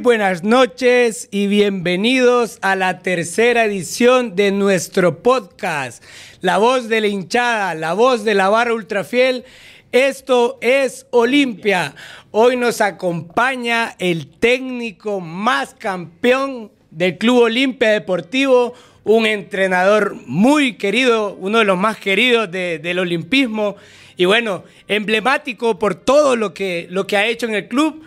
Buenas 0.00 0.44
noches 0.44 1.28
y 1.32 1.48
bienvenidos 1.48 2.58
a 2.62 2.76
la 2.76 3.00
tercera 3.00 3.64
edición 3.64 4.36
de 4.36 4.52
nuestro 4.52 5.24
podcast, 5.24 6.04
La 6.40 6.58
voz 6.58 6.88
de 6.88 7.00
la 7.00 7.08
hinchada, 7.08 7.74
la 7.74 7.94
voz 7.94 8.24
de 8.24 8.34
la 8.34 8.48
barra 8.48 8.74
ultrafiel. 8.74 9.44
Esto 9.90 10.58
es 10.60 11.06
Olimpia. 11.10 11.96
Hoy 12.30 12.56
nos 12.56 12.80
acompaña 12.80 13.96
el 13.98 14.28
técnico 14.28 15.20
más 15.20 15.74
campeón 15.74 16.70
del 16.92 17.18
Club 17.18 17.42
Olimpia 17.42 17.90
Deportivo, 17.90 18.74
un 19.02 19.26
entrenador 19.26 20.14
muy 20.26 20.74
querido, 20.74 21.34
uno 21.40 21.58
de 21.58 21.64
los 21.64 21.76
más 21.76 21.96
queridos 21.96 22.48
del 22.52 22.98
olimpismo 23.00 23.74
y 24.16 24.26
bueno, 24.26 24.64
emblemático 24.86 25.78
por 25.78 25.96
todo 25.96 26.36
lo 26.36 26.54
que, 26.54 26.86
lo 26.90 27.06
que 27.06 27.16
ha 27.16 27.26
hecho 27.26 27.46
en 27.46 27.54
el 27.54 27.66
club. 27.66 28.04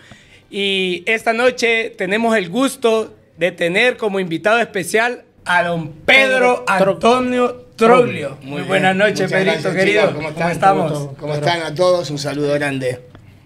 Y 0.51 1.03
esta 1.05 1.31
noche 1.31 1.91
tenemos 1.97 2.35
el 2.35 2.49
gusto 2.49 3.15
de 3.37 3.53
tener 3.53 3.95
como 3.95 4.19
invitado 4.19 4.59
especial 4.59 5.23
a 5.45 5.63
don 5.63 5.93
Pedro 6.05 6.65
Antonio 6.67 7.67
Troglio. 7.77 8.37
Muy, 8.41 8.61
buenas 8.63 8.93
noches, 8.93 9.31
Pedrito, 9.31 9.73
querido. 9.73 10.13
¿Cómo, 10.13 10.49
estamos? 10.49 11.15
¿Cómo, 11.17 11.35
están 11.35 11.61
a 11.61 11.73
todos? 11.73 12.09
Un 12.09 12.19
saludo 12.19 12.53
grande. 12.55 12.99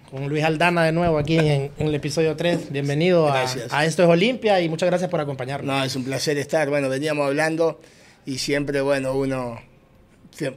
Con 0.09 0.27
Luis 0.29 0.43
Aldana 0.43 0.83
de 0.83 0.93
nuevo 0.93 1.19
aquí 1.19 1.37
en, 1.37 1.71
el 1.77 1.93
episodio 1.93 2.35
3. 2.35 2.71
Bienvenido 2.71 3.29
a, 3.29 3.45
a, 3.69 3.85
Esto 3.85 4.01
es 4.01 4.09
Olimpia 4.09 4.59
y 4.61 4.67
muchas 4.67 4.89
gracias 4.89 5.11
por 5.11 5.19
acompañarnos. 5.19 5.67
No, 5.67 5.83
es 5.83 5.95
un 5.95 6.05
placer 6.05 6.39
estar. 6.39 6.67
Bueno, 6.71 6.89
veníamos 6.89 7.27
hablando 7.27 7.79
y 8.25 8.39
siempre, 8.39 8.81
bueno, 8.81 9.13
uno 9.13 9.61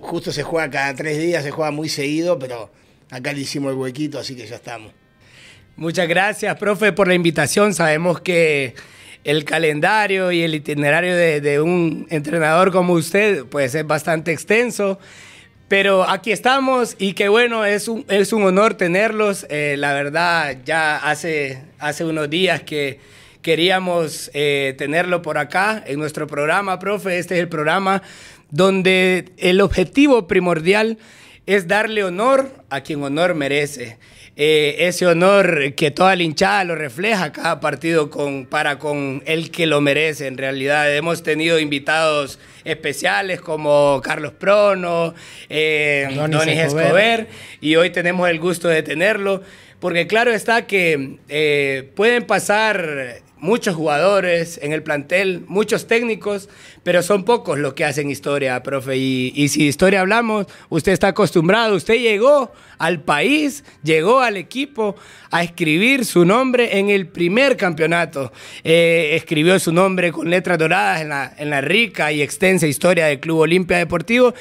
justo 0.01 0.33
se 0.33 0.45
juega 0.45 0.71
cada 0.71 0.95
tres 0.95 1.19
días, 1.19 1.45
se 1.45 1.51
juega 1.51 1.73
muy 1.73 1.91
seguido, 1.91 2.39
pero 2.39 2.71
acá 3.11 3.35
le 3.35 3.41
hicimos 3.41 3.73
el 3.73 3.77
huequito, 3.77 4.19
así 4.19 4.35
que 4.35 4.47
ya 4.47 4.57
estamos. 4.57 4.95
Muchas 5.79 6.09
gracias, 6.09 6.57
profe, 6.57 6.91
por 6.91 7.07
la 7.07 7.15
invitación. 7.15 7.73
Sabemos 7.73 8.21
que 8.21 8.75
el 9.23 9.45
calendario 9.45 10.33
y 10.33 10.43
el 10.43 10.57
itinerario 10.57 11.15
de, 11.15 11.61
un 11.61 12.09
entrenador 12.11 12.73
como 12.73 12.95
usted 12.95 13.45
puede 13.45 13.69
ser 13.69 13.85
bastante 13.85 14.33
extenso. 14.33 14.99
Pero 15.69 16.03
aquí 16.03 16.33
estamos 16.33 16.97
y 16.99 17.13
qué 17.13 17.29
bueno, 17.29 17.65
es 17.65 17.87
un, 17.87 18.05
es 18.09 18.33
un 18.33 18.43
honor 18.43 18.75
tenerlos. 18.75 19.47
Eh, 19.51 19.77
la 19.79 19.93
verdad, 19.93 20.57
ya 20.65 20.97
hace, 20.97 21.63
hace 21.79 22.05
unos 22.05 22.29
días 22.29 22.65
que 22.65 22.99
queríamos 23.41 24.33
eh, 24.35 24.75
tenerlo 24.77 25.23
por 25.23 25.39
acá 25.39 25.85
en 25.87 26.01
nuestro 26.01 26.27
programa, 26.27 26.81
profe. 26.81 27.21
Este 27.21 27.37
es 27.37 27.41
el 27.41 27.49
programa 27.49 28.03
donde 28.51 29.27
el 29.37 29.61
objetivo 29.61 30.27
primordial 30.27 30.99
es 31.47 31.69
darle 31.69 32.03
honor 32.03 32.51
a 32.69 32.81
quien 32.81 33.01
honor 33.05 33.37
merece. 33.37 33.97
Eh, 34.41 34.87
ese 34.87 35.05
honor 35.05 35.75
que 35.75 35.91
toda 35.91 36.15
la 36.15 36.23
hinchada 36.23 36.63
lo 36.63 36.77
refleja 36.77 37.33
cada 37.33 37.59
partido 37.59 38.09
con, 38.09 38.47
para 38.47 38.79
con 38.79 39.21
el 39.27 39.51
que 39.51 39.67
lo 39.67 39.81
merece. 39.81 40.29
En 40.29 40.39
realidad 40.39 40.95
hemos 40.95 41.25
tenido 41.25 41.59
invitados 41.59 42.39
especiales 42.63 43.41
como 43.41 44.01
Carlos 44.01 44.31
Prono, 44.31 45.13
eh, 45.49 46.07
Escobar, 46.47 47.27
y 47.61 47.75
hoy 47.75 47.91
tenemos 47.91 48.29
el 48.29 48.39
gusto 48.39 48.69
de 48.69 48.85
tenerlo, 48.85 49.43
porque 49.81 50.07
claro 50.07 50.33
está 50.33 50.69
que 50.69 51.19
eh, 51.29 51.91
pueden 51.97 52.25
pasar 52.25 53.23
muchos 53.39 53.75
jugadores 53.75 54.61
en 54.63 54.73
el 54.73 54.85
plantel, 54.85 55.45
muchos 55.49 55.89
técnicos, 55.89 56.49
pero 56.89 57.03
son 57.03 57.23
pocos 57.23 57.59
los 57.59 57.75
que 57.75 57.85
hacen 57.85 58.09
historia, 58.09 58.63
profe. 58.63 58.97
Y, 58.97 59.49
si 59.49 59.67
historia 59.67 60.01
hablamos, 60.01 60.47
usted 60.71 60.93
está 60.93 61.09
acostumbrado, 61.09 61.77
usted 61.77 61.97
llegó 61.97 62.51
al 62.79 63.03
país, 63.03 63.63
llegó 63.83 64.21
al 64.21 64.39
equipo 64.39 64.97
a 65.31 65.43
escribir 65.43 66.07
su 66.07 66.25
nombre 66.25 66.79
en 66.79 66.89
el 66.89 67.07
primer 67.07 67.59
campeonato. 67.59 68.33
Eh, 68.65 69.11
escribió 69.17 69.59
su 69.59 69.71
nombre 69.71 70.13
con 70.13 70.31
letras 70.31 70.57
doradas 70.57 71.03
en 71.03 71.11
la, 71.11 71.35
en 71.37 71.51
la 71.51 71.61
rica 71.61 72.11
y 72.11 72.23
extensa 72.23 72.67
historia 72.67 73.05
del 73.05 73.21
Club 73.21 73.41
Olimpia 73.41 73.77
Deportivo. 73.77 74.33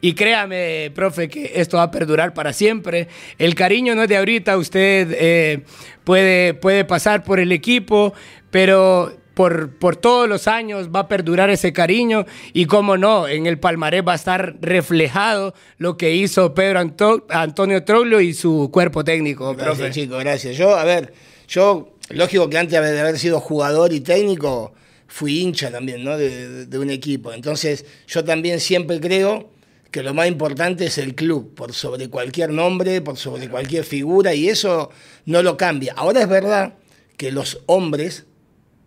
Y 0.00 0.14
créame, 0.14 0.92
profe, 0.94 1.28
que 1.28 1.54
esto 1.56 1.78
va 1.78 1.82
a 1.82 1.90
perdurar 1.90 2.34
para 2.34 2.52
siempre. 2.52 3.08
El 3.36 3.56
cariño 3.56 3.96
no 3.96 4.04
es 4.04 4.08
de 4.08 4.16
ahorita, 4.16 4.56
usted 4.58 5.08
eh, 5.10 5.64
puede, 6.04 6.54
puede 6.54 6.84
pasar 6.84 7.24
por 7.24 7.40
el 7.40 7.50
equipo, 7.50 8.14
pero 8.52 9.25
por, 9.36 9.78
por, 9.78 9.96
todos 9.96 10.26
los 10.26 10.48
años 10.48 10.88
va 10.88 11.00
a 11.00 11.08
perdurar 11.08 11.50
ese 11.50 11.74
cariño 11.74 12.24
y 12.54 12.64
cómo 12.64 12.96
no, 12.96 13.28
en 13.28 13.46
el 13.46 13.58
palmarés 13.58 14.02
va 14.02 14.12
a 14.12 14.16
estar 14.16 14.56
reflejado 14.62 15.52
lo 15.76 15.98
que 15.98 16.14
hizo 16.14 16.54
Pedro 16.54 16.80
Antonio 17.28 17.84
Troglio 17.84 18.22
y 18.22 18.32
su 18.32 18.70
cuerpo 18.72 19.04
técnico. 19.04 19.54
Gracias, 19.54 19.76
profe. 19.76 19.92
chicos, 19.92 20.20
gracias. 20.20 20.56
Yo, 20.56 20.74
a 20.74 20.84
ver, 20.84 21.12
yo, 21.48 21.92
lógico 22.08 22.48
que 22.48 22.56
antes 22.56 22.80
de 22.80 22.98
haber 22.98 23.18
sido 23.18 23.38
jugador 23.38 23.92
y 23.92 24.00
técnico, 24.00 24.72
fui 25.06 25.40
hincha 25.40 25.70
también, 25.70 26.02
¿no? 26.02 26.16
De, 26.16 26.64
de 26.64 26.78
un 26.78 26.88
equipo. 26.88 27.34
Entonces, 27.34 27.84
yo 28.06 28.24
también 28.24 28.58
siempre 28.58 29.00
creo 29.00 29.50
que 29.90 30.02
lo 30.02 30.14
más 30.14 30.28
importante 30.28 30.86
es 30.86 30.96
el 30.96 31.14
club, 31.14 31.54
por 31.54 31.74
sobre 31.74 32.08
cualquier 32.08 32.48
nombre, 32.48 33.02
por 33.02 33.18
sobre 33.18 33.50
cualquier 33.50 33.84
figura, 33.84 34.32
y 34.32 34.48
eso 34.48 34.90
no 35.26 35.42
lo 35.42 35.58
cambia. 35.58 35.92
Ahora 35.94 36.22
es 36.22 36.28
verdad 36.28 36.72
que 37.18 37.32
los 37.32 37.60
hombres 37.66 38.25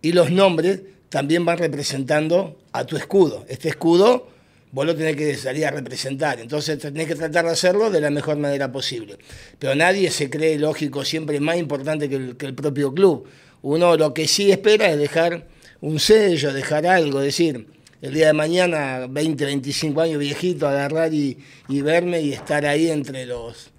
y 0.02 0.12
los 0.12 0.32
nombres 0.32 0.82
también 1.10 1.46
van 1.46 1.58
representando 1.58 2.58
a 2.72 2.86
tu 2.86 2.96
escudo. 2.96 3.46
Este 3.50 3.70
escudo 3.70 4.28
vos 4.72 4.86
lo 4.86 4.96
tenés 4.96 5.16
que 5.16 5.36
salir 5.36 5.66
a 5.66 5.72
representar, 5.72 6.40
entonces 6.40 6.78
tenés 6.78 7.08
que 7.08 7.16
tratar 7.16 7.46
de 7.46 7.52
hacerlo 7.52 7.90
de 7.90 8.02
la 8.02 8.12
mejor 8.12 8.38
manera 8.38 8.72
posible. 8.72 9.18
Pero 9.58 9.76
nadie 9.76 10.12
se 10.12 10.30
cree 10.30 10.60
lógico, 10.60 11.04
siempre 11.04 11.40
más 11.40 11.58
importante 11.58 12.08
que 12.08 12.16
el, 12.16 12.56
propio 12.56 12.94
club. 12.94 13.28
Uno 13.62 13.98
lo 13.98 14.14
que 14.14 14.28
sí 14.28 14.52
espera 14.52 14.90
es 14.90 14.98
dejar 14.98 15.48
un 15.82 16.00
sello, 16.00 16.54
dejar 16.54 16.86
algo, 16.86 17.20
decir, 17.20 17.68
el 18.02 18.14
día 18.14 18.28
de 18.28 18.34
mañana, 18.34 19.08
20, 19.10 19.44
25 19.44 20.02
años 20.02 20.20
viejito, 20.20 20.68
agarrar 20.68 21.14
y, 21.14 21.38
y 21.68 21.82
verme 21.82 22.22
y 22.22 22.32
estar 22.32 22.66
ahí 22.66 22.90
entre 22.90 23.26
los 23.26 23.72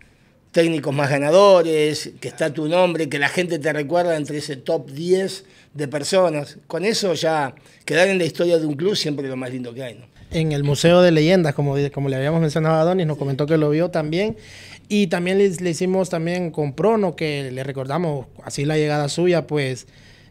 técnicos 0.52 0.94
más 0.94 1.08
ganadores, 1.08 2.10
que 2.20 2.28
está 2.28 2.52
tu 2.52 2.68
nombre, 2.68 3.08
que 3.08 3.18
la 3.18 3.28
gente 3.28 3.58
te 3.58 3.72
recuerda 3.72 4.16
entre 4.16 4.38
ese 4.38 4.56
top 4.56 4.90
10 4.90 5.44
de 5.74 5.88
personas. 5.88 6.58
Con 6.66 6.84
eso 6.84 7.14
ya 7.14 7.54
quedar 7.84 8.08
en 8.08 8.18
la 8.18 8.24
historia 8.24 8.58
de 8.58 8.66
un 8.66 8.74
club 8.74 8.96
siempre 8.96 9.24
es 9.24 9.30
lo 9.30 9.36
más 9.36 9.50
lindo 9.50 9.72
que 9.72 9.82
hay. 9.82 9.94
¿no? 9.94 10.06
En 10.30 10.52
el 10.52 10.64
Museo 10.64 11.02
de 11.02 11.10
Leyendas, 11.10 11.54
como, 11.54 11.74
como 11.92 12.08
le 12.08 12.16
habíamos 12.16 12.40
mencionado 12.40 12.80
a 12.80 12.84
Donis, 12.84 13.06
nos 13.06 13.18
comentó 13.18 13.46
que 13.46 13.56
lo 13.56 13.70
vio 13.70 13.90
también. 13.90 14.36
Y 14.88 15.06
también 15.06 15.38
le, 15.38 15.48
le 15.48 15.70
hicimos 15.70 16.10
también 16.10 16.50
con 16.50 16.72
Prono, 16.72 17.14
que 17.14 17.50
le 17.52 17.62
recordamos 17.62 18.26
así 18.42 18.64
la 18.64 18.76
llegada 18.76 19.08
suya, 19.08 19.46
pues 19.46 19.86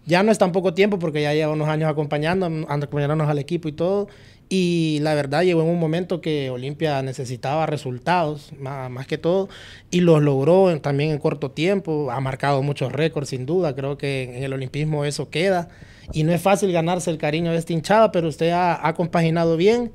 ya 0.05 0.23
no 0.23 0.31
es 0.31 0.37
tan 0.37 0.51
poco 0.51 0.73
tiempo 0.73 0.99
porque 0.99 1.21
ya 1.21 1.33
lleva 1.33 1.53
unos 1.53 1.69
años 1.69 1.89
acompañando, 1.89 2.45
acompañándonos 2.67 3.29
al 3.29 3.39
equipo 3.39 3.69
y 3.69 3.73
todo. 3.73 4.07
Y 4.51 4.97
la 5.03 5.13
verdad 5.13 5.43
llegó 5.43 5.61
en 5.61 5.69
un 5.69 5.79
momento 5.79 6.21
que 6.21 6.49
Olimpia 6.49 7.03
necesitaba 7.03 7.67
resultados, 7.67 8.51
más, 8.59 9.05
que 9.05 9.19
todo, 9.19 9.47
y 9.91 10.01
los 10.01 10.23
logró 10.23 10.75
también 10.81 11.11
en 11.11 11.19
corto 11.19 11.51
tiempo. 11.51 12.09
Ha 12.11 12.19
marcado 12.19 12.63
muchos 12.63 12.91
récords, 12.91 13.29
sin 13.29 13.45
duda. 13.45 13.75
Creo 13.75 13.97
que 13.99 14.23
en 14.37 14.43
el 14.43 14.53
olimpismo 14.53 15.05
eso 15.05 15.29
queda. 15.29 15.69
Y 16.13 16.23
no 16.23 16.33
es 16.33 16.41
fácil 16.41 16.71
ganarse 16.71 17.11
el 17.11 17.19
cariño 17.19 17.51
de 17.51 17.57
esta 17.59 17.73
hinchada, 17.73 18.11
pero 18.11 18.27
usted 18.27 18.49
ha, 18.49 18.87
ha 18.87 18.95
compaginado 18.95 19.55
bien. 19.55 19.91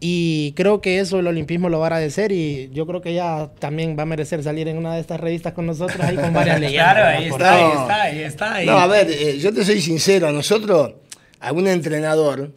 Y 0.00 0.52
creo 0.52 0.80
que 0.80 1.00
eso 1.00 1.18
el 1.18 1.26
olimpismo 1.26 1.68
lo 1.68 1.80
va 1.80 1.86
a 1.86 1.88
agradecer 1.88 2.30
y 2.30 2.70
yo 2.72 2.86
creo 2.86 3.00
que 3.00 3.10
ella 3.10 3.50
también 3.58 3.98
va 3.98 4.04
a 4.04 4.06
merecer 4.06 4.42
salir 4.44 4.68
en 4.68 4.78
una 4.78 4.94
de 4.94 5.00
estas 5.00 5.18
revistas 5.18 5.54
con 5.54 5.66
nosotros 5.66 6.00
ahí 6.00 6.14
con 6.14 6.32
varias 6.32 6.60
leyendas. 6.60 6.94
claro, 6.94 7.18
ahí 7.18 7.24
está, 7.24 7.52
ahí 7.52 8.20
está, 8.20 8.52
ahí 8.54 8.62
está. 8.62 8.72
No, 8.72 8.78
a 8.78 8.86
ver, 8.86 9.10
eh, 9.10 9.38
yo 9.38 9.52
te 9.52 9.64
soy 9.64 9.80
sincero, 9.80 10.28
a 10.28 10.32
nosotros, 10.32 10.92
a 11.40 11.52
un 11.52 11.66
entrenador, 11.66 12.52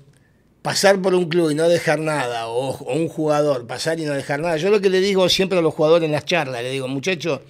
pasar 0.61 1.01
por 1.01 1.15
un 1.15 1.27
club 1.27 1.51
y 1.51 1.55
no 1.55 1.67
dejar 1.67 1.99
nada, 1.99 2.47
o, 2.47 2.77
un 2.93 3.07
jugador 3.07 3.65
pasar 3.67 3.99
y 3.99 4.05
no 4.05 4.13
dejar 4.13 4.39
nada. 4.39 4.57
Yo 4.57 4.69
lo 4.69 4.81
que 4.81 4.89
le 4.89 5.01
digo 5.01 5.27
siempre 5.29 5.57
a 5.59 5.61
los 5.61 5.73
jugadores 5.73 6.05
en 6.05 6.11
las 6.11 6.25
charlas, 6.25 6.61
le 6.63 6.71
digo, 6.71 6.87
muchachos, 6.87 7.41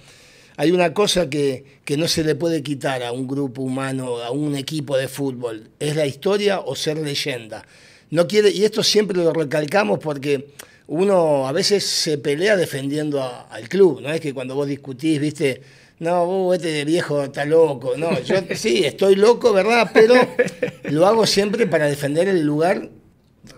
hay 0.56 0.70
una 0.70 0.92
cosa 0.94 1.28
que, 1.28 1.64
que, 1.84 1.96
no 1.96 2.08
se 2.08 2.24
le 2.24 2.34
puede 2.34 2.62
quitar 2.62 3.02
a 3.02 3.12
un 3.12 3.26
grupo 3.26 3.62
humano, 3.62 4.18
a 4.18 4.30
un 4.30 4.56
equipo 4.56 4.96
de 4.96 5.08
fútbol, 5.08 5.70
es 5.78 5.96
la 5.96 6.06
historia 6.06 6.60
o 6.60 6.74
ser 6.74 6.98
leyenda. 6.98 7.64
No 8.10 8.26
quiere, 8.26 8.50
y 8.50 8.64
esto 8.64 8.82
siempre 8.82 9.16
lo 9.16 9.32
recalcamos 9.32 9.98
porque 9.98 10.48
uno 10.88 11.46
a 11.48 11.52
veces 11.52 11.84
se 11.84 12.18
pelea 12.18 12.56
defendiendo 12.56 13.22
al 13.22 13.68
club, 13.68 14.00
no 14.02 14.10
es 14.12 14.20
que 14.20 14.34
cuando 14.34 14.54
vos 14.54 14.66
discutís, 14.66 15.18
viste, 15.18 15.62
no, 16.00 16.26
vos 16.26 16.56
este 16.56 16.84
viejo 16.84 17.22
está 17.22 17.44
loco, 17.44 17.94
no, 17.96 18.20
yo 18.20 18.36
sí, 18.54 18.84
estoy 18.84 19.16
loco, 19.16 19.52
¿verdad? 19.52 19.90
Pero 19.94 20.14
lo 20.90 21.06
hago 21.06 21.26
siempre 21.26 21.66
para 21.66 21.86
defender 21.86 22.28
el 22.28 22.42
lugar 22.42 22.90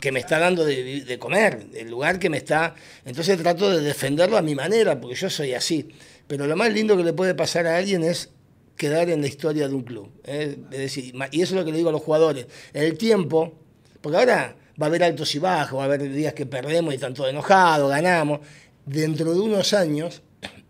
que 0.05 0.13
me 0.13 0.21
está 0.21 0.39
dando 0.39 0.67
de, 0.67 1.19
comer, 1.19 1.67
el 1.73 1.91
lugar 1.91 2.19
que 2.19 2.29
me 2.29 2.37
está... 2.37 2.75
Entonces 3.07 3.39
trato 3.39 3.71
de 3.71 3.81
defenderlo 3.81 4.37
a 4.37 4.43
mi 4.43 4.55
manera, 4.55 5.01
porque 5.01 5.17
yo 5.17 5.31
soy 5.31 5.55
así. 5.55 5.89
Pero 6.27 6.47
lo 6.47 6.57
más 6.57 6.71
lindo 6.75 6.95
que 6.95 7.03
le 7.03 7.15
puede 7.15 7.35
pasar 7.35 7.67
a 7.67 7.79
alguien 7.79 8.05
es 8.05 8.29
quedar 8.77 9.09
en 9.09 9.23
la 9.23 9.29
historia 9.29 9.67
de 9.67 9.75
un 9.75 9.83
club. 9.83 10.11
¿eh? 10.25 10.59
decir, 10.69 11.15
y 11.33 11.41
eso 11.41 11.55
es 11.55 11.59
lo 11.59 11.65
que 11.65 11.71
le 11.71 11.79
digo 11.79 11.89
a 11.89 11.93
los 11.93 12.03
jugadores. 12.03 12.47
El 12.75 12.99
tiempo, 12.99 13.55
porque 14.03 14.19
ahora 14.19 14.55
va 14.81 14.87
a 14.87 14.89
haber 14.91 15.05
altos 15.05 15.35
y 15.35 15.39
bajos, 15.39 15.79
va 15.79 15.85
a 15.85 15.87
haber 15.87 16.13
días 16.13 16.35
que 16.35 16.45
perdemos 16.45 16.93
y 16.93 16.97
están 16.97 17.15
todos 17.15 17.31
enojados, 17.31 17.89
ganamos. 17.89 18.41
Dentro 18.85 19.33
de 19.33 19.41
unos 19.41 19.73
años 19.73 20.21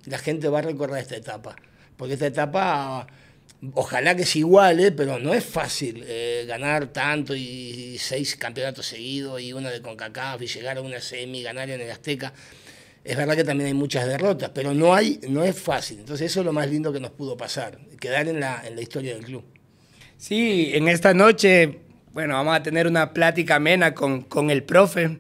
la 0.05 0.19
gente 0.19 0.49
va 0.49 0.61
a 0.61 0.63
recordar 0.63 1.01
esta 1.01 1.17
etapa, 1.17 1.57
porque 1.97 2.15
esta 2.15 2.29
etapa 2.29 3.09
Ojalá 3.73 4.15
que 4.15 4.27
se 4.27 4.41
iguale, 4.41 4.93
pero 4.93 5.19
no 5.19 5.33
es 5.33 5.45
fácil 5.45 6.05
eh, 6.07 6.45
ganar 6.47 6.93
tanto 6.93 7.35
y, 7.35 7.97
seis 7.99 8.37
campeonatos 8.37 8.87
seguidos 8.87 9.41
y 9.41 9.53
uno 9.53 9.71
de 9.71 9.81
CONCACAF 9.81 10.43
y 10.43 10.47
llegar 10.47 10.77
a 10.77 10.83
una 10.83 11.01
semi, 11.01 11.43
ganar 11.43 11.71
en 11.71 11.81
el 11.81 11.91
Azteca. 11.91 12.35
Es 13.03 13.17
verdad 13.17 13.37
que 13.37 13.45
también 13.45 13.69
hay 13.69 13.75
muchas 13.75 14.07
derrotas, 14.07 14.51
pero 14.55 14.75
no, 14.75 14.95
hay, 14.95 15.21
no 15.29 15.45
es 15.45 15.59
fácil. 15.59 16.01
Entonces 16.01 16.31
eso 16.31 16.41
es 16.41 16.47
lo 16.47 16.53
más 16.53 16.69
lindo 16.69 16.93
que 16.93 17.01
nos 17.01 17.13
pudo 17.13 17.37
pasar, 17.37 17.79
quedar 18.01 18.29
en 18.29 18.41
la, 18.41 18.63
en 18.67 18.77
la 18.77 18.83
historia 18.83 19.15
del 19.15 19.25
club. 19.25 19.45
Sí, 20.17 20.71
en 20.75 20.89
esta 20.89 21.15
noche, 21.15 21.81
bueno, 22.13 22.35
vamos 22.35 22.57
a 22.57 22.63
tener 22.63 22.87
una 22.87 23.13
plática 23.13 23.57
amena 23.57 23.95
con, 23.95 24.23
con 24.23 24.51
el 24.51 24.65
profe. 24.65 25.19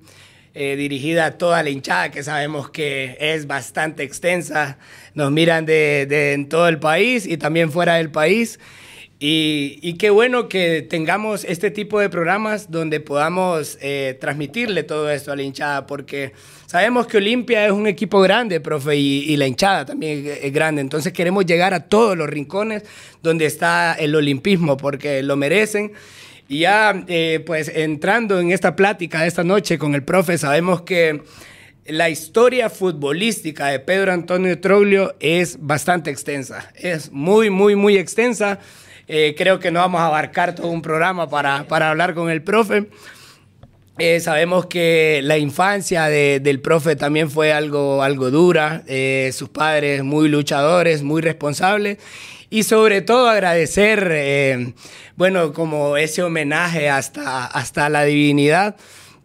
Eh, 0.56 0.76
dirigida 0.76 1.26
a 1.26 1.30
toda 1.32 1.64
la 1.64 1.70
hinchada, 1.70 2.12
que 2.12 2.22
sabemos 2.22 2.70
que 2.70 3.16
es 3.18 3.48
bastante 3.48 4.04
extensa. 4.04 4.78
Nos 5.12 5.32
miran 5.32 5.66
de, 5.66 6.32
en 6.32 6.48
todo 6.48 6.68
el 6.68 6.78
país 6.78 7.26
y 7.26 7.38
también 7.38 7.72
fuera 7.72 7.96
del 7.96 8.12
país. 8.12 8.60
Y, 9.18 9.94
qué 9.94 10.10
bueno 10.10 10.48
que 10.48 10.82
tengamos 10.82 11.44
este 11.44 11.72
tipo 11.72 11.98
de 11.98 12.08
programas 12.08 12.70
donde 12.70 13.00
podamos 13.00 13.78
eh, 13.80 14.16
transmitirle 14.20 14.84
todo 14.84 15.10
esto 15.10 15.32
a 15.32 15.36
la 15.36 15.42
hinchada, 15.42 15.86
porque 15.88 16.32
sabemos 16.66 17.08
que 17.08 17.16
Olimpia 17.16 17.66
es 17.66 17.72
un 17.72 17.88
equipo 17.88 18.20
grande, 18.20 18.60
profe, 18.60 18.94
y, 18.96 19.36
la 19.36 19.48
hinchada 19.48 19.86
también 19.86 20.24
es 20.40 20.52
grande. 20.52 20.82
Entonces 20.82 21.12
queremos 21.12 21.46
llegar 21.46 21.74
a 21.74 21.88
todos 21.88 22.16
los 22.16 22.28
rincones 22.28 22.84
donde 23.22 23.46
está 23.46 23.94
el 23.94 24.14
olimpismo, 24.14 24.76
porque 24.76 25.20
lo 25.24 25.34
merecen. 25.34 25.94
Y 26.48 26.60
ya, 26.60 27.04
eh, 27.08 27.42
pues 27.44 27.68
entrando 27.74 28.38
en 28.38 28.50
esta 28.50 28.76
plática 28.76 29.22
de 29.22 29.28
esta 29.28 29.44
noche 29.44 29.78
con 29.78 29.94
el 29.94 30.02
profe, 30.02 30.36
sabemos 30.36 30.82
que 30.82 31.22
la 31.86 32.10
historia 32.10 32.68
futbolística 32.68 33.68
de 33.68 33.80
Pedro 33.80 34.12
Antonio 34.12 34.58
Troglio 34.60 35.14
es 35.20 35.58
bastante 35.60 36.10
extensa. 36.10 36.70
Es 36.74 37.10
muy, 37.12 37.48
muy, 37.48 37.76
muy 37.76 37.96
extensa. 37.96 38.58
Eh, 39.08 39.34
creo 39.36 39.58
que 39.58 39.70
no 39.70 39.80
vamos 39.80 40.00
a 40.00 40.06
abarcar 40.06 40.54
todo 40.54 40.68
un 40.68 40.82
programa 40.82 41.28
para, 41.28 41.64
para 41.66 41.90
hablar 41.90 42.14
con 42.14 42.30
el 42.30 42.42
profe. 42.42 42.88
Eh, 43.98 44.20
sabemos 44.20 44.66
que 44.66 45.20
la 45.22 45.38
infancia 45.38 46.06
del 46.06 46.60
profe 46.60 46.96
también 46.96 47.30
fue 47.30 47.52
algo, 47.52 48.02
algo 48.02 48.30
dura. 48.30 48.82
sus 49.32 49.48
padres 49.48 50.02
muy 50.02 50.28
luchadores, 50.28 51.02
muy 51.02 51.22
responsables 51.22 51.98
y 52.54 52.62
sobre 52.62 53.02
todo 53.02 53.28
agradecer, 53.28 54.08
eh, 54.12 54.74
bueno, 55.16 55.52
como 55.52 55.96
ese 55.96 56.22
homenaje 56.22 56.88
hasta, 56.88 57.46
hasta 57.46 57.88
la 57.88 58.04
divinidad. 58.04 58.76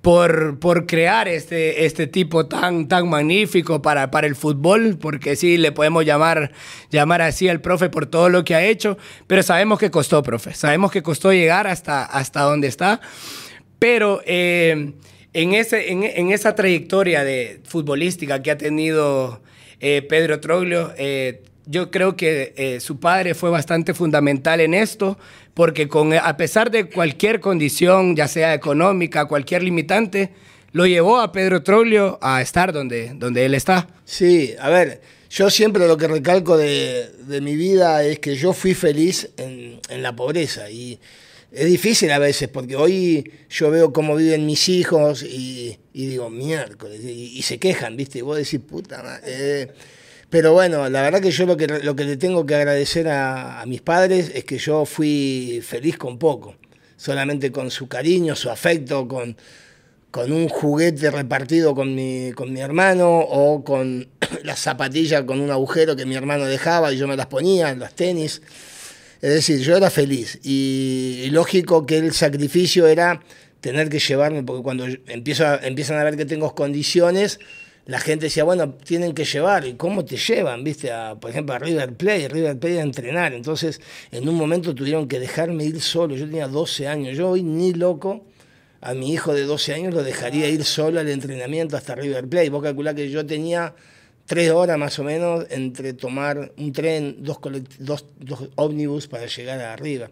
Por, 0.01 0.59
por, 0.59 0.87
crear 0.87 1.27
este, 1.27 1.85
este 1.85 2.07
tipo 2.07 2.45
tan, 2.45 2.87
tan 2.87 3.09
magnífico 3.09 3.81
para, 3.81 4.09
para 4.09 4.27
el 4.27 4.35
fútbol, 4.37 4.97
porque 4.97 5.35
sí, 5.35 5.57
le 5.57 5.73
podemos 5.73 6.05
llamar, 6.05 6.53
llamar 6.89 7.21
así 7.21 7.49
al 7.49 7.59
profe 7.59 7.89
por 7.89 8.05
todo 8.05 8.29
lo 8.29 8.45
que 8.45 8.55
ha 8.55 8.63
hecho, 8.63 8.97
pero 9.27 9.43
sabemos 9.43 9.77
que 9.77 9.91
costó, 9.91 10.23
profe, 10.23 10.53
sabemos 10.53 10.89
que 10.89 11.03
costó 11.03 11.33
llegar 11.33 11.67
hasta, 11.67 12.05
hasta 12.05 12.43
donde 12.43 12.69
está, 12.69 13.01
pero 13.77 14.21
eh, 14.25 14.93
en, 15.33 15.53
ese, 15.53 15.91
en, 15.91 16.31
esa 16.31 16.55
trayectoria 16.55 17.25
de 17.25 17.59
futbolística 17.65 18.41
que 18.41 18.51
ha 18.51 18.57
tenido 18.57 19.41
eh, 19.81 20.01
Pedro 20.01 20.39
Troglio, 20.39 20.93
yo 21.69 21.92
creo 21.92 22.18
que 22.18 22.54
eh, 22.57 22.80
su 22.80 23.00
padre 23.00 23.36
fue 23.36 23.51
bastante 23.51 23.94
fundamental 23.94 24.60
en 24.60 24.74
esto, 24.74 25.19
porque 25.54 25.88
con, 25.88 26.12
a 26.13 26.36
pesar 26.36 26.71
de 26.71 26.89
cualquier 26.89 27.39
condición, 27.39 28.16
ya 28.16 28.27
sea 28.27 28.56
económica, 28.56 29.25
cualquier 29.25 29.62
limitante, 29.62 30.31
lo 30.71 30.88
llevó 30.88 31.19
a 31.19 31.31
Pedro 31.31 31.62
Troglio 31.62 32.18
a 32.24 32.42
estar 32.42 32.74
donde, 32.74 33.12
donde 33.13 33.45
él 33.45 33.54
está. 33.54 33.88
Sí, 34.04 34.56
a 34.60 34.69
ver, 34.69 35.00
yo 35.30 35.51
siempre 35.51 35.88
lo 35.88 35.95
que 35.95 36.07
recalco 36.07 36.57
de, 36.57 37.39
mi 37.39 37.56
vida 37.56 38.04
es 38.04 38.18
que 38.18 38.36
yo 38.36 38.51
fui 38.54 38.74
feliz 38.74 39.30
en, 39.38 39.80
la 40.01 40.15
pobreza 40.15 40.72
y 40.72 41.00
es 41.51 41.65
difícil 41.68 42.12
a 42.12 42.18
veces 42.18 42.48
porque 42.48 42.75
hoy 42.75 43.31
yo 43.48 43.69
veo 43.69 43.94
cómo 43.94 44.15
viven 44.15 44.48
mis 44.48 44.69
hijos 44.69 45.22
y, 45.22 45.77
digo, 45.94 46.31
miércoles, 46.31 47.01
y, 47.04 47.39
se 47.44 47.60
quejan, 47.60 47.95
¿viste? 47.95 48.19
Y 48.19 48.22
vos 48.24 48.38
decís, 48.38 48.60
puta 48.60 49.04
madre. 49.04 49.22
Eh, 49.27 49.68
pero 50.29 50.53
bueno, 50.53 50.89
la 50.89 51.01
verdad 51.01 51.21
que 51.21 51.31
yo 51.31 51.45
lo 51.45 51.57
que, 51.57 51.67
lo 51.67 51.95
que 51.95 52.03
le 52.03 52.17
tengo 52.17 52.45
que 52.45 52.55
agradecer 52.55 53.07
a, 53.07 53.63
mis 53.65 53.81
padres 53.81 54.31
es 54.35 54.43
que 54.43 54.59
yo 54.59 54.85
fui 54.85 55.61
feliz 55.65 55.97
con 55.97 56.19
poco, 56.19 56.55
solamente 56.97 57.51
con 57.51 57.71
su 57.71 57.87
cariño, 57.87 58.35
su 58.35 58.51
afecto, 58.51 59.07
con, 59.07 59.35
con 60.11 60.31
un 60.31 60.47
juguete 60.47 61.09
repartido 61.09 61.73
con 61.73 61.95
mi, 61.95 62.31
con 62.33 62.53
mi 62.53 62.59
hermano 62.59 63.19
o 63.19 63.63
con 63.63 64.07
las 64.43 64.59
zapatillas 64.59 65.23
con 65.23 65.39
un 65.39 65.49
agujero 65.49 65.95
que 65.95 66.05
mi 66.05 66.15
hermano 66.15 66.45
dejaba 66.45 66.93
y 66.93 66.97
yo 66.97 67.07
me 67.07 67.15
las 67.15 67.27
ponía, 67.27 67.73
las 67.75 67.95
tenis. 67.95 68.41
Es 69.21 69.33
decir, 69.33 69.59
yo 69.59 69.75
era 69.75 69.89
feliz 69.89 70.39
y, 70.43 71.27
lógico 71.31 71.85
que 71.85 71.97
el 71.97 72.13
sacrificio 72.13 72.87
era 72.87 73.21
tener 73.61 73.89
que 73.89 73.99
llevarme, 73.99 74.43
porque 74.43 74.63
cuando 74.63 74.85
empiezo 75.07 75.61
empiezan 75.61 75.97
a 75.97 76.03
ver 76.03 76.15
que 76.15 76.25
tengo 76.25 76.55
condiciones, 76.55 77.39
la 77.89 78.00
gente 78.00 78.27
decía, 78.27 78.43
bueno, 78.43 78.75
tienen 78.75 79.15
que 79.15 79.25
llevar, 79.25 79.65
¿y 79.65 79.74
cómo 79.74 80.05
te 80.05 80.15
llevan? 80.15 80.63
¿Viste? 80.63 80.91
A, 80.91 81.15
por 81.15 81.31
ejemplo, 81.31 81.55
a 81.55 81.58
River 81.58 81.96
Plate, 81.96 82.29
River 82.29 82.60
Plate 82.60 82.79
a 82.79 82.84
entrenar. 82.84 83.34
Entonces, 83.34 83.81
en 84.12 84.29
un 84.29 84.36
momento 84.36 84.75
tuvieron 84.75 85.08
que 85.08 85.19
dejarme 85.19 85.63
ir 85.63 85.81
solo. 85.81 86.15
Yo 86.15 86.27
tenía 86.27 86.48
12 86.48 86.88
años. 86.88 87.17
Yo 87.17 87.29
hoy 87.29 87.41
ni 87.41 87.74
loco 87.74 88.25
a 88.79 88.93
mi 88.93 89.12
hijo 89.12 89.34
de 89.34 89.41
12 89.41 89.74
años 89.74 89.93
lo 89.96 90.03
dejaría 90.03 90.48
ir 90.48 90.65
solo 90.65 91.00
al 91.00 91.10
entrenamiento 91.10 91.77
hasta 91.77 91.96
River 91.96 92.27
Plate. 92.27 92.51
Vos 92.51 92.62
calculás 92.62 92.93
que 92.93 93.10
yo 93.10 93.25
tenía 93.25 93.74
tres 94.27 94.51
horas 94.51 94.77
más 94.77 95.00
o 95.00 95.03
menos 95.03 95.48
entre 95.50 95.93
tomar 95.93 96.51
un 96.60 96.72
tren, 96.72 97.15
dos, 97.24 97.39
dos, 97.79 98.05
dos 98.19 98.50
ómnibus 98.53 99.08
para 99.08 99.25
llegar 99.25 99.60
a 99.62 99.75
River. 99.75 100.12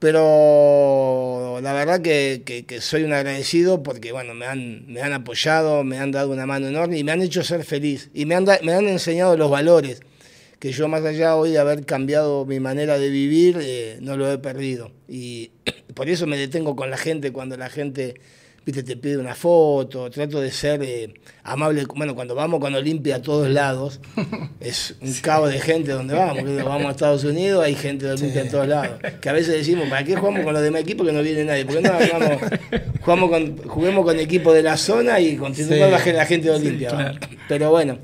Pero 0.00 1.60
la 1.62 1.74
verdad 1.74 2.00
que, 2.00 2.64
soy 2.80 3.04
un 3.04 3.12
agradecido 3.12 3.82
porque 3.82 4.12
bueno, 4.12 4.32
me 4.32 4.46
han, 4.46 4.86
me 4.90 5.02
han 5.02 5.12
apoyado, 5.12 5.84
me 5.84 5.98
han 5.98 6.10
dado 6.10 6.30
una 6.32 6.46
mano 6.46 6.68
enorme 6.68 6.98
y 6.98 7.04
me 7.04 7.12
han 7.12 7.20
hecho 7.20 7.44
ser 7.44 7.64
feliz. 7.64 8.08
Y 8.14 8.24
me 8.24 8.34
han, 8.34 8.46
me 8.62 8.72
han 8.72 8.88
enseñado 8.88 9.36
los 9.36 9.50
valores, 9.50 10.00
que 10.58 10.72
yo 10.72 10.88
más 10.88 11.04
allá 11.04 11.36
hoy 11.36 11.50
de 11.50 11.58
haber 11.58 11.84
cambiado 11.84 12.46
mi 12.46 12.60
manera 12.60 12.98
de 12.98 13.10
vivir, 13.10 13.58
eh, 13.60 13.98
no 14.00 14.16
lo 14.16 14.32
he 14.32 14.38
perdido. 14.38 14.90
Y 15.06 15.50
por 15.94 16.08
eso 16.08 16.26
me 16.26 16.38
detengo 16.38 16.76
con 16.76 16.90
la 16.90 16.96
gente 16.96 17.30
cuando 17.30 17.58
la 17.58 17.68
gente 17.68 18.14
viste, 18.70 18.82
te 18.82 18.96
pide 18.96 19.18
una 19.18 19.34
foto, 19.34 20.10
trato 20.10 20.40
de 20.40 20.50
ser 20.50 20.82
eh, 20.82 21.12
amable. 21.42 21.84
Bueno, 21.94 22.14
cuando 22.14 22.34
vamos 22.34 22.60
con 22.60 22.74
Olimpia 22.74 23.16
a 23.16 23.22
todos 23.22 23.48
lados, 23.48 24.00
es 24.60 24.94
un 25.00 25.12
cabo 25.14 25.48
de 25.48 25.60
gente 25.60 25.90
donde 25.92 26.14
vamos. 26.14 26.44
Vamos 26.64 26.86
a 26.86 26.90
Estados 26.90 27.24
Unidos, 27.24 27.64
hay 27.64 27.74
gente 27.74 28.06
de 28.06 28.12
Olimpia 28.12 28.42
en 28.42 28.50
todos 28.50 28.68
lados. 28.68 29.00
Que 29.20 29.28
a 29.28 29.32
veces 29.32 29.54
decimos, 29.54 29.88
¿para 29.88 30.04
qué 30.04 30.16
jugamos 30.16 30.44
con 30.44 30.54
los 30.54 30.62
demás 30.62 30.82
equipos 30.82 31.06
que 31.06 31.12
no 31.12 31.22
viene 31.22 31.44
nadie? 31.44 31.64
¿Por 31.64 31.76
qué 31.76 31.82
no 31.82 31.90
jugamos, 33.00 33.30
con, 33.30 33.68
juguemos 33.68 34.04
con 34.04 34.18
equipos 34.18 34.54
de 34.54 34.62
la 34.62 34.76
zona 34.76 35.20
y 35.20 35.36
continuamos 35.36 35.90
la, 36.06 36.26
gente 36.26 36.48
de 36.48 36.54
Olimpia? 36.54 37.18
Pero 37.48 37.70
bueno, 37.70 37.98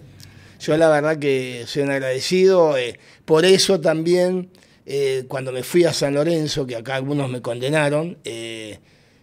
yo 0.61 0.77
la 0.77 0.89
verdad 0.89 1.19
que 1.19 1.65
soy 1.67 1.83
un 1.83 1.91
agradecido. 1.91 2.77
Eh, 2.77 2.99
por 3.25 3.45
eso 3.45 3.81
también, 3.81 4.51
eh, 4.85 5.25
cuando 5.29 5.53
me 5.53 5.63
fui 5.63 5.85
a 5.85 5.93
San 5.93 6.15
Lorenzo, 6.15 6.67
que 6.67 6.77
acá 6.77 6.97
algunos 6.97 7.31
me 7.31 7.41
condenaron, 7.41 8.19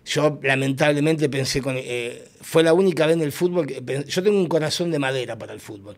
yo 0.05 0.39
lamentablemente 0.43 1.29
pensé 1.29 1.61
con... 1.61 1.75
Eh, 1.77 2.23
fue 2.41 2.63
la 2.63 2.73
única 2.73 3.05
vez 3.05 3.15
en 3.15 3.21
el 3.21 3.31
fútbol 3.31 3.65
que... 3.65 4.03
Yo 4.07 4.23
tengo 4.23 4.37
un 4.37 4.47
corazón 4.47 4.91
de 4.91 4.99
madera 4.99 5.37
para 5.37 5.53
el 5.53 5.59
fútbol, 5.59 5.97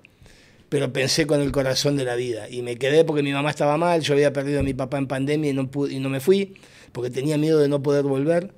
pero 0.69 0.93
pensé 0.93 1.25
con 1.25 1.41
el 1.41 1.51
corazón 1.51 1.97
de 1.97 2.05
la 2.05 2.15
vida. 2.15 2.47
Y 2.49 2.61
me 2.61 2.77
quedé 2.77 3.03
porque 3.03 3.23
mi 3.23 3.33
mamá 3.33 3.49
estaba 3.49 3.77
mal, 3.77 4.01
yo 4.01 4.13
había 4.13 4.31
perdido 4.31 4.59
a 4.59 4.63
mi 4.63 4.73
papá 4.73 4.97
en 4.97 5.07
pandemia 5.07 5.49
y 5.49 5.53
no, 5.53 5.69
pude, 5.71 5.93
y 5.93 5.99
no 5.99 6.09
me 6.09 6.19
fui, 6.19 6.55
porque 6.91 7.09
tenía 7.09 7.37
miedo 7.37 7.59
de 7.59 7.67
no 7.67 7.81
poder 7.81 8.03
volver. 8.03 8.53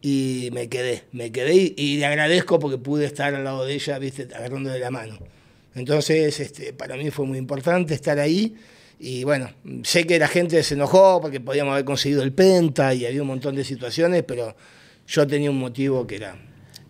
Y 0.00 0.50
me 0.52 0.68
quedé, 0.68 1.02
me 1.12 1.32
quedé 1.32 1.74
y, 1.76 1.98
le 1.98 2.06
agradezco 2.06 2.60
porque 2.60 2.78
pude 2.78 3.04
estar 3.04 3.34
al 3.34 3.44
lado 3.44 3.64
de 3.64 3.74
ella, 3.74 3.98
viste, 3.98 4.28
agarrando 4.34 4.70
de 4.70 4.78
la 4.78 4.90
mano. 4.90 5.18
Entonces, 5.74 6.40
este, 6.40 6.72
para 6.72 6.96
mí 6.96 7.10
fue 7.10 7.26
muy 7.26 7.36
importante 7.36 7.94
estar 7.94 8.18
ahí. 8.18 8.56
Y 9.00 9.24
bueno, 9.24 9.50
sé 9.82 10.06
que 10.06 10.18
la 10.18 10.28
gente 10.28 10.62
se 10.62 10.74
enojó 10.74 11.20
porque 11.20 11.40
podíamos 11.40 11.72
haber 11.72 11.84
conseguido 11.84 12.22
el 12.22 12.32
Penta 12.32 12.94
y 12.94 13.06
había 13.06 13.22
un 13.22 13.28
montón 13.28 13.54
de 13.54 13.64
situaciones, 13.64 14.24
pero 14.24 14.56
yo 15.08 15.26
tenía 15.26 15.50
un 15.50 15.58
motivo 15.58 16.06
que 16.06 16.16
era, 16.16 16.36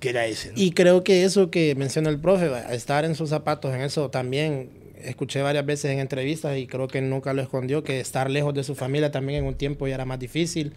que 0.01 0.11
era 0.11 0.27
ese. 0.27 0.53
Y 0.57 0.73
creo 0.73 1.05
que 1.05 1.25
eso 1.25 1.51
que 1.51 1.75
menciona 1.77 2.11
el 2.11 2.19
profe, 2.19 2.51
estar 2.71 3.05
en 3.05 3.15
sus 3.15 3.31
zapatos, 3.31 3.75
en 3.75 3.81
eso 3.81 4.11
también 4.11 4.71
escuché 5.03 5.41
varias 5.41 5.65
veces 5.65 5.93
en 5.93 6.01
entrevistas 6.01 6.59
y 6.59 6.67
creo 6.67 6.89
que 6.89 7.01
nunca 7.01 7.33
lo 7.33 7.41
escondió, 7.41 7.85
que 7.85 8.01
estar 8.01 8.29
lejos 8.29 8.53
de 8.53 8.65
su 8.65 8.75
familia 8.75 9.13
también 9.13 9.41
en 9.41 9.45
un 9.47 9.55
tiempo 9.55 9.87
ya 9.87 9.95
era 9.95 10.05
más 10.05 10.19
difícil. 10.19 10.73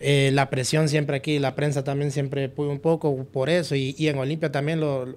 Eh, 0.00 0.30
la 0.34 0.50
presión 0.50 0.90
siempre 0.90 1.16
aquí, 1.16 1.38
la 1.38 1.54
prensa 1.54 1.82
también 1.82 2.10
siempre 2.10 2.50
pudo 2.50 2.70
un 2.70 2.80
poco 2.80 3.24
por 3.24 3.48
eso 3.48 3.74
y, 3.74 3.94
y 3.96 4.08
en 4.08 4.18
Olimpia 4.18 4.52
también 4.52 4.80
lo 4.80 5.16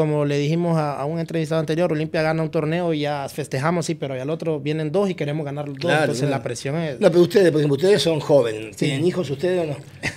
como 0.00 0.24
le 0.24 0.38
dijimos 0.38 0.78
a, 0.78 1.04
un 1.04 1.20
entrevistado 1.20 1.60
anterior, 1.60 1.92
Olimpia 1.92 2.22
gana 2.22 2.42
un 2.42 2.50
torneo 2.50 2.94
y 2.94 3.00
ya 3.00 3.28
festejamos, 3.28 3.84
sí, 3.84 3.94
pero 3.94 4.14
al 4.14 4.30
otro 4.30 4.58
vienen 4.58 4.90
dos 4.92 5.10
y 5.10 5.14
queremos 5.14 5.44
ganar 5.44 5.68
los 5.68 5.76
dos. 5.76 5.92
entonces 5.92 6.30
la 6.30 6.42
presión 6.42 6.76
es. 6.76 6.98
No, 7.00 7.10
pero 7.10 7.20
ustedes, 7.20 7.50
por 7.50 7.60
ejemplo, 7.60 7.76
ustedes 7.76 8.00
son 8.00 8.18
jóvenes. 8.18 8.78
¿Tienen 8.78 9.04
hijos 9.06 9.28
ustedes 9.28 9.60
o 9.60 9.66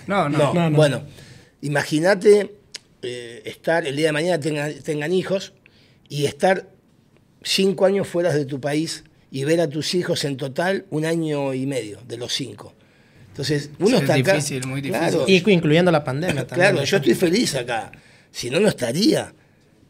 no? 0.07 0.29
No, 0.29 0.53
no. 0.53 0.71
Bueno, 0.71 1.01
imagínate 1.61 2.55
eh, 3.01 3.41
estar 3.43 3.85
el 3.85 3.97
día 3.97 4.05
de 4.05 4.11
mañana 4.13 4.39
tengan, 4.39 4.73
tengan 4.83 5.11
hijos 5.11 5.51
y 6.07 6.27
estar 6.27 6.69
cinco 7.41 7.85
años 7.85 8.07
fuera 8.07 8.33
de 8.33 8.45
tu 8.45 8.61
país 8.61 9.03
y 9.31 9.43
ver 9.43 9.59
a 9.59 9.67
tus 9.67 9.95
hijos 9.95 10.23
en 10.23 10.37
total 10.37 10.85
un 10.91 11.03
año 11.03 11.53
y 11.53 11.65
medio 11.65 11.99
de 12.07 12.15
los 12.15 12.31
cinco. 12.31 12.73
Entonces, 13.27 13.69
uno 13.79 13.97
Sí, 13.97 14.03
está 14.03 14.15
es 14.15 14.21
acá. 14.21 14.33
difícil, 14.35 14.65
muy 14.65 14.79
difícil. 14.79 15.09
Claro, 15.09 15.25
Y 15.27 15.51
incluyendo 15.51 15.91
la 15.91 16.05
pandemia 16.05 16.47
también. 16.47 16.71
Claro, 16.71 16.85
yo 16.85 16.97
estoy 16.97 17.15
feliz 17.15 17.53
acá. 17.55 17.91
Si 18.31 18.49
no, 18.49 18.61
no 18.61 18.69
estaría. 18.69 19.33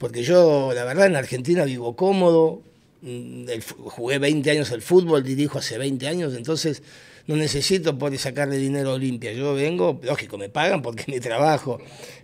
Porque 0.03 0.22
yo, 0.22 0.74
la 0.75 0.83
verdad, 0.83 1.05
en 1.05 1.15
Argentina 1.15 1.63
vivo 1.63 1.95
cómodo. 1.95 2.62
mm, 3.03 3.45
jugué 3.86 4.19
20 4.19 4.51
años 4.51 4.69
al 4.74 4.81
fútbol, 4.81 5.24
dirijo 5.24 5.60
hace 5.60 5.77
20 5.77 6.05
años, 6.10 6.36
entonces 6.36 6.83
no 7.25 7.38
necesito 7.38 7.98
por 7.98 8.17
sacarle 8.17 8.57
dinero 8.57 8.89
a 8.89 8.93
Olimpia. 8.95 9.31
Yo 9.31 9.53
vengo, 9.53 10.01
lógico, 10.03 10.38
me 10.38 10.50
pagan 10.50 10.81
porque 10.81 11.03
es 11.03 11.07
mi 11.07 11.22
trabajo. 11.22 11.79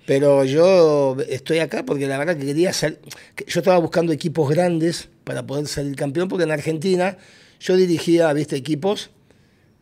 Pero 0.06 0.44
yo 0.44 1.16
estoy 1.30 1.60
acá 1.60 1.86
porque 1.86 2.06
la 2.06 2.18
verdad 2.18 2.36
que 2.36 2.48
quería 2.48 2.74
salir. 2.74 3.00
Yo 3.48 3.62
estaba 3.62 3.78
buscando 3.78 4.12
equipos 4.12 4.50
grandes 4.50 5.08
para 5.24 5.48
poder 5.48 5.68
salir 5.68 5.96
campeón, 5.96 6.28
porque 6.28 6.44
en 6.44 6.52
Argentina 6.52 7.18
yo 7.62 7.78
dirigía, 7.78 8.34
viste, 8.34 8.58
equipos 8.58 9.10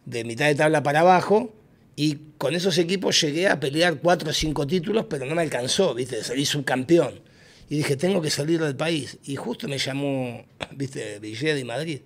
de 0.06 0.24
mitad 0.24 0.46
de 0.46 0.54
tabla 0.54 0.84
para 0.84 1.00
abajo 1.00 1.52
y 1.96 2.20
con 2.38 2.54
esos 2.54 2.78
equipos 2.78 3.20
llegué 3.20 3.48
a 3.48 3.60
pelear 3.60 3.98
cuatro 3.98 4.30
o 4.30 4.34
cinco 4.34 4.68
títulos, 4.68 5.08
pero 5.10 5.26
no 5.26 5.34
me 5.34 5.42
alcanzó, 5.42 5.96
¿viste? 5.96 6.24
Salí 6.24 6.46
subcampeón. 6.46 7.26
Y 7.70 7.78
dije, 7.78 7.98
tengo 7.98 8.22
que 8.22 8.30
salir 8.30 8.62
del 8.62 8.76
país. 8.76 9.18
Y 9.26 9.36
justo 9.36 9.68
me 9.68 9.78
llamó, 9.78 10.46
¿viste? 10.72 11.20
Villeda 11.20 11.60
y 11.60 11.64
Madrid. 11.64 12.02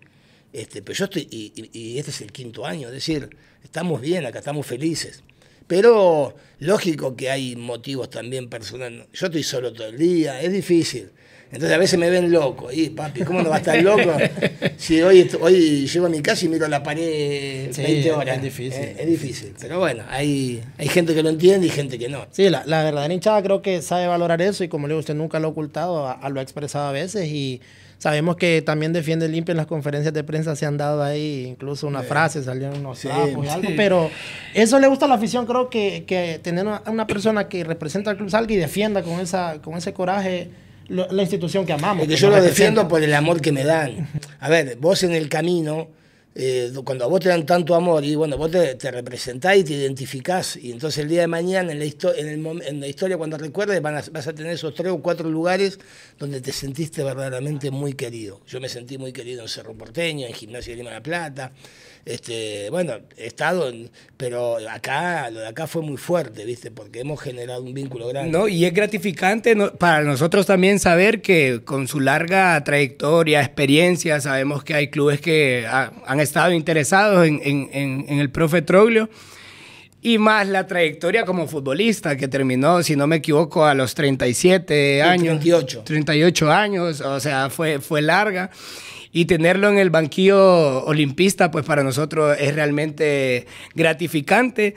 Este, 0.54 0.82
pero 0.82 0.98
yo 0.98 1.06
estoy, 1.06 1.28
y, 1.32 1.54
y- 1.56 1.70
y 1.80 1.98
este 1.98 2.12
es 2.12 2.22
el 2.22 2.32
quinto 2.32 2.66
año, 2.66 2.88
es 2.90 2.94
decir, 2.94 3.30
estamos 3.64 4.02
bien 4.02 4.26
acá, 4.26 4.40
estamos 4.40 4.66
felices. 4.66 5.24
Pero 5.68 6.36
lógico 6.60 7.16
que 7.16 7.30
hay 7.32 7.56
motivos 7.56 8.10
también 8.10 8.50
personales. 8.50 9.08
Yo 9.14 9.28
estoy 9.28 9.44
solo 9.44 9.72
todo 9.72 9.88
el 9.88 9.98
día, 9.98 10.42
es 10.42 10.52
difícil. 10.52 11.12
Entonces 11.52 11.72
a 11.74 11.78
veces 11.78 12.00
me 12.00 12.10
ven 12.10 12.32
loco. 12.32 12.72
Y 12.72 12.90
papi, 12.92 13.22
¿cómo 13.22 13.42
no 13.42 13.50
va 13.50 13.58
a 13.58 13.60
estar 13.60 13.82
loco? 13.82 14.02
Si 14.78 15.02
hoy, 15.02 15.30
hoy 15.40 15.86
llego 15.88 16.06
a 16.08 16.10
mi 16.10 16.22
casa 16.22 16.46
y 16.46 16.50
miro 16.50 16.68
la 16.68 16.82
pared 16.82 17.72
Sí, 17.72 17.82
20 17.84 18.08
es- 18.10 18.14
horas. 18.16 18.38
es 18.38 18.44
difícil. 18.44 18.82
Eh, 18.84 18.96
Es, 19.00 19.08
difícil. 19.08 19.54
Pero 19.60 19.80
bueno, 19.80 20.04
hay, 20.10 20.62
hay 20.78 20.88
gente 20.88 21.14
que 21.14 21.22
lo 21.22 21.30
entiende 21.30 21.68
y 21.68 21.70
gente 21.70 22.00
que 22.00 22.10
no. 22.10 22.26
Sí, 22.32 22.50
la, 22.50 22.64
la 22.66 22.84
verdadera 22.84 23.14
hinchada 23.14 23.42
creo 23.44 23.62
que 23.62 23.82
sabe 23.82 24.08
valorar 24.08 24.42
eso 24.42 24.64
y 24.64 24.70
como 24.70 24.88
le 24.88 24.94
digo, 24.94 25.00
usted 25.02 25.14
nunca 25.14 25.40
lo 25.40 25.48
ha 25.48 25.52
ocultado, 25.52 26.08
a- 26.08 26.14
a 26.14 26.30
lo 26.30 26.40
ha 26.40 26.44
expresado 26.44 26.88
a 26.88 26.92
veces 26.92 27.28
y 27.28 27.62
sabemos 28.00 28.36
que 28.38 28.64
también 28.64 28.94
defiende 28.94 29.28
limpio 29.28 29.52
en 29.52 29.58
las 29.58 29.68
conferencias 29.68 30.12
de 30.14 30.24
prensa, 30.24 30.56
se 30.56 30.66
han 30.66 30.76
dado 30.78 31.04
ahí 31.04 31.46
incluso 31.48 31.86
una 31.86 32.02
frase, 32.02 32.42
salieron 32.42 32.80
unos 32.80 32.98
Sí, 32.98 33.08
trapos 33.08 33.46
y 33.46 33.50
algo, 33.50 33.68
sí. 33.68 33.74
pero 33.78 34.10
eso 34.56 34.80
le 34.80 34.88
gusta 34.88 35.06
a 35.06 35.08
la 35.10 35.16
afición, 35.16 35.46
creo 35.46 35.70
que, 35.70 36.06
que 36.08 36.40
tener 36.42 36.66
una, 36.66 36.82
una 36.88 37.06
persona 37.06 37.48
que 37.48 37.64
representa 37.64 38.10
al 38.10 38.18
club 38.18 38.32
salga 38.32 38.52
y 38.54 38.58
defienda 38.58 39.04
con, 39.04 39.20
esa, 39.20 39.60
con 39.62 39.76
ese 39.78 39.94
coraje 39.94 40.50
la 40.92 41.22
institución 41.22 41.66
que 41.66 41.74
amamos. 41.74 42.02
Porque 42.02 42.16
que 42.16 42.22
yo 42.22 42.30
lo 42.30 42.36
representa. 42.36 42.60
defiendo 42.60 42.88
por 42.88 43.02
el 43.04 43.14
amor 43.14 43.42
que 43.42 43.52
me 43.52 43.64
dan. 43.64 44.10
A 44.40 44.50
ver, 44.50 44.78
vos 44.80 45.04
en 45.04 45.14
el 45.14 45.30
camino, 45.30 45.90
eh, 46.34 46.72
cuando 46.86 47.10
vos 47.10 47.20
te 47.20 47.30
dan 47.30 47.46
tanto 47.46 47.76
amor, 47.76 48.04
y 48.06 48.16
bueno, 48.16 48.38
vos 48.38 48.50
te, 48.52 48.76
te 48.76 48.90
representás 48.92 49.58
y 49.58 49.64
te 49.64 49.74
identificás, 49.74 50.56
y 50.56 50.72
entonces 50.72 51.04
el 51.04 51.10
día 51.10 51.22
de 51.22 51.28
mañana 51.28 51.72
en 51.74 51.80
la, 51.80 51.86
historia, 52.88 53.18
cuando 53.18 53.38
recuerdes, 53.38 53.82
van 53.82 53.98
a- 53.98 54.04
vas 54.12 54.28
a 54.28 54.34
tener 54.34 54.54
esos 54.54 54.74
tres 54.74 54.92
o 54.92 55.02
cuatro 55.02 55.30
lugares 55.30 55.80
donde 56.18 56.40
te 56.40 56.52
sentiste 56.54 57.04
verdaderamente 57.04 57.70
muy 57.72 57.94
querido. 57.94 58.42
Yo 58.48 58.62
me 58.62 58.70
sentí 58.70 58.98
muy 58.98 59.12
querido 59.12 59.42
en 59.42 59.50
Cerro 59.50 59.74
Porteño, 59.74 60.26
en 60.26 60.34
Gimnasia 60.34 60.72
de 60.72 60.78
Lima 60.78 60.90
de 60.92 60.96
la 60.98 61.04
Plata. 61.04 61.52
Este, 62.04 62.70
bueno, 62.72 62.94
he 63.16 63.28
estado, 63.28 63.72
pero 64.18 64.58
acá, 64.70 65.30
lo 65.30 65.42
de 65.42 65.48
acá 65.48 65.68
fue 65.68 65.84
muy 65.84 65.98
fuerte, 65.98 66.46
¿viste? 66.46 66.72
Porque 66.72 67.02
hemos 67.02 67.22
generado 67.22 67.62
un 67.62 67.76
vínculo 67.76 68.08
grande. 68.08 68.32
No, 68.32 68.48
y 68.48 68.66
es 68.66 68.74
gratificante 68.74 69.56
para 69.78 70.02
nosotros 70.04 70.48
también 70.48 70.80
saber 70.80 71.22
que 71.22 71.62
con 71.64 71.88
su 71.88 72.00
larga 72.00 72.64
trayectoria, 72.64 73.42
experiencia, 73.42 74.20
sabemos 74.20 74.64
que 74.64 74.74
hay 74.74 74.90
clubes 74.90 75.22
que 75.22 75.68
ha- 75.68 75.92
han 76.08 76.20
estado 76.22 76.52
interesados 76.54 77.26
en, 77.28 77.40
en- 77.44 77.70
en- 77.74 78.06
en 78.08 78.20
el 78.20 78.30
profe 78.30 78.62
Troglio. 78.62 79.10
Y 80.04 80.18
más 80.18 80.48
la 80.48 80.66
trayectoria 80.66 81.26
como 81.26 81.48
futbolista, 81.48 82.18
que 82.18 82.28
terminó, 82.28 82.82
si 82.82 82.96
no 82.96 83.06
me 83.06 83.18
equivoco, 83.18 83.66
a 83.66 83.76
los 83.76 83.94
37 83.94 85.04
años. 85.04 85.40
38. 85.40 85.82
38 85.86 86.52
años, 86.52 87.02
o 87.02 87.20
sea, 87.20 87.50
fue, 87.52 87.80
fue 87.80 88.02
larga. 88.02 88.50
Y 89.14 89.26
tenerlo 89.26 89.70
en 89.70 89.78
el 89.78 89.90
banquillo 89.92 90.84
olimpista, 90.86 91.52
pues 91.52 91.66
para 91.66 91.84
nosotros 91.84 92.36
es 92.40 92.56
realmente 92.56 93.46
gratificante. 93.76 94.74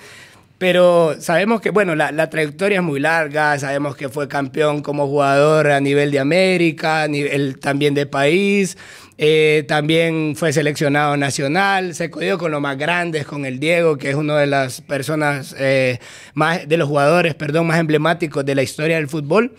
Pero 0.64 1.16
sabemos 1.20 1.60
que, 1.60 1.68
bueno, 1.68 1.94
la, 1.94 2.10
la 2.10 2.30
trayectoria 2.30 2.78
es 2.78 2.82
muy 2.82 2.98
larga, 2.98 3.58
sabemos 3.58 3.96
que 3.96 4.08
fue 4.08 4.28
campeón 4.28 4.80
como 4.80 5.06
jugador 5.06 5.70
a 5.70 5.78
nivel 5.78 6.10
de 6.10 6.18
América, 6.20 7.02
a 7.02 7.08
también 7.60 7.92
de 7.92 8.06
país, 8.06 8.78
eh, 9.18 9.66
también 9.68 10.32
fue 10.36 10.54
seleccionado 10.54 11.18
nacional, 11.18 11.94
se 11.94 12.08
codió 12.08 12.38
con 12.38 12.50
los 12.50 12.62
más 12.62 12.78
grandes, 12.78 13.26
con 13.26 13.44
el 13.44 13.60
Diego, 13.60 13.98
que 13.98 14.08
es 14.08 14.16
una 14.16 14.38
de 14.38 14.46
las 14.46 14.80
personas, 14.80 15.54
eh, 15.58 15.98
más, 16.32 16.66
de 16.66 16.78
los 16.78 16.88
jugadores, 16.88 17.34
perdón, 17.34 17.66
más 17.66 17.78
emblemáticos 17.78 18.42
de 18.46 18.54
la 18.54 18.62
historia 18.62 18.96
del 18.96 19.08
fútbol. 19.08 19.54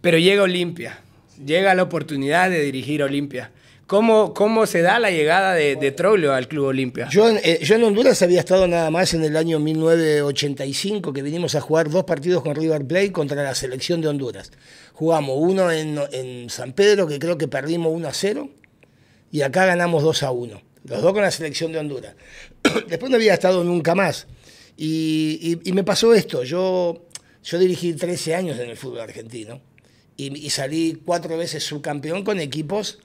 Pero 0.00 0.18
llega 0.18 0.42
Olimpia, 0.42 0.98
llega 1.46 1.76
la 1.76 1.84
oportunidad 1.84 2.50
de 2.50 2.60
dirigir 2.60 3.04
Olimpia. 3.04 3.52
¿Cómo, 3.90 4.34
¿Cómo 4.34 4.66
se 4.66 4.82
da 4.82 5.00
la 5.00 5.10
llegada 5.10 5.52
de, 5.52 5.74
de 5.74 6.32
al 6.32 6.46
Club 6.46 6.66
Olimpia? 6.66 7.08
Yo 7.10 7.28
eh, 7.28 7.58
yo 7.60 7.74
en 7.74 7.82
Honduras 7.82 8.22
había 8.22 8.38
estado 8.38 8.68
nada 8.68 8.88
más 8.88 9.14
en 9.14 9.24
el 9.24 9.36
año 9.36 9.58
1985, 9.58 11.12
que 11.12 11.22
vinimos 11.22 11.56
a 11.56 11.60
jugar 11.60 11.90
dos 11.90 12.04
partidos 12.04 12.44
con 12.44 12.54
River 12.54 12.86
Plate 12.86 13.10
contra 13.10 13.42
la 13.42 13.52
selección 13.52 14.00
de 14.00 14.06
Honduras. 14.06 14.52
Jugamos 14.92 15.36
uno 15.40 15.72
en, 15.72 15.98
en 16.12 16.48
San 16.50 16.72
Pedro, 16.72 17.08
que 17.08 17.18
creo 17.18 17.36
que 17.36 17.48
perdimos 17.48 17.92
1 17.92 18.06
a 18.06 18.14
0, 18.14 18.48
y 19.32 19.42
acá 19.42 19.66
ganamos 19.66 20.04
2 20.04 20.22
a 20.22 20.30
1. 20.30 20.62
Los 20.84 21.02
dos 21.02 21.12
con 21.12 21.22
la 21.22 21.32
selección 21.32 21.72
de 21.72 21.80
Honduras. 21.80 22.14
Después 22.88 23.10
no 23.10 23.16
había 23.16 23.34
estado 23.34 23.64
nunca 23.64 23.96
más. 23.96 24.28
Y, 24.76 25.58
y- 25.64 25.72
me 25.72 25.82
pasó 25.82 26.14
esto. 26.14 26.44
Yo, 26.44 27.08
yo 27.42 27.58
dirigí 27.58 27.94
13 27.94 28.36
años 28.36 28.60
en 28.60 28.70
el 28.70 28.76
fútbol 28.76 29.00
argentino 29.00 29.60
y 30.16 30.48
salí 30.50 31.02
cuatro 31.04 31.36
veces 31.36 31.64
subcampeón 31.64 32.22
con 32.22 32.38
equipos, 32.38 33.00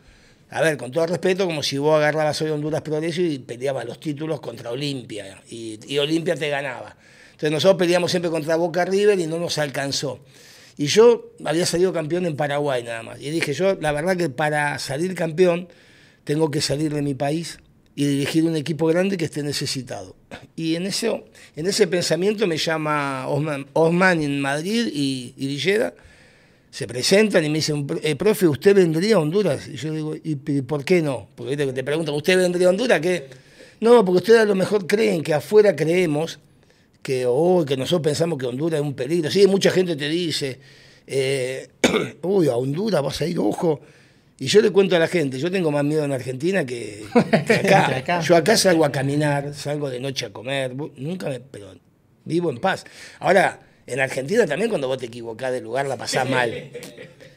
a 0.56 0.62
ver, 0.62 0.78
con 0.78 0.90
todo 0.90 1.06
respeto, 1.06 1.46
como 1.46 1.62
si 1.62 1.78
vos 1.78 1.98
agarrabas 1.98 2.42
hoy 2.42 2.50
Honduras 2.50 2.82
Progreso 2.82 3.20
y 3.20 3.40
peleabas 3.40 3.84
los 3.84 4.00
títulos 4.00 4.40
contra 4.40 4.72
Olimpia. 4.72 5.42
Y, 5.50 5.98
Olimpia 5.98 6.38
te 6.38 6.48
ganaba. 6.48 6.96
Entonces 7.26 7.52
nosotros 7.52 7.78
peleamos 7.78 8.10
siempre 8.10 8.32
contra 8.32 8.56
Boca 8.56 8.86
River 8.86 9.20
y 9.20 9.28
no 9.28 9.38
nos 9.38 9.58
alcanzó. 9.58 10.22
Y 10.78 10.86
yo 10.86 11.34
había 11.44 11.66
salido 11.66 11.92
campeón 11.92 12.26
en 12.26 12.38
Paraguay 12.38 12.84
nada 12.84 13.04
más. 13.04 13.20
Y 13.20 13.32
dije, 13.32 13.52
yo 13.52 13.76
la 13.82 13.92
verdad 13.92 14.16
que 14.16 14.30
para 14.30 14.80
salir 14.80 15.14
campeón 15.14 15.68
tengo 16.24 16.50
que 16.50 16.62
salir 16.62 16.94
de 16.94 17.02
mi 17.02 17.16
país 17.16 17.60
y 17.94 18.06
dirigir 18.06 18.46
un 18.46 18.56
equipo 18.56 18.86
grande 18.88 19.18
que 19.18 19.26
esté 19.26 19.44
necesitado. 19.44 20.16
Y 20.56 20.78
en, 20.78 20.86
eso, 20.86 21.26
en 21.58 21.68
ese 21.68 21.86
pensamiento 21.86 22.48
me 22.48 22.56
llama 22.56 23.28
Osman, 23.28 23.68
Osman 23.74 24.24
en 24.24 24.40
Madrid 24.40 24.88
y, 24.94 25.34
y 25.36 25.48
se 26.76 26.88
presentan 26.88 27.42
y 27.46 27.48
me 27.48 27.60
dicen, 27.60 27.88
eh, 28.04 28.18
profe, 28.18 28.50
¿usted 28.50 28.76
vendría 28.76 29.16
a 29.16 29.20
Honduras? 29.20 29.66
Y 29.70 29.78
yo 29.78 29.94
digo, 29.94 30.14
¿y 30.22 30.36
por 30.36 30.84
qué 30.84 31.02
no? 31.02 31.30
Porque 31.34 31.52
¿viste 31.52 31.68
que 31.68 31.72
te 31.72 31.86
preguntan, 31.86 32.14
¿usted 32.16 32.38
vendría 32.38 32.68
a 32.68 32.72
Honduras? 32.72 33.00
¿Qué? 33.00 33.30
No, 33.80 34.04
porque 34.04 34.18
ustedes 34.18 34.42
a 34.42 34.46
lo 34.46 34.56
mejor 34.56 34.86
creen 34.86 35.24
que 35.24 35.34
afuera 35.34 35.74
creemos 35.74 36.38
que, 37.02 37.26
oh, 37.26 37.64
que 37.66 37.78
nosotros 37.78 38.02
pensamos 38.02 38.38
que 38.38 38.46
Honduras 38.46 38.82
es 38.82 38.86
un 38.86 38.94
peligro. 38.94 39.32
Sí, 39.32 39.48
mucha 39.48 39.72
gente 39.72 39.96
te 39.96 40.10
dice, 40.10 40.60
eh, 41.08 41.70
uy, 42.24 42.50
a 42.50 42.58
Honduras 42.58 43.02
vas 43.02 43.22
a 43.22 43.26
ir, 43.26 43.40
ojo. 43.40 43.80
Y 44.38 44.48
yo 44.48 44.60
le 44.60 44.70
cuento 44.72 44.98
a 44.98 45.00
la 45.00 45.08
gente, 45.08 45.40
yo 45.40 45.50
tengo 45.50 45.72
más 45.72 45.86
miedo 45.86 46.04
en 46.04 46.12
Argentina 46.12 46.66
que, 46.66 47.06
que 47.48 47.54
acá. 47.54 47.96
Acá. 47.96 48.20
Yo 48.20 48.36
acá 48.36 48.58
salgo 48.58 48.84
a 48.84 48.92
caminar, 48.92 49.54
salgo 49.54 49.90
de 49.90 50.02
noche 50.02 50.26
a 50.26 50.34
comer, 50.34 50.76
nunca 50.98 51.30
me, 51.30 51.40
pero 51.40 51.74
vivo 52.26 52.50
en 52.50 52.58
paz. 52.58 52.84
Ahora, 53.20 53.62
en 53.88 54.00
Argentina 54.00 54.46
también 54.46 54.70
cuando 54.70 54.88
vos 54.88 54.98
te 54.98 55.06
equivocás 55.08 55.52
de 55.52 55.62
lugar 55.62 55.88
la 55.88 55.98
pasás 55.98 56.30
mal. 56.30 56.72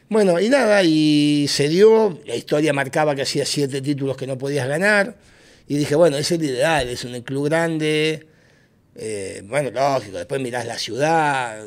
Bueno, 0.09 0.39
y 0.39 0.49
nada, 0.49 0.81
y 0.83 1.45
se 1.47 1.69
dio, 1.69 2.19
la 2.25 2.35
historia 2.35 2.73
marcaba 2.73 3.13
que 3.13 3.21
hacía 3.21 3.45
siete 3.45 3.81
títulos 3.81 4.17
que 4.17 4.25
no 4.25 4.37
podías 4.37 4.67
ganar, 4.67 5.17
y 5.67 5.77
dije, 5.77 5.93
bueno, 5.93 6.17
ese 6.17 6.35
es 6.35 6.41
el 6.41 6.47
ideal, 6.47 6.89
es 6.89 7.03
un 7.05 7.21
club 7.21 7.45
grande, 7.45 8.25
eh, 8.95 9.43
bueno, 9.45 9.69
lógico, 9.69 10.17
después 10.17 10.41
mirás 10.41 10.65
la 10.65 10.79
ciudad, 10.79 11.63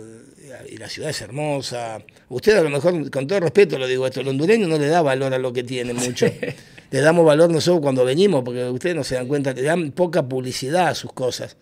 y 0.69 0.77
la 0.77 0.89
ciudad 0.89 1.11
es 1.11 1.21
hermosa. 1.21 2.03
Usted 2.29 2.59
a 2.59 2.62
lo 2.62 2.71
mejor, 2.71 3.11
con 3.11 3.27
todo 3.27 3.41
respeto 3.41 3.79
lo 3.79 3.87
digo 3.87 4.07
esto, 4.07 4.21
el 4.21 4.29
hondureño 4.29 4.67
no 4.67 4.79
le 4.79 4.89
da 4.89 5.03
valor 5.03 5.33
a 5.33 5.39
lo 5.39 5.53
que 5.53 5.62
tiene 5.62 5.95
mucho. 5.95 6.27
le 6.91 7.01
damos 7.01 7.25
valor 7.25 7.51
nosotros 7.51 7.81
cuando 7.81 8.05
venimos, 8.05 8.43
porque 8.45 8.65
ustedes 8.65 8.97
no 8.97 9.05
se 9.05 9.15
dan 9.15 9.29
cuenta, 9.29 9.53
le 9.53 9.62
dan 9.62 9.93
poca 9.93 10.23
publicidad 10.29 10.89
a 10.89 10.95
sus 10.95 11.12
cosas. 11.12 11.57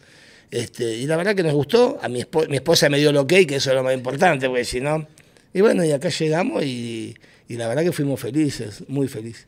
Este, 0.50 0.97
y 0.97 1.07
la 1.07 1.16
verdad 1.16 1.35
que 1.37 1.42
nos 1.42 1.52
gustó, 1.54 1.99
a 2.02 2.09
mi, 2.09 2.21
espo- 2.23 2.49
mi 2.49 2.57
esposa 2.57 2.88
me 2.88 2.99
dio 2.99 3.11
el 3.11 3.16
ok, 3.19 3.28
que 3.47 3.57
eso 3.57 3.71
es 3.71 3.76
lo 3.76 3.83
más 3.85 3.95
importante, 3.95 4.49
porque 4.49 4.64
si 4.64 4.80
no... 4.80 5.07
Y 5.52 5.61
bueno, 5.61 5.85
y 5.85 5.90
acá 5.92 6.09
llegamos 6.11 6.64
y, 6.64 7.16
y 7.49 7.57
la 7.57 7.66
verdad 7.69 7.83
que 7.83 7.92
fuimos 7.92 8.21
felices, 8.21 8.85
muy 8.88 9.09
felices. 9.09 9.47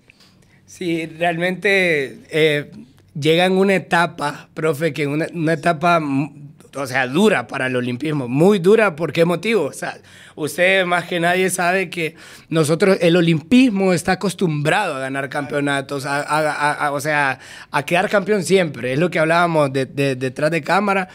Sí, 0.66 1.06
realmente 1.06 2.18
eh, 2.30 2.70
llega 3.18 3.44
en 3.46 3.52
una 3.52 3.74
etapa, 3.74 4.48
profe, 4.54 4.92
que 4.92 5.06
una, 5.06 5.26
una 5.34 5.52
etapa 5.52 6.00
o 6.74 6.86
sea, 6.86 7.06
dura 7.06 7.46
para 7.46 7.66
el 7.66 7.76
olimpismo, 7.76 8.28
muy 8.28 8.58
dura. 8.58 8.96
¿Por 8.96 9.12
qué 9.12 9.24
motivo? 9.24 9.64
O 9.64 9.72
sea, 9.72 9.98
usted 10.34 10.84
más 10.84 11.04
que 11.04 11.20
nadie 11.20 11.50
sabe 11.50 11.90
que 11.90 12.14
nosotros, 12.48 12.98
el 13.00 13.16
olimpismo 13.16 13.92
está 13.92 14.12
acostumbrado 14.12 14.94
a 14.94 14.98
ganar 15.00 15.28
campeonatos, 15.28 16.06
o 16.06 17.00
sea, 17.00 17.38
a 17.70 17.82
quedar 17.84 18.08
campeón 18.08 18.42
siempre. 18.44 18.94
Es 18.94 18.98
lo 18.98 19.10
que 19.10 19.18
hablábamos 19.18 19.70
detrás 19.72 20.50
de 20.50 20.62
cámara. 20.62 21.08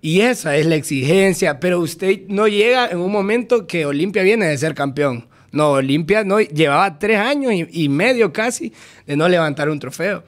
Y 0.00 0.22
esa 0.22 0.56
es 0.56 0.66
la 0.66 0.74
exigencia, 0.74 1.60
pero 1.60 1.78
usted 1.78 2.22
no 2.26 2.48
llega 2.48 2.88
en 2.88 2.98
un 2.98 3.12
momento 3.12 3.68
que 3.68 3.86
Olimpia 3.86 4.22
viene 4.24 4.46
de 4.46 4.58
ser 4.58 4.74
campeón. 4.74 5.28
No, 5.52 5.72
Olimpia 5.72 6.24
no, 6.24 6.40
llevaba 6.40 6.98
tres 6.98 7.18
años 7.18 7.52
y, 7.54 7.88
medio 7.88 8.32
casi 8.32 8.72
de 9.06 9.16
no 9.16 9.28
levantar 9.28 9.68
un 9.68 9.78
trofeo. 9.78 10.24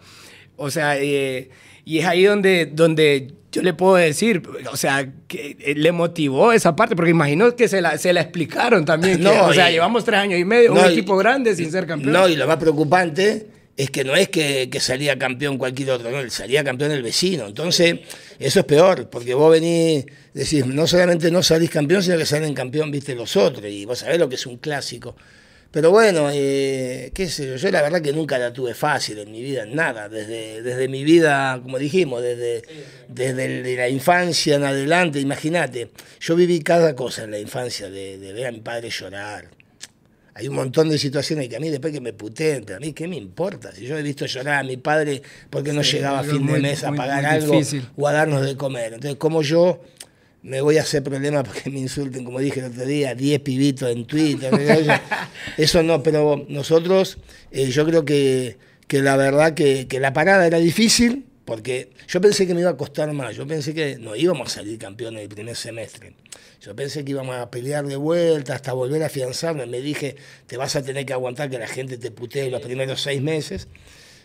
O 0.57 0.71
sea, 0.71 0.99
eh, 0.99 1.51
y 1.85 1.99
es 1.99 2.07
ahí 2.07 2.25
donde, 2.25 2.67
donde 2.67 3.33
yo 3.55 3.63
le 3.63 3.73
puedo 3.73 3.95
decir, 3.95 4.43
o 4.71 4.77
sea, 4.77 5.09
que 5.29 5.57
eh, 5.61 5.75
le 5.77 5.93
motivó 5.93 6.53
esa 6.53 6.75
parte, 6.75 6.97
porque 6.97 7.13
imagino 7.13 7.55
que 7.55 7.69
se 7.69 7.81
la, 7.81 7.97
se 7.99 8.13
la 8.13 8.21
explicaron 8.21 8.85
también. 8.85 9.23
No, 9.23 9.47
o 9.47 9.55
sea, 9.55 9.71
llevamos 9.71 10.05
tres 10.05 10.19
años 10.19 10.41
y 10.41 10.45
medio, 10.45 10.73
un 10.73 10.79
equipo 10.81 11.17
grande 11.17 11.55
sin 11.55 11.71
ser 11.71 11.87
campeón. 11.87 12.13
No, 12.13 12.29
y 12.29 12.35
lo 12.35 12.49
más 12.49 12.57
preocupante 12.57 13.47
es 13.77 13.91
que 13.91 14.03
no 14.03 14.17
es 14.17 14.29
que, 14.29 14.69
salía 14.81 15.17
campeón 15.19 15.57
cualquier 15.57 15.93
otro, 15.93 16.11
no, 16.11 16.29
salía 16.31 16.65
campeón 16.65 16.91
el 16.91 17.03
vecino. 17.03 17.47
Entonces, 17.47 18.01
eso 18.41 18.61
es 18.61 18.67
peor, 18.67 19.09
porque 19.09 19.35
vos 19.35 19.53
venís, 19.53 20.05
decís, 20.33 20.67
no 20.67 20.89
solamente 20.89 21.31
no 21.31 21.41
salís 21.45 21.71
campeón, 21.71 22.03
sino 22.03 22.19
que 22.19 22.27
salen 22.27 22.55
campeón, 22.55 22.91
viste, 22.91 23.15
los 23.15 23.37
otros, 23.37 23.65
y 23.71 23.85
vos 23.85 24.01
sabés 24.01 24.19
lo 24.19 24.29
que 24.29 24.35
es 24.35 24.47
un 24.47 24.57
clásico. 24.57 25.15
Pero 25.75 25.91
bueno, 25.91 26.29
eh, 26.33 27.11
qué 27.13 27.29
sé 27.29 27.49
yo, 27.49 27.57
yo 27.57 27.69
la 27.73 27.83
verdad 27.83 28.01
que 28.01 28.13
nunca 28.13 28.39
la 28.39 28.53
tuve 28.53 28.75
fácil 28.75 29.19
en 29.19 29.33
mi 29.33 29.43
vida, 29.43 29.65
en 29.65 29.75
nada, 29.75 30.09
desde, 30.09 30.63
desde 30.63 30.87
mi 30.87 31.03
vida, 31.03 31.59
como 31.61 31.81
dijimos, 31.81 32.23
desde, 32.23 32.63
desde 33.09 33.77
la 33.77 33.89
infancia 33.89 34.55
en 34.55 34.63
adelante, 34.63 35.19
imagínate, 35.19 35.91
yo 36.21 36.37
viví 36.37 36.61
cada 36.61 36.95
cosa 36.95 37.25
en 37.25 37.33
la 37.33 37.41
infancia, 37.41 37.91
de, 37.91 38.19
de 38.19 38.33
ver 38.33 38.47
a 38.47 38.53
mi 38.53 38.61
padre 38.61 38.89
llorar, 38.89 39.51
hay 40.35 40.47
un 40.47 40.55
montón 40.55 40.89
de 40.91 40.97
situaciones 40.97 41.49
que 41.49 41.57
a 41.57 41.61
mí 41.61 41.69
después 41.71 41.93
que 41.93 42.01
me 42.01 42.13
puteen, 42.13 42.65
a 42.73 42.79
mí 42.79 42.93
qué 42.93 43.09
me 43.09 43.17
importa. 43.17 43.73
Si 43.73 43.85
yo 43.85 43.99
he 43.99 44.03
visto 44.03 44.27
llorar 44.27 44.61
a 44.61 44.63
mi 44.63 44.77
padre 44.77 45.23
porque 45.51 45.73
no 45.73 45.83
llegaba 45.83 46.21
a 46.21 46.25
fin 46.25 46.47
de 46.47 46.61
mes 46.61 46.85
a 46.85 46.93
pagar 46.93 47.27
algo 47.27 47.61
o 47.97 48.09
a 48.09 48.13
darnos 48.13 48.45
de 48.45 48.57
comer. 48.57 48.95
Entonces, 48.95 49.17
como 49.17 49.43
yo 49.43 49.81
me 50.45 50.61
voy 50.61 50.77
a 50.77 50.83
hacer 50.83 51.03
problema 51.03 51.43
porque 51.43 51.71
me 51.71 51.81
insulten, 51.81 52.23
como 52.23 52.39
dije 52.39 52.61
el 52.61 52.67
otro 52.67 52.85
día, 52.85 53.15
10 53.15 53.41
pibitos 53.41 53.91
en 53.91 54.05
Twitter. 54.05 54.53
Eso 55.57 55.83
no, 55.83 56.03
pero 56.03 56.45
nosotros, 56.49 57.19
eh, 57.51 57.71
yo 57.71 57.87
creo 57.87 58.05
que, 58.05 58.59
que 58.87 59.01
la 59.01 59.17
verdad 59.17 59.55
que, 59.55 59.89
que 59.89 60.01
la 60.01 60.13
parada 60.13 60.47
era 60.47 60.59
difícil, 60.59 61.25
porque 61.47 61.91
yo 62.07 62.21
pensé 62.21 62.47
que 62.47 62.55
me 62.55 62.61
iba 62.61 62.71
a 62.71 62.77
costar 62.77 63.11
más, 63.15 63.35
yo 63.35 63.47
pensé 63.47 63.73
que 63.73 63.97
no 63.99 64.15
íbamos 64.17 64.49
a 64.53 64.57
salir 64.57 64.79
campeones 64.79 65.23
el 65.23 65.29
primer 65.29 65.57
semestre. 65.57 66.15
Yo 66.61 66.77
pensé 66.77 67.05
que 67.05 67.13
íbamos 67.13 67.37
a 67.37 67.51
pelear 67.51 67.87
de 67.87 67.97
vuelta 67.97 68.55
hasta 68.55 68.73
volver 68.73 69.03
a 69.03 69.07
afianzarme. 69.07 69.67
Me 69.67 69.81
dije, 69.81 70.17
te 70.47 70.57
vas 70.57 70.77
a 70.77 70.83
tener 70.83 71.05
que 71.05 71.13
aguantar 71.13 71.51
que 71.51 71.59
la 71.59 71.67
gente 71.67 71.99
te 71.99 72.11
putee 72.11 72.51
los 72.51 72.61
primeros 72.61 73.03
seis 73.03 73.21
meses. 73.21 73.69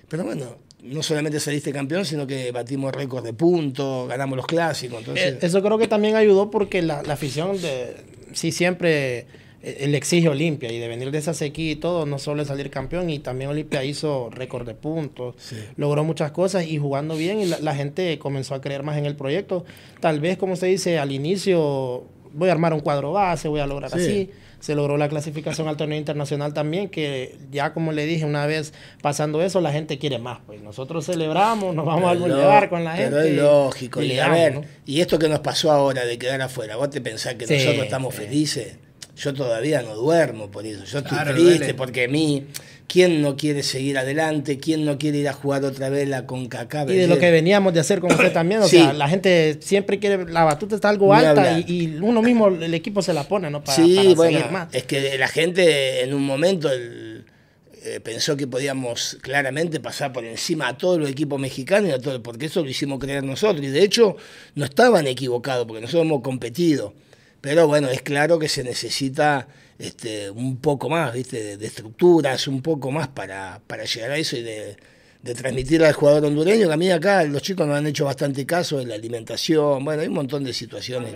Pero 0.08 0.24
bueno, 0.24 0.58
no 0.84 1.04
solamente 1.04 1.40
saliste 1.40 1.72
campeón, 1.72 2.06
sino 2.06 2.26
que 2.26 2.52
batimos 2.52 2.94
récord 2.94 3.24
de 3.24 3.34
puntos, 3.34 4.08
ganamos 4.08 4.38
los 4.38 4.48
clásicos. 4.48 5.00
Entonces... 5.00 5.34
Eh, 5.34 5.40
eso 5.42 5.62
creo 5.62 5.78
que 5.78 5.88
también 5.88 6.16
ayudó 6.16 6.50
porque 6.50 6.82
la, 6.82 7.04
la 7.04 7.14
afición 7.14 7.62
de, 7.62 7.96
sí 8.34 8.52
siempre 8.52 9.28
el 9.62 9.94
exige 9.94 10.30
Olimpia 10.30 10.72
y 10.72 10.80
de 10.80 10.88
venir 10.88 11.12
de 11.12 11.18
esa 11.18 11.34
sequía 11.34 11.72
y 11.72 11.76
todo, 11.76 12.06
no 12.06 12.18
solo 12.18 12.46
salir 12.46 12.70
campeón 12.70 13.10
y 13.10 13.20
también 13.20 13.50
Olimpia 13.50 13.84
hizo 13.84 14.30
récord 14.32 14.66
de 14.66 14.74
puntos, 14.74 15.36
logró 15.76 16.04
muchas 16.04 16.32
cosas 16.32 16.66
y 16.66 16.78
jugando 16.78 17.16
bien 17.16 17.42
y 17.42 17.46
la, 17.46 17.76
gente 17.76 18.18
comenzó 18.20 18.56
a 18.56 18.62
creer 18.62 18.84
más 18.84 18.98
en 18.98 19.06
el 19.06 19.16
proyecto. 19.16 19.66
Tal 20.00 20.20
vez, 20.20 20.38
como 20.38 20.54
usted 20.54 20.68
dice, 20.68 20.98
al 20.98 21.12
inicio 21.12 22.06
voy 22.34 22.50
a 22.50 22.54
armar 22.54 22.74
un 22.74 22.80
cuadro 22.80 23.12
base, 23.12 23.48
voy 23.48 23.60
a 23.60 23.68
lograr 23.68 23.94
así. 23.94 24.30
Se 24.60 24.76
logró 24.76 24.98
la 24.98 25.08
clasificación 25.08 25.68
al 25.68 25.78
torneo 25.78 25.98
internacional 25.98 26.54
también, 26.54 26.90
que 26.90 27.38
ya 27.52 27.74
como 27.74 27.92
le 27.92 28.06
dije 28.06 28.26
una 28.26 28.46
vez 28.46 28.74
pasando 29.02 29.42
eso, 29.42 29.62
la 29.62 29.72
gente 29.72 29.98
quiere 29.98 30.20
más. 30.20 30.40
Pues 30.46 30.62
nosotros 30.62 31.06
celebramos, 31.06 31.74
nos 31.74 31.86
vamos 31.86 32.12
a 32.12 32.16
llevar 32.16 32.70
con 32.70 32.84
la 32.84 32.96
gente. 32.96 33.12
Pero 33.12 33.22
es 33.22 33.34
lógico. 33.34 34.02
Y, 34.02 34.20
a 34.20 34.30
ver, 34.30 34.62
y 34.86 35.02
esto 35.02 35.18
que 35.18 35.30
nos 35.30 35.40
pasó 35.40 35.72
ahora 35.72 36.06
de 36.06 36.18
quedar 36.18 36.42
afuera, 36.42 36.76
¿vos 36.76 36.90
te 36.90 37.02
pensás 37.02 37.36
que 37.36 37.46
nosotros 37.46 37.84
estamos 37.84 38.14
felices? 38.14 38.78
Yo 39.20 39.34
todavía 39.34 39.82
no 39.82 39.96
duermo 39.96 40.50
por 40.50 40.66
eso. 40.66 40.86
Yo 40.86 41.00
estoy 41.00 41.18
triste 41.34 41.74
porque 41.74 42.06
a 42.06 42.08
mí, 42.08 42.46
¿quién 42.88 43.22
no 43.22 43.36
quiere 43.36 43.64
seguir 43.64 43.98
adelante? 43.98 44.60
¿Quién 44.60 44.86
no 44.86 44.98
quiere 44.98 45.18
ir 45.18 45.28
a 45.28 45.34
jugar 45.34 45.66
otra 45.66 45.90
vez 45.90 46.08
la 46.08 46.26
CONCACAF? 46.26 46.90
Y 46.90 46.96
de 46.96 47.08
lo 47.08 47.20
que 47.20 47.30
veníamos 47.30 47.74
de 47.74 47.82
hacer 47.82 48.00
con 48.00 48.14
usted 48.14 48.32
también. 48.32 48.62
O 48.62 48.68
sea, 48.68 48.94
la 48.94 49.10
gente 49.10 49.58
siempre 49.62 50.00
quiere, 50.00 50.26
la 50.26 50.46
batuta 50.46 50.76
está 50.76 50.88
algo 50.88 51.14
alta 51.14 51.60
y, 51.60 51.98
uno 52.02 52.22
mismo, 52.22 52.48
el 52.48 52.74
equipo 52.74 53.02
se 53.02 53.14
la 53.14 53.26
pone, 53.26 53.50
¿no? 53.50 53.62
Para, 53.62 53.76
sí, 53.76 54.14
bueno, 54.16 54.40
es 54.72 54.84
que 54.84 55.18
la 55.18 55.28
gente 55.28 56.02
en 56.02 56.14
un 56.14 56.26
momento 56.26 56.70
eh, 56.72 58.00
pensó 58.02 58.38
que 58.38 58.48
podíamos 58.48 59.18
claramente 59.22 59.82
pasar 59.82 60.14
por 60.14 60.24
encima 60.24 60.70
a 60.70 60.78
todos 60.78 60.98
los 60.98 61.10
equipos 61.10 61.42
mexicanos 61.42 61.90
y 61.90 61.92
a 61.92 62.00
todo, 62.00 62.24
porque 62.24 62.46
eso 62.46 62.64
lo 62.64 62.70
hicimos 62.70 63.00
creer 63.00 63.26
nosotros. 63.26 63.66
Y 63.66 63.70
de 63.70 63.84
hecho, 63.84 64.16
no 64.56 64.64
estaban 64.64 65.08
equivocados, 65.08 65.66
porque 65.68 65.82
nosotros 65.82 66.06
hemos 66.06 66.22
competido. 66.22 66.94
Pero 67.42 67.68
bueno, 67.68 67.90
es 67.90 68.02
claro 68.02 68.38
que 68.38 68.50
se 68.50 68.64
necesita 68.64 69.48
este, 69.78 70.30
un 70.30 70.58
poco 70.58 70.90
más, 70.90 71.14
¿viste? 71.14 71.58
De, 71.58 71.66
estructuras, 71.66 72.48
un 72.48 72.62
poco 72.62 72.92
más 72.92 73.08
para, 73.08 73.62
para 73.66 73.86
llegar 73.86 74.12
a 74.12 74.18
eso 74.18 74.36
y 74.36 74.44
de, 74.44 74.76
de 75.22 75.36
transmitir 75.36 75.84
al 75.84 75.94
jugador 75.94 76.26
hondureño, 76.26 76.68
que 76.68 76.74
a 76.74 76.78
mí 76.78 76.92
acá 76.92 77.24
los 77.24 77.42
chicos 77.42 77.68
nos 77.68 77.78
han 77.78 77.88
hecho 77.88 78.06
bastante 78.06 78.46
caso 78.46 78.80
en 78.80 78.90
la 78.90 78.96
alimentación, 78.96 79.84
bueno, 79.84 80.02
hay 80.02 80.08
un 80.08 80.16
montón 80.16 80.44
de 80.44 80.54
situaciones. 80.54 81.14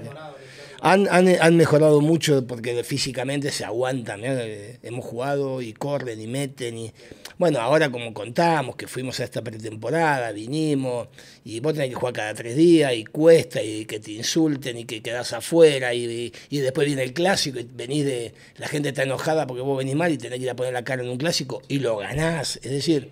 Han, 0.86 1.08
han, 1.10 1.30
han, 1.39 1.56
mejorado 1.56 2.02
mucho 2.02 2.46
porque 2.46 2.84
físicamente 2.84 3.52
se 3.52 3.63
aguantan. 3.63 4.19
¿eh? 4.22 4.80
Hemos 4.84 5.06
jugado 5.06 5.62
y 5.62 5.72
corren 5.72 6.19
y 6.19 6.28
meten. 6.28 6.78
Y... 6.78 6.91
Bueno, 7.38 7.62
ahora 7.62 7.89
como 7.89 8.13
contamos 8.13 8.76
que 8.76 8.86
fuimos 8.86 9.17
a 9.22 9.24
esta 9.24 9.41
pretemporada, 9.41 10.34
vinimos 10.34 11.08
y 11.46 11.62
vos 11.62 11.74
tenés 11.74 11.88
que 11.88 11.96
jugar 11.96 12.13
cada 12.13 12.34
tres 12.34 12.58
días 12.58 12.93
y 12.96 13.06
cuesta 13.06 13.63
y 13.63 13.86
que 13.86 14.02
te 14.02 14.12
insulten 14.12 14.78
y 14.78 14.84
que 14.84 15.02
quedás 15.02 15.32
afuera 15.32 15.93
y, 15.93 16.34
y, 16.50 16.58
después 16.60 16.86
viene 16.86 17.04
el 17.04 17.13
clásico 17.13 17.60
y 17.60 17.63
venís 17.74 18.04
de... 18.04 18.34
La 18.58 18.67
gente 18.67 18.89
está 18.89 19.04
enojada 19.04 19.48
porque 19.48 19.62
vos 19.62 19.78
venís 19.78 19.96
mal 19.96 20.12
y 20.12 20.17
tenés 20.17 20.39
que 20.39 20.43
ir 20.43 20.50
a 20.50 20.56
poner 20.58 20.74
la 20.74 20.84
cara 20.84 21.02
en 21.02 21.08
un 21.08 21.17
clásico 21.17 21.62
y 21.69 21.80
lo 21.80 21.96
ganás. 21.96 22.60
Es 22.62 22.72
decir, 22.72 23.10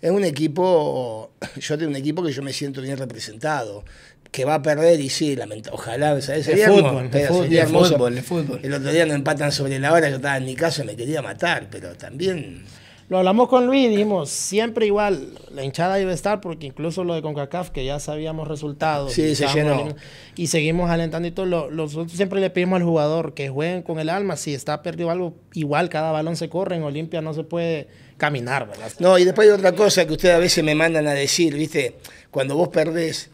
es 0.00 0.10
un 0.10 0.24
equipo, 0.24 1.30
yo 1.60 1.78
tengo 1.78 1.90
un 1.90 1.96
equipo 1.96 2.24
que 2.24 2.32
yo 2.32 2.42
me 2.42 2.52
siento 2.52 2.80
bien 2.80 2.96
representado 2.96 3.84
que 4.32 4.46
va 4.46 4.54
a 4.54 4.62
perder 4.62 4.98
y 4.98 5.10
sí, 5.10 5.36
ojalá, 5.70 6.18
¿sabes? 6.22 6.46
Sería 6.46 6.68
fútbol, 6.68 7.10
fútbol, 7.10 8.18
fútbol, 8.22 8.60
El 8.62 8.72
otro 8.72 8.90
día 8.90 9.04
nos 9.04 9.14
empatan 9.14 9.52
sobre 9.52 9.78
la 9.78 9.92
hora, 9.92 10.08
yo 10.08 10.16
estaba 10.16 10.38
en 10.38 10.46
mi 10.46 10.56
casa, 10.56 10.84
me 10.84 10.96
quería 10.96 11.20
matar, 11.20 11.68
pero 11.70 11.94
también... 11.94 12.64
Lo 13.10 13.18
hablamos 13.18 13.48
con 13.48 13.66
Luis, 13.66 13.90
dijimos, 13.90 14.30
siempre 14.30 14.86
igual, 14.86 15.34
la 15.50 15.62
hinchada 15.62 15.96
debe 15.96 16.14
estar, 16.14 16.40
porque 16.40 16.66
incluso 16.66 17.04
lo 17.04 17.14
de 17.14 17.20
CONCACAF, 17.20 17.68
que 17.68 17.84
ya 17.84 18.00
sabíamos 18.00 18.48
resultados. 18.48 19.12
Sí, 19.12 19.34
se 19.34 19.48
llenó. 19.48 19.94
Y 20.34 20.46
seguimos 20.46 20.88
alentando 20.88 21.28
y 21.28 21.30
todo. 21.30 21.70
nosotros 21.70 22.12
siempre 22.12 22.40
le 22.40 22.48
pedimos 22.48 22.78
al 22.78 22.84
jugador 22.84 23.34
que 23.34 23.50
jueguen 23.50 23.82
con 23.82 23.98
el 23.98 24.08
alma. 24.08 24.36
Si 24.36 24.54
está 24.54 24.80
perdido 24.80 25.10
algo, 25.10 25.34
igual 25.52 25.90
cada 25.90 26.10
balón 26.10 26.36
se 26.36 26.48
corre. 26.48 26.76
En 26.76 26.84
Olimpia 26.84 27.20
no 27.20 27.34
se 27.34 27.44
puede 27.44 27.88
caminar, 28.16 28.66
¿verdad? 28.66 28.90
No, 28.98 29.18
y 29.18 29.26
después 29.26 29.46
hay 29.46 29.52
otra 29.52 29.72
cosa 29.72 30.06
que 30.06 30.12
ustedes 30.14 30.34
a 30.34 30.38
veces 30.38 30.64
me 30.64 30.74
mandan 30.74 31.06
a 31.06 31.12
decir, 31.12 31.54
¿viste? 31.54 31.98
Cuando 32.30 32.56
vos 32.56 32.68
perdés, 32.68 33.31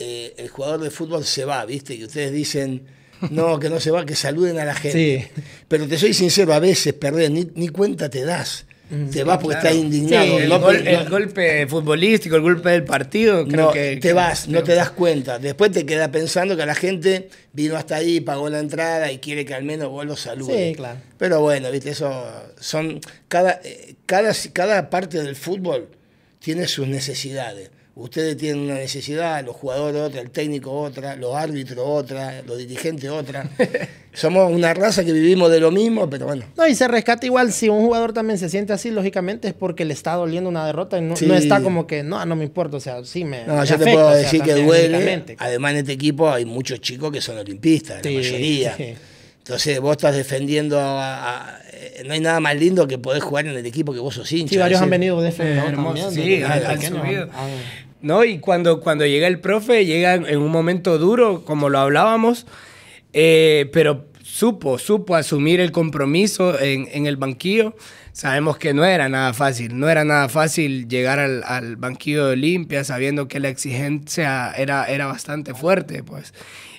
eh, 0.00 0.34
el 0.38 0.48
jugador 0.48 0.80
de 0.80 0.90
fútbol 0.90 1.24
se 1.24 1.44
va, 1.44 1.64
¿viste? 1.66 1.94
Y 1.94 2.04
ustedes 2.04 2.32
dicen, 2.32 2.86
no, 3.30 3.58
que 3.58 3.68
no 3.68 3.78
se 3.80 3.90
va, 3.90 4.06
que 4.06 4.14
saluden 4.14 4.58
a 4.58 4.64
la 4.64 4.74
gente. 4.74 5.30
Pero 5.68 5.86
te 5.86 5.98
soy 5.98 6.14
sincero, 6.14 6.54
a 6.54 6.58
veces 6.58 6.94
perdés, 6.94 7.30
ni, 7.30 7.46
ni 7.54 7.68
cuenta 7.68 8.08
te 8.08 8.24
das. 8.24 8.64
Mm, 8.90 9.10
te 9.10 9.22
vas 9.22 9.38
porque 9.38 9.58
estás 9.58 9.74
indignado. 9.74 10.38
el, 10.38 11.08
golpe 11.08 11.66
futbolístico, 11.66 12.36
el 12.36 12.42
golpe 12.42 12.70
del 12.70 12.84
partido, 12.84 13.46
creo 13.46 13.66
no, 13.66 13.72
que. 13.72 13.98
Te 13.98 14.12
vas, 14.12 14.48
no 14.48 14.62
te 14.64 14.74
das 14.74 14.90
cuenta. 14.90 15.38
Después 15.38 15.70
te 15.70 15.86
queda 15.86 16.10
pensando 16.10 16.56
que 16.56 16.66
la 16.66 16.74
gente 16.74 17.28
vino 17.52 17.76
hasta 17.76 17.96
ahí, 17.96 18.20
pagó 18.20 18.48
la 18.48 18.58
entrada 18.58 19.12
y 19.12 19.18
quiere 19.18 19.44
que 19.44 19.54
al 19.54 19.64
menos 19.64 19.90
vos 19.90 20.06
lo 20.06 20.16
saludes. 20.16 20.70
Sí, 20.70 20.74
claro. 20.74 20.98
Pero 21.18 21.40
bueno, 21.40 21.70
viste, 21.70 21.90
eso 21.90 22.26
son. 22.58 23.00
Cada, 23.28 23.60
eh, 23.62 23.94
cada, 24.06 24.32
cada 24.52 24.90
parte 24.90 25.22
del 25.22 25.36
fútbol 25.36 25.88
tiene 26.40 26.66
sus 26.66 26.88
necesidades. 26.88 27.70
Ustedes 28.00 28.34
tienen 28.38 28.62
una 28.62 28.76
necesidad, 28.76 29.44
los 29.44 29.54
jugadores 29.54 30.00
otra, 30.00 30.22
el 30.22 30.30
técnico 30.30 30.72
otra, 30.72 31.16
los 31.16 31.36
árbitros 31.36 31.84
otra, 31.86 32.40
los 32.46 32.56
dirigentes 32.56 33.10
otra. 33.10 33.46
Somos 34.14 34.50
una 34.50 34.72
raza 34.72 35.04
que 35.04 35.12
vivimos 35.12 35.50
de 35.50 35.60
lo 35.60 35.70
mismo, 35.70 36.08
pero 36.08 36.24
bueno. 36.24 36.46
No, 36.56 36.66
y 36.66 36.74
se 36.74 36.88
rescata 36.88 37.26
igual, 37.26 37.52
si 37.52 37.68
un 37.68 37.84
jugador 37.84 38.14
también 38.14 38.38
se 38.38 38.48
siente 38.48 38.72
así, 38.72 38.90
lógicamente 38.90 39.48
es 39.48 39.54
porque 39.54 39.84
le 39.84 39.92
está 39.92 40.14
doliendo 40.14 40.48
una 40.48 40.64
derrota 40.64 40.96
y 40.96 41.02
no, 41.02 41.14
está 41.14 41.62
como 41.62 41.86
que, 41.86 42.02
no, 42.02 42.24
no 42.24 42.36
me 42.36 42.44
importa, 42.44 42.78
o 42.78 42.80
sea, 42.80 43.04
sí 43.04 43.24
me. 43.24 43.44
No, 43.44 43.62
yo 43.64 43.76
te 43.76 43.84
puedo 43.84 44.10
decir 44.10 44.40
que 44.40 44.54
duele. 44.54 45.36
Además, 45.38 45.72
en 45.72 45.78
este 45.78 45.92
equipo 45.92 46.30
hay 46.30 46.46
muchos 46.46 46.80
chicos 46.80 47.12
que 47.12 47.20
son 47.20 47.36
olimpistas, 47.36 48.02
la 48.02 48.10
mayoría. 48.10 48.76
Entonces 49.40 49.80
vos 49.80 49.92
estás 49.92 50.14
defendiendo 50.14 50.78
a, 50.80 51.58
eh, 51.72 52.02
no 52.06 52.12
hay 52.12 52.20
nada 52.20 52.40
más 52.40 52.54
lindo 52.56 52.86
que 52.86 52.98
poder 52.98 53.20
jugar 53.20 53.46
en 53.46 53.56
el 53.56 53.66
equipo 53.66 53.92
que 53.92 53.98
vos 53.98 54.14
sos 54.14 54.30
hincha. 54.30 54.50
Sí, 54.50 54.58
varios 54.58 54.80
han 54.80 54.90
venido 54.90 55.20
de 55.20 55.32
sí, 55.32 55.42
han, 55.42 55.76
subido. 56.80 57.28
¿No? 58.02 58.24
Y 58.24 58.38
cuando, 58.38 58.80
cuando 58.80 59.06
llega 59.06 59.26
el 59.26 59.40
profe, 59.40 59.84
llega 59.86 60.14
en 60.14 60.38
un 60.38 60.50
momento 60.50 60.98
duro, 60.98 61.44
como 61.44 61.68
lo 61.68 61.78
hablábamos, 61.78 62.46
eh, 63.12 63.68
pero 63.72 64.06
supo, 64.22 64.78
supo 64.78 65.16
asumir 65.16 65.60
el 65.60 65.72
compromiso 65.72 66.58
en, 66.60 66.88
en, 66.92 67.06
el 67.06 67.16
banquillo. 67.16 67.74
Sabemos 68.12 68.58
que 68.58 68.74
no 68.74 68.84
era 68.84 69.08
nada 69.08 69.32
fácil, 69.34 69.78
no 69.78 69.88
era 69.88 70.04
nada 70.04 70.28
fácil 70.28 70.88
llegar 70.88 71.18
al, 71.18 71.42
al 71.44 71.76
banquillo 71.76 72.26
de 72.26 72.32
Olimpia 72.32 72.84
sabiendo 72.84 73.28
que 73.28 73.40
la 73.40 73.48
exigencia 73.48 74.52
era, 74.52 74.84
era 74.86 75.06
bastante 75.06 75.54
fuerte, 75.54 76.02
pues. 76.02 76.32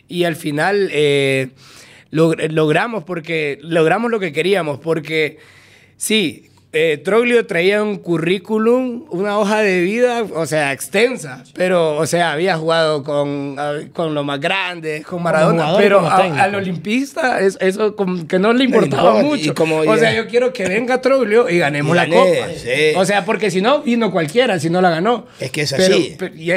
Y 0.08 0.26
al 0.26 0.36
final 0.36 0.90
eh, 0.92 1.50
logramos, 2.12 3.04
porque, 3.04 3.60
logramos 3.62 4.12
lo 4.12 4.20
que 4.20 4.34
queríamos, 4.34 4.80
porque 4.80 5.40
sí, 5.98 6.51
eh, 6.74 7.02
Troglio 7.04 7.46
traía 7.46 7.84
un 7.84 7.98
currículum, 7.98 9.04
una 9.10 9.38
hoja 9.38 9.60
de 9.60 9.82
vida, 9.82 10.24
o 10.24 10.46
sea, 10.46 10.72
extensa, 10.72 11.44
pero, 11.54 11.98
o 11.98 12.06
sea, 12.06 12.32
había 12.32 12.58
jugado 12.58 13.04
con, 13.04 13.58
con 13.92 14.14
los 14.14 14.24
más 14.24 14.40
grandes, 14.40 15.06
con 15.06 15.22
Maradona, 15.22 15.76
pero 15.76 16.10
al 16.10 16.56
olimpista 16.56 17.42
eso 17.42 17.96
como 17.96 18.26
que 18.26 18.40
no 18.40 18.54
le 18.54 18.64
importaba 18.64 19.22
mucho. 19.22 19.54
o 19.58 19.98
sea, 19.98 20.14
yo 20.14 20.28
quiero 20.28 20.54
que 20.54 20.66
venga 20.66 21.02
Troglio 21.02 21.50
y 21.50 21.58
ganemos 21.58 21.94
la 21.94 22.08
copa. 22.08 22.48
O 22.96 23.06
sea, 23.06 23.26
porque 23.26 23.52
si 23.52 23.62
no, 23.62 23.82
vino 23.82 24.10
cualquiera, 24.12 24.58
si 24.60 24.70
no 24.70 24.82
la 24.82 24.92
ganó. 24.92 25.28
Es 25.40 25.52
que 25.52 25.62
es 25.64 25.74
así. 25.74 26.18
y, 26.36 26.52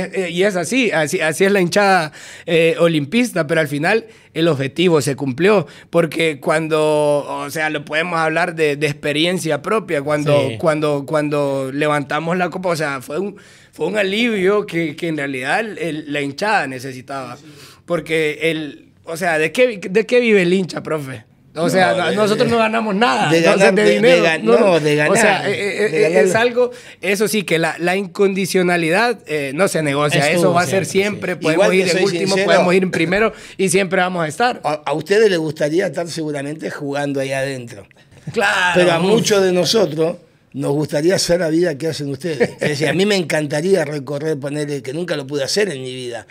es, 0.45 0.55
así, 0.55 0.93
así, 0.93 1.21
así 1.21 1.45
es 1.45 1.51
la 1.51 1.61
hinchada 1.61 2.13
eh, 2.47 2.77
olimpista, 2.79 3.47
pero 3.47 3.61
al 3.61 3.69
final 3.69 4.07
el 4.35 4.49
objetivo 4.49 5.01
se 5.01 5.17
cumplió, 5.17 5.67
porque 5.91 6.41
cuando, 6.41 7.25
o 7.27 7.49
sea, 7.51 7.71
lo 7.71 7.85
podemos 7.85 8.19
hablar 8.19 8.55
de, 8.55 8.77
de 8.77 8.87
experiencia 8.87 9.63
propia, 9.63 10.03
cuando, 10.03 10.51
cuando, 10.59 11.07
cuando 11.07 11.71
levantamos 11.73 12.37
la 12.37 12.51
copa, 12.51 12.71
o 12.71 12.77
sea, 12.77 13.01
fue 13.01 13.19
un, 13.19 13.37
fue 13.73 13.87
un 13.87 13.97
alivio 13.97 14.67
que, 14.67 14.97
que 14.97 15.09
en 15.09 15.17
realidad 15.17 15.65
la 15.65 16.21
hinchada 16.21 16.67
necesitaba, 16.67 17.39
porque 17.87 18.51
el, 18.51 18.89
o 19.05 19.17
sea, 19.17 19.39
¿de 19.39 19.53
qué, 19.53 19.79
¿de 19.79 20.07
qué 20.07 20.21
vive 20.21 20.43
el 20.43 20.53
hincha, 20.53 20.83
profe? 20.83 21.25
O 21.57 21.71
sea, 21.71 22.11
nosotros 22.13 22.51
no 22.51 22.59
ganamos 22.59 22.95
nada 22.97 23.31
de, 23.31 23.41
ganar, 23.41 23.75
de, 23.75 23.95
dinero. 23.95 24.25
no, 24.43 24.81
de 24.81 24.97
ganar. 24.97 25.13
O 25.13 25.17
sea, 25.17 25.49
eh, 25.49 25.87
eh, 25.87 26.21
es 26.25 26.35
algo, 26.35 26.73
eso 27.01 27.29
sí, 27.29 27.45
que 27.45 27.61
la, 27.61 27.77
la 27.79 27.95
incondicionalidad 27.95 29.21
eh, 29.27 29.53
no 29.55 29.69
se 29.69 29.83
negocia. 29.83 30.31
eso 30.31 30.53
va 30.53 30.63
a 30.63 30.67
ser 30.67 30.85
siempre. 30.85 31.37
Podemos 31.37 31.73
ir 31.73 31.89
en 31.89 32.03
último, 32.03 32.37
podemos 32.37 32.75
ir 32.75 32.83
en 32.83 32.91
primero 32.91 33.33
y 33.57 33.69
siempre 33.69 34.01
vamos 34.01 34.25
a 34.25 34.29
estar. 34.29 34.61
A, 34.65 34.93
ustedes 34.95 35.31
les 35.31 35.39
gustaría 35.39 35.87
estar 35.87 36.09
seguramente 36.09 36.71
jugando 36.71 37.21
ahí 37.21 37.33
adentro. 37.33 37.87
Claro. 38.33 38.73
Pero 38.75 38.93
a 38.93 38.99
muchos 38.99 39.43
de 39.43 39.53
nosotros 39.53 40.17
nos 40.55 40.73
gustaría 40.73 41.15
hacer 41.15 41.41
la 41.41 41.51
vida 41.51 41.79
que 41.79 41.87
hacen 41.89 42.09
ustedes. 42.09 42.51
Es 42.61 42.69
decir, 42.71 42.89
a 42.89 42.93
mí 42.95 43.07
me 43.07 43.17
encantaría 43.17 43.85
recorrer, 43.85 44.39
ponerle, 44.39 44.83
que 44.83 44.93
nunca 44.93 45.15
lo 45.17 45.27
pude 45.27 45.45
hacer 45.45 45.69
en 45.69 45.83
mi 45.83 45.95
vida 45.95 46.27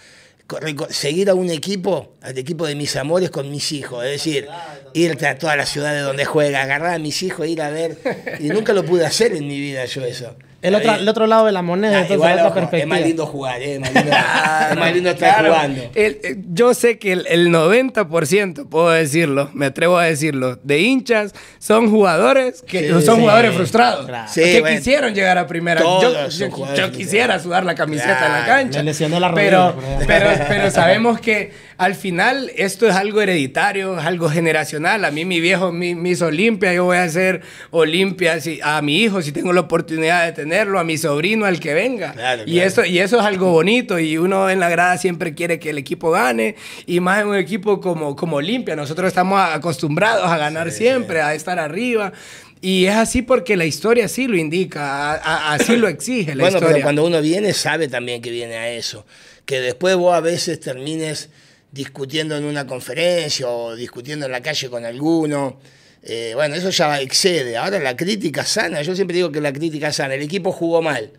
seguir 0.90 1.30
a 1.30 1.34
un 1.34 1.50
equipo, 1.50 2.14
al 2.22 2.38
equipo 2.38 2.66
de 2.68 2.76
mis 2.76 2.96
amores 2.96 3.30
con 3.30 3.50
mis 3.50 3.72
hijos, 3.72 4.04
es 4.06 4.12
decir, 4.12 4.48
irte 4.94 5.28
a 5.28 5.38
todas 5.38 5.58
las 5.58 5.70
ciudades 5.70 6.04
donde 6.04 6.26
juega, 6.26 6.62
agarrar 6.62 6.94
a 6.94 7.00
mis 7.00 7.24
hijos, 7.24 7.48
ir 7.48 7.62
a 7.62 7.70
ver, 7.70 7.98
y 8.40 8.50
nunca 8.50 8.74
lo 8.74 8.86
pude 8.86 9.06
hacer 9.06 9.34
en 9.34 9.48
mi 9.48 9.60
vida 9.60 9.86
yo 9.86 10.04
eso. 10.04 10.36
El 10.64 10.76
otro, 10.76 10.96
el 10.96 11.10
otro 11.10 11.28
lado 11.28 11.46
de 11.46 11.52
la 11.52 11.62
moneda, 11.62 12.06
ah, 12.10 12.14
igual, 12.14 12.40
es 12.72 12.88
más 12.88 13.02
lindo 13.02 13.26
jugar, 13.26 13.62
eh, 13.62 13.74
es, 13.74 13.80
más 13.82 13.94
lindo, 13.94 14.12
es 14.72 14.78
más 14.78 14.94
lindo 14.94 15.10
estar 15.10 15.46
jugando. 15.46 15.82
Eh, 15.94 16.38
yo 16.54 16.74
sé 16.74 16.98
que 16.98 17.12
el, 17.12 17.28
el, 17.28 17.50
90%, 17.50 18.70
puedo 18.70 18.90
decirlo, 18.90 19.50
me 19.54 19.66
atrevo 19.66 19.98
a 19.98 20.06
decirlo, 20.06 20.56
de 20.64 20.80
hinchas 20.80 21.34
son 21.60 21.92
jugadores 21.92 22.64
que 22.66 22.90
son 23.02 23.20
jugadores 23.20 23.54
frustrados. 23.54 24.10
que 24.34 24.64
quisieron 24.64 25.14
llegar 25.14 25.38
a 25.38 25.48
primera. 25.48 25.82
Yo, 25.82 26.30
yo, 26.30 26.92
quisiera 26.94 27.40
sudar 27.40 27.66
la 27.66 27.76
camiseta 27.76 28.26
en 28.26 28.32
la 28.32 28.46
cancha. 28.46 29.20
la 29.20 29.34
pero, 29.34 29.76
pero, 30.08 30.30
pero 30.48 30.72
sabemos 30.72 31.20
que 31.20 31.52
al 31.84 31.96
final 31.96 32.50
esto 32.56 32.88
es 32.88 32.96
algo 32.96 33.22
hereditario, 33.22 34.00
es 34.00 34.06
algo 34.06 34.30
generacional. 34.30 35.04
A 35.04 35.12
mí 35.12 35.26
mi 35.26 35.42
viejo 35.42 35.72
me, 35.72 35.90
hizo 36.10 36.28
Olimpia, 36.28 36.74
yo 36.74 36.86
voy 36.86 36.98
a 36.98 37.04
hacer 37.04 37.42
Olimpia 37.72 38.38
a 38.64 38.82
mi 38.82 39.02
hijo 39.02 39.22
si 39.22 39.34
tengo 39.34 39.52
la 39.52 39.62
oportunidad 39.62 40.26
de 40.26 40.32
tenerlo, 40.32 40.80
a 40.80 40.86
mi 40.86 40.98
sobrino, 40.98 41.46
al 41.46 41.60
que 41.60 41.74
venga. 41.74 42.16
y, 42.46 42.60
Eso, 42.60 42.86
y 42.86 43.00
eso 43.00 43.20
es 43.20 43.26
algo 43.26 43.52
bonito 43.52 44.00
y 44.00 44.18
uno 44.18 44.50
en 44.50 44.62
la 44.62 44.70
grada 44.70 44.98
siempre 44.98 45.34
quiere 45.34 45.60
que 45.60 45.72
el 45.72 45.78
equipo 45.78 46.12
gane 46.12 46.56
y 46.86 47.02
más 47.02 47.22
en 47.22 47.28
un 47.28 47.36
equipo 47.36 47.82
como, 47.82 48.16
como 48.16 48.38
Olimpia. 48.38 48.76
Nosotros 48.78 49.10
estamos 49.10 49.40
acostumbrados 49.42 50.26
a 50.26 50.38
ganar 50.38 50.72
siempre, 50.72 51.22
a 51.22 51.34
estar 51.34 51.60
arriba. 51.60 52.14
Y 52.62 52.86
es 52.86 52.96
así 52.96 53.22
porque 53.22 53.58
la 53.58 53.66
historia 53.66 54.08
sí 54.08 54.26
lo 54.26 54.38
indica, 54.38 55.16
así 55.52 55.76
lo 55.76 55.90
exige 55.90 56.34
la 56.34 56.44
bueno, 56.44 56.60
historia. 56.60 56.76
pero 56.76 56.84
cuando 56.84 57.06
uno 57.06 57.22
viene 57.22 57.52
sabe 57.52 57.90
también 57.90 58.22
que 58.22 58.32
viene 58.32 58.56
a 58.56 58.70
eso. 58.70 59.06
Que 59.46 59.60
después 59.60 59.98
vos 59.98 60.16
a 60.16 60.22
veces 60.22 60.62
termines 60.62 61.30
discutiendo 61.74 62.38
en 62.38 62.46
una 62.46 62.68
conferencia 62.68 63.50
o 63.50 63.76
discutiendo 63.76 64.28
en 64.28 64.32
la 64.32 64.42
calle 64.42 64.70
con 64.70 64.86
alguno. 64.86 65.60
Eh, 66.04 66.34
bueno, 66.36 66.54
eso 66.54 66.70
ya 66.70 67.02
excede. 67.02 67.58
Ahora 67.58 67.80
la 67.80 67.98
crítica 67.98 68.46
sana, 68.46 68.84
yo 68.84 68.96
siempre 68.96 69.16
digo 69.16 69.32
que 69.32 69.42
la 69.42 69.52
crítica 69.52 69.92
sana, 69.92 70.14
el 70.14 70.22
equipo 70.22 70.52
jugó 70.52 70.84
mal. 70.84 71.12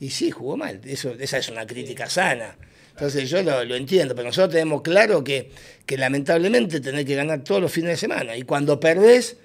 Y 0.00 0.08
sí, 0.10 0.30
jugó 0.30 0.56
mal, 0.56 0.80
eso, 0.84 1.14
esa 1.18 1.38
es 1.38 1.48
una 1.50 1.66
crítica 1.66 2.08
sana. 2.08 2.56
Entonces 2.92 3.28
yo 3.28 3.42
lo, 3.42 3.74
entiendo, 3.76 4.14
pero 4.14 4.28
nosotros 4.28 4.52
tenemos 4.52 4.80
claro 4.82 5.22
que, 5.22 5.50
que 5.84 5.98
lamentablemente 5.98 6.80
tenés 6.80 7.04
que 7.04 7.14
ganar 7.14 7.44
todos 7.44 7.60
los 7.60 7.70
fines 7.70 7.90
de 7.90 7.96
semana. 7.96 8.34
Y 8.36 8.42
cuando 8.42 8.80
perdés, 8.80 9.36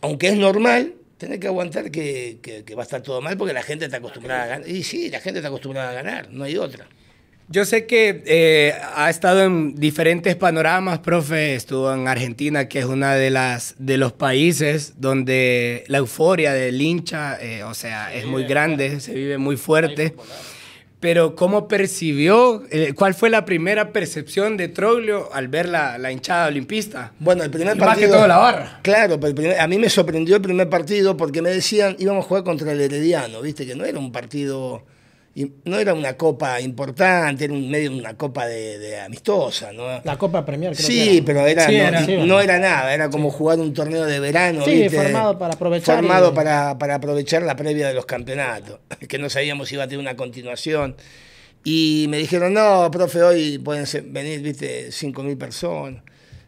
aunque 0.00 0.28
es 0.28 0.36
normal, 0.36 0.94
tenés 1.18 1.40
que 1.40 1.48
aguantar 1.48 1.90
que, 1.90 2.38
que 2.40 2.74
va 2.74 2.82
a 2.82 2.84
estar 2.84 3.02
todo 3.02 3.20
mal 3.20 3.36
porque 3.36 3.52
la 3.52 3.62
gente 3.62 3.86
está 3.86 3.96
acostumbrada 3.96 4.44
a 4.44 4.46
ganar. 4.46 4.68
Y 4.68 4.84
sí, 4.84 5.10
la 5.10 5.20
gente 5.20 5.40
está 5.40 5.48
acostumbrada 5.48 5.90
a 5.90 5.92
ganar, 5.92 6.30
no 6.30 6.44
hay 6.44 6.56
otra. 6.56 6.86
Yo 7.52 7.66
sé 7.66 7.84
que 7.84 8.22
eh, 8.24 8.74
ha 8.94 9.10
estado 9.10 9.42
en 9.42 9.74
diferentes 9.74 10.36
panoramas, 10.36 11.00
profe. 11.00 11.54
Estuvo 11.54 11.92
en 11.92 12.08
Argentina, 12.08 12.66
que 12.66 12.78
es 12.78 12.86
una 12.86 13.14
de 13.14 13.28
las 13.28 13.74
de 13.76 13.98
los 13.98 14.14
países 14.14 14.94
donde 14.96 15.84
la 15.88 15.98
euforia 15.98 16.54
del 16.54 16.80
hincha, 16.80 17.38
eh, 17.42 17.62
o 17.62 17.74
sea, 17.74 18.14
es 18.14 18.24
muy 18.24 18.44
grande, 18.44 19.00
se 19.00 19.12
vive 19.12 19.36
muy 19.36 19.58
fuerte. 19.58 20.14
Pero 20.98 21.36
¿cómo 21.36 21.68
percibió? 21.68 22.62
Eh, 22.70 22.94
¿Cuál 22.94 23.12
fue 23.12 23.28
la 23.28 23.44
primera 23.44 23.92
percepción 23.92 24.56
de 24.56 24.68
Troglio 24.68 25.28
al 25.34 25.48
ver 25.48 25.68
la, 25.68 25.98
la 25.98 26.10
hinchada 26.10 26.46
olimpista? 26.46 27.12
Bueno, 27.18 27.42
el 27.42 27.50
primer 27.50 27.76
partido. 27.76 27.86
Más 27.86 27.98
que 27.98 28.06
todo 28.06 28.26
la 28.28 28.38
barra. 28.38 28.80
Claro, 28.80 29.20
a 29.60 29.66
mí 29.66 29.78
me 29.78 29.90
sorprendió 29.90 30.36
el 30.36 30.42
primer 30.42 30.70
partido 30.70 31.18
porque 31.18 31.42
me 31.42 31.50
decían 31.50 31.96
íbamos 31.98 32.24
a 32.24 32.28
jugar 32.28 32.44
contra 32.44 32.72
el 32.72 32.80
Herediano, 32.80 33.42
viste 33.42 33.66
que 33.66 33.74
no 33.74 33.84
era 33.84 33.98
un 33.98 34.10
partido 34.10 34.84
no 35.64 35.78
era 35.78 35.94
una 35.94 36.16
copa 36.16 36.60
importante, 36.60 37.44
era 37.44 37.54
un 37.54 37.70
medio 37.70 37.90
una 37.90 38.16
copa 38.16 38.46
de, 38.46 39.00
amistosa, 39.00 39.72
¿no? 39.72 40.00
La 40.04 40.18
Copa 40.18 40.44
Premier, 40.44 40.74
creo 40.74 40.86
Sí, 40.86 41.22
pero 41.24 41.46
era, 41.46 41.68
no, 42.24 42.40
era, 42.40 42.58
nada, 42.58 42.92
era 42.92 43.08
como 43.08 43.30
jugar 43.30 43.58
un 43.58 43.72
torneo 43.72 44.04
de 44.04 44.20
verano. 44.20 44.64
Sí, 44.64 44.88
formado 44.90 45.38
para 45.38 45.54
aprovechar. 45.54 45.96
Formado 45.96 46.34
para, 46.34 46.76
para, 46.78 46.96
aprovechar 46.96 47.42
la 47.42 47.56
previa 47.56 47.88
de 47.88 47.94
los 47.94 48.04
campeonatos, 48.04 48.80
que 49.08 49.18
no 49.18 49.30
sabíamos 49.30 49.68
si 49.68 49.76
iba 49.76 49.84
a 49.84 49.88
tener 49.88 50.00
una 50.00 50.16
continuación. 50.16 50.96
Y 51.64 52.06
me 52.08 52.18
dijeron, 52.18 52.52
no, 52.52 52.90
profe, 52.90 53.22
hoy 53.22 53.58
pueden 53.58 53.86
venir, 54.12 54.42
viste, 54.42 54.88
5.000 54.88 55.38
personas. 55.38 56.02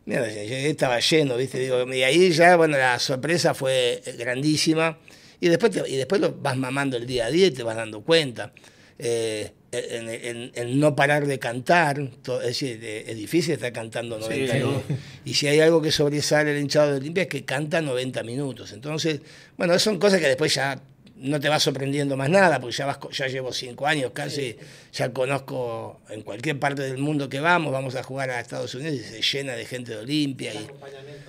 Mira, 0.07 0.27
estaba 0.27 0.99
lleno, 0.99 1.37
viste, 1.37 1.59
digo, 1.59 1.91
y 1.91 2.03
ahí 2.03 2.31
ya, 2.33 2.57
bueno, 2.57 2.77
la 2.77 2.99
sorpresa 2.99 3.55
fue 3.55 4.03
grandísima. 4.19 4.99
Y 5.41 5.49
después, 5.49 5.73
y 5.89 5.97
después 5.97 6.21
lo 6.21 6.35
vas 6.35 6.57
mamando 6.57 6.97
el 6.97 7.07
día 7.07 7.27
a 7.27 7.31
día 7.31 7.47
y 7.47 7.51
te 7.51 7.63
vas 7.63 7.77
dando 7.77 8.03
cuenta. 8.03 8.53
Eh, 8.99 9.53
en, 9.73 10.79
no 10.79 10.95
parar 10.95 11.27
de 11.27 11.39
cantar, 11.39 12.01
es 12.45 13.17
difícil 13.17 13.55
estar 13.55 13.73
cantando 13.73 14.19
90 14.19 14.55
minutos. 14.55 14.83
Y 15.25 15.35
si 15.35 15.49
hay 15.49 15.61
algo 15.61 15.83
que 15.83 15.91
sobresale 15.91 16.53
el 16.53 16.61
hinchado 16.61 16.93
de 16.93 16.99
Olimpia 16.99 17.25
es 17.25 17.29
que 17.29 17.45
canta 17.45 17.81
90 17.81 18.23
minutos. 18.23 18.73
Entonces, 18.73 19.21
bueno, 19.57 19.77
son 19.79 19.99
cosas 19.99 20.21
que 20.21 20.29
después 20.29 20.55
ya 20.55 20.81
no 21.17 21.39
te 21.39 21.49
va 21.49 21.61
sorprendiendo 21.61 22.17
más 22.17 22.29
nada, 22.29 22.61
porque 22.61 22.77
ya, 22.77 22.87
vas, 22.87 22.99
ya 23.13 23.29
llevo 23.29 23.53
cinco 23.53 23.87
años 23.87 24.11
casi, 24.13 24.57
ya 24.93 25.13
conozco 25.13 26.01
en 26.09 26.23
cualquier 26.23 26.59
parte 26.59 26.83
del 26.83 26.99
mundo 26.99 27.29
que 27.29 27.39
vamos, 27.39 27.73
vamos 27.73 27.95
a 27.95 28.03
jugar 28.03 28.31
a 28.31 28.41
Estados 28.41 28.75
Unidos 28.75 28.95
y 28.95 28.99
se 28.99 29.23
llena 29.23 29.55
de 29.55 29.65
gente 29.65 29.93
de 29.93 29.99
Olimpia. 29.99 30.53
Y, 30.53 30.67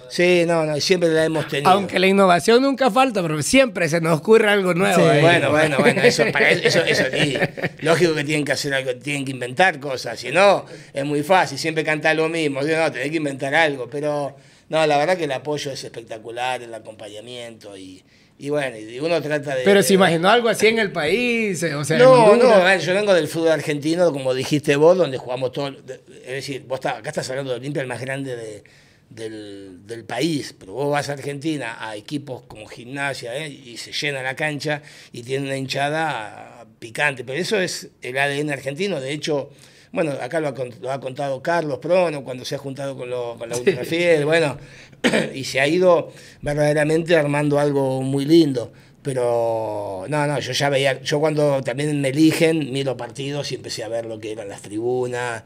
sí, 0.10 0.44
no, 0.48 0.66
no, 0.66 0.80
siempre 0.82 1.10
la 1.10 1.26
hemos 1.26 1.48
tenido. 1.48 1.70
Aunque 1.70 2.00
la 2.00 2.08
innovación 2.08 2.64
nunca 2.64 2.90
falta, 2.90 3.22
pero 3.22 3.42
siempre 3.44 3.88
se 3.88 4.02
nos 4.02 4.18
ocurre 4.20 4.50
algo 4.50 4.74
nuevo. 4.74 5.04
Bueno, 5.22 5.52
bueno, 5.52 5.78
bueno, 5.80 6.02
eso, 6.02 6.24
para 6.32 6.50
eso, 6.50 6.84
eso, 6.84 7.04
sí. 7.14 7.38
Lógico 7.82 8.16
que 8.16 8.24
tienen 8.24 8.44
que 8.44 8.54
hacer 8.54 8.74
algo, 8.74 8.96
tienen 8.96 9.24
que 9.24 9.32
inventar 9.32 9.80
cosas, 9.80 10.20
si 10.20 10.32
no, 10.32 10.66
es 10.94 11.06
muy 11.06 11.22
fácil, 11.22 11.60
siempre 11.60 11.84
cantar 11.84 12.16
lo 12.16 12.28
mismo, 12.28 12.62
no, 12.62 12.92
tenés 12.92 13.12
que 13.12 13.18
inventar 13.18 13.54
algo, 13.54 13.88
pero 13.88 14.36
no, 14.70 14.86
la 14.86 14.98
verdad 14.98 15.18
que 15.18 15.26
el 15.26 15.32
apoyo 15.32 15.72
es 15.72 15.84
espectacular, 15.84 16.62
el 16.62 16.74
acompañamiento 16.74 17.78
y 17.78 18.04
y 18.38 18.50
bueno, 18.50 18.78
y 18.78 19.00
uno 19.00 19.22
trata 19.22 19.56
de. 19.56 19.64
Pero 19.64 19.82
se 19.82 19.94
imaginó 19.94 20.30
algo 20.30 20.50
así 20.50 20.68
en 20.68 20.80
el 20.80 20.92
país. 20.92 21.64
O 21.64 21.86
sea, 21.86 21.98
no, 21.98 22.36
no, 22.36 22.78
yo 22.78 22.94
vengo 22.94 23.14
del 23.14 23.30
fútbol 23.30 23.52
argentino, 23.52 24.12
como 24.12 24.34
dijiste 24.34 24.76
vos, 24.76 24.98
donde 24.98 25.18
jugamos 25.18 25.54
todo. 25.54 25.70
Es 25.70 26.28
decir, 26.28 26.66
vos 26.68 26.86
acá 26.86 27.10
estás 27.10 27.30
hablando 27.30 27.52
de 27.52 27.60
Olimpia, 27.60 27.82
el 27.82 27.88
más 27.88 28.02
grande 28.02 28.36
de, 28.36 28.64
del, 29.10 29.88
del, 29.88 30.04
país, 30.04 30.54
pero 30.60 30.74
vos 30.74 30.92
vas 30.92 31.08
a 31.08 31.14
Argentina 31.14 31.78
a 31.80 31.96
equipos 31.96 32.44
como 32.44 32.68
gimnasia 32.68 33.38
¿eh? 33.38 33.48
y 33.48 33.78
se 33.78 33.94
llena 33.94 34.22
la 34.22 34.36
cancha 34.36 34.82
y 35.14 35.24
tiene 35.24 35.46
una 35.46 35.56
hinchada 35.56 36.66
picante, 36.80 37.24
pero 37.24 37.40
eso 37.40 37.58
es 37.58 37.90
el 38.02 38.18
ADN 38.18 38.52
argentino. 38.52 39.00
De 39.00 39.14
hecho, 39.14 39.50
bueno, 39.96 40.12
acá 40.22 40.42
lo 40.42 40.50
ha, 40.50 41.00
contado 41.00 41.42
Carlos 41.42 41.80
Prono 41.80 42.24
cuando 42.24 42.44
se 42.44 42.56
ha 42.56 42.58
juntado 42.58 42.98
con, 42.98 43.10
con 43.40 43.50
la 43.50 43.58
Ultrafiel, 43.58 44.26
bueno, 44.26 44.58
y 45.34 45.46
se 45.46 45.62
ha 45.62 45.68
ido 45.68 46.12
verdaderamente 46.42 47.16
armando 47.16 47.58
algo 47.58 48.02
muy 48.02 48.26
lindo. 48.26 48.72
Pero 49.02 50.06
no, 50.10 50.28
no, 50.28 50.40
yo 50.40 50.52
ya 50.52 50.70
veía, 50.70 51.02
yo 51.02 51.20
cuando 51.20 51.62
también 51.62 52.02
me 52.02 52.10
eligen, 52.10 52.72
miro 52.74 52.98
partidos 52.98 53.52
y 53.52 53.56
empecé 53.56 53.84
a 53.84 53.88
ver 53.88 54.06
lo 54.06 54.20
que 54.20 54.32
eran 54.32 54.50
las 54.50 54.62
tribunas. 54.62 55.44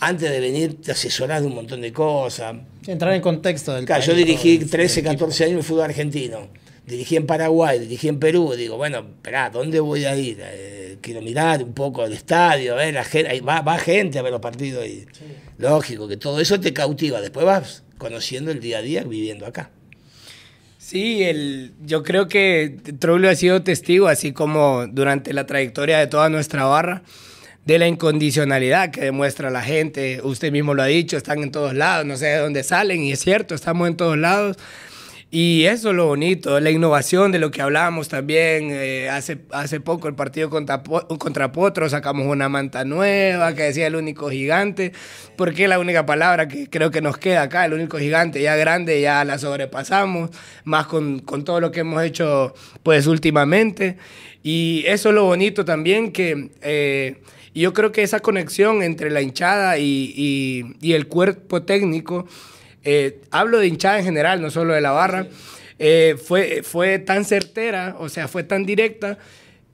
Antes 0.00 0.30
de 0.30 0.40
venir 0.40 0.82
te 0.82 0.92
asesorás 0.92 1.40
de 1.40 1.46
un 1.46 1.54
montón 1.54 1.80
de 1.80 1.92
cosas. 1.92 2.56
Entrar 2.86 3.14
en 3.14 3.22
contexto 3.22 3.74
del 3.74 3.86
Claro, 3.86 4.02
yo 4.02 4.12
dirigí 4.12 4.58
13, 4.58 5.02
14 5.02 5.44
años 5.44 5.56
en 5.58 5.62
fútbol 5.62 5.84
argentino. 5.84 6.48
Dirigí 6.84 7.16
en 7.16 7.26
Paraguay, 7.26 7.78
dirigí 7.78 8.08
en 8.08 8.18
Perú. 8.18 8.54
Digo, 8.56 8.76
bueno, 8.76 8.98
espera, 8.98 9.50
¿dónde 9.50 9.80
voy 9.80 10.04
a 10.04 10.16
ir? 10.16 10.38
Eh, 10.40 10.85
quiero 11.06 11.22
mirar 11.22 11.62
un 11.62 11.72
poco 11.72 12.04
el 12.04 12.12
estadio, 12.12 12.74
ver 12.74 12.92
la 12.92 13.04
gente, 13.04 13.40
va, 13.40 13.60
va 13.60 13.78
gente 13.78 14.18
a 14.18 14.22
ver 14.22 14.32
los 14.32 14.40
partidos 14.40 14.84
y 14.84 15.06
lógico 15.56 16.08
que 16.08 16.16
todo 16.16 16.40
eso 16.40 16.58
te 16.58 16.72
cautiva. 16.72 17.20
Después 17.20 17.46
vas 17.46 17.84
conociendo 17.96 18.50
el 18.50 18.58
día 18.58 18.78
a 18.78 18.82
día 18.82 19.04
viviendo 19.04 19.46
acá. 19.46 19.70
Sí, 20.78 21.22
el, 21.22 21.74
yo 21.84 22.02
creo 22.02 22.26
que 22.26 22.76
Troglio 22.98 23.30
ha 23.30 23.36
sido 23.36 23.62
testigo, 23.62 24.08
así 24.08 24.32
como 24.32 24.88
durante 24.88 25.32
la 25.32 25.46
trayectoria 25.46 25.98
de 25.98 26.08
toda 26.08 26.28
nuestra 26.28 26.64
barra, 26.64 27.04
de 27.64 27.78
la 27.78 27.86
incondicionalidad 27.86 28.90
que 28.90 29.02
demuestra 29.02 29.50
la 29.50 29.62
gente. 29.62 30.20
Usted 30.24 30.50
mismo 30.50 30.74
lo 30.74 30.82
ha 30.82 30.86
dicho, 30.86 31.16
están 31.16 31.40
en 31.44 31.52
todos 31.52 31.72
lados, 31.74 32.04
no 32.04 32.16
sé 32.16 32.26
de 32.26 32.38
dónde 32.38 32.64
salen, 32.64 33.02
y 33.02 33.12
es 33.12 33.20
cierto, 33.20 33.54
estamos 33.54 33.86
en 33.86 33.96
todos 33.96 34.18
lados. 34.18 34.56
Y 35.28 35.64
eso 35.64 35.90
es 35.90 35.96
lo 35.96 36.06
bonito, 36.06 36.60
la 36.60 36.70
innovación 36.70 37.32
de 37.32 37.40
lo 37.40 37.50
que 37.50 37.60
hablábamos 37.60 38.08
también. 38.08 38.70
Eh, 38.70 39.10
hace, 39.10 39.38
hace 39.50 39.80
poco 39.80 40.06
el 40.06 40.14
partido 40.14 40.48
contra, 40.50 40.84
contra 40.84 41.50
Potro 41.50 41.88
sacamos 41.90 42.28
una 42.28 42.48
manta 42.48 42.84
nueva 42.84 43.52
que 43.54 43.64
decía 43.64 43.88
el 43.88 43.96
único 43.96 44.30
gigante, 44.30 44.92
porque 45.36 45.64
es 45.64 45.68
la 45.68 45.80
única 45.80 46.06
palabra 46.06 46.46
que 46.46 46.70
creo 46.70 46.92
que 46.92 47.02
nos 47.02 47.18
queda 47.18 47.42
acá, 47.42 47.64
el 47.64 47.72
único 47.72 47.98
gigante, 47.98 48.40
ya 48.40 48.54
grande, 48.54 49.00
ya 49.00 49.24
la 49.24 49.38
sobrepasamos, 49.38 50.30
más 50.64 50.86
con, 50.86 51.18
con 51.18 51.44
todo 51.44 51.60
lo 51.60 51.72
que 51.72 51.80
hemos 51.80 52.02
hecho 52.04 52.54
pues 52.84 53.08
últimamente. 53.08 53.96
Y 54.44 54.84
eso 54.86 55.08
es 55.08 55.14
lo 55.14 55.24
bonito 55.24 55.64
también 55.64 56.12
que... 56.12 56.50
Eh, 56.62 57.20
yo 57.54 57.72
creo 57.72 57.90
que 57.90 58.02
esa 58.02 58.20
conexión 58.20 58.82
entre 58.82 59.10
la 59.10 59.22
hinchada 59.22 59.78
y, 59.78 60.12
y, 60.14 60.76
y 60.82 60.92
el 60.92 61.08
cuerpo 61.08 61.62
técnico 61.62 62.26
eh, 62.86 63.18
hablo 63.32 63.58
de 63.58 63.66
hinchada 63.66 63.98
en 63.98 64.04
general, 64.04 64.40
no 64.40 64.48
solo 64.48 64.72
de 64.72 64.80
la 64.80 64.92
barra, 64.92 65.26
eh, 65.80 66.14
fue, 66.24 66.62
fue 66.62 67.00
tan 67.00 67.24
certera, 67.24 67.96
o 67.98 68.08
sea, 68.08 68.28
fue 68.28 68.44
tan 68.44 68.64
directa, 68.64 69.18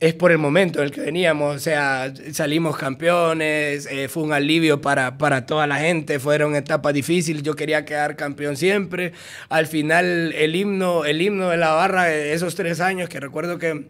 es 0.01 0.14
por 0.14 0.33
el 0.33 0.38
momento 0.38 0.79
en 0.79 0.87
el 0.87 0.90
que 0.92 1.03
veníamos, 1.03 1.57
o 1.57 1.59
sea, 1.59 2.11
salimos 2.33 2.79
campeones, 2.79 3.87
eh, 3.90 4.09
fue 4.09 4.22
un 4.22 4.33
alivio 4.33 4.81
para, 4.81 5.18
para 5.18 5.44
toda 5.44 5.66
la 5.66 5.77
gente, 5.77 6.18
fueron 6.18 6.57
etapas 6.57 6.94
difíciles, 6.94 7.42
yo 7.42 7.55
quería 7.55 7.85
quedar 7.85 8.16
campeón 8.16 8.57
siempre, 8.57 9.12
al 9.51 9.66
final 9.66 10.33
el 10.33 10.57
himno, 10.57 11.05
el 11.05 11.20
himno 11.20 11.51
de 11.51 11.59
la 11.59 11.72
barra, 11.72 12.11
esos 12.12 12.55
tres 12.55 12.81
años, 12.81 13.11
que 13.11 13.20
recuerdo 13.20 13.59
que 13.59 13.88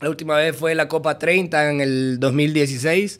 la 0.00 0.08
última 0.08 0.36
vez 0.36 0.56
fue 0.56 0.76
la 0.76 0.86
Copa 0.86 1.18
30 1.18 1.70
en 1.72 1.80
el 1.80 2.20
2016, 2.20 3.18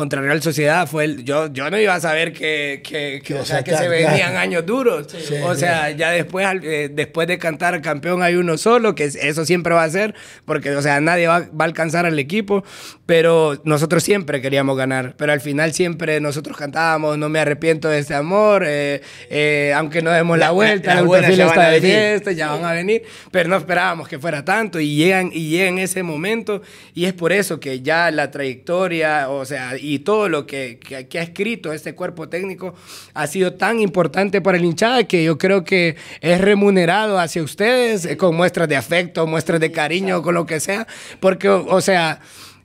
contra 0.00 0.22
Real 0.22 0.40
Sociedad 0.40 0.88
fue 0.88 1.04
el, 1.04 1.24
yo, 1.24 1.52
yo 1.52 1.70
no 1.70 1.78
iba 1.78 1.94
a 1.94 2.00
saber 2.00 2.32
que, 2.32 2.80
que, 2.82 3.20
que, 3.22 3.34
o 3.34 3.44
sea, 3.44 3.62
que 3.62 3.76
se 3.76 3.86
venían 3.86 4.34
años 4.38 4.64
duros. 4.64 5.06
o 5.44 5.54
sea, 5.54 5.90
ya 5.90 6.10
después, 6.10 6.46
eh, 6.62 6.88
después 6.90 7.28
de 7.28 7.36
cantar 7.36 7.82
campeón 7.82 8.22
hay 8.22 8.36
uno 8.36 8.56
solo, 8.56 8.94
que 8.94 9.04
eso 9.04 9.44
siempre 9.44 9.74
va 9.74 9.84
a 9.84 9.90
ser, 9.90 10.14
porque, 10.46 10.70
o 10.70 10.80
sea, 10.80 11.02
nadie 11.02 11.26
va, 11.26 11.40
va, 11.40 11.64
a 11.64 11.68
alcanzar 11.68 12.06
al 12.06 12.18
equipo, 12.18 12.64
pero 13.04 13.60
nosotros 13.64 14.02
siempre 14.02 14.40
queríamos 14.40 14.74
ganar, 14.74 15.16
pero 15.18 15.32
al 15.32 15.42
final 15.42 15.74
siempre 15.74 16.18
nosotros 16.18 16.56
cantábamos, 16.56 17.18
no 17.18 17.28
me 17.28 17.38
arrepiento 17.38 17.88
de 17.88 17.98
este 17.98 18.14
amor, 18.14 18.64
eh, 18.66 19.02
eh, 19.28 19.74
aunque 19.76 20.00
no 20.00 20.12
demos 20.12 20.38
la, 20.38 20.50
vuelta, 20.50 20.94
la, 20.94 21.02
la 21.02 21.30
ya 21.30 21.46
está 21.46 21.68
de 21.68 21.80
fiesta, 21.82 22.32
ya 22.32 22.52
van 22.52 22.64
a 22.64 22.72
venir, 22.72 23.02
pero 23.30 23.50
no 23.50 23.56
esperábamos 23.56 24.08
que 24.08 24.18
fuera 24.18 24.46
tanto 24.46 24.80
y 24.80 24.96
llegan, 24.96 25.30
y 25.30 25.50
llegan 25.50 25.78
ese 25.78 26.02
momento 26.02 26.62
y 26.94 27.04
es 27.04 27.12
por 27.12 27.32
eso 27.32 27.60
que 27.60 27.82
ya 27.82 28.10
la 28.10 28.30
trayectoria, 28.30 29.28
o 29.28 29.44
sea, 29.44 29.76
y 29.76 29.89
todo 29.98 30.28
lo 30.28 30.46
que, 30.46 30.78
que, 30.78 31.18
ha 31.18 31.22
escrito 31.22 31.72
este 31.72 31.94
cuerpo 31.94 32.28
técnico 32.28 32.74
ha 33.12 33.26
sido 33.26 33.54
tan 33.54 33.80
importante 33.80 34.40
para 34.40 34.56
el 34.56 34.64
hinchada 34.64 35.04
que 35.04 35.24
yo 35.24 35.36
creo 35.36 35.64
que 35.64 35.96
es 36.20 36.40
remunerado 36.40 37.18
hacia 37.18 37.42
ustedes 37.42 38.04
eh, 38.04 38.16
con 38.16 38.36
muestras 38.36 38.68
de 38.68 38.76
afecto, 38.76 39.26
muestras 39.26 39.60
de 39.60 39.72
cariño, 39.72 40.22
con 40.22 40.34
lo 40.34 40.46
que 40.46 40.60
sea, 40.60 40.86
porque, 41.18 41.48
o 41.48 41.80
sea, 41.80 42.20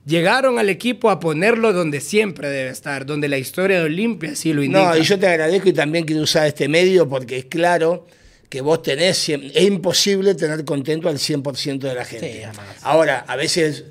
llegaron 0.06 0.58
al 0.58 0.68
equipo 0.68 1.10
a 1.10 1.20
ponerlo 1.20 1.72
donde 1.72 2.00
siempre 2.00 2.48
debe 2.48 2.70
estar, 2.70 3.04
donde 3.04 3.28
la 3.28 3.38
historia 3.38 3.80
de 3.80 3.84
Olimpia 3.84 4.36
sí 4.36 4.52
lo 4.52 4.62
indica. 4.62 4.94
No, 4.94 4.96
y 4.96 5.02
yo 5.02 5.18
te 5.18 5.26
agradezco 5.26 5.68
y 5.68 5.72
también 5.72 6.04
quiero 6.04 6.22
usar 6.22 6.46
este 6.46 6.68
medio 6.68 7.08
porque 7.08 7.36
es 7.38 7.44
claro 7.46 8.06
que 8.48 8.60
vos 8.60 8.82
tenés, 8.82 9.28
es 9.28 9.62
imposible 9.62 10.34
tener 10.34 10.64
contento 10.64 11.08
al 11.08 11.18
100% 11.18 11.78
de 11.80 11.94
la 11.94 12.04
gente. 12.04 12.48
Ahora, 12.82 13.24
a 13.26 13.34
veces 13.34 13.84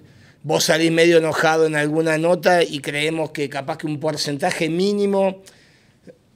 vos 0.46 0.66
salís 0.66 0.92
medio 0.92 1.18
enojado 1.18 1.66
en 1.66 1.76
alguna 1.76 2.20
nota 2.20 2.62
y 2.62 2.80
creemos 2.80 3.32
que 3.32 3.50
capaz 3.50 3.80
que 3.80 3.88
un 3.88 4.00
porcentaje 4.00 4.70
mínimo 4.70 5.42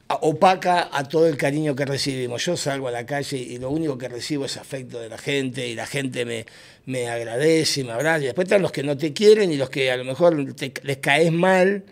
opaca 0.08 0.90
a 0.92 1.04
todo 1.04 1.28
el 1.28 1.38
cariño 1.38 1.76
que 1.76 1.86
recibimos. 1.86 2.44
Yo 2.44 2.58
salgo 2.58 2.88
a 2.88 2.92
la 2.92 3.06
calle 3.06 3.38
y 3.38 3.60
lo 3.60 3.70
único 3.70 4.00
que 4.00 4.10
recibo 4.10 4.46
es 4.46 4.58
afecto 4.58 5.00
de 5.00 5.10
la 5.10 5.20
gente 5.20 5.68
y 5.68 5.76
la 5.76 5.86
gente 5.86 6.26
me, 6.26 6.48
me 6.88 7.08
agradece, 7.08 7.84
me 7.84 7.92
abraza. 7.92 8.22
Y 8.22 8.26
después 8.26 8.46
están 8.46 8.64
los 8.64 8.72
que 8.72 8.82
no 8.82 8.98
te 8.98 9.14
quieren 9.14 9.52
y 9.52 9.58
los 9.58 9.70
que 9.70 9.92
a 9.92 9.98
lo 9.98 10.04
mejor 10.04 10.36
les 10.36 10.98
caes 10.98 11.32
mal, 11.32 11.84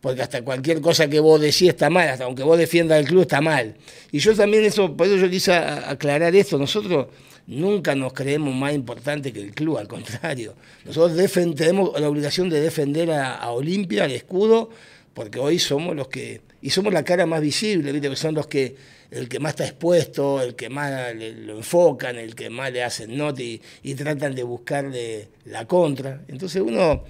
porque 0.00 0.22
hasta 0.22 0.40
cualquier 0.40 0.80
cosa 0.80 1.08
que 1.08 1.20
vos 1.20 1.38
decís 1.38 1.68
está 1.68 1.90
mal, 1.90 2.08
hasta 2.08 2.24
aunque 2.24 2.42
vos 2.42 2.56
defiendas 2.56 2.98
el 3.00 3.06
club 3.06 3.20
está 3.20 3.42
mal. 3.42 3.74
Y 4.12 4.20
yo 4.20 4.34
también 4.34 4.64
eso, 4.64 4.96
por 4.96 5.08
eso 5.08 5.16
yo 5.16 5.28
quise 5.28 5.52
aclarar 5.52 6.34
esto. 6.34 6.56
Nosotros 6.56 7.08
Nunca 7.46 7.94
nos 7.94 8.12
creemos 8.12 8.54
más 8.54 8.74
importantes 8.74 9.32
que 9.32 9.40
el 9.40 9.52
club, 9.52 9.78
al 9.78 9.86
contrario. 9.86 10.54
Nosotros 10.84 11.16
tenemos 11.54 11.98
la 12.00 12.08
obligación 12.08 12.48
de 12.48 12.60
defender 12.60 13.10
a, 13.12 13.50
Olimpia, 13.50 14.04
al 14.04 14.10
escudo, 14.10 14.70
porque 15.14 15.38
hoy 15.38 15.58
somos 15.58 15.94
los 15.94 16.08
que, 16.08 16.40
y 16.60 16.70
somos 16.70 16.92
la 16.92 17.04
cara 17.04 17.24
más 17.24 17.40
visible, 17.40 17.92
¿viste? 17.92 18.14
son 18.16 18.34
los 18.34 18.48
que, 18.48 18.74
el 19.10 19.28
que 19.28 19.38
más 19.38 19.50
está 19.50 19.64
expuesto, 19.64 20.42
el 20.42 20.56
que 20.56 20.68
más 20.68 21.14
lo 21.14 21.56
enfocan, 21.56 22.16
el 22.16 22.34
que 22.34 22.50
más 22.50 22.72
le 22.72 22.82
hacen 22.82 23.16
nota 23.16 23.42
y, 23.42 23.60
tratan 23.94 24.34
de 24.34 24.42
buscarle 24.42 25.28
la 25.44 25.66
contra. 25.66 26.22
Entonces 26.26 26.60
uno, 26.60 27.04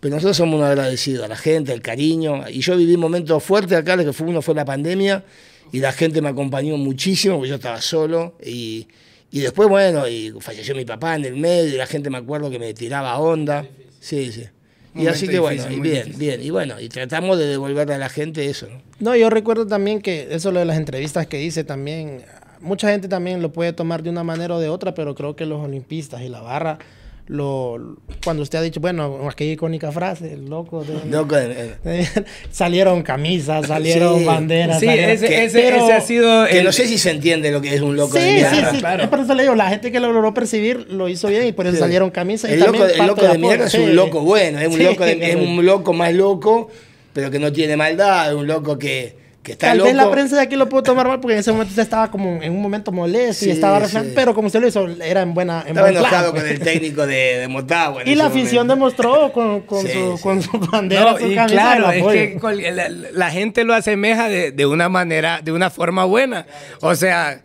pero 0.00 0.14
nosotros 0.14 0.38
somos 0.38 0.58
muy 0.58 0.66
agradecidos 0.66 1.26
a 1.26 1.28
la 1.28 1.36
gente, 1.36 1.72
el 1.72 1.82
cariño, 1.82 2.48
y 2.48 2.60
yo 2.60 2.76
viví 2.76 2.96
momentos 2.96 3.42
fuertes 3.44 3.76
acá, 3.76 3.96
lo 3.96 4.04
que 4.04 4.14
fue 4.14 4.26
uno 4.26 4.40
fue 4.40 4.54
la 4.54 4.64
pandemia, 4.64 5.22
y 5.70 5.80
la 5.80 5.92
gente 5.92 6.22
me 6.22 6.30
acompañó 6.30 6.78
muchísimo, 6.78 7.36
porque 7.36 7.50
yo 7.50 7.56
estaba 7.56 7.80
solo, 7.80 8.34
y 8.44 8.88
y 9.32 9.40
después, 9.40 9.66
bueno, 9.68 10.06
y 10.06 10.30
falleció 10.40 10.74
mi 10.74 10.84
papá 10.84 11.16
en 11.16 11.24
el 11.24 11.36
medio 11.36 11.74
y 11.74 11.78
la 11.78 11.86
gente 11.86 12.10
me 12.10 12.18
acuerdo 12.18 12.50
que 12.50 12.58
me 12.58 12.74
tiraba 12.74 13.18
onda. 13.18 13.66
Sí, 13.98 14.30
sí. 14.30 14.44
Y 14.94 15.06
así 15.06 15.26
que 15.26 15.38
bueno, 15.38 15.64
y 15.70 15.80
bien, 15.80 16.12
bien. 16.18 16.42
Y 16.42 16.50
bueno, 16.50 16.78
y 16.78 16.90
tratamos 16.90 17.38
de 17.38 17.46
devolverle 17.46 17.94
a 17.94 17.98
la 17.98 18.10
gente 18.10 18.44
eso, 18.50 18.66
¿no? 18.68 18.82
No, 19.00 19.16
yo 19.16 19.30
recuerdo 19.30 19.66
también 19.66 20.02
que 20.02 20.28
eso 20.30 20.52
lo 20.52 20.60
de 20.60 20.66
las 20.66 20.76
entrevistas 20.76 21.26
que 21.26 21.42
hice 21.42 21.64
también, 21.64 22.22
mucha 22.60 22.90
gente 22.90 23.08
también 23.08 23.40
lo 23.40 23.54
puede 23.54 23.72
tomar 23.72 24.02
de 24.02 24.10
una 24.10 24.22
manera 24.22 24.54
o 24.54 24.60
de 24.60 24.68
otra, 24.68 24.92
pero 24.92 25.14
creo 25.14 25.34
que 25.34 25.46
los 25.46 25.64
olimpistas 25.64 26.20
y 26.20 26.28
la 26.28 26.42
barra 26.42 26.78
lo, 27.28 27.96
cuando 28.24 28.42
usted 28.42 28.58
ha 28.58 28.62
dicho, 28.62 28.80
bueno, 28.80 29.28
aquella 29.28 29.52
icónica 29.52 29.92
frase, 29.92 30.32
el 30.32 30.46
loco 30.50 30.84
de... 30.84 32.06
salieron 32.50 33.02
camisas, 33.02 33.68
salieron 33.68 34.24
banderas. 34.26 34.80
Sí, 34.80 34.88
ese, 34.88 35.92
ha 35.92 36.00
sido... 36.00 36.46
Que 36.46 36.62
no 36.62 36.72
sé 36.72 36.86
si 36.88 36.98
se 36.98 37.10
entiende 37.10 37.52
lo 37.52 37.60
que 37.60 37.74
es 37.74 37.80
un 37.80 37.96
loco 37.96 38.14
de 38.18 38.32
mierda. 38.32 38.50
Sí, 38.50 38.66
sí, 38.72 38.78
claro. 38.78 39.08
por 39.08 39.20
eso 39.20 39.34
le 39.34 39.44
digo, 39.44 39.54
la 39.54 39.68
gente 39.68 39.92
que 39.92 40.00
lo 40.00 40.12
logró 40.12 40.34
percibir 40.34 40.86
lo 40.90 41.08
hizo 41.08 41.28
bien 41.28 41.46
y 41.46 41.52
por 41.52 41.66
eso 41.66 41.78
salieron 41.78 42.10
camisas. 42.10 42.50
El, 42.50 42.60
loco, 42.60 42.84
el 42.84 43.06
loco 43.06 43.26
de, 43.26 43.38
mierda 43.38 43.66
es 43.66 43.74
un 43.74 43.94
loco 43.94 44.20
bueno, 44.22 44.58
es 44.58 44.68
un, 44.68 44.82
loco 44.82 45.04
es 45.04 45.36
un 45.36 45.64
loco 45.64 45.92
más 45.92 46.12
loco, 46.12 46.70
pero 47.12 47.30
que 47.30 47.38
no 47.38 47.52
tiene 47.52 47.76
maldad, 47.76 48.30
es 48.30 48.34
un 48.34 48.46
loco 48.46 48.78
que 48.78 49.21
Tal 49.58 49.80
vez 49.80 49.94
la 49.94 50.10
prensa 50.10 50.36
de 50.36 50.42
aquí 50.42 50.54
lo 50.54 50.68
pudo 50.68 50.84
tomar 50.84 51.08
mal 51.08 51.18
porque 51.18 51.34
en 51.34 51.40
ese 51.40 51.50
momento 51.50 51.70
usted 51.70 51.82
estaba 51.82 52.10
como 52.10 52.40
en 52.42 52.52
un 52.52 52.62
momento 52.62 52.92
molesto 52.92 53.44
y 53.44 53.50
estaba 53.50 53.80
pero 54.14 54.34
como 54.34 54.46
usted 54.46 54.60
lo 54.60 54.68
hizo, 54.68 54.86
era 55.02 55.22
en 55.22 55.34
buena. 55.34 55.62
En 55.62 55.70
estaba 55.70 55.90
enojado 55.90 56.32
con 56.32 56.46
el 56.46 56.60
técnico 56.60 57.06
de, 57.06 57.38
de 57.38 57.48
Motagua. 57.48 58.02
Y 58.04 58.14
la 58.14 58.26
afición 58.26 58.68
demostró 58.68 59.32
con, 59.32 59.62
con, 59.62 59.86
su, 59.86 60.18
con, 60.22 60.42
su, 60.42 60.58
bandera, 60.58 61.18
su 61.18 61.34
camisa 61.34 61.46
Claro, 61.46 61.90
es 61.90 62.04
que 62.04 62.72
la, 63.12 63.30
gente 63.30 63.64
lo 63.64 63.74
asemeja 63.74 64.28
de, 64.28 64.52
de, 64.52 64.66
una 64.66 64.88
manera, 64.88 65.40
de 65.42 65.50
una 65.50 65.70
forma 65.70 66.04
buena. 66.04 66.46
O 66.80 66.94
sea, 66.94 67.42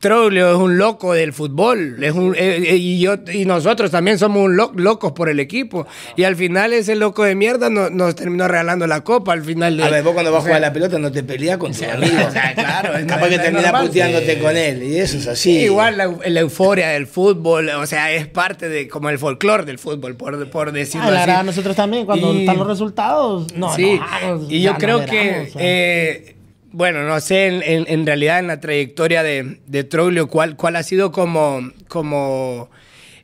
Troglio 0.00 0.50
es 0.50 0.56
un 0.56 0.78
loco 0.78 1.12
del 1.12 1.32
fútbol. 1.32 2.02
Es 2.02 2.12
un, 2.12 2.34
eh, 2.34 2.56
eh, 2.70 2.76
y, 2.76 2.98
yo, 3.00 3.16
y 3.32 3.44
nosotros 3.44 3.90
también 3.90 4.18
somos 4.18 4.42
un 4.42 4.56
lo- 4.56 4.72
locos 4.74 5.12
por 5.12 5.28
el 5.28 5.38
equipo. 5.38 5.86
Y 6.16 6.24
al 6.24 6.36
final 6.36 6.72
ese 6.72 6.96
loco 6.96 7.22
de 7.24 7.34
mierda 7.34 7.68
no- 7.70 7.90
nos 7.90 8.14
terminó 8.14 8.48
regalando 8.48 8.86
la 8.86 9.02
copa 9.04 9.34
al 9.34 9.42
final 9.44 9.76
de. 9.76 9.84
A 9.84 9.90
ver, 9.90 10.02
vos 10.02 10.14
cuando 10.14 10.32
vas 10.32 10.38
o 10.38 10.40
a 10.40 10.42
jugar 10.46 10.60
sea, 10.60 10.68
la 10.68 10.72
pelota 10.72 10.98
no 10.98 11.12
te 11.12 11.22
peleas 11.22 11.58
con 11.58 11.72
tu 11.72 11.84
amigo. 11.90 12.16
o 12.26 12.30
sea, 12.30 12.54
claro, 12.54 12.96
es 12.96 13.04
Capaz 13.04 13.28
que 13.28 13.36
no- 13.36 13.36
es 13.36 13.42
terminás 13.42 13.64
normal. 13.66 13.86
puteándote 13.88 14.38
con 14.38 14.56
él. 14.56 14.82
Y 14.82 14.96
eso 14.96 15.18
es 15.18 15.26
así. 15.26 15.50
Igual 15.58 15.96
la, 15.98 16.10
la 16.26 16.40
euforia 16.40 16.88
del 16.88 17.06
fútbol, 17.06 17.68
o 17.68 17.86
sea, 17.86 18.10
es 18.12 18.26
parte 18.26 18.68
de 18.68 18.88
como 18.88 19.10
el 19.10 19.18
folclore 19.18 19.64
del 19.64 19.78
fútbol, 19.78 20.16
por, 20.16 20.48
por 20.50 20.72
decirlo 20.72 21.08
Ah, 21.08 21.10
la 21.10 21.18
así. 21.20 21.26
verdad, 21.30 21.44
nosotros 21.44 21.76
también, 21.76 22.06
cuando 22.06 22.34
Y- 22.34 22.40
están 22.40 22.56
los 22.58 22.66
resultados, 22.66 23.52
no, 23.54 23.74
sí, 23.76 24.00
y 24.48 24.62
yo 24.62 24.74
creo 24.76 25.04
que, 25.04 25.16
veramos, 25.16 25.48
o 25.50 25.52
sea. 25.52 25.62
eh, 25.62 26.36
bueno, 26.72 27.02
no 27.04 27.20
sé, 27.20 27.46
en, 27.46 27.62
en- 27.62 27.84
en 27.88 28.06
realidad 28.06 28.38
en 28.38 28.46
la 28.48 28.60
trayectoria 28.60 29.22
de, 29.22 29.60
de 29.66 29.84
Troglio, 29.84 30.28
¿cuál, 30.28 30.56
¿cuál 30.56 30.76
ha 30.76 30.82
sido 30.82 31.12
como, 31.12 31.60
como 31.88 32.70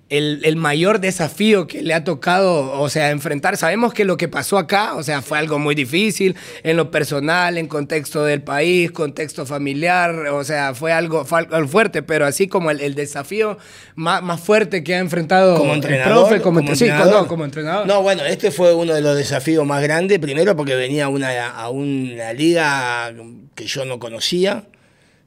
el, 0.08 0.40
el 0.44 0.54
mayor 0.54 1.00
desafío 1.00 1.66
que 1.66 1.82
le 1.82 1.92
ha 1.92 2.04
tocado, 2.04 2.80
o 2.80 2.88
sea, 2.88 3.10
enfrentar? 3.10 3.56
Sabemos 3.56 3.92
que 3.92 4.04
lo 4.04 4.16
que 4.16 4.28
pasó 4.28 4.56
acá, 4.56 4.94
o 4.94 5.02
sea, 5.02 5.20
fue 5.20 5.36
algo 5.36 5.58
muy 5.58 5.74
difícil 5.74 6.36
en 6.62 6.76
lo 6.76 6.92
personal, 6.92 7.58
en 7.58 7.66
contexto 7.66 8.24
del 8.24 8.40
país, 8.40 8.92
contexto 8.92 9.46
familiar, 9.46 10.14
o 10.28 10.44
sea, 10.44 10.74
fue 10.74 10.92
algo, 10.92 11.24
fue 11.24 11.40
algo 11.50 11.66
fuerte, 11.66 12.04
pero 12.04 12.24
así 12.24 12.46
como 12.46 12.70
el, 12.70 12.80
el 12.80 12.94
desafío 12.94 13.58
más, 13.96 14.22
más 14.22 14.40
fuerte 14.40 14.84
que 14.84 14.94
ha 14.94 14.98
enfrentado 15.00 15.56
como 15.58 15.70
el 15.72 15.76
entrenador. 15.78 16.28
profe, 16.28 16.40
como, 16.40 16.60
entre- 16.60 16.76
sí, 16.76 16.84
entrenador. 16.84 17.22
no, 17.22 17.28
como 17.28 17.44
entrenador. 17.44 17.86
No, 17.88 18.02
bueno, 18.02 18.24
este 18.24 18.52
fue 18.52 18.74
uno 18.74 18.94
de 18.94 19.00
los 19.00 19.16
desafíos 19.16 19.66
más 19.66 19.82
grandes. 19.82 20.20
Primero 20.20 20.54
porque 20.54 20.76
venía 20.76 21.06
a 21.06 21.08
una, 21.08 21.48
a 21.50 21.68
una 21.68 22.32
liga 22.32 23.12
que 23.56 23.66
yo 23.66 23.84
no 23.84 23.98
conocía 23.98 24.66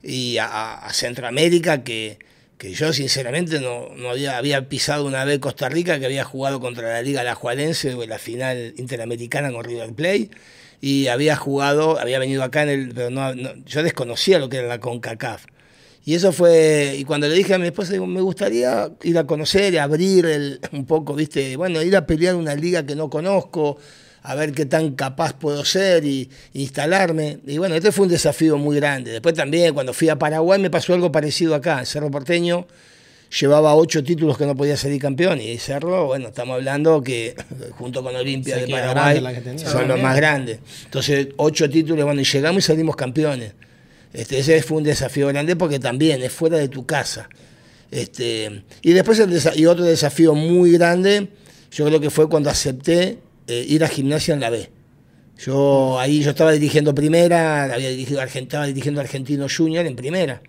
y 0.01 0.37
a, 0.37 0.75
a 0.75 0.93
Centroamérica 0.93 1.83
que, 1.83 2.17
que 2.59 2.73
yo 2.73 2.93
sinceramente 2.93 3.61
no, 3.61 3.89
no 3.95 4.11
había, 4.11 4.37
había 4.37 4.69
pisado 4.69 5.05
una 5.05 5.25
vez 5.25 5.39
Costa 5.39 5.69
Rica, 5.69 5.99
que 5.99 6.05
había 6.05 6.25
jugado 6.25 6.59
contra 6.59 6.89
la 6.93 7.01
Liga 7.01 7.23
La 7.23 7.33
Juarense 7.35 7.91
en 7.91 8.09
la 8.09 8.19
final 8.19 8.75
interamericana 8.77 9.51
con 9.51 9.63
River 9.63 9.93
Plate. 9.93 10.29
Y 10.81 11.07
había 11.07 11.35
jugado, 11.37 11.99
había 11.99 12.19
venido 12.19 12.43
acá 12.43 12.63
en 12.63 12.69
el. 12.69 12.93
Pero 12.93 13.09
no, 13.09 13.33
no- 13.35 13.55
yo 13.65 13.81
desconocía 13.83 14.39
lo 14.39 14.49
que 14.49 14.57
era 14.57 14.67
la 14.67 14.79
CONCACAF. 14.79 15.45
Y 16.05 16.15
eso 16.15 16.31
fue, 16.31 16.95
y 16.97 17.03
cuando 17.05 17.27
le 17.27 17.35
dije 17.35 17.53
a 17.53 17.59
mi 17.59 17.67
esposa, 17.67 17.93
digo, 17.93 18.07
me 18.07 18.21
gustaría 18.21 18.89
ir 19.03 19.17
a 19.17 19.25
conocer, 19.25 19.77
abrir 19.79 20.25
el, 20.25 20.59
un 20.71 20.85
poco, 20.85 21.13
viste, 21.15 21.55
bueno, 21.57 21.81
ir 21.83 21.95
a 21.95 22.07
pelear 22.07 22.35
una 22.35 22.55
liga 22.55 22.85
que 22.85 22.95
no 22.95 23.09
conozco, 23.09 23.77
a 24.21 24.35
ver 24.35 24.51
qué 24.51 24.65
tan 24.65 24.91
capaz 24.95 25.33
puedo 25.33 25.63
ser 25.65 26.05
y 26.05 26.29
instalarme. 26.53 27.39
Y 27.47 27.57
bueno, 27.57 27.75
este 27.75 27.91
fue 27.91 28.05
un 28.05 28.11
desafío 28.11 28.57
muy 28.57 28.75
grande. 28.77 29.11
Después 29.11 29.35
también, 29.35 29.73
cuando 29.73 29.93
fui 29.93 30.09
a 30.09 30.17
Paraguay, 30.17 30.59
me 30.59 30.69
pasó 30.69 30.93
algo 30.93 31.11
parecido 31.11 31.55
acá. 31.55 31.85
Cerro 31.85 32.11
Porteño 32.11 32.67
llevaba 33.39 33.75
ocho 33.75 34.03
títulos 34.03 34.37
que 34.37 34.45
no 34.45 34.55
podía 34.55 34.75
salir 34.75 35.01
campeón. 35.01 35.39
Y 35.39 35.57
Cerro, 35.57 36.07
bueno, 36.07 36.29
estamos 36.29 36.55
hablando 36.55 37.01
que 37.01 37.35
junto 37.77 38.03
con 38.03 38.15
Olimpia 38.15 38.57
de 38.57 38.67
Paraguay 38.67 39.23
son 39.57 39.87
los 39.87 40.01
más 40.01 40.15
grandes. 40.15 40.59
Entonces, 40.85 41.29
ocho 41.37 41.69
títulos, 41.69 42.03
bueno, 42.05 42.21
y 42.21 42.25
llegamos 42.25 42.63
y 42.63 42.67
salimos 42.67 42.95
campeones. 42.95 43.53
Este, 44.11 44.39
ese 44.39 44.61
fue 44.63 44.77
un 44.77 44.83
desafío 44.83 45.27
grande 45.27 45.55
porque 45.55 45.79
también 45.79 46.21
es 46.23 46.31
fuera 46.31 46.57
de 46.57 46.67
tu 46.67 46.85
casa. 46.85 47.29
Este, 47.91 48.63
y 48.81 48.93
después 48.93 49.19
el 49.19 49.31
y 49.55 49.65
otro 49.65 49.85
desafío 49.85 50.35
muy 50.35 50.71
grande, 50.73 51.29
yo 51.71 51.85
creo 51.85 51.99
que 51.99 52.09
fue 52.09 52.27
cuando 52.27 52.49
acepté 52.49 53.19
eh, 53.49 53.65
ir 53.67 53.83
a 53.83 53.87
gimnasia 53.87 54.33
en 54.33 54.39
la 54.39 54.49
B. 54.49 54.69
Yo 55.37 55.99
ahí 55.99 56.21
yo 56.21 56.31
estaba 56.31 56.51
dirigiendo 56.51 56.93
primera, 56.93 57.63
había 57.63 57.89
dirigido 57.89 58.21
estaba 58.21 58.67
dirigiendo 58.67 58.99
Argentino 58.99 59.47
Junior 59.49 59.85
en 59.85 59.95
primera. 59.95 60.41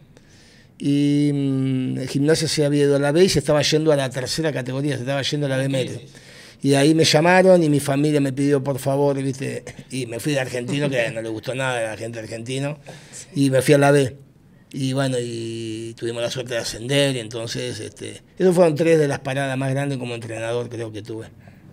Y 0.78 1.30
mm, 1.32 1.98
el 1.98 2.08
gimnasia 2.08 2.48
se 2.48 2.64
había 2.64 2.84
ido 2.84 2.96
a 2.96 2.98
la 2.98 3.12
B 3.12 3.24
y 3.24 3.28
se 3.28 3.38
estaba 3.38 3.62
yendo 3.62 3.92
a 3.92 3.96
la 3.96 4.10
tercera 4.10 4.52
categoría, 4.52 4.96
se 4.96 5.02
estaba 5.02 5.22
yendo 5.22 5.46
a 5.46 5.50
la 5.50 5.56
B 5.58 5.68
medio. 5.68 6.00
Y 6.62 6.74
ahí 6.74 6.94
me 6.94 7.04
llamaron 7.04 7.62
y 7.62 7.70
mi 7.70 7.80
familia 7.80 8.20
me 8.20 8.32
pidió 8.32 8.62
por 8.62 8.78
favor, 8.78 9.22
¿viste? 9.22 9.64
Y 9.90 10.06
me 10.06 10.20
fui 10.20 10.32
de 10.32 10.40
argentino, 10.40 10.90
que 10.90 11.10
no 11.10 11.22
le 11.22 11.28
gustó 11.28 11.54
nada 11.54 11.78
a 11.78 11.92
la 11.92 11.96
gente 11.96 12.18
argentino, 12.18 12.78
y 13.34 13.50
me 13.50 13.62
fui 13.62 13.74
a 13.74 13.78
la 13.78 13.90
B. 13.92 14.16
Y 14.72 14.92
bueno, 14.92 15.16
y 15.20 15.94
tuvimos 15.98 16.22
la 16.22 16.30
suerte 16.30 16.54
de 16.54 16.60
ascender, 16.60 17.16
y 17.16 17.20
entonces, 17.20 17.80
este, 17.80 18.22
esos 18.38 18.54
fueron 18.54 18.74
tres 18.74 18.98
de 18.98 19.08
las 19.08 19.20
paradas 19.20 19.56
más 19.56 19.70
grandes 19.70 19.98
como 19.98 20.14
entrenador, 20.14 20.68
creo 20.68 20.92
que 20.92 21.02
tuve. 21.02 21.26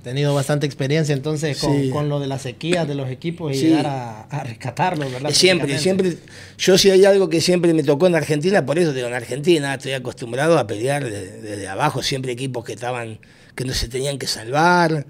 Tenido 0.07 0.33
bastante 0.33 0.65
experiencia 0.65 1.13
entonces 1.13 1.57
con, 1.59 1.79
Sí. 1.81 1.89
con 1.89 2.09
lo 2.09 2.19
de 2.19 2.27
las 2.27 2.41
sequías 2.41 2.87
de 2.87 2.95
los 2.95 3.09
equipos 3.09 3.51
y 3.53 3.59
Sí. 3.59 3.67
llegar 3.67 3.85
a, 3.87 4.21
a 4.23 4.43
rescatarlos, 4.43 5.11
¿verdad? 5.11 5.29
Siempre, 5.31 5.77
siempre. 5.77 6.17
Yo 6.57 6.77
si 6.77 6.89
hay 6.89 7.05
algo 7.05 7.29
que 7.29 7.41
siempre 7.41 7.73
me 7.73 7.83
tocó 7.83 8.07
en 8.07 8.15
Argentina, 8.15 8.65
por 8.65 8.79
eso 8.79 8.93
digo, 8.93 9.07
en 9.07 9.13
Argentina 9.13 9.75
estoy 9.75 9.93
acostumbrado 9.93 10.57
a 10.57 10.65
pelear 10.67 11.03
desde, 11.03 11.41
desde 11.41 11.67
abajo, 11.67 12.01
siempre 12.01 12.31
equipos 12.31 12.63
que 12.65 12.73
estaban, 12.73 13.19
que 13.55 13.65
no 13.65 13.73
se 13.73 13.87
tenían 13.87 14.17
que 14.17 14.27
salvar. 14.27 15.05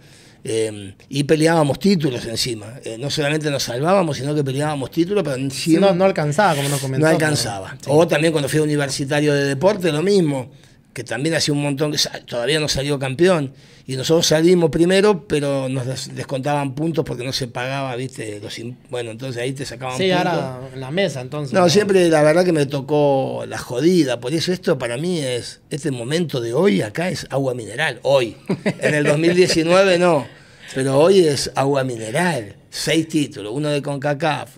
eh, 0.50 0.94
y 1.10 1.24
peleábamos 1.26 1.78
títulos 1.78 2.26
encima. 2.26 2.80
Eh, 2.86 2.96
no 2.98 3.10
solamente 3.10 3.50
nos 3.52 3.64
salvábamos, 3.64 4.16
sino 4.16 4.34
que 4.34 4.46
peleábamos 4.46 4.92
títulos, 4.92 5.22
pero 5.24 5.36
Sí, 5.50 5.76
no, 5.76 5.94
no 5.94 6.06
alcanzaba, 6.06 6.56
como 6.56 6.70
nos 6.70 6.80
comentó. 6.80 7.06
no 7.06 7.12
alcanzaba. 7.12 7.76
O 7.88 8.08
también 8.08 8.32
cuando 8.32 8.48
fui 8.48 8.60
a 8.60 8.64
universitario 8.64 9.34
de 9.34 9.44
deporte, 9.44 9.92
lo 9.92 10.02
mismo, 10.04 10.50
que 10.98 11.04
también 11.04 11.36
hacía 11.36 11.54
un 11.54 11.62
montón 11.62 11.92
que 11.92 12.00
todavía 12.26 12.60
no 12.60 12.68
salió 12.68 12.98
campeón. 12.98 13.54
Y 13.86 13.96
nosotros 13.98 14.26
salimos 14.26 14.72
primero, 14.72 15.28
pero 15.28 15.70
nos 15.70 15.86
des- 15.86 16.16
descontaban 16.16 16.74
puntos 16.74 17.06
porque 17.06 17.24
no 17.24 17.32
se 17.32 17.48
pagaba, 17.48 17.96
¿viste? 17.96 18.40
Los 18.42 18.60
bueno, 18.90 19.12
entonces 19.12 19.40
ahí 19.40 19.54
te 19.54 19.64
sacaban 19.64 19.96
Sí, 19.96 20.10
puntos. 20.10 20.26
ahora 20.34 20.60
en 20.74 20.80
la 20.82 20.90
mesa 20.90 21.22
entonces. 21.22 21.54
No, 21.54 21.70
siempre 21.70 22.10
la 22.10 22.24
verdad 22.24 22.44
que 22.44 22.52
me 22.52 22.66
tocó 22.66 23.44
la 23.48 23.60
jodida. 23.60 24.20
Por 24.20 24.34
eso 24.34 24.52
esto 24.52 24.80
para 24.80 24.98
mí 24.98 25.20
es, 25.20 25.62
este 25.70 25.92
momento 25.92 26.42
de 26.42 26.56
hoy 26.56 26.82
acá 26.82 27.10
es 27.10 27.28
agua 27.30 27.54
mineral. 27.54 28.00
Hoy. 28.02 28.36
En 28.80 28.96
el 28.96 29.04
2019 29.04 30.00
no. 30.00 30.26
Pero 30.74 30.98
hoy 30.98 31.20
es 31.20 31.52
agua 31.54 31.84
mineral. 31.84 32.56
Seis 32.72 33.08
títulos, 33.08 33.54
uno 33.56 33.70
de 33.70 33.84
CONCACAF. 33.84 34.58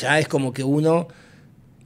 Ya 0.00 0.18
es 0.18 0.26
como 0.26 0.52
que 0.52 0.64
uno, 0.64 1.06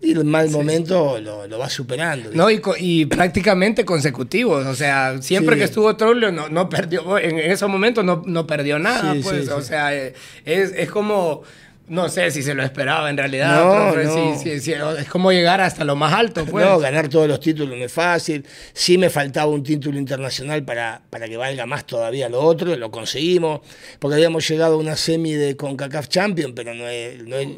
y 0.03 0.13
el 0.13 0.25
mal 0.25 0.51
momento 0.51 1.19
lo, 1.21 1.47
lo 1.47 1.59
va 1.59 1.71
superando. 1.71 2.31
No, 2.35 2.51
y, 2.51 2.61
y 2.79 3.07
prácticamente 3.07 3.85
consecutivos. 3.85 4.67
O 4.67 4.75
sea, 4.75 5.23
siempre 5.23 5.55
Sí. 5.55 5.61
que 5.61 5.65
estuvo 5.67 5.95
Trollio 5.97 6.33
no, 6.33 6.49
no 6.49 6.69
perdió, 6.69 7.19
en, 7.19 7.39
en 7.39 7.51
esos 7.53 7.69
momentos 7.71 8.05
no, 8.05 8.23
no 8.27 8.47
perdió 8.47 8.79
nada, 8.79 9.15
Sí, 9.15 9.21
pues. 9.23 9.45
sí, 9.45 9.51
o 9.51 9.61
sea, 9.63 9.95
es, 9.95 10.13
es 10.45 10.91
como, 10.91 11.43
no 11.89 12.09
sé 12.09 12.31
si 12.33 12.43
se 12.43 12.55
lo 12.55 12.63
esperaba 12.65 13.11
en 13.11 13.17
realidad. 13.17 13.63
No, 13.65 13.93
profe, 13.93 14.05
no. 14.07 14.39
sí, 14.39 14.51
sí, 14.51 14.61
sí, 14.61 14.73
es 14.99 15.09
como 15.09 15.31
llegar 15.31 15.61
hasta 15.61 15.85
lo 15.85 15.95
más 15.95 16.13
alto, 16.13 16.45
pues. 16.47 16.65
No, 16.65 16.81
ganar 16.81 17.09
todos 17.09 17.29
los 17.29 17.39
títulos 17.39 17.79
no 17.79 17.85
es 17.85 17.93
fácil. 17.93 18.45
Sí 18.73 18.99
me 18.99 19.09
faltaba 19.09 19.53
un 19.53 19.63
título 19.63 19.99
internacional 19.99 20.65
para, 20.65 21.03
para 21.11 21.29
que 21.29 21.37
valga 21.37 21.65
más 21.67 21.87
todavía 21.87 22.29
lo 22.29 22.41
otro, 22.41 22.75
lo 22.75 22.91
conseguimos, 22.91 23.61
porque 24.01 24.15
habíamos 24.17 24.49
llegado 24.49 24.75
a 24.75 24.79
una 24.79 24.97
semi 24.97 25.33
de 25.35 25.57
CONCACAF 25.57 26.09
Champion, 26.09 26.55
pero 26.55 26.75
no 26.75 26.89
es... 26.89 27.23
No 27.25 27.37
es- 27.37 27.49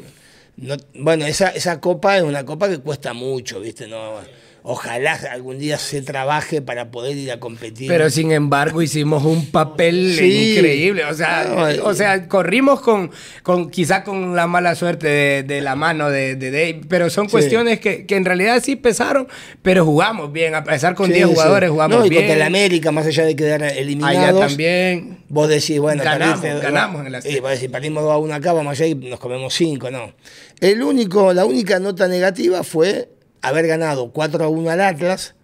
no- 0.57 0.77
bueno, 0.95 1.25
esa, 1.25 1.49
esa 1.49 1.79
copa 1.79 2.17
es 2.17 2.23
una 2.23 2.45
copa 2.45 2.69
que 2.69 2.79
cuesta 2.79 3.13
mucho, 3.13 3.59
¿viste? 3.59 3.87
No, 3.87 4.19
ojalá 4.67 5.13
algún 5.31 5.59
día 5.59 5.77
se 5.77 6.01
trabaje 6.01 6.59
para 6.59 6.89
poder 6.89 7.15
ir 7.15 7.31
a 7.31 7.39
competir. 7.39 7.87
Pero 7.87 8.09
sin 8.09 8.31
embargo 8.31 8.81
hicimos 8.81 9.23
un 9.23 9.45
papel 9.51 10.15
Sí. 10.17 10.55
increíble. 10.57 11.05
O 11.05 11.13
sea, 11.13 11.45
No, 11.55 11.69
eh. 11.69 11.79
o 11.83 11.93
sea 11.93 12.27
corrimos 12.27 12.81
con, 12.81 13.11
con 13.43 13.69
quizá 13.69 14.03
con 14.03 14.35
la 14.35 14.47
mala 14.47 14.73
suerte 14.73 15.07
de, 15.07 15.43
de 15.43 15.61
la 15.61 15.75
mano 15.75 16.09
de, 16.09 16.35
de 16.35 16.49
Dave. 16.49 16.81
Pero 16.89 17.11
son 17.11 17.27
Sí. 17.27 17.31
cuestiones 17.33 17.79
que, 17.79 18.07
que 18.07 18.15
en 18.15 18.25
realidad 18.25 18.59
sí 18.63 18.75
pesaron, 18.75 19.27
pero 19.61 19.85
jugamos 19.85 20.31
bien. 20.33 20.55
A 20.55 20.63
pesar 20.63 20.95
con 20.95 21.07
Sí, 21.07 21.13
10 21.13 21.27
sí. 21.27 21.33
jugadores 21.35 21.69
jugamos 21.69 21.99
no, 21.99 22.05
y 22.05 22.09
bien. 22.09 22.23
contra 22.23 22.35
el 22.35 22.41
América, 22.41 22.91
más 22.91 23.05
allá 23.05 23.23
de 23.23 23.35
quedar 23.35 23.61
Allá 23.63 23.75
eliminados. 23.75 24.47
también. 24.47 25.19
Vos 25.29 25.47
decís, 25.47 25.79
bueno, 25.79 26.03
Ganamos, 26.03 26.41
ganamos 26.41 27.05
en 27.05 27.11
la 27.11 27.19
vos 27.41 27.51
decís, 27.51 27.69
perdimos 27.69 28.03
2 28.03 28.11
a 28.13 28.17
1 28.17 28.33
acá, 28.33 28.53
vamos 28.53 28.71
allá 28.71 28.87
y 28.87 28.95
nos 28.95 29.19
comemos 29.19 29.53
5, 29.53 29.91
no. 29.91 30.13
El 30.59 30.81
único, 30.81 31.33
la 31.33 31.45
única 31.45 31.79
nota 31.79 32.07
negativa 32.07 32.63
fue 32.63 33.09
haber 33.47 33.67
ganado 33.67 34.11
4 34.11 34.43
a 34.43 34.47
1 34.47 34.69
al 34.69 34.81
Atlas, 34.81 35.35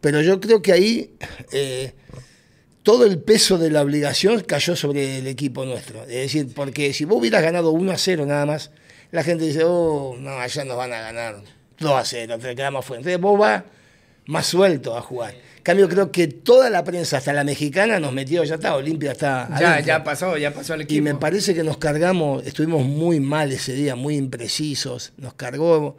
pero 0.00 0.20
yo 0.20 0.40
creo 0.40 0.62
que 0.62 0.72
ahí 0.72 1.14
eh, 1.52 1.92
todo 2.82 3.06
el 3.06 3.18
peso 3.18 3.58
de 3.58 3.70
la 3.70 3.82
obligación 3.82 4.40
cayó 4.40 4.76
sobre 4.76 5.18
el 5.18 5.26
equipo 5.26 5.64
nuestro. 5.64 6.02
Es 6.02 6.08
decir, 6.08 6.52
porque 6.54 6.92
si 6.92 7.04
vos 7.04 7.18
hubieras 7.18 7.42
ganado 7.42 7.70
1 7.70 7.92
a 7.92 7.98
0 7.98 8.26
nada 8.26 8.46
más, 8.46 8.70
la 9.10 9.22
gente 9.22 9.44
dice, 9.44 9.62
oh, 9.64 10.16
no, 10.18 10.38
allá 10.38 10.64
nos 10.64 10.76
van 10.76 10.92
a 10.92 11.00
ganar 11.00 11.36
2 11.78 11.92
a 11.92 12.04
0, 12.04 12.38
te 12.38 12.54
quedamos 12.54 12.84
fuera. 12.84 13.00
Entonces 13.00 13.20
vos 13.20 13.38
vas 13.38 13.62
más 14.26 14.46
suelto 14.46 14.96
a 14.96 15.02
jugar. 15.02 15.34
En 15.56 15.62
cambio, 15.62 15.88
creo 15.88 16.10
que 16.10 16.26
toda 16.26 16.70
la 16.70 16.82
prensa, 16.82 17.18
hasta 17.18 17.32
la 17.32 17.44
mexicana, 17.44 18.00
nos 18.00 18.12
metió, 18.12 18.42
ya 18.42 18.56
está, 18.56 18.74
Olimpia 18.74 19.12
está. 19.12 19.48
Ya, 19.60 19.74
adentro. 19.74 19.86
ya 19.86 20.04
pasó, 20.04 20.36
ya 20.36 20.52
pasó 20.52 20.74
el 20.74 20.82
equipo. 20.82 20.98
Y 20.98 21.00
me 21.00 21.14
parece 21.14 21.54
que 21.54 21.62
nos 21.62 21.78
cargamos, 21.78 22.44
estuvimos 22.44 22.84
muy 22.84 23.20
mal 23.20 23.52
ese 23.52 23.72
día, 23.74 23.94
muy 23.94 24.16
imprecisos, 24.16 25.12
nos 25.18 25.34
cargó 25.34 25.96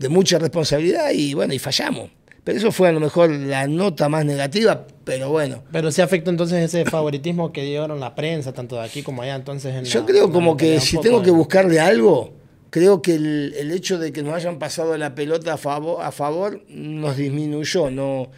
de 0.00 0.08
mucha 0.08 0.38
responsabilidad 0.40 1.10
y 1.12 1.34
bueno, 1.34 1.54
y 1.54 1.58
fallamos. 1.60 2.10
Pero 2.42 2.56
eso 2.58 2.72
fue 2.72 2.88
a 2.88 2.92
lo 2.92 3.00
mejor 3.00 3.30
la 3.30 3.66
nota 3.68 4.08
más 4.08 4.24
negativa, 4.24 4.86
pero 5.04 5.28
bueno. 5.28 5.62
Pero 5.70 5.92
sí 5.92 6.00
afecta 6.00 6.30
entonces 6.30 6.64
ese 6.64 6.86
favoritismo 6.90 7.52
que 7.52 7.62
dieron 7.62 8.00
la 8.00 8.14
prensa, 8.14 8.52
tanto 8.54 8.76
de 8.76 8.82
aquí 8.82 9.02
como 9.02 9.20
allá. 9.22 9.36
Entonces 9.36 9.74
en 9.74 9.84
Yo 9.84 10.00
la- 10.00 10.06
creo 10.06 10.32
como 10.32 10.56
que 10.56 10.80
si 10.80 10.96
tengo 10.98 11.16
poco 11.18 11.22
que 11.24 11.30
de- 11.30 11.36
buscarle 11.36 11.80
algo, 11.80 12.32
creo 12.70 13.02
que 13.02 13.14
el, 13.16 13.54
el 13.58 13.70
hecho 13.72 13.98
de 13.98 14.10
que 14.10 14.22
nos 14.22 14.32
hayan 14.34 14.58
pasado 14.58 14.96
la 14.96 15.14
pelota 15.14 15.52
a 15.52 15.56
favor, 15.58 16.02
a 16.02 16.10
favor 16.12 16.62
nos 16.70 17.18
disminuyó. 17.18 17.90
No, 17.90 18.30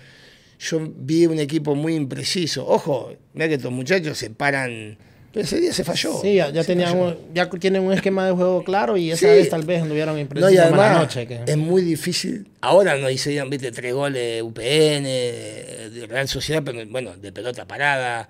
yo 0.59 0.81
vi 0.97 1.27
un 1.27 1.39
equipo 1.39 1.77
muy 1.77 1.95
impreciso. 1.95 2.67
Ojo, 2.67 3.13
mira 3.35 3.47
que 3.47 3.55
estos 3.55 3.71
muchachos 3.71 4.19
se 4.19 4.31
paran. 4.31 4.99
Pero 5.33 5.45
ese 5.45 5.61
día 5.61 5.73
se 5.73 5.83
falló. 5.83 6.21
Sí, 6.21 6.35
ya, 6.35 6.51
ya 6.51 6.63
tenían 6.63 6.97
un- 6.99 7.17
ya 7.33 7.49
tienen 7.49 7.83
un 7.83 7.93
esquema 7.95 8.27
de 8.27 8.33
juego 8.33 8.63
claro 8.65 8.97
y 8.99 9.11
esa 9.13 9.21
Sí. 9.21 9.27
vez 9.27 9.49
tal 9.49 9.63
vez 9.65 9.81
anduvieron 9.83 10.15
No, 10.15 10.21
imprecisos 10.21 10.53
y 10.53 10.59
además 10.59 10.99
noche. 11.01 11.27
que- 11.27 11.41
es 11.47 11.57
muy 11.57 11.81
difícil. 11.83 12.49
Ahora 12.61 12.97
no 12.97 13.09
hicieron, 13.09 13.49
viste, 13.49 13.73
tres 13.73 13.95
goles 13.95 14.43
UPN, 14.43 15.05
de 15.05 16.07
Real 16.07 16.29
Sociedad, 16.29 16.63
pero 16.65 16.85
bueno, 16.87 17.17
de 17.17 17.33
pelota 17.33 17.67
parada, 17.67 18.29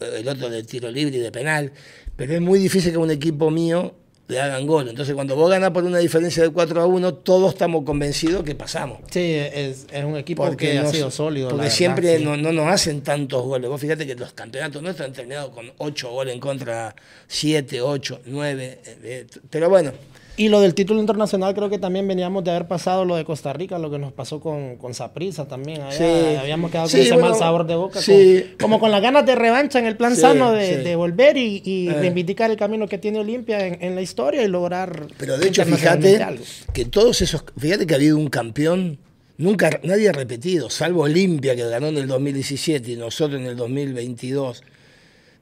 el 0.00 0.28
otro 0.28 0.50
de 0.50 0.62
tiro 0.62 0.90
libre 0.90 1.16
y 1.16 1.20
de 1.20 1.32
penal. 1.32 1.72
Pero 2.16 2.34
es 2.34 2.40
muy 2.42 2.58
difícil 2.58 2.92
que 2.92 2.98
un 2.98 3.10
equipo 3.10 3.50
mío 3.50 3.94
le 4.32 4.40
hagan 4.40 4.66
gol. 4.66 4.88
Entonces, 4.88 5.14
cuando 5.14 5.36
vos 5.36 5.48
ganás 5.50 5.70
por 5.70 5.84
una 5.84 5.98
diferencia 5.98 6.42
de 6.42 6.50
4 6.50 6.80
a 6.82 6.86
1, 6.86 7.14
todos 7.14 7.52
estamos 7.52 7.84
convencidos 7.84 8.42
que 8.42 8.54
pasamos. 8.54 8.98
Sí, 9.10 9.34
es, 9.34 9.86
es 9.92 10.04
un 10.04 10.16
equipo 10.16 10.56
que 10.56 10.78
ha 10.78 10.82
no- 10.82 10.90
sido 10.90 11.10
sólido. 11.10 11.48
Porque 11.50 11.62
verdad, 11.64 11.76
siempre 11.76 12.18
sí. 12.18 12.24
no, 12.24 12.36
no 12.36 12.50
nos 12.52 12.66
hacen 12.66 13.02
tantos 13.02 13.42
goles. 13.44 13.70
Vos 13.70 13.80
fíjate 13.80 14.06
que 14.06 14.14
los 14.16 14.32
campeonatos 14.32 14.82
nuestros 14.82 15.06
han 15.06 15.12
terminado 15.14 15.50
con 15.52 15.70
8 15.78 16.10
goles 16.10 16.34
en 16.34 16.40
contra, 16.40 16.96
7, 17.28 17.80
8, 17.80 18.20
9. 18.26 18.78
eh, 19.04 19.26
Pero 19.50 19.68
bueno, 19.68 19.92
Y 20.36 20.48
lo 20.48 20.60
del 20.62 20.74
título 20.74 20.98
internacional 20.98 21.54
creo 21.54 21.68
que 21.68 21.78
también 21.78 22.08
veníamos 22.08 22.42
de 22.42 22.50
haber 22.52 22.66
pasado 22.66 23.04
lo 23.04 23.16
de 23.16 23.24
Costa 23.24 23.52
Rica, 23.52 23.78
lo 23.78 23.90
que 23.90 23.98
nos 23.98 24.12
pasó 24.14 24.40
con, 24.40 24.76
con 24.76 24.94
Saprissa 24.94 25.46
también. 25.46 25.82
Allá 25.82 25.92
Sí. 25.92 26.36
Habíamos 26.36 26.70
quedado 26.70 26.86
con 26.86 26.90
Sí, 26.90 27.00
ese 27.02 27.12
bueno, 27.12 27.28
mal 27.30 27.38
sabor 27.38 27.66
de 27.66 27.74
boca. 27.74 28.00
sí. 28.00 28.44
con- 28.52 28.58
como 28.58 28.80
con 28.80 28.90
las 28.90 29.02
ganas 29.02 29.26
de 29.26 29.34
revancha 29.34 29.78
en 29.78 29.84
el 29.86 29.96
plan 29.96 30.16
sano 30.16 30.52
de, 30.52 30.96
volver 30.96 31.36
y, 31.36 31.60
y 31.64 31.88
Eh. 31.88 31.92
reivindicar 31.94 32.50
el 32.50 32.56
camino 32.56 32.88
que 32.88 32.96
tiene 32.96 33.18
Olimpia 33.20 33.66
en, 33.66 33.82
en 33.84 33.94
la 33.94 34.00
historia 34.00 34.42
y 34.42 34.48
lograr. 34.48 35.06
Pero 35.18 35.36
de 35.36 35.48
hecho, 35.48 35.64
fíjate 35.66 36.22
algo. 36.22 36.42
que 36.72 36.86
todos 36.86 37.20
esos. 37.20 37.44
Fíjate 37.58 37.86
que 37.86 37.92
ha 37.92 37.96
habido 37.98 38.16
un 38.16 38.28
campeón. 38.28 38.98
Nunca 39.36 39.80
nadie 39.82 40.08
ha 40.08 40.12
repetido, 40.12 40.70
salvo 40.70 41.02
Olimpia 41.02 41.54
que 41.56 41.64
ganó 41.68 41.88
en 41.88 41.96
el 41.98 42.06
2017 42.06 42.92
y 42.92 42.96
nosotros 42.96 43.38
en 43.40 43.46
el 43.46 43.56
2022. 43.56 44.62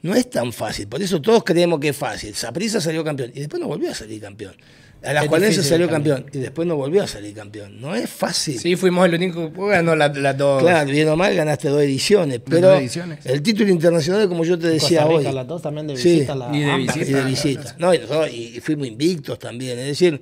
No 0.03 0.15
es 0.15 0.31
tan 0.31 0.53
fácil, 0.53 0.89
por 0.89 1.03
eso 1.03 1.21
todos 1.21 1.45
creemos 1.45 1.79
que 1.79 1.91
es 1.91 1.97
fácil. 1.97 2.35
Saprissa 2.35 2.81
salió 2.81 3.05
campeón 3.05 3.31
y 3.35 3.41
después 3.41 3.61
no 3.61 3.69
volvió 3.69 3.91
a 3.91 3.95
salir 3.95 4.21
campeón. 4.21 4.55
A 5.03 5.15
las 5.15 5.23
Es 5.25 5.29
Juanense 5.31 5.51
difícil 5.57 5.71
salió 5.71 5.89
campeón 5.89 6.27
y 6.33 6.39
después 6.39 6.69
no 6.69 6.77
volvió 6.77 7.03
a 7.03 7.07
salir 7.07 7.35
campeón. 7.35 7.81
No 7.81 7.95
es 7.95 8.11
fácil. 8.11 8.59
Sí, 8.59 8.77
fuimos 8.77 9.07
el 9.07 9.15
único 9.15 9.51
que 9.53 9.69
ganó 9.69 9.97
las, 9.97 10.37
dos. 10.37 10.63
Claro, 10.63 10.91
bien 10.91 11.09
o 11.09 11.17
mal 11.17 11.35
ganaste 11.35 11.69
dos 11.69 11.81
ediciones, 11.83 12.41
pero 12.45 12.69
dos 12.69 12.81
ediciones. 12.81 13.25
el 13.25 13.43
título 13.43 13.71
internacional, 13.71 14.29
como 14.29 14.45
yo 14.45 14.59
te 14.59 14.69
decía 14.69 15.03
Costa 15.05 15.19
Rica, 15.19 15.29
hoy, 15.31 15.35
las 15.35 15.47
dos 15.47 15.63
también 15.63 15.87
de 15.87 15.97
Sí. 15.97 16.11
visita. 16.17 16.35
la 16.35 16.55
Y 16.55 16.61
de 16.61 16.77
visita. 16.77 17.01
y 17.07 17.13
de 17.15 17.25
visita. 17.25 17.77
No, 17.79 17.95
y, 17.95 17.99
nosotros- 17.99 18.31
y- 18.31 18.57
y 18.57 18.61
fuimos 18.61 18.87
invictos 18.89 19.39
también, 19.39 19.79
es 19.79 19.87
decir, 19.87 20.21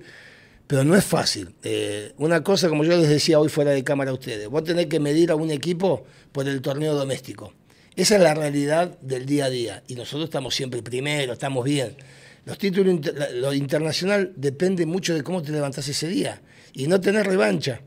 pero 0.69 0.85
no 0.85 0.95
es 0.95 1.05
fácil. 1.05 1.49
Eh, 1.65 2.13
una 2.19 2.45
cosa, 2.45 2.69
como 2.69 2.85
yo 2.85 2.97
les 2.97 3.09
decía 3.09 3.41
hoy 3.41 3.49
fuera 3.49 3.73
de 3.73 3.83
cámara 3.83 4.13
a 4.13 4.15
ustedes, 4.15 4.47
vos 4.49 4.63
tenés 4.63 4.87
que 4.87 5.01
medir 5.01 5.31
a 5.33 5.35
un 5.35 5.51
equipo 5.51 6.05
por 6.31 6.47
el 6.47 6.61
torneo 6.63 6.95
doméstico. 6.95 7.53
Esa 7.97 8.15
es 8.15 8.23
la 8.23 8.33
realidad 8.35 8.97
del 9.01 9.27
día 9.27 9.47
a 9.47 9.51
día. 9.51 9.83
Y 9.89 9.97
nosotros 9.97 10.25
estamos 10.29 10.55
siempre 10.55 10.83
primero, 10.83 11.33
estamos 11.33 11.65
bien. 11.65 11.97
Los 12.49 12.59
títulos, 12.59 12.95
inter- 12.95 13.15
la- 13.15 13.31
lo 13.31 13.53
internacional 13.53 14.33
depende 14.35 14.87
mucho 14.87 15.15
de 15.15 15.23
cómo 15.23 15.43
te 15.43 15.53
levantás 15.53 15.87
ese 15.87 16.09
día. 16.09 16.41
Y 16.73 16.87
no 16.87 16.99
tener 17.01 17.27
revancha. 17.27 17.83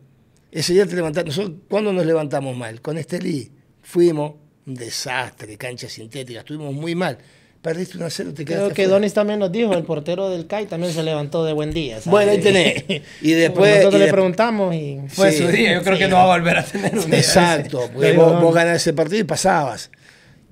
Ese 0.51 0.73
día 0.73 0.85
te 0.85 0.95
levantás. 0.95 1.25
Nosotros, 1.25 1.53
¿cuándo 1.67 1.91
nos 1.91 2.05
levantamos 2.05 2.55
mal? 2.55 2.79
Con 2.81 2.97
Estelí. 2.97 3.51
Fuimos 3.81 4.33
un 4.67 4.75
desastre, 4.75 5.57
cancha 5.57 5.89
sintética, 5.89 6.41
estuvimos 6.41 6.73
muy 6.73 6.93
mal. 6.93 7.17
Perdiste 7.61 7.97
un 7.97 8.03
a 8.03 8.09
0, 8.09 8.33
te 8.35 8.43
quedaste 8.45 8.73
Creo 8.73 8.75
que. 8.75 8.87
Donis 8.91 9.13
también 9.13 9.39
nos 9.39 9.51
dijo, 9.51 9.73
el 9.73 9.83
portero 9.83 10.29
del 10.29 10.47
CAI 10.47 10.65
también 10.67 10.93
se 10.93 11.03
levantó 11.03 11.43
de 11.45 11.53
buen 11.53 11.71
día. 11.71 11.95
¿sabes? 12.01 12.07
Bueno, 12.11 12.31
ahí 12.31 12.39
tenés. 12.39 12.83
Y 13.21 13.31
después- 13.33 13.77
Nosotros 13.77 13.95
y 13.95 13.99
le 13.99 14.05
de- 14.07 14.11
preguntamos 14.11 14.73
y... 14.75 14.99
Fue 15.09 15.31
Sí. 15.31 15.39
su 15.43 15.47
día. 15.47 15.73
Yo 15.75 15.83
creo 15.83 15.95
Sí. 15.95 15.99
que 16.03 16.07
no 16.07 16.15
va 16.17 16.23
a 16.33 16.37
volver 16.37 16.57
a 16.57 16.63
tener 16.63 16.97
un 16.97 17.05
día. 17.09 17.19
Exacto, 17.19 17.81
porque 17.93 18.07
Le 18.07 18.11
digo, 18.13 18.25
vos, 18.31 18.41
vos 18.41 18.55
ganás 18.55 18.77
ese 18.77 18.93
partido 18.93 19.19
y 19.19 19.23
pasabas. 19.25 19.91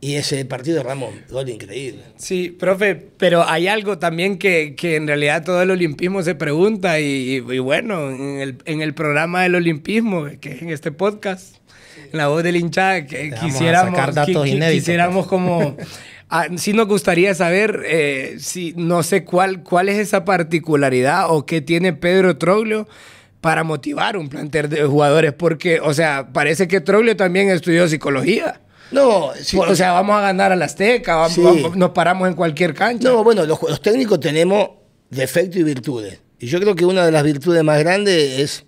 Y 0.01 0.15
ese 0.15 0.45
partido, 0.45 0.81
Ramón, 0.81 1.11
gol 1.29 1.49
increíble. 1.49 2.01
Sí, 2.15 2.55
profe, 2.57 2.95
pero 2.95 3.43
hay 3.47 3.67
algo 3.67 3.97
también 3.99 4.37
que, 4.37 4.73
que 4.75 4.95
en 4.95 5.07
realidad 5.07 5.43
todo 5.43 5.61
el 5.61 5.71
olimpismo 5.71 6.23
se 6.23 6.35
pregunta 6.35 7.01
y, 7.01 7.43
y 7.49 7.59
bueno, 7.59 8.09
en 8.09 8.39
el, 8.39 8.55
en 8.63 8.81
el 8.81 8.93
programa 8.93 9.43
del 9.43 9.55
olimpismo, 9.55 10.27
que 10.39 10.51
es 10.53 10.61
en 10.61 10.69
este 10.69 10.93
podcast, 10.93 11.57
en 12.13 12.17
la 12.17 12.27
voz 12.29 12.43
del 12.43 12.55
hinchada, 12.55 13.05
que 13.05 13.31
quisiéramos, 13.41 13.91
sacar 13.93 14.13
datos 14.13 14.47
qui- 14.47 14.51
inéditos, 14.55 14.73
quisiéramos 14.85 15.27
como... 15.27 15.75
ah, 16.29 16.47
sí 16.55 16.71
nos 16.71 16.87
gustaría 16.87 17.33
saber, 17.35 17.83
eh, 17.85 18.37
si 18.39 18.73
no 18.77 19.03
sé 19.03 19.25
cuál, 19.25 19.63
cuál 19.63 19.89
es 19.89 19.97
esa 19.97 20.23
particularidad 20.23 21.25
o 21.29 21.45
qué 21.45 21.59
tiene 21.59 21.91
Pedro 21.91 22.37
Troglio 22.37 22.87
para 23.41 23.65
motivar 23.65 24.15
un 24.15 24.29
plantel 24.29 24.69
de 24.69 24.83
jugadores, 24.85 25.33
porque, 25.33 25.81
o 25.81 25.93
sea, 25.93 26.29
parece 26.31 26.69
que 26.69 26.79
Troglio 26.79 27.17
también 27.17 27.49
estudió 27.49 27.85
psicología. 27.89 28.61
No, 28.91 29.31
sí, 29.41 29.57
o 29.57 29.75
sea, 29.75 29.91
vamos 29.91 30.17
a 30.17 30.21
ganar 30.21 30.51
al 30.51 30.61
Azteca, 30.61 31.15
vamos- 31.15 31.33
Sí. 31.33 31.41
vamos- 31.41 31.75
nos 31.77 31.91
paramos 31.91 32.27
en 32.27 32.33
cualquier 32.35 32.73
cancha. 32.73 33.07
no, 33.09 33.23
bueno, 33.23 33.45
los, 33.45 33.61
los 33.61 33.81
técnicos 33.81 34.19
tenemos 34.19 34.69
defectos 35.09 35.57
y 35.57 35.63
virtudes. 35.63 36.19
Y 36.39 36.47
yo 36.47 36.59
creo 36.59 36.75
que 36.75 36.85
una 36.85 37.05
de 37.05 37.11
las 37.11 37.23
virtudes 37.23 37.63
más 37.63 37.79
grandes 37.79 38.39
es 38.39 38.65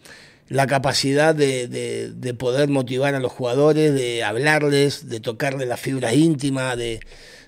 la 0.49 0.67
capacidad 0.67 1.33
de, 1.33 1.67
de- 1.67 2.11
de 2.11 2.33
poder 2.33 2.67
motivar 2.69 3.15
a 3.15 3.19
los 3.19 3.31
jugadores, 3.31 3.93
de 3.93 4.23
hablarles, 4.23 5.07
de 5.07 5.19
tocarles 5.21 5.67
las 5.67 5.79
fibras 5.79 6.13
íntimas, 6.13 6.77
de, 6.77 6.99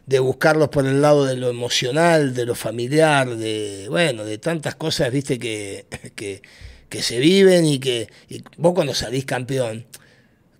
de 0.05 0.19
buscarlos 0.19 0.69
por 0.69 0.85
el 0.85 1.01
lado 1.01 1.25
de 1.25 1.35
lo 1.35 1.49
emocional, 1.49 2.33
de 2.33 2.45
lo 2.45 2.55
familiar, 2.55 3.35
de 3.35 3.87
bueno, 3.89 4.23
de 4.23 4.37
tantas 4.37 4.75
cosas, 4.75 5.11
viste, 5.11 5.37
que, 5.37 5.85
que, 6.15 6.41
que 6.89 7.01
se 7.03 7.19
viven 7.19 7.65
y 7.65 7.79
que 7.79 8.07
y 8.29 8.41
vos 8.57 8.73
cuando 8.73 8.93
salís 8.93 9.25
campeón, 9.25 9.85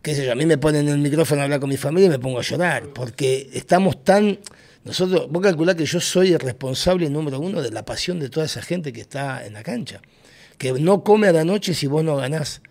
qué 0.04 0.14
sé 0.14 0.26
yo, 0.26 0.34
a 0.34 0.36
mí 0.36 0.46
me 0.46 0.58
ponen 0.58 0.88
en 0.88 0.96
el 0.96 1.00
micrófono 1.00 1.42
a 1.42 1.46
hablar 1.46 1.62
con 1.62 1.70
mi 1.70 1.78
familia 1.78 2.08
y 2.08 2.10
me 2.10 2.20
pongo 2.20 2.38
a 2.38 2.44
llorar, 2.44 2.90
porque 2.94 3.50
estamos 3.54 4.04
tan... 4.04 4.38
Nosotros, 4.84 5.28
vos 5.32 5.42
calculás 5.42 5.76
que 5.76 5.86
yo 5.86 6.02
soy 6.02 6.34
el 6.34 6.42
responsable 6.42 7.10
número 7.10 7.40
uno 7.40 7.62
de 7.62 7.72
la 7.72 7.86
pasión 7.86 8.20
de 8.20 8.30
toda 8.30 8.46
esa 8.46 8.62
gente 8.62 8.92
que 8.92 9.00
está 9.00 9.46
en 9.46 9.54
la 9.54 9.64
cancha, 9.64 10.02
que 10.58 10.74
no 10.74 11.06
come 11.06 11.30
a 11.30 11.32
la 11.32 11.46
noche 11.46 11.74
si 11.74 11.88
vos 11.88 12.04
no 12.04 12.18
ganás. 12.18 12.62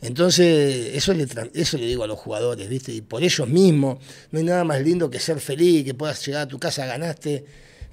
Entonces, 0.00 0.94
eso 0.94 1.12
le, 1.12 1.26
eso 1.52 1.76
le 1.76 1.86
digo 1.86 2.04
a 2.04 2.06
los 2.06 2.18
jugadores, 2.18 2.66
¿viste? 2.70 2.92
Y 2.92 3.02
por 3.02 3.22
ellos 3.22 3.46
mismos, 3.46 3.98
no 4.30 4.38
hay 4.38 4.46
nada 4.46 4.64
más 4.64 4.80
lindo 4.80 5.10
que 5.10 5.20
ser 5.20 5.40
feliz, 5.40 5.84
que 5.84 5.92
puedas 5.92 6.24
llegar 6.24 6.42
a 6.42 6.48
tu 6.48 6.58
casa, 6.58 6.86
ganaste. 6.86 7.44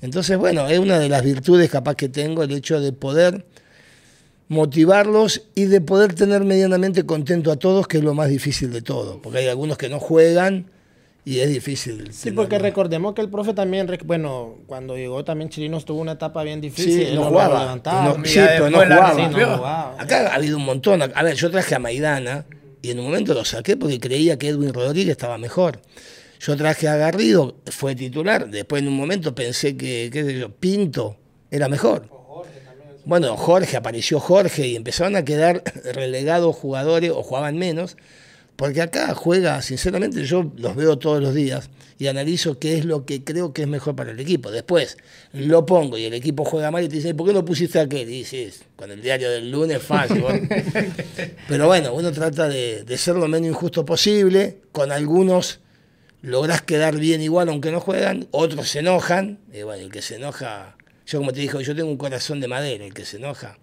Entonces, 0.02 0.38
bueno, 0.38 0.70
es 0.70 0.80
una 0.80 1.00
de 1.00 1.10
las 1.10 1.22
virtudes 1.22 1.70
capaz 1.70 1.96
que 1.96 2.08
tengo, 2.08 2.43
el 2.43 2.52
hecho 2.54 2.80
de 2.80 2.93
poder 2.93 3.46
motivarlos 4.48 5.43
y 5.56 5.66
de 5.66 5.82
poder 5.82 6.14
tener 6.14 6.43
medianamente 6.43 7.06
contento 7.06 7.52
a 7.52 7.56
todos, 7.58 7.88
que 7.88 7.98
es 7.98 8.04
lo 8.04 8.14
más 8.14 8.30
difícil 8.30 8.72
de 8.72 8.82
todo, 8.82 9.22
porque 9.22 9.39
hay 9.39 9.48
algunos 9.48 9.78
que 9.78 9.89
no 9.89 10.00
juegan 10.00 10.70
y 11.24 11.39
es 11.39 11.50
difícil. 11.50 12.14
Sí, 12.14 12.32
porque 12.32 12.60
recordemos 12.60 13.16
que 13.16 13.22
el 13.22 13.30
profe 13.30 13.54
también, 13.54 13.89
bueno, 14.06 14.58
cuando 14.68 14.96
llegó 14.96 15.24
también 15.24 15.50
Chirinos 15.50 15.84
tuvo 15.84 16.02
una 16.02 16.12
etapa 16.14 16.43
bien 16.43 16.62
difícil. 16.62 17.08
Sí, 17.08 17.16
no 17.16 17.24
jugaba. 17.26 17.76
No- 17.84 18.24
sí, 18.26 18.39
pero 18.46 18.70
no 18.70 18.78
jugaba. 18.84 19.16
Sí, 19.16 19.22
no 19.24 19.30
jugaba. 19.58 19.96
Acá 20.00 20.28
ha 20.32 20.36
habido 20.36 20.58
un 20.58 20.66
montón. 20.66 21.02
A 21.02 21.24
ver, 21.24 21.34
yo 21.36 21.50
traje 21.50 21.74
a 21.74 21.80
Maidana 21.80 22.46
y 22.84 22.91
en 22.91 23.00
un 23.00 23.06
momento 23.06 23.34
lo 23.34 23.43
saqué 23.43 23.76
porque 23.76 24.00
creía 24.00 24.38
que 24.38 24.50
Edwin 24.50 24.72
Rodríguez 24.72 25.14
estaba 25.14 25.39
mejor. 25.39 25.82
Yo 26.39 26.56
traje 26.56 26.88
a 26.88 26.96
Garrido, 26.96 27.56
fue 27.66 27.96
titular. 27.96 28.48
Después 28.48 28.84
en 28.84 28.89
un 28.89 28.96
momento 28.96 29.34
pensé 29.34 29.76
que, 29.76 30.12
qué 30.14 30.24
sé 30.24 30.38
yo, 30.38 30.52
Pinto 30.52 31.18
era 31.50 31.68
mejor. 31.68 32.08
Bueno, 33.06 33.38
Jorge, 33.38 33.78
apareció 33.78 34.20
Jorge 34.20 34.68
y 34.68 34.76
empezaron 34.76 35.16
a 35.16 35.24
quedar 35.24 35.64
relegados 35.93 36.56
jugadores 36.56 37.12
o 37.12 37.24
jugaban 37.24 37.58
menos. 37.58 37.97
Porque 38.56 38.82
acá 38.82 39.14
juega, 39.16 39.62
sinceramente, 39.62 40.24
yo 40.24 40.49
los 40.56 40.76
veo 40.76 40.97
todos 40.97 41.22
los 41.22 41.34
días 41.34 41.70
y 41.97 42.08
analizo 42.08 42.58
qué 42.58 42.78
es 42.78 42.86
lo 42.86 43.06
que 43.06 43.24
creo 43.24 43.53
que 43.53 43.64
es 43.64 43.68
mejor 43.68 43.95
para 43.95 44.12
el 44.12 44.20
equipo. 44.20 44.49
Después 44.49 44.97
lo 45.34 45.66
pongo 45.66 45.97
y 45.97 46.06
el 46.06 46.14
equipo 46.14 46.45
juega 46.45 46.72
mal 46.72 46.84
y 46.84 46.88
te 46.88 46.95
dice, 46.95 47.14
¿por 47.14 47.28
qué 47.28 47.34
no 47.34 47.43
pusiste 47.43 47.80
a 47.80 47.84
aquel? 47.84 48.10
Y 48.10 48.20
dices, 48.20 48.64
con 48.78 48.91
el 48.91 49.01
diario 49.01 49.30
del 49.30 49.51
lunes, 49.51 49.82
fácil. 49.82 50.22
bueno. 50.22 50.47
Pero 51.49 51.68
bueno, 51.68 51.93
uno 51.93 52.14
trata 52.14 52.47
de, 52.47 52.84
de 52.84 52.97
ser 52.97 53.16
lo 53.16 53.28
menos 53.28 53.49
injusto 53.49 53.86
posible. 53.86 54.60
Con 54.72 54.93
algunos 54.93 55.60
lográs 56.22 56.62
quedar 56.62 56.97
bien 56.97 57.22
igual 57.22 57.49
aunque 57.49 57.72
no 57.72 57.82
juegan, 57.82 58.28
otros 58.32 58.70
se 58.70 58.80
enojan. 58.80 59.39
Y 59.53 59.64
bueno, 59.64 59.84
el 59.84 59.91
que 59.91 60.01
se 60.01 60.16
enoja, 60.16 60.78
yo 61.06 61.20
como 61.20 61.32
te 61.34 61.39
dije, 61.41 61.64
yo 61.64 61.76
tengo 61.76 61.89
un 61.89 61.97
corazón 61.97 62.39
de 62.39 62.47
madera, 62.47 62.86
el 62.86 62.93
que 62.93 63.06
se 63.06 63.18
enoja. 63.18 63.58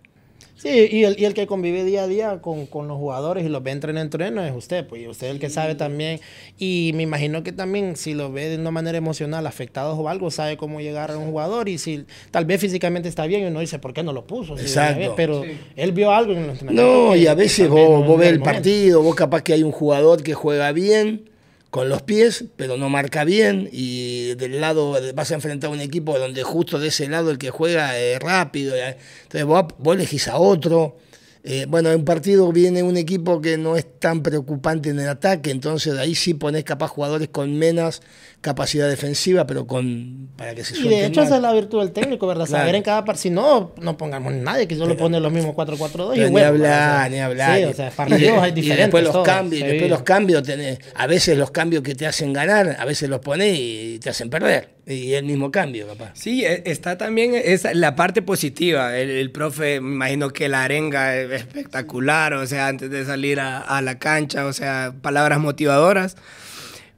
Sí, 0.54 0.68
y 0.92 1.02
el, 1.02 1.18
y 1.18 1.24
el 1.24 1.34
que 1.34 1.48
convive 1.48 1.82
día 1.82 2.04
a 2.04 2.06
día 2.06 2.40
con, 2.40 2.66
con 2.66 2.86
los 2.86 2.96
jugadores 2.96 3.44
y 3.44 3.48
los 3.48 3.64
ve 3.64 3.72
entreno 3.72 3.98
en 3.98 4.04
entreno 4.06 4.44
es 4.44 4.54
usted, 4.54 4.86
pues 4.86 5.02
y 5.02 5.08
usted 5.08 5.26
es 5.26 5.32
el 5.34 5.40
que 5.40 5.50
sabe 5.50 5.74
también. 5.74 6.20
Y 6.56 6.92
me 6.94 7.02
imagino 7.02 7.42
que 7.42 7.50
también 7.50 7.96
si 7.96 8.14
lo 8.14 8.30
ve 8.30 8.48
de 8.48 8.58
una 8.58 8.70
manera 8.70 8.96
emocional, 8.96 9.44
afectados 9.48 9.98
o 9.98 10.08
algo, 10.08 10.30
sabe 10.30 10.56
cómo 10.56 10.80
llegar 10.80 11.10
a 11.10 11.18
un 11.18 11.30
jugador 11.32 11.68
y 11.68 11.78
si 11.78 12.04
tal 12.30 12.44
vez 12.44 12.60
físicamente 12.60 13.08
está 13.08 13.26
bien 13.26 13.42
y 13.42 13.46
uno 13.46 13.58
dice, 13.58 13.80
¿por 13.80 13.92
qué 13.92 14.04
no 14.04 14.12
lo 14.12 14.24
puso? 14.24 14.56
Si 14.56 14.62
Exacto. 14.66 15.14
Pero 15.16 15.44
él 15.74 15.90
vio 15.90 16.12
algo 16.12 16.32
en 16.34 16.46
los 16.46 16.52
entrenamientos 16.62 17.08
No, 17.08 17.16
y 17.16 17.26
a 17.26 17.34
veces 17.34 17.68
vos, 17.68 17.80
no- 17.90 18.04
vos 18.06 18.18
ves 18.20 18.28
es 18.28 18.32
el 18.34 18.38
momento. 18.38 18.44
partido, 18.44 19.02
vos 19.02 19.16
capaz 19.16 19.42
que 19.42 19.54
hay 19.54 19.64
un 19.64 19.72
jugador 19.72 20.22
que 20.22 20.34
juega 20.34 20.70
bien, 20.70 21.28
con 21.72 21.88
los 21.88 22.02
pies, 22.02 22.44
pero 22.56 22.76
no 22.76 22.90
marca 22.90 23.24
bien 23.24 23.66
y 23.72 24.34
del 24.34 24.60
lado 24.60 24.94
vas 25.14 25.30
a 25.30 25.34
enfrentar 25.34 25.70
a 25.70 25.72
un 25.72 25.80
equipo 25.80 26.18
donde 26.18 26.42
justo 26.42 26.78
de 26.78 26.88
ese 26.88 27.08
lado 27.08 27.30
el 27.30 27.38
que 27.38 27.48
juega 27.48 27.98
es 27.98 28.20
rápido, 28.20 28.76
eh, 28.76 28.98
entonces 29.22 29.46
vos, 29.46 29.64
vos 29.78 29.96
elegís 29.96 30.28
a 30.28 30.36
otro. 30.36 30.98
Eh, 31.44 31.64
bueno, 31.66 31.90
en 31.90 32.00
un 32.00 32.04
partido 32.04 32.52
viene 32.52 32.82
un 32.82 32.98
equipo 32.98 33.40
que 33.40 33.56
no 33.56 33.74
es 33.78 33.86
tan 33.98 34.22
preocupante 34.22 34.90
en 34.90 35.00
el 35.00 35.08
ataque, 35.08 35.50
entonces 35.50 35.96
ahí 35.96 36.14
sí 36.14 36.34
pones 36.34 36.62
capaz 36.62 36.88
jugadores 36.88 37.30
con 37.30 37.58
menos 37.58 38.02
capacidad 38.42 38.88
defensiva, 38.88 39.46
pero 39.46 39.66
con 39.66 40.28
para 40.36 40.54
que 40.54 40.64
se 40.64 40.76
Y 40.76 40.88
de 40.88 41.06
hecho 41.06 41.22
esa 41.22 41.36
es 41.36 41.42
la 41.42 41.52
virtud 41.52 41.78
del 41.78 41.92
técnico, 41.92 42.26
¿verdad? 42.26 42.46
Saber 42.46 42.74
en 42.74 42.82
cada 42.82 43.04
partido, 43.04 43.22
si 43.22 43.30
no, 43.30 43.72
no 43.80 43.96
pongamos 43.96 44.32
nadie 44.32 44.66
que 44.66 44.76
solo 44.76 44.96
pone 44.96 45.20
los 45.20 45.32
mismos 45.32 45.54
4-4-2 45.54 46.16
y 46.16 46.30
ni 46.30 46.40
hablar, 46.40 47.10
ni 47.10 47.20
hablar. 47.20 47.58
Sí, 47.58 47.64
o 47.64 47.72
sea, 47.72 47.90
partidos 47.90 48.42
hay 48.42 48.50
diferentes. 48.50 48.64
Y 48.64 48.76
después 48.76 49.04
los 49.04 49.24
cambios, 49.24 49.68
después 49.68 49.90
los 49.90 50.02
cambios 50.02 50.42
tenés, 50.42 50.80
a 50.94 51.06
veces 51.06 51.38
los 51.38 51.52
cambios 51.52 51.84
que 51.84 51.94
te 51.94 52.04
hacen 52.04 52.32
ganar, 52.32 52.76
a 52.78 52.84
veces 52.84 53.08
los 53.08 53.20
pones 53.20 53.56
y 53.56 54.00
te 54.00 54.10
hacen 54.10 54.28
perder. 54.28 54.70
Y 54.84 55.12
el 55.12 55.24
mismo 55.24 55.52
cambio, 55.52 55.86
papá. 55.86 56.10
Sí, 56.14 56.44
e, 56.44 56.64
está 56.66 56.98
también 56.98 57.34
esa, 57.36 57.72
la 57.72 57.94
parte 57.94 58.20
positiva. 58.22 58.98
El, 58.98 59.30
profe, 59.30 59.80
me 59.80 59.94
imagino 59.94 60.30
que 60.30 60.48
la 60.48 60.64
arenga 60.64 61.16
es 61.16 61.30
espectacular, 61.30 62.34
o 62.34 62.44
sea, 62.48 62.66
antes 62.66 62.90
de 62.90 63.04
salir 63.04 63.38
a, 63.38 63.60
a 63.60 63.80
la 63.80 64.00
cancha, 64.00 64.46
o 64.46 64.52
sea, 64.52 64.92
palabras 65.00 65.38
motivadoras. 65.38 66.16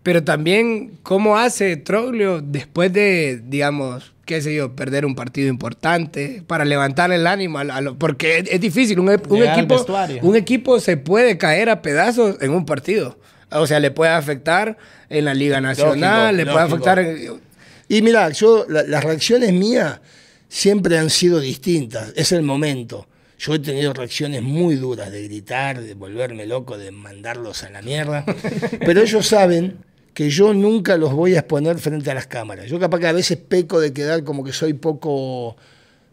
Pero 0.04 0.22
también, 0.22 0.98
¿cómo 1.02 1.38
hace 1.38 1.78
Troglio 1.78 2.42
después 2.42 2.92
de, 2.92 3.40
digamos, 3.42 4.12
qué 4.26 4.42
sé 4.42 4.54
yo, 4.54 4.76
perder 4.76 5.06
un 5.06 5.14
partido 5.14 5.48
importante 5.48 6.42
para 6.46 6.66
levantar 6.66 7.10
el 7.10 7.26
ánimo? 7.26 7.58
A 7.58 7.80
porque 7.98 8.44
es, 8.46 8.60
difícil. 8.60 9.00
Un, 9.00 9.10
equipo, 9.10 9.86
un 10.20 10.36
equipo 10.36 10.78
se 10.78 10.98
puede 10.98 11.38
caer 11.38 11.70
a 11.70 11.80
pedazos 11.80 12.36
en 12.42 12.50
un 12.50 12.66
partido. 12.66 13.18
O 13.50 13.66
sea, 13.66 13.80
le 13.80 13.90
puede 13.90 14.12
afectar 14.12 14.76
en 15.08 15.24
la 15.24 15.32
Liga 15.32 15.62
Nacional, 15.62 16.36
le 16.36 16.44
puede 16.44 16.60
afectar... 16.60 16.98
En... 16.98 17.40
Y 17.88 18.02
mira, 18.02 18.28
yo, 18.28 18.66
las 18.68 19.02
reacciones 19.02 19.54
mías 19.54 20.02
siempre 20.48 20.98
han 20.98 21.08
sido 21.08 21.40
distintas. 21.40 22.12
Es 22.14 22.30
el 22.32 22.42
momento. 22.42 23.08
Yo 23.38 23.54
he 23.54 23.58
tenido 23.58 23.94
reacciones 23.94 24.42
muy 24.42 24.74
duras 24.76 25.10
de 25.10 25.22
gritar, 25.22 25.80
de 25.80 25.94
volverme 25.94 26.44
loco, 26.44 26.76
de 26.76 26.90
mandarlos 26.90 27.64
a 27.64 27.70
la 27.70 27.80
mierda. 27.80 28.26
Pero 28.80 29.00
ellos 29.00 29.26
saben 29.26 29.78
que 30.14 30.30
yo 30.30 30.54
nunca 30.54 30.96
los 30.96 31.12
voy 31.12 31.34
a 31.34 31.40
exponer 31.40 31.78
frente 31.78 32.10
a 32.10 32.14
las 32.14 32.28
cámaras. 32.28 32.70
Yo 32.70 32.78
capaz 32.78 33.00
que 33.00 33.08
a 33.08 33.12
veces 33.12 33.36
peco 33.36 33.80
de 33.80 33.92
quedar 33.92 34.22
como 34.22 34.44
que 34.44 34.52
soy 34.52 34.72
poco, 34.74 35.56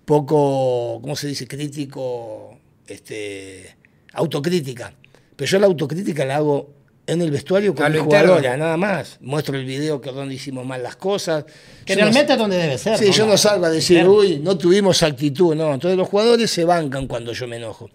poco, 0.06 1.00
¿cómo 1.02 1.16
se 1.16 1.28
dice? 1.28 1.48
Crítico, 1.48 2.58
este, 2.88 3.76
autocrítica. 4.14 4.92
Pero 5.36 5.50
yo 5.50 5.60
la 5.60 5.68
autocrítica 5.68 6.26
la 6.26 6.38
hago 6.38 6.74
en 7.06 7.22
el 7.22 7.30
vestuario 7.30 7.76
con 7.76 7.92
mi 7.92 8.00
jugadora, 8.00 8.58
nada 8.58 8.76
más. 8.76 9.18
Muestro 9.22 9.58
el 9.58 9.66
video 9.66 10.02
que 10.02 10.12
donde 10.12 10.34
hicimos 10.34 10.66
mal 10.66 10.82
las 10.82 10.96
cosas. 10.96 11.46
Que 11.86 11.96
realmente 11.96 12.34
es 12.34 12.40
donde 12.40 12.58
debe 12.58 12.78
ser. 12.80 12.98
Sí, 12.98 13.12
yo 13.12 13.28
no 13.28 13.38
salgo 13.38 13.66
a 13.66 13.70
decir, 13.70 14.08
uy, 14.08 14.40
no 14.40 14.58
tuvimos 14.58 15.04
actitud, 15.04 15.56
no. 15.56 15.74
Entonces 15.74 15.98
los 15.98 16.08
jugadores 16.08 16.50
se 16.50 16.66
bancan 16.66 17.08
cuando 17.08 17.34
yo 17.34 17.48
me 17.48 17.58
enojo. 17.58 17.90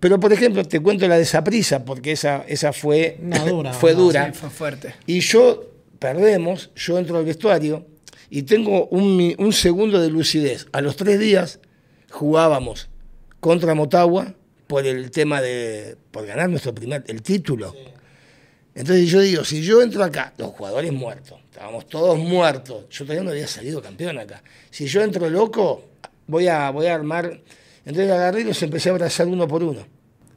Pero, 0.00 0.20
por 0.20 0.32
ejemplo, 0.32 0.64
te 0.64 0.80
cuento 0.80 1.06
la 1.08 1.16
de 1.16 1.22
esa 1.22 1.42
prisa, 1.44 1.84
porque 1.84 2.12
esa, 2.12 2.44
esa 2.48 2.72
fue 2.72 3.18
dura. 3.46 3.72
fue 3.80 3.94
dura. 3.94 4.32
fue 4.32 4.50
fuerte. 4.50 4.94
Y 5.06 5.20
yo, 5.20 5.70
perdemos, 5.98 6.70
yo 6.74 6.98
entro 6.98 7.18
al 7.18 7.24
vestuario 7.24 7.86
y 8.30 8.42
tengo 8.42 8.86
un, 8.88 9.34
un, 9.38 9.52
segundo 9.52 10.00
de 10.00 10.10
lucidez. 10.10 10.66
A 10.72 10.80
los 10.80 10.96
tres 10.96 11.18
días 11.18 11.60
jugábamos 12.10 12.88
contra 13.40 13.74
Motagua 13.74 14.34
por 14.66 14.86
el 14.86 15.10
tema 15.10 15.40
de, 15.40 15.96
por 16.10 16.26
ganar 16.26 16.48
nuestro 16.48 16.74
primer, 16.74 17.04
el 17.06 17.22
título. 17.22 17.74
Entonces 18.74 19.08
yo 19.08 19.20
digo, 19.20 19.44
si 19.44 19.62
yo 19.62 19.80
entro 19.82 20.02
acá, 20.02 20.32
los 20.36 20.48
jugadores 20.48 20.92
muertos, 20.92 21.38
estábamos 21.44 21.86
todos 21.86 22.18
muertos, 22.18 22.86
yo 22.90 23.04
todavía 23.04 23.22
no 23.22 23.30
había 23.30 23.46
salido 23.46 23.80
campeón 23.80 24.18
acá. 24.18 24.42
Si 24.70 24.86
yo 24.86 25.02
entro 25.02 25.30
loco, 25.30 25.84
voy 26.26 26.48
a, 26.48 26.70
voy 26.70 26.86
a 26.86 26.94
armar... 26.94 27.40
Entonces 27.84 28.10
agarré 28.10 28.42
y 28.42 28.44
los 28.44 28.62
empecé 28.62 28.88
a 28.88 28.92
abrazar 28.92 29.26
uno 29.26 29.46
por 29.46 29.62
uno. 29.62 29.86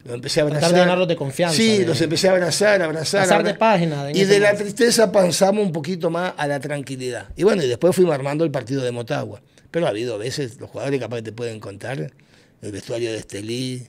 Los 0.03 0.15
empecé 0.15 0.39
a 0.39 0.43
abrazar. 0.43 0.71
de 0.71 0.79
llenarlos 0.79 1.07
de 1.07 1.15
confianza. 1.15 1.55
Sí, 1.57 1.83
los 1.85 1.99
empecé 2.01 2.29
a 2.29 2.31
abrazar, 2.31 2.81
abrazar. 2.81 3.23
Pasar 3.23 3.43
de 3.43 3.53
página. 3.55 4.09
y 4.13 4.23
de 4.23 4.39
la 4.39 4.55
tristeza 4.55 5.11
pasamos 5.11 5.65
un 5.65 5.71
poquito 5.71 6.09
más 6.09 6.33
a 6.37 6.47
la 6.47 6.59
tranquilidad. 6.59 7.29
Y 7.35 7.43
bueno, 7.43 7.63
y 7.63 7.67
después 7.67 7.95
fuimos 7.95 8.13
armando 8.13 8.45
el 8.45 8.51
partido 8.51 8.81
de 8.83 8.91
Motagua. 8.91 9.41
Pero 9.69 9.85
ha 9.85 9.89
habido 9.89 10.17
veces, 10.17 10.59
los 10.59 10.69
jugadores 10.69 10.99
capaz 10.99 11.17
que 11.17 11.23
te 11.23 11.31
pueden 11.33 11.59
contar, 11.59 12.13
el 12.61 12.71
vestuario 12.71 13.11
de 13.11 13.17
Estelí, 13.17 13.87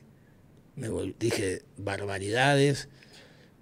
me 0.75 0.89
dije 1.19 1.63
barbaridades. 1.77 2.89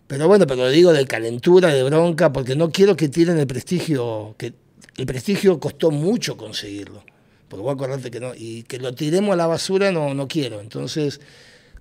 Pero 0.06 0.28
bueno, 0.28 0.46
pero 0.46 0.62
lo 0.62 0.70
digo 0.70 0.92
de 0.92 1.06
calentura, 1.06 1.68
de 1.74 1.82
bronca, 1.82 2.32
porque 2.32 2.56
no 2.56 2.70
quiero 2.70 2.96
que 2.96 3.08
tiren 3.08 3.38
el 3.38 3.46
prestigio, 3.46 4.34
que 4.38 4.54
el 4.96 5.06
prestigio 5.06 5.58
costó 5.60 5.90
mucho 5.90 6.36
conseguirlo. 6.36 7.04
Porque 7.48 7.62
voy 7.62 7.70
a 7.70 7.74
acordarte 7.74 8.10
que 8.10 8.20
no, 8.20 8.32
y 8.34 8.64
que 8.64 8.78
lo 8.78 8.94
tiremos 8.94 9.32
a 9.32 9.36
la 9.36 9.46
basura 9.46 9.92
no, 9.92 10.14
no 10.14 10.26
quiero. 10.28 10.60
Entonces, 10.60 11.20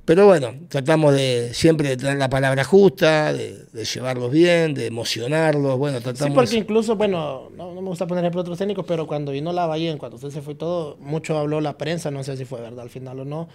pero 0.05 0.27
bueno, 0.27 0.53
tratamos 0.69 1.15
de 1.15 1.49
siempre 1.53 1.89
de 1.89 1.97
tener 1.97 2.17
la 2.17 2.29
palabra 2.29 2.63
justa, 2.63 3.33
de, 3.33 3.65
llevarlos 3.73 4.31
bien, 4.31 4.75
de 4.75 4.85
emocionarlos. 4.85 5.79
Bueno, 5.79 5.99
tratamos. 5.99 6.31
Sí, 6.31 6.35
porque 6.35 6.57
incluso, 6.57 6.95
bueno, 6.95 7.49
no, 7.57 7.73
me 7.73 7.81
gusta 7.81 8.05
poner 8.05 8.23
ejemplo 8.23 8.41
otros 8.41 8.59
técnicos, 8.59 8.85
pero 8.87 9.07
cuando 9.07 9.31
vino 9.31 9.51
la 9.51 9.65
Ballén, 9.65 9.97
cuando 9.97 10.17
usted 10.17 10.29
se 10.29 10.43
fue 10.43 10.53
todo, 10.53 10.95
mucho 10.99 11.35
habló 11.39 11.59
la 11.59 11.79
prensa, 11.79 12.11
no 12.11 12.23
sé 12.23 12.37
si 12.37 12.45
fue 12.45 12.61
verdad 12.61 12.81
al 12.81 12.91
final 12.91 13.19
o 13.21 13.25
no, 13.25 13.49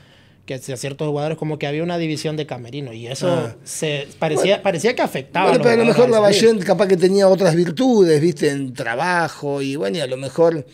que 0.44 0.54
a 0.54 0.58
ciertos 0.58 1.06
jugadores 1.06 1.38
como 1.38 1.56
que 1.56 1.68
había 1.68 1.84
una 1.84 1.98
división 1.98 2.36
de 2.36 2.46
camerino 2.46 2.92
y 2.92 3.06
eso 3.06 3.30
ah. 3.30 3.54
se 3.62 4.08
parecía, 4.18 4.60
parecía 4.60 4.96
que 4.96 5.02
afectaba. 5.02 5.50
Bueno, 5.50 5.62
pero 5.62 5.74
a 5.74 5.84
lo 5.84 5.84
mejor 5.84 6.10
la 6.10 6.18
Ballén 6.18 6.58
capaz 6.58 6.88
que 6.88 6.96
tenía 6.96 7.28
otras 7.28 7.54
virtudes, 7.54 8.20
viste, 8.20 8.50
en 8.50 8.72
trabajo 8.72 9.62
y 9.62 9.76
bueno, 9.76 9.98
y 9.98 10.00
a 10.00 10.08
lo 10.08 10.16
mejor 10.16 10.66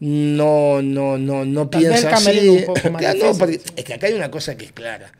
no, 0.00 0.80
no, 0.80 1.18
no, 1.18 1.44
no 1.44 1.70
piensa 1.70 2.14
así. 2.14 2.64
es 3.76 3.84
que 3.84 3.94
acá 3.94 4.06
hay 4.06 4.14
una 4.14 4.30
cosa 4.30 4.56
que 4.56 4.64
es 4.64 4.72
clara. 4.72 5.12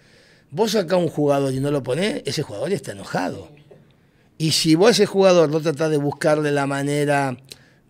Vos 0.51 0.73
sacás 0.73 0.99
un 0.99 1.09
jugador 1.09 1.53
y 1.55 1.61
no 1.61 1.71
lo 1.71 1.83
ponés, 1.83 2.23
ese 2.25 2.43
jugador 2.43 2.73
está 2.73 2.93
enojado. 2.93 3.49
Y 4.39 4.53
si 4.53 4.75
vos 4.75 4.89
a 4.89 4.91
ese 4.93 5.07
jugador 5.07 5.51
no 5.51 5.61
tratás 5.61 5.91
de 5.91 5.99
buscarle 5.99 6.51
la 6.51 6.67
manera 6.67 7.37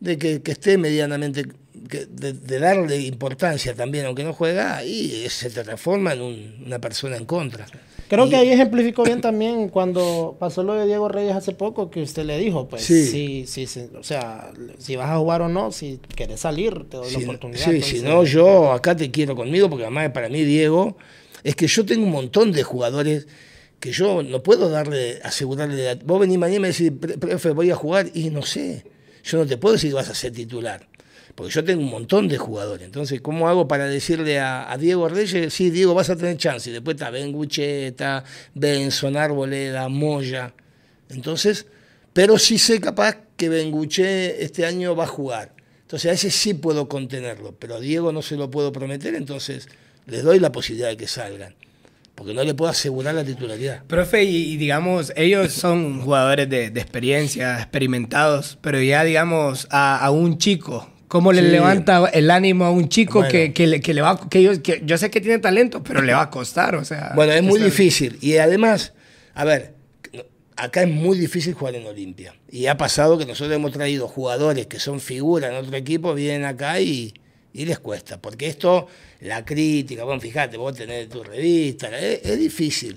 de 0.01 0.19
que, 0.19 0.43
esté 0.45 0.79
medianamente, 0.79 1.47
de, 1.73 2.59
darle 2.59 2.99
importancia 2.99 3.75
también, 3.75 4.07
aunque 4.07 4.25
no 4.25 4.33
juega, 4.33 4.77
ahí 4.77 5.27
se 5.31 5.49
te 5.49 5.63
transforma 5.63 6.13
en 6.15 6.63
una 6.67 6.81
persona 6.81 7.17
en 7.17 7.25
contra. 7.25 7.67
Creo 8.11 8.29
que 8.29 8.35
ahí 8.35 8.51
ejemplificó 8.51 9.05
bien 9.05 9.21
también 9.21 9.69
cuando 9.69 10.37
pasó 10.41 10.65
lo 10.65 10.75
de 10.75 10.85
Diego 10.85 11.09
Reyes 11.09 11.33
hace 11.37 11.53
poco, 11.53 11.93
que 11.93 12.03
usted 12.03 12.25
le 12.25 12.39
dijo, 12.39 12.67
pues, 12.67 12.83
sí. 12.83 13.47
sí, 13.47 13.69
sí, 13.69 13.89
o 13.97 14.03
sea, 14.03 14.51
si 14.79 14.97
vas 14.97 15.11
a 15.11 15.19
jugar 15.19 15.43
o 15.43 15.49
no, 15.49 15.71
si 15.71 16.01
querés 16.17 16.41
salir, 16.41 16.89
te 16.89 16.97
doy 16.97 17.09
la 17.09 17.19
oportunidad. 17.21 17.71
Sí, 17.71 17.81
si 17.83 18.03
no, 18.03 18.25
yo 18.25 18.73
acá 18.73 18.97
te 18.97 19.13
quiero 19.13 19.37
conmigo, 19.37 19.71
porque 19.71 19.85
además 19.85 20.11
para 20.11 20.29
mí 20.29 20.43
Diego 20.43 20.97
es 21.45 21.55
que 21.55 21.69
yo 21.69 21.87
tengo 21.87 22.05
un 22.05 22.11
montón 22.11 22.51
de 22.51 22.65
jugadores 22.65 23.29
que 23.79 23.93
yo 23.93 24.25
no 24.25 24.43
puedo 24.43 24.71
darle, 24.71 25.21
asegurarle. 25.23 25.95
Vos 26.05 26.19
venís 26.19 26.37
mañana 26.37 26.57
y 26.57 26.61
me 26.61 26.69
decís, 26.73 26.91
profe, 27.21 27.51
voy 27.51 27.71
a 27.71 27.77
jugar 27.77 28.11
y 28.13 28.31
no 28.31 28.43
sé. 28.43 28.85
Yo 29.23 29.39
no 29.39 29.47
te 29.47 29.57
puedo 29.57 29.75
decir 29.75 29.91
que 29.91 29.95
vas 29.95 30.11
a 30.11 30.15
ser 30.15 30.33
titular. 30.33 30.90
Porque 31.35 31.53
yo 31.53 31.65
tengo 31.65 31.83
un 31.83 31.91
montón 31.91 32.29
de 32.29 32.39
jugadores. 32.39 32.85
Entonces, 32.85 33.21
¿cómo 33.21 33.49
hago 33.49 33.69
para 33.69 33.87
decirle 33.87 34.41
a, 34.41 34.77
Diego 34.79 35.09
Reyes, 35.09 35.53
sí, 35.53 35.71
Diego, 35.71 35.95
vas 35.95 36.11
a 36.11 36.17
tener 36.17 36.37
chance? 36.37 36.71
Y 36.71 36.73
después 36.73 36.97
está 36.97 37.11
Ben 37.11 37.33
Gucheta, 37.33 38.25
Benson, 38.55 39.17
Arboleda, 39.17 39.89
Moya. 39.89 40.53
Entonces, 41.09 41.67
pero 42.13 42.39
sí 42.39 42.59
sé 42.59 42.81
capaz 42.81 43.17
que 43.37 43.49
Benguche 43.49 44.43
este 44.43 44.67
año 44.67 44.95
va 44.95 45.05
a 45.05 45.09
jugar. 45.09 45.55
Entonces, 45.83 46.11
a 46.11 46.15
ese 46.15 46.31
sí 46.31 46.55
puedo 46.55 46.89
contenerlo. 46.89 47.55
Pero 47.59 47.77
a 47.77 47.81
Diego 47.81 48.13
no 48.13 48.23
se 48.23 48.37
lo 48.37 48.51
puedo 48.51 48.73
prometer. 48.73 49.15
Entonces, 49.15 49.69
les 50.07 50.23
doy 50.23 50.39
la 50.39 50.53
posibilidad 50.53 50.89
de 50.89 50.97
que 50.97 51.07
salgan. 51.07 51.55
Porque 52.15 52.35
no 52.35 52.45
le 52.45 52.55
puedo 52.55 52.71
asegurar 52.71 53.15
la 53.15 53.25
titularidad. 53.25 53.83
Profe, 53.85 54.25
y, 54.25 54.57
digamos, 54.57 55.13
ellos 55.17 55.53
son 55.53 56.03
jugadores 56.03 56.51
de, 56.51 56.67
experiencia, 56.67 57.57
experimentados, 57.59 58.59
pero 58.61 58.81
ya, 58.83 59.05
digamos, 59.05 59.67
a, 59.71 60.11
un 60.11 60.37
chico, 60.37 60.91
¿Cómo 61.11 61.33
le 61.33 61.43
levanta 61.43 62.09
el 62.13 62.31
ánimo 62.31 62.67
a 62.67 62.71
un 62.71 62.89
chico 62.89 63.27
que, 63.29 63.53
que, 63.53 63.67
le, 63.67 64.01
va 64.01 64.29
que 64.31 64.45
yo, 64.45 64.63
que 64.63 64.81
yo 64.85 64.97
sé 64.97 65.11
que 65.11 65.21
tiene 65.21 65.41
talento, 65.41 65.83
pero 65.83 66.03
le 66.03 66.13
va 66.13 66.23
a 66.23 66.31
costar? 66.31 66.77
O 66.77 66.85
sea, 66.85 67.11
bueno, 67.17 67.33
es 67.33 67.43
muy 67.43 67.59
difícil. 67.59 68.17
Y 68.21 68.37
además, 68.37 68.93
a 69.35 69.45
ver, 69.45 69.75
acá 70.55 70.83
es 70.83 70.89
muy 70.89 71.19
difícil 71.19 71.55
jugar 71.55 71.75
en 71.75 71.85
Olimpia. 71.85 72.37
Y 72.49 72.67
ha 72.67 72.77
pasado 72.77 73.19
que 73.19 73.27
nosotros 73.27 73.57
hemos 73.57 73.73
traído 73.73 74.07
jugadores 74.07 74.69
que 74.69 74.79
son 74.79 75.01
figuras 75.01 75.51
en 75.51 75.57
otro 75.57 75.77
equipo, 75.77 76.15
vienen 76.15 76.45
acá 76.45 76.81
y, 76.81 77.13
y 77.53 77.65
les 77.65 77.81
cuesta. 77.81 78.23
Porque 78.23 78.47
esto 78.47 78.87
la 79.23 79.45
crítica, 79.45 80.05
bueno, 80.05 80.21
fíjate, 80.21 80.59
vos 80.59 80.77
tenés 80.77 81.09
tu 81.09 81.25
revista, 81.25 81.89
es, 81.99 82.39
difícil. 82.39 82.97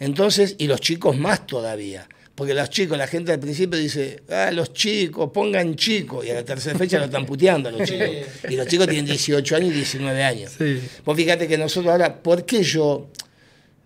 Entonces, 0.00 0.56
y 0.58 0.66
los 0.66 0.80
chicos 0.80 1.16
más 1.16 1.46
todavía. 1.46 2.08
Porque 2.34 2.54
los 2.54 2.70
chicos, 2.70 2.96
la 2.96 3.06
gente 3.06 3.32
al 3.32 3.40
principio 3.40 3.78
dice, 3.78 4.22
ah, 4.30 4.50
los 4.52 4.72
chicos, 4.72 5.30
pongan 5.32 5.76
chicos, 5.76 6.24
y 6.24 6.30
a 6.30 6.34
la 6.34 6.44
tercera 6.44 6.78
fecha 6.78 6.98
lo 6.98 7.04
están 7.04 7.26
puteando 7.26 7.68
a 7.68 7.72
los 7.72 7.86
chicos. 7.86 8.08
Y 8.48 8.56
los 8.56 8.66
chicos 8.66 8.86
tienen 8.86 9.04
18 9.04 9.56
años 9.56 9.70
y 9.70 9.74
19 9.74 10.22
años. 10.22 10.52
Vos 11.04 11.16
fíjate 11.16 11.46
que 11.46 11.58
nosotros 11.58 11.92
ahora, 11.92 12.22
¿por 12.22 12.46
qué 12.46 12.62
yo 12.62 13.08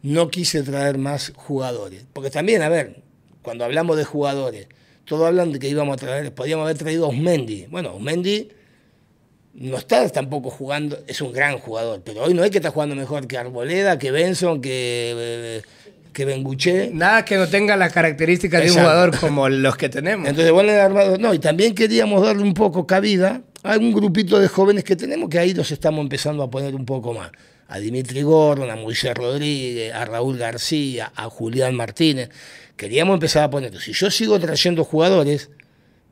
no 0.03 0.31
quise 0.31 0.63
traer 0.63 0.97
más 0.97 1.33
jugadores? 1.35 2.05
Porque 2.13 2.31
también, 2.31 2.63
a 2.63 2.69
ver, 2.69 3.03
cuando 3.43 3.65
hablamos 3.65 3.97
de 3.97 4.05
jugadores, 4.05 4.69
todos 5.05 5.27
hablan 5.27 5.53
de 5.53 5.59
que 5.59 5.69
íbamos 5.69 5.95
a 5.95 5.97
traer, 5.97 6.33
podíamos 6.33 6.65
haber 6.65 6.79
traído 6.79 7.07
a 7.07 7.09
Osmendi. 7.09 7.67
Bueno, 7.69 7.97
Osmendi 7.97 8.49
no 9.55 9.79
está 9.79 10.09
tampoco 10.11 10.51
jugando, 10.51 10.99
es 11.07 11.21
un 11.21 11.33
gran 11.33 11.59
jugador, 11.59 12.03
pero 12.05 12.25
hoy 12.25 12.35
no 12.35 12.45
es 12.45 12.51
que 12.51 12.59
está 12.59 12.71
jugando 12.71 12.95
mejor 12.95 13.27
que 13.27 13.39
Arboleda, 13.39 13.99
que 13.99 14.11
Benson, 14.11 14.61
que, 14.61 15.15
eh, 15.17 15.63
que 16.17 16.25
Benguché. 16.25 16.91
Nada 16.95 17.27
que 17.27 17.37
no 17.37 17.47
tenga 17.47 17.77
las 17.77 17.93
características 17.93 18.65
de 18.65 18.71
un 18.71 18.79
jugador 18.79 19.19
como 19.19 19.51
los 19.51 19.77
que 19.77 19.91
tenemos. 19.91 20.27
Entonces, 20.27 20.51
bueno, 20.51 20.73
el 20.73 20.81
armado, 20.81 21.19
no, 21.19 21.35
y 21.35 21.39
también 21.39 21.75
queríamos 21.75 22.23
darle 22.23 22.43
un 22.43 22.55
poco 22.55 22.87
cabida 22.87 23.43
a 23.63 23.77
un 23.77 23.93
grupito 23.93 24.39
de 24.39 24.49
jóvenes 24.49 24.83
que 24.83 24.97
tenemos, 24.97 25.29
que 25.29 25.39
ahí 25.39 25.53
nos 25.53 25.71
estamos 25.71 26.01
empezando 26.01 26.43
a 26.43 26.49
poner 26.49 26.75
un 26.75 26.87
poco 26.87 27.13
más. 27.13 27.33
A 27.69 27.79
Dimitri 27.79 28.23
Gordon, 28.23 28.71
a 28.71 28.77
Moisés 28.77 29.13
Rodríguez, 29.15 29.93
a 29.93 30.07
Raúl 30.07 30.39
García, 30.39 31.13
a 31.15 31.29
Julián 31.29 31.75
Martínez. 31.75 32.31
Queríamos 32.79 33.13
empezar 33.13 33.43
a 33.43 33.51
ponerlos. 33.51 33.85
Si 33.85 33.93
yo 33.93 34.11
sigo 34.11 34.41
trayendo 34.41 34.85
jugadores, 34.85 35.51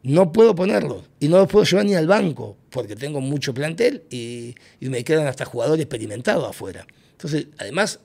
no 0.02 0.32
puedo 0.32 0.54
ponerlos. 0.54 1.04
Y 1.18 1.28
no 1.28 1.38
los 1.38 1.48
puedo 1.48 1.64
llevar 1.64 1.86
ni 1.86 1.94
al 1.94 2.06
banco, 2.06 2.58
porque 2.68 2.94
tengo 2.94 3.22
mucho 3.22 3.54
plantel 3.54 4.02
y, 4.10 4.54
y 4.80 4.90
me 4.90 5.02
quedan 5.02 5.26
hasta 5.28 5.46
jugadores 5.46 5.80
experimentados 5.80 6.46
afuera. 6.46 6.86
Entonces, 7.12 7.46
además, 7.56 8.00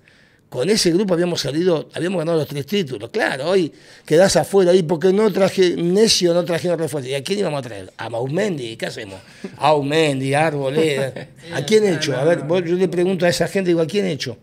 con 0.49 0.67
ese 0.69 0.91
grupo 0.91 1.13
habíamos 1.13 1.41
salido, 1.41 1.89
habíamos 1.93 2.19
ganado 2.19 2.39
los 2.39 2.47
tres 2.47 2.65
títulos. 2.65 3.09
Claro, 3.11 3.49
hoy 3.49 3.71
quedás 4.05 4.35
afuera 4.35 4.71
ahí 4.71 4.81
porque 4.83 5.13
no 5.13 5.31
traje, 5.31 5.75
necio, 5.77 6.33
no 6.33 6.43
trajeron 6.43 6.79
refuerzo. 6.79 7.07
¿Y 7.09 7.13
a 7.13 7.23
quién 7.23 7.39
íbamos 7.39 7.59
a 7.59 7.61
traer? 7.61 7.93
A 7.97 8.09
Mausmendi, 8.09 8.75
¿qué 8.75 8.87
hacemos? 8.87 9.19
A 9.57 9.67
Aumendi, 9.69 10.33
a 10.33 10.47
Arboleda. 10.47 11.13
¿A 11.53 11.63
quién 11.63 11.85
hecho? 11.85 12.17
A 12.17 12.23
ver, 12.23 12.39
vos- 12.43 12.63
yo 12.65 12.75
le 12.75 12.87
pregunto 12.87 13.25
a 13.25 13.29
esa 13.29 13.47
gente, 13.47 13.69
digo, 13.69 13.81
¿a 13.81 13.85
quién 13.85 14.05
hecho? 14.07 14.37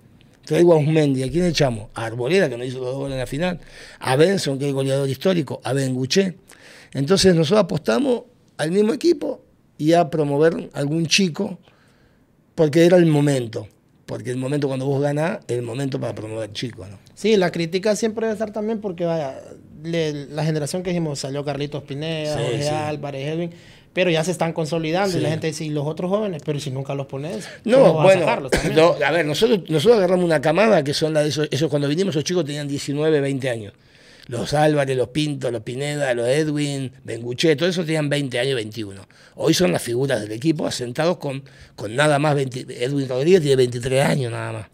Traigo 0.45 0.73
a 0.75 0.77
Ausmendi, 0.77 1.25
¿a 1.25 1.29
quién 1.31 1.45
echamos? 1.45 1.89
A 1.95 2.07
Arboleda, 2.07 2.49
que 2.49 2.57
nos 2.57 2.69
hizo 2.69 2.79
los 2.79 2.87
dos 2.87 2.97
goles 2.99 3.15
en 3.15 3.19
la 3.19 3.27
final, 3.27 3.59
a 3.99 4.15
Benson, 4.15 4.61
que 4.61 4.69
es 4.69 4.73
goleador 4.73 5.09
histórico, 5.09 5.61
a 5.65 5.73
Benguché. 5.73 6.37
Entonces 6.93 7.35
nosotros 7.35 7.65
apostamos 7.65 8.23
al 8.59 8.71
mismo 8.71 8.93
equipo 8.95 9.43
y 9.77 9.93
a 9.95 10.09
promover 10.09 10.71
algún 10.73 11.07
chico, 11.07 11.59
porque 12.55 12.87
era 12.87 12.97
el 12.97 13.07
momento. 13.07 13.67
Porque 14.07 14.31
el 14.31 14.37
momento 14.37 14.69
cuando 14.69 14.87
vos 14.87 15.03
ganás, 15.03 15.41
es 15.49 15.57
el 15.57 15.63
momento 15.63 15.99
para 16.01 16.15
promover 16.15 16.53
chicos, 16.53 16.89
¿no? 16.89 16.99
Sí, 17.15 17.37
la 17.37 17.51
crítica 17.51 17.97
siempre 17.97 18.27
debe 18.27 18.35
estar 18.35 18.53
también 18.53 18.81
porque 18.81 19.05
vaya, 19.05 19.41
le- 19.83 20.27
la 20.27 20.45
generación 20.45 20.83
que 20.85 20.91
dijimos 20.91 21.19
salió 21.19 21.45
Carlitos 21.45 21.83
Pineda, 21.83 22.37
Sí, 22.37 22.43
Jorge 22.43 22.63
sí. 22.63 22.69
Álvarez, 22.69 23.27
Edwin, 23.35 23.51
pero 23.93 24.11
ya 24.11 24.23
se 24.23 24.31
están 24.31 24.53
consolidando 24.53 25.17
y 25.19 25.21
la 25.23 25.31
gente 25.31 25.49
dice, 25.49 25.65
¿y 25.65 25.71
los 25.71 25.87
otros 25.87 26.09
jóvenes? 26.11 26.43
Pero 26.45 26.61
si 26.61 26.71
nunca 26.71 26.95
los 26.95 27.07
pones, 27.07 27.49
No, 27.65 27.79
¿cómo 27.79 27.95
vas 27.95 28.17
a 28.17 28.25
bueno, 28.27 28.51
no, 28.75 28.95
a 29.05 29.11
ver, 29.11 29.27
nosotros, 29.27 29.61
nosotros 29.69 29.97
agarramos 29.99 30.25
una 30.25 30.41
camada 30.41 30.85
que 30.85 30.93
son 30.95 31.13
la 31.15 31.23
de 31.23 31.31
esos, 31.31 31.49
esos 31.51 31.69
cuando 31.69 31.89
vinimos, 31.89 32.15
esos 32.15 32.23
chicos 32.25 32.45
tenían 32.45 32.69
19, 32.69 33.21
20 33.21 33.51
años. 33.51 33.73
Los 34.27 34.55
Álvarez, 34.55 34.97
los 34.97 35.09
Pinto, 35.09 35.51
los 35.51 35.63
Pineda, 35.63 36.13
los 36.15 36.27
Edwin, 36.27 36.93
Benguché, 37.05 37.55
todos 37.55 37.71
esos 37.71 37.87
tenían 37.87 38.09
20 38.09 38.39
años, 38.39 38.57
21. 38.57 39.07
Hoy 39.37 39.55
son 39.55 39.73
las 39.73 39.83
figuras 39.83 40.21
del 40.21 40.33
equipo 40.33 40.67
asentados 40.67 41.19
con, 41.19 41.45
con 41.77 41.95
nada 41.95 42.19
más, 42.19 42.35
20 42.35 42.85
Edwin 42.85 43.09
Rodríguez 43.09 43.41
tiene 43.41 43.57
23 43.57 44.05
años 44.05 44.33
nada 44.33 44.53
más. 44.53 44.67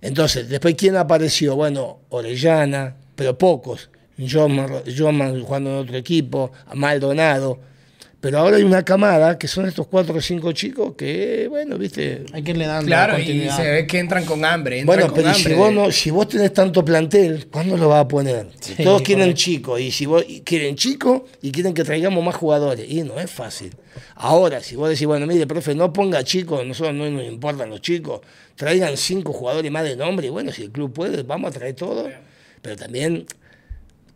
Entonces, 0.00 0.48
después, 0.48 0.74
¿quién 0.74 0.96
apareció? 0.96 1.56
Bueno, 1.56 2.00
Orellana, 2.10 2.96
pero 3.14 3.36
pocos. 3.38 3.90
Joman 4.18 5.42
jugando 5.42 5.70
en 5.70 5.76
otro 5.76 5.96
equipo, 5.96 6.52
Maldonado. 6.74 7.58
Pero 8.20 8.38
ahora 8.38 8.56
hay 8.56 8.62
una 8.62 8.82
camada 8.82 9.38
que 9.38 9.46
son 9.46 9.66
estos 9.66 9.86
cuatro 9.86 10.16
o 10.16 10.20
cinco 10.20 10.50
chicos 10.52 10.94
que, 10.96 11.46
bueno, 11.48 11.76
viste, 11.76 12.24
Hay 12.32 12.42
que 12.42 12.52
irle 12.52 12.66
dando 12.66 12.86
Claro, 12.86 13.18
y 13.18 13.48
se 13.50 13.70
ve 13.70 13.86
que 13.86 13.98
entran 13.98 14.24
con 14.24 14.44
hambre. 14.44 14.80
entran 14.80 14.86
bueno, 14.98 15.12
con 15.12 15.22
pero 15.22 15.34
si 15.34 15.52
vos, 15.54 15.72
no, 15.72 15.92
si 15.92 16.10
vos 16.10 16.26
tenés 16.28 16.52
tanto 16.52 16.84
plantel, 16.84 17.46
¿cuándo 17.48 17.76
lo 17.76 17.88
vas 17.88 18.04
a 18.04 18.08
poner? 18.08 18.48
Si 18.58 18.74
Sí, 18.74 18.82
Todos 18.82 19.02
quieren 19.02 19.34
chicos, 19.34 19.80
y 19.80 19.90
si 19.90 20.06
vos 20.06 20.24
y 20.26 20.40
quieren 20.40 20.76
chicos 20.76 21.22
y 21.42 21.52
quieren 21.52 21.74
que 21.74 21.84
traigamos 21.84 22.24
más 22.24 22.34
jugadores, 22.36 22.86
y 22.88 23.02
no 23.02 23.20
es 23.20 23.30
fácil. 23.30 23.74
Ahora, 24.14 24.60
si 24.60 24.76
vos 24.76 24.88
decís, 24.88 25.06
bueno, 25.06 25.26
mire, 25.26 25.46
profe, 25.46 25.74
no 25.74 25.92
ponga 25.92 26.24
chicos, 26.24 26.66
nosotros 26.66 26.94
no 26.94 27.08
nos 27.10 27.24
importan 27.24 27.68
los 27.68 27.82
chicos, 27.82 28.20
traigan 28.54 28.96
cinco 28.96 29.32
jugadores 29.34 29.70
más 29.70 29.84
de 29.84 29.94
nombre, 29.94 30.26
y 30.28 30.30
bueno, 30.30 30.52
si 30.52 30.62
el 30.62 30.70
club 30.70 30.92
puede, 30.92 31.22
vamos 31.22 31.50
a 31.50 31.58
traer 31.58 31.74
todo, 31.74 32.08
pero 32.62 32.76
también 32.76 33.26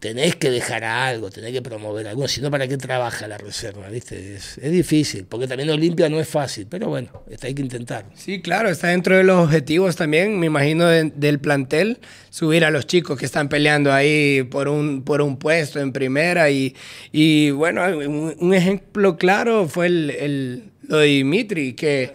tenés 0.01 0.35
que 0.35 0.51
dejar 0.51 0.83
algo, 0.83 1.31
tenés 1.31 1.53
que 1.53 1.61
promover 1.63 2.09
algo, 2.09 2.27
si 2.27 2.41
no, 2.41 2.51
¿para 2.51 2.67
qué 2.67 2.77
trabaja 2.79 3.29
la 3.29 3.37
reserva? 3.39 3.89
¿viste? 3.91 4.35
Es, 4.37 4.57
es 4.59 4.73
difícil, 4.73 5.27
porque 5.29 5.47
también 5.47 5.69
Olimpia 5.71 6.09
no 6.09 6.19
es 6.19 6.27
fácil, 6.27 6.67
pero 6.69 6.89
bueno, 6.89 7.11
está, 7.31 7.47
hay 7.49 7.55
que 7.55 7.63
intentar. 7.63 8.07
Sí, 8.15 8.41
claro, 8.41 8.71
está 8.71 8.89
dentro 8.89 9.17
de 9.17 9.25
los 9.25 9.39
objetivos 9.45 9.97
también, 9.97 10.41
me 10.41 10.47
imagino, 10.47 10.87
de- 10.87 11.13
del 11.15 11.39
plantel, 11.39 11.99
subir 12.31 12.65
a 12.65 12.71
los 12.71 12.87
chicos 12.87 13.19
que 13.19 13.27
están 13.27 13.49
peleando 13.51 13.93
ahí 13.93 14.43
por 14.45 14.69
un, 14.69 15.03
por 15.03 15.21
un 15.21 15.37
puesto 15.37 15.79
en 15.81 15.93
primera. 15.93 16.51
Y, 16.51 16.75
y 17.13 17.51
bueno, 17.51 17.85
un, 17.85 18.35
un 18.39 18.55
ejemplo 18.55 19.17
claro 19.19 19.69
fue 19.69 19.87
el, 19.87 20.11
el- 20.11 20.65
lo 20.89 20.97
de 20.97 21.07
Dimitri, 21.07 21.75
que 21.75 22.13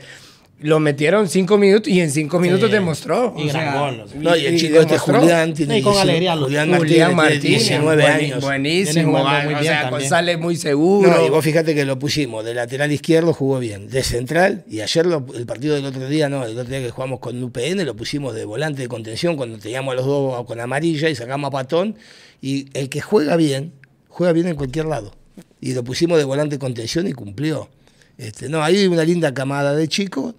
lo 0.61 0.79
metieron 0.79 1.27
cinco 1.27 1.57
minutos 1.57 1.89
y 1.91 1.99
en 1.99 2.09
cinco 2.09 2.39
minutos 2.39 2.71
demostró. 2.71 3.33
Y 3.37 3.43
o 3.43 3.47
gran 3.49 3.71
sea, 3.73 3.79
gol, 3.81 3.99
o 3.99 4.07
sea. 4.07 4.19
No, 4.21 4.35
y 4.37 4.45
el 4.45 4.57
chico 4.59 4.79
este. 4.79 4.97
Julián 4.97 5.53
tiene 5.53 5.79
Y 5.79 5.81
con 5.81 5.91
19 5.93 6.01
alegría 6.01 6.35
lo- 6.35 6.45
Julián 6.45 6.77
Julián 6.77 7.15
Martínez, 7.15 7.63
tiene 7.63 7.79
Martínez, 7.83 8.01
19 8.01 8.03
bueni- 8.03 8.13
años. 8.31 8.41
Buenísimo, 8.41 9.11
muy 9.11 9.21
o 9.21 9.47
bien 9.47 9.63
sea, 9.63 9.81
también. 9.81 9.99
González 10.01 10.39
muy 10.39 10.55
seguro. 10.55 11.11
No, 11.11 11.25
y 11.25 11.29
vos 11.29 11.43
fíjate 11.43 11.75
que 11.75 11.83
lo 11.85 11.99
pusimos 11.99 12.45
de 12.45 12.53
lateral 12.53 12.91
izquierdo, 12.91 13.33
jugó 13.33 13.59
bien. 13.59 13.89
De 13.89 14.01
central, 14.01 14.63
y 14.69 14.79
ayer 14.79 15.05
lo- 15.05 15.25
el 15.35 15.45
partido 15.45 15.75
del 15.75 15.85
otro 15.85 16.07
día, 16.07 16.29
no, 16.29 16.45
el 16.45 16.57
otro 16.57 16.71
día 16.71 16.79
que 16.81 16.89
jugamos 16.89 17.19
con 17.19 17.43
UPN, 17.43 17.83
lo 17.85 17.95
pusimos 17.95 18.33
de 18.33 18.45
volante 18.45 18.81
de 18.81 18.87
contención 18.87 19.35
cuando 19.35 19.57
teníamos 19.59 19.91
a 19.91 19.95
los 19.95 20.05
dos 20.05 20.45
con 20.45 20.59
amarilla 20.61 21.09
y 21.09 21.15
sacamos 21.15 21.49
a 21.49 21.51
Patón. 21.51 21.95
Y 22.41 22.67
el 22.73 22.89
que 22.89 23.01
juega 23.01 23.35
bien, 23.35 23.73
juega 24.07 24.31
bien 24.31 24.47
en 24.47 24.55
cualquier 24.55 24.85
lado. 24.85 25.13
Y 25.59 25.73
lo 25.73 25.83
pusimos 25.83 26.17
de 26.17 26.23
volante 26.23 26.55
de 26.55 26.59
contención 26.59 27.07
y 27.07 27.11
cumplió. 27.11 27.69
Este, 28.17 28.49
no, 28.49 28.63
hay 28.63 28.87
una 28.87 29.03
linda 29.03 29.33
camada 29.33 29.75
de 29.75 29.87
chicos 29.87 30.35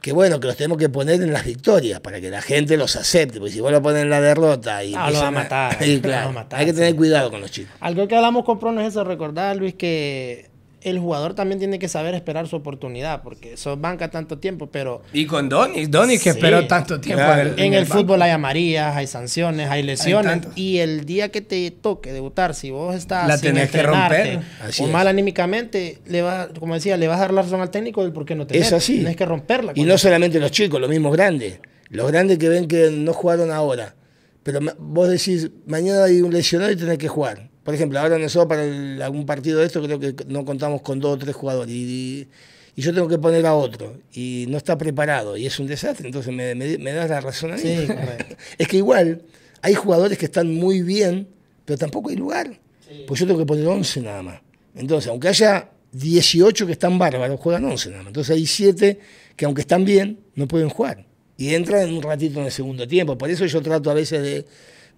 que 0.00 0.12
bueno, 0.12 0.38
que 0.38 0.46
los 0.48 0.56
tenemos 0.56 0.76
que 0.76 0.90
poner 0.90 1.22
en 1.22 1.32
las 1.32 1.46
victorias 1.46 1.98
para 2.00 2.20
que 2.20 2.28
la 2.28 2.42
gente 2.42 2.76
los 2.76 2.94
acepte, 2.96 3.38
porque 3.38 3.52
si 3.54 3.60
vos 3.60 3.72
lo 3.72 3.80
pones 3.80 4.02
en 4.02 4.10
la 4.10 4.20
derrota 4.20 4.84
y 4.84 4.92
Ah, 4.94 5.10
lo 5.10 5.18
va 5.18 5.28
a 5.28 5.30
matar, 5.30 5.78
claro, 6.02 6.24
va 6.26 6.30
a 6.30 6.32
matar, 6.32 6.60
hay 6.60 6.66
que 6.66 6.72
sí. 6.72 6.78
tener 6.78 6.94
cuidado 6.94 7.30
con 7.30 7.40
los 7.40 7.50
chicos. 7.50 7.72
Algo 7.80 8.06
que 8.06 8.14
hablamos 8.14 8.44
con 8.44 8.58
Prono 8.58 8.82
es 8.82 8.88
eso, 8.88 9.02
recordar, 9.04 9.56
Luis, 9.56 9.74
que 9.74 10.50
el 10.84 10.98
jugador 10.98 11.34
también 11.34 11.58
tiene 11.58 11.78
que 11.78 11.88
saber 11.88 12.14
esperar 12.14 12.46
su 12.46 12.56
oportunidad, 12.56 13.22
porque 13.22 13.54
eso 13.54 13.76
banca 13.76 14.10
tanto 14.10 14.38
tiempo, 14.38 14.68
pero 14.70 15.02
Y 15.12 15.26
con 15.26 15.48
Donis, 15.48 15.90
Donis 15.90 16.22
que 16.22 16.30
Sí, 16.32 16.38
esperó 16.38 16.66
tanto 16.66 17.00
tiempo 17.00 17.24
claro. 17.24 17.54
en 17.56 17.74
el 17.74 17.84
banco. 17.84 17.98
fútbol 17.98 18.22
hay 18.22 18.30
amarillas, 18.30 18.94
hay 18.94 19.06
sanciones, 19.06 19.68
hay 19.70 19.82
lesiones, 19.82 20.30
tanto. 20.30 20.48
y 20.54 20.78
el 20.78 21.04
día 21.04 21.30
que 21.30 21.40
te 21.40 21.70
toque 21.70 22.12
debutar, 22.12 22.54
si 22.54 22.70
vos 22.70 22.94
estás 22.94 23.26
La 23.26 23.36
sin 23.38 23.54
tenés 23.54 23.70
que 23.70 23.82
romper. 23.82 24.40
Así 24.62 24.82
o 24.82 24.86
es. 24.86 24.92
mal 24.92 25.08
anímicamente, 25.08 25.98
le 26.06 26.22
va, 26.22 26.48
como 26.58 26.74
decía, 26.74 26.96
le 26.96 27.08
vas 27.08 27.16
a 27.18 27.20
dar 27.22 27.32
la 27.34 27.42
razón 27.42 27.60
al 27.60 27.70
técnico 27.70 28.02
del 28.02 28.12
por 28.12 28.24
qué 28.24 28.34
no 28.34 28.46
te 28.46 28.58
Es 28.58 28.72
así. 28.72 28.94
Tienes 28.96 29.16
que 29.16 29.24
romperla. 29.26 29.72
Y 29.74 29.84
no 29.84 29.98
solamente 29.98 30.38
los 30.38 30.50
chicos, 30.50 30.80
los 30.80 30.90
mismos 30.90 31.12
grandes. 31.12 31.60
Los 31.88 32.10
grandes 32.10 32.38
que 32.38 32.48
ven 32.48 32.66
que 32.68 32.90
no 32.90 33.12
jugaron 33.12 33.50
ahora. 33.50 33.94
Pero 34.42 34.60
vos 34.78 35.08
decís, 35.08 35.50
mañana 35.66 36.04
hay 36.04 36.20
un 36.20 36.32
lesionado 36.32 36.70
y 36.72 36.76
tenés 36.76 36.98
que 36.98 37.08
jugar. 37.08 37.48
Por 37.64 37.74
ejemplo, 37.74 37.98
ahora 37.98 38.18
nosotros 38.18 38.46
para 38.48 38.64
el- 38.64 39.00
algún 39.02 39.24
partido 39.26 39.58
de 39.60 39.66
esto 39.66 39.82
creo 39.82 39.98
que 39.98 40.14
no 40.28 40.44
contamos 40.44 40.82
con 40.82 41.00
dos 41.00 41.14
o 41.14 41.18
tres 41.18 41.34
jugadores. 41.34 41.72
Y, 41.74 42.28
y 42.76 42.82
yo 42.82 42.92
tengo 42.92 43.08
que 43.08 43.18
poner 43.18 43.46
a 43.46 43.54
otro. 43.54 43.96
Y 44.12 44.44
no 44.48 44.58
está 44.58 44.76
preparado. 44.78 45.36
Y 45.36 45.46
es 45.46 45.58
un 45.58 45.66
desastre. 45.66 46.06
Entonces 46.06 46.32
me, 46.34 46.54
me, 46.54 46.76
me 46.78 46.92
das 46.92 47.08
la 47.10 47.20
razón 47.20 47.52
a 47.52 47.56
mí. 47.56 47.62
Sí, 47.62 47.86
es 48.58 48.68
que 48.68 48.76
igual 48.76 49.22
hay 49.62 49.74
jugadores 49.74 50.18
que 50.18 50.26
están 50.26 50.52
muy 50.54 50.82
bien, 50.82 51.26
pero 51.64 51.78
tampoco 51.78 52.10
hay 52.10 52.16
lugar. 52.16 52.60
Pues 53.06 53.18
yo 53.20 53.26
tengo 53.26 53.38
que 53.40 53.46
poner 53.46 53.66
11 53.66 54.00
nada 54.02 54.22
más. 54.22 54.40
Entonces, 54.76 55.08
aunque 55.08 55.28
haya 55.28 55.70
18 55.92 56.66
que 56.66 56.72
están 56.72 56.98
bárbaros, 56.98 57.40
juegan 57.40 57.64
11 57.64 57.88
nada 57.90 58.02
más. 58.02 58.08
Entonces 58.08 58.36
hay 58.36 58.46
7 58.46 58.98
que 59.36 59.44
aunque 59.46 59.62
están 59.62 59.84
bien, 59.84 60.18
no 60.34 60.46
pueden 60.46 60.68
jugar. 60.68 61.06
Y 61.36 61.54
entran 61.54 61.88
en 61.88 61.94
un 61.94 62.02
ratito 62.02 62.38
en 62.40 62.46
el 62.46 62.52
segundo 62.52 62.86
tiempo. 62.86 63.16
Por 63.18 63.30
eso 63.30 63.46
yo 63.46 63.62
trato 63.62 63.90
a 63.90 63.94
veces 63.94 64.22
de, 64.22 64.44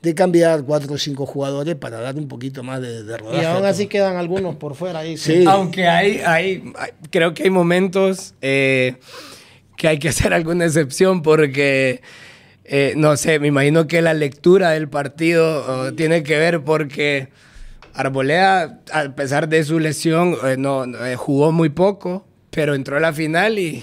de 0.03 0.15
cambiar 0.15 0.63
4 0.63 0.95
o 0.95 0.99
5 0.99 1.27
jugadores 1.27 1.75
para 1.75 2.01
dar 2.01 2.15
un 2.17 2.29
poquito 2.29 2.63
más 2.63 2.81
de, 2.81 3.03
de 3.03 3.17
rodaje. 3.17 3.43
Y 3.43 3.45
aún 3.45 3.65
así 3.65 3.87
quedan 3.89 4.17
algunos 4.17 4.55
por 4.57 4.75
fuera 4.77 5.01
ahí. 5.01 5.17
Sí. 5.17 5.45
Aunque 5.49 5.89
hay, 5.89 6.21
hay, 6.25 6.63
hay- 6.79 6.91
creo 7.11 7.35
que 7.35 7.45
hay 7.45 7.51
momentos 7.51 8.35
eh, 8.41 8.97
que 9.77 9.89
hay 9.89 9.99
que 9.99 10.09
hacer 10.11 10.33
alguna 10.33 10.65
excepción 10.67 11.23
porque, 11.23 12.03
eh, 12.65 12.93
no 12.97 13.17
sé, 13.17 13.39
me 13.41 13.49
imagino 13.49 13.87
que 13.89 14.01
la 14.03 14.15
lectura 14.15 14.71
del 14.71 14.89
partido 14.89 15.65
oh, 15.69 15.93
tiene 15.95 16.23
que 16.23 16.37
ver 16.39 16.63
porque 16.63 17.29
Arboleda, 17.95 18.81
a 18.93 19.09
pesar 19.15 19.49
de 19.49 19.65
su 19.65 19.79
lesión, 19.81 20.37
eh, 20.45 20.57
no, 20.59 20.87
no, 20.87 21.05
eh, 21.05 21.17
jugó 21.17 21.51
muy 21.53 21.71
poco, 21.71 22.27
pero 22.51 22.75
entró 22.75 22.97
a 22.97 23.01
la 23.01 23.13
final 23.13 23.59
y... 23.59 23.83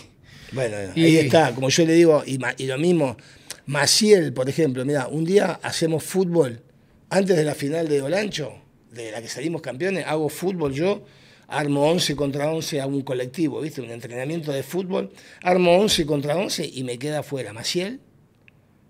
Bueno, 0.51 0.77
Y- 0.95 1.03
ahí 1.05 1.17
está, 1.17 1.51
como 1.53 1.69
yo 1.69 1.85
le 1.85 1.93
digo, 1.93 2.23
y 2.25 2.37
lo 2.67 2.77
mismo, 2.77 3.17
Maciel, 3.65 4.33
por 4.33 4.49
ejemplo, 4.49 4.83
mira, 4.85 5.07
un 5.07 5.23
día 5.25 5.59
hacemos 5.63 6.03
fútbol 6.03 6.61
antes 7.09 7.35
de 7.37 7.43
la 7.45 7.55
final 7.55 7.87
de 7.87 8.01
Olancho, 8.01 8.53
de 8.91 9.11
la 9.11 9.21
que 9.21 9.27
salimos 9.27 9.61
campeones, 9.61 10.05
hago 10.07 10.27
fútbol 10.29 10.73
yo, 10.73 11.03
armo 11.47 11.89
11 11.89 12.15
contra 12.15 12.49
11 12.51 12.81
a 12.81 12.87
un 12.87 13.01
colectivo, 13.01 13.61
¿viste? 13.61 13.81
Un 13.81 13.91
entrenamiento 13.91 14.51
de 14.51 14.63
fútbol, 14.63 15.11
armo 15.43 15.77
11 15.77 16.05
contra 16.05 16.35
11 16.35 16.65
y 16.73 16.83
me 16.83 16.97
queda 16.97 17.19
afuera 17.19 17.53
Maciel 17.53 17.99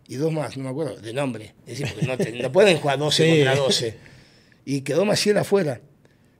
y 0.08 0.16
dos 0.16 0.32
más, 0.32 0.58
no 0.58 0.64
me 0.64 0.70
acuerdo, 0.70 0.98
de 0.98 1.14
nombre. 1.14 1.54
Es 1.68 1.80
decir, 1.80 1.88
porque 1.94 2.08
no, 2.08 2.18
te- 2.18 2.32
no 2.42 2.52
pueden 2.52 2.78
jugar 2.78 2.98
12 3.00 3.24
Sí. 3.26 3.32
contra 3.44 3.56
12. 3.56 3.98
y 4.66 4.82
quedó 4.82 5.04
Maciel 5.06 5.38
afuera. 5.38 5.82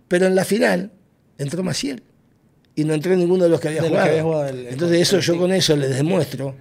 Pero 0.08 0.28
en 0.28 0.36
la 0.36 0.46
final 0.46 0.92
entró 1.38 1.62
Maciel 1.64 2.04
y 2.76 2.86
no 2.86 2.94
entró 2.94 3.16
ninguno 3.16 3.44
de 3.44 3.50
los 3.50 3.60
que 3.60 3.68
había 3.70 3.82
De 3.82 3.90
los 3.90 3.98
que 3.98 4.02
jugado. 4.02 4.12
había 4.12 4.24
jugado 4.24 4.48
el- 4.50 4.60
el- 4.68 4.74
Entonces 4.74 5.02
eso 5.02 5.18
el- 5.18 5.22
yo 5.24 5.38
con 5.38 5.52
eso 5.52 5.76
les 5.76 5.96
demuestro 5.96 6.56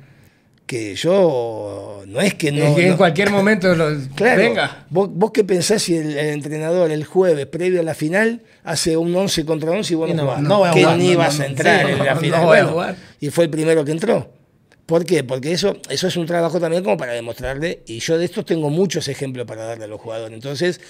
que 0.73 0.95
yo 0.95 2.03
no 2.07 2.21
es 2.23 2.33
que 2.35 2.51
no... 2.51 2.65
Es 2.65 2.75
que 2.77 2.83
en 2.85 2.91
no- 2.93 2.97
cualquier 2.97 3.31
momento 3.31 3.75
los- 3.75 4.09
Claro, 4.15 4.41
venga. 4.41 4.87
Vos, 4.89 5.11
vos 5.13 5.31
qué 5.31 5.45
pensás 5.45 5.83
si 5.83 5.95
el, 5.97 6.17
el 6.17 6.29
entrenador 6.31 6.91
el 6.91 7.05
jueves, 7.05 7.45
previo 7.47 7.81
a 7.81 7.83
la 7.83 7.95
final, 7.95 8.41
hace 8.65 8.97
un 8.97 9.15
11 9.15 9.45
contra 9.45 9.71
11 9.73 9.93
y 9.93 9.97
vos 9.97 10.09
Y 10.09 10.15
no, 10.15 10.23
no- 10.25 10.57
jugás? 10.57 10.75
no 10.75 10.75
que 10.75 10.97
ni 10.97 11.15
vas 11.15 11.39
a 11.41 11.45
entrar 11.47 11.91
en 11.91 11.99
la 12.03 12.17
final. 12.17 12.47
Bueno, 12.47 12.69
jugar. 12.71 12.97
Y 13.21 13.29
fue 13.29 13.45
el 13.45 13.51
primero 13.51 13.85
que 13.85 13.93
entró. 13.93 14.33
¿Por 14.87 15.05
qué? 15.05 15.23
Porque 15.25 15.53
eso, 15.53 15.77
eso 15.91 16.09
es 16.09 16.17
un 16.17 16.25
trabajo 16.25 16.59
también 16.59 16.83
como 16.83 16.97
para 16.97 17.13
demostrarle, 17.13 17.83
y 17.87 17.99
yo 18.01 18.17
de 18.17 18.25
estos 18.25 18.45
tengo 18.47 18.71
muchos 18.71 19.07
ejemplos 19.09 19.47
para 19.47 19.65
darle 19.65 19.85
a 19.85 19.89
los 19.89 20.01
jugadores. 20.01 20.35
Entonces, 20.35 20.81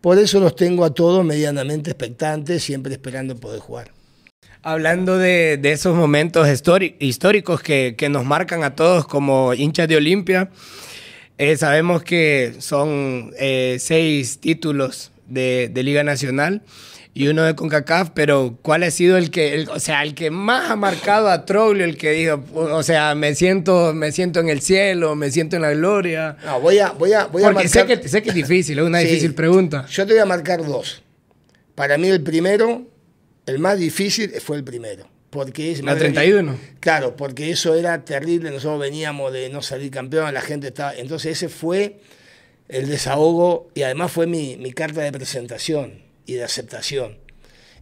por 0.00 0.16
eso 0.18 0.38
los 0.38 0.54
tengo 0.54 0.84
a 0.84 0.94
todos 0.94 1.24
medianamente 1.24 1.90
expectantes, 1.90 2.62
siempre 2.62 2.92
esperando 2.92 3.34
poder 3.36 3.58
jugar. 3.60 3.90
Hablando 4.62 5.18
de, 5.18 5.58
de 5.58 5.72
esos 5.72 5.94
momentos 5.94 6.48
históricos 6.98 7.60
que, 7.60 7.94
que 7.98 8.08
nos 8.08 8.24
marcan 8.24 8.64
a 8.64 8.74
todos 8.74 9.06
como 9.06 9.52
hinchas 9.52 9.88
de 9.88 9.96
Olimpia, 9.96 10.48
eh, 11.36 11.56
sabemos 11.56 12.02
que 12.02 12.54
son 12.60 13.32
eh, 13.38 13.76
seis 13.78 14.38
títulos 14.40 15.10
de, 15.26 15.68
de 15.72 15.82
Liga 15.82 16.02
Nacional 16.02 16.62
y 17.12 17.28
uno 17.28 17.42
de 17.44 17.54
CONCACAF, 17.54 18.10
pero 18.14 18.56
¿cuál 18.62 18.82
ha 18.84 18.90
sido 18.90 19.18
el 19.18 19.30
que, 19.30 19.54
el- 19.54 19.68
o 19.68 19.78
sea, 19.80 20.02
el 20.02 20.14
que 20.14 20.30
más 20.30 20.70
ha 20.70 20.76
marcado 20.76 21.28
a 21.28 21.44
Troglio, 21.44 21.84
el 21.84 21.96
que 21.98 22.10
dijo, 22.12 22.42
o 22.54 22.82
sea, 22.82 23.14
me 23.14 23.34
siento, 23.34 23.92
me 23.94 24.12
siento 24.12 24.40
en 24.40 24.48
el 24.48 24.60
cielo, 24.62 25.14
me 25.14 25.30
siento 25.30 25.56
en 25.56 25.62
la 25.62 25.72
gloria? 25.72 26.36
No, 26.44 26.58
voy 26.60 26.78
a, 26.78 26.90
voy 26.92 27.12
a, 27.12 27.26
voy 27.26 27.42
a 27.44 27.52
Porque 27.52 27.68
sé, 27.68 27.80
marcar- 27.80 28.00
que, 28.00 28.08
sé 28.08 28.22
que 28.22 28.30
es 28.30 28.34
difícil, 28.34 28.78
es 28.78 28.84
una 28.84 29.00
Sí. 29.00 29.06
difícil 29.08 29.34
pregunta. 29.34 29.86
Yo 29.90 30.06
te 30.06 30.14
voy 30.14 30.22
a 30.22 30.26
marcar 30.26 30.64
dos. 30.64 31.02
Para 31.74 31.98
mí 31.98 32.08
el 32.08 32.22
primero, 32.22 32.82
el 33.46 33.58
más 33.58 33.78
difícil, 33.78 34.30
fue 34.40 34.56
el 34.56 34.64
primero. 34.64 35.08
Porque 35.30 35.72
es 35.72 35.82
La 35.82 35.96
31. 35.96 36.56
Claro, 36.80 37.16
porque 37.16 37.50
eso 37.50 37.74
era 37.74 38.04
terrible. 38.04 38.50
Nosotros 38.50 38.78
veníamos 38.78 39.32
de 39.32 39.48
no 39.48 39.62
salir 39.62 39.90
campeón, 39.90 40.32
la 40.32 40.40
gente 40.40 40.68
estaba. 40.68 40.94
Entonces, 40.94 41.32
ese 41.32 41.48
fue 41.48 41.98
el 42.68 42.88
desahogo 42.88 43.68
y 43.74 43.82
además 43.82 44.12
fue 44.12 44.26
mi, 44.26 44.56
mi 44.56 44.72
carta 44.72 45.00
de 45.00 45.10
presentación 45.10 46.02
y 46.24 46.34
de 46.34 46.44
aceptación. 46.44 47.18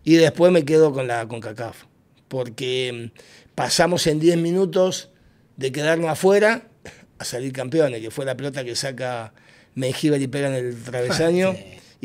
Y 0.02 0.14
después 0.14 0.50
me 0.50 0.64
quedo 0.64 0.92
con 0.92 1.06
la 1.06 1.28
CONCACAF. 1.28 1.84
Porque 2.28 3.10
mm, 3.12 3.18
pasamos 3.54 4.06
en 4.06 4.18
10 4.18 4.38
minutos 4.38 5.10
de 5.56 5.72
quedarnos 5.72 6.10
afuera 6.10 6.68
a 7.18 7.24
salir 7.24 7.52
campeones, 7.52 8.00
que 8.00 8.10
fue 8.10 8.24
la 8.24 8.36
pelota 8.36 8.64
que 8.64 8.74
saca 8.74 9.34
Mengíbar 9.74 10.20
y 10.20 10.26
pega 10.26 10.48
en 10.48 10.54
el 10.54 10.82
travesaño. 10.82 11.54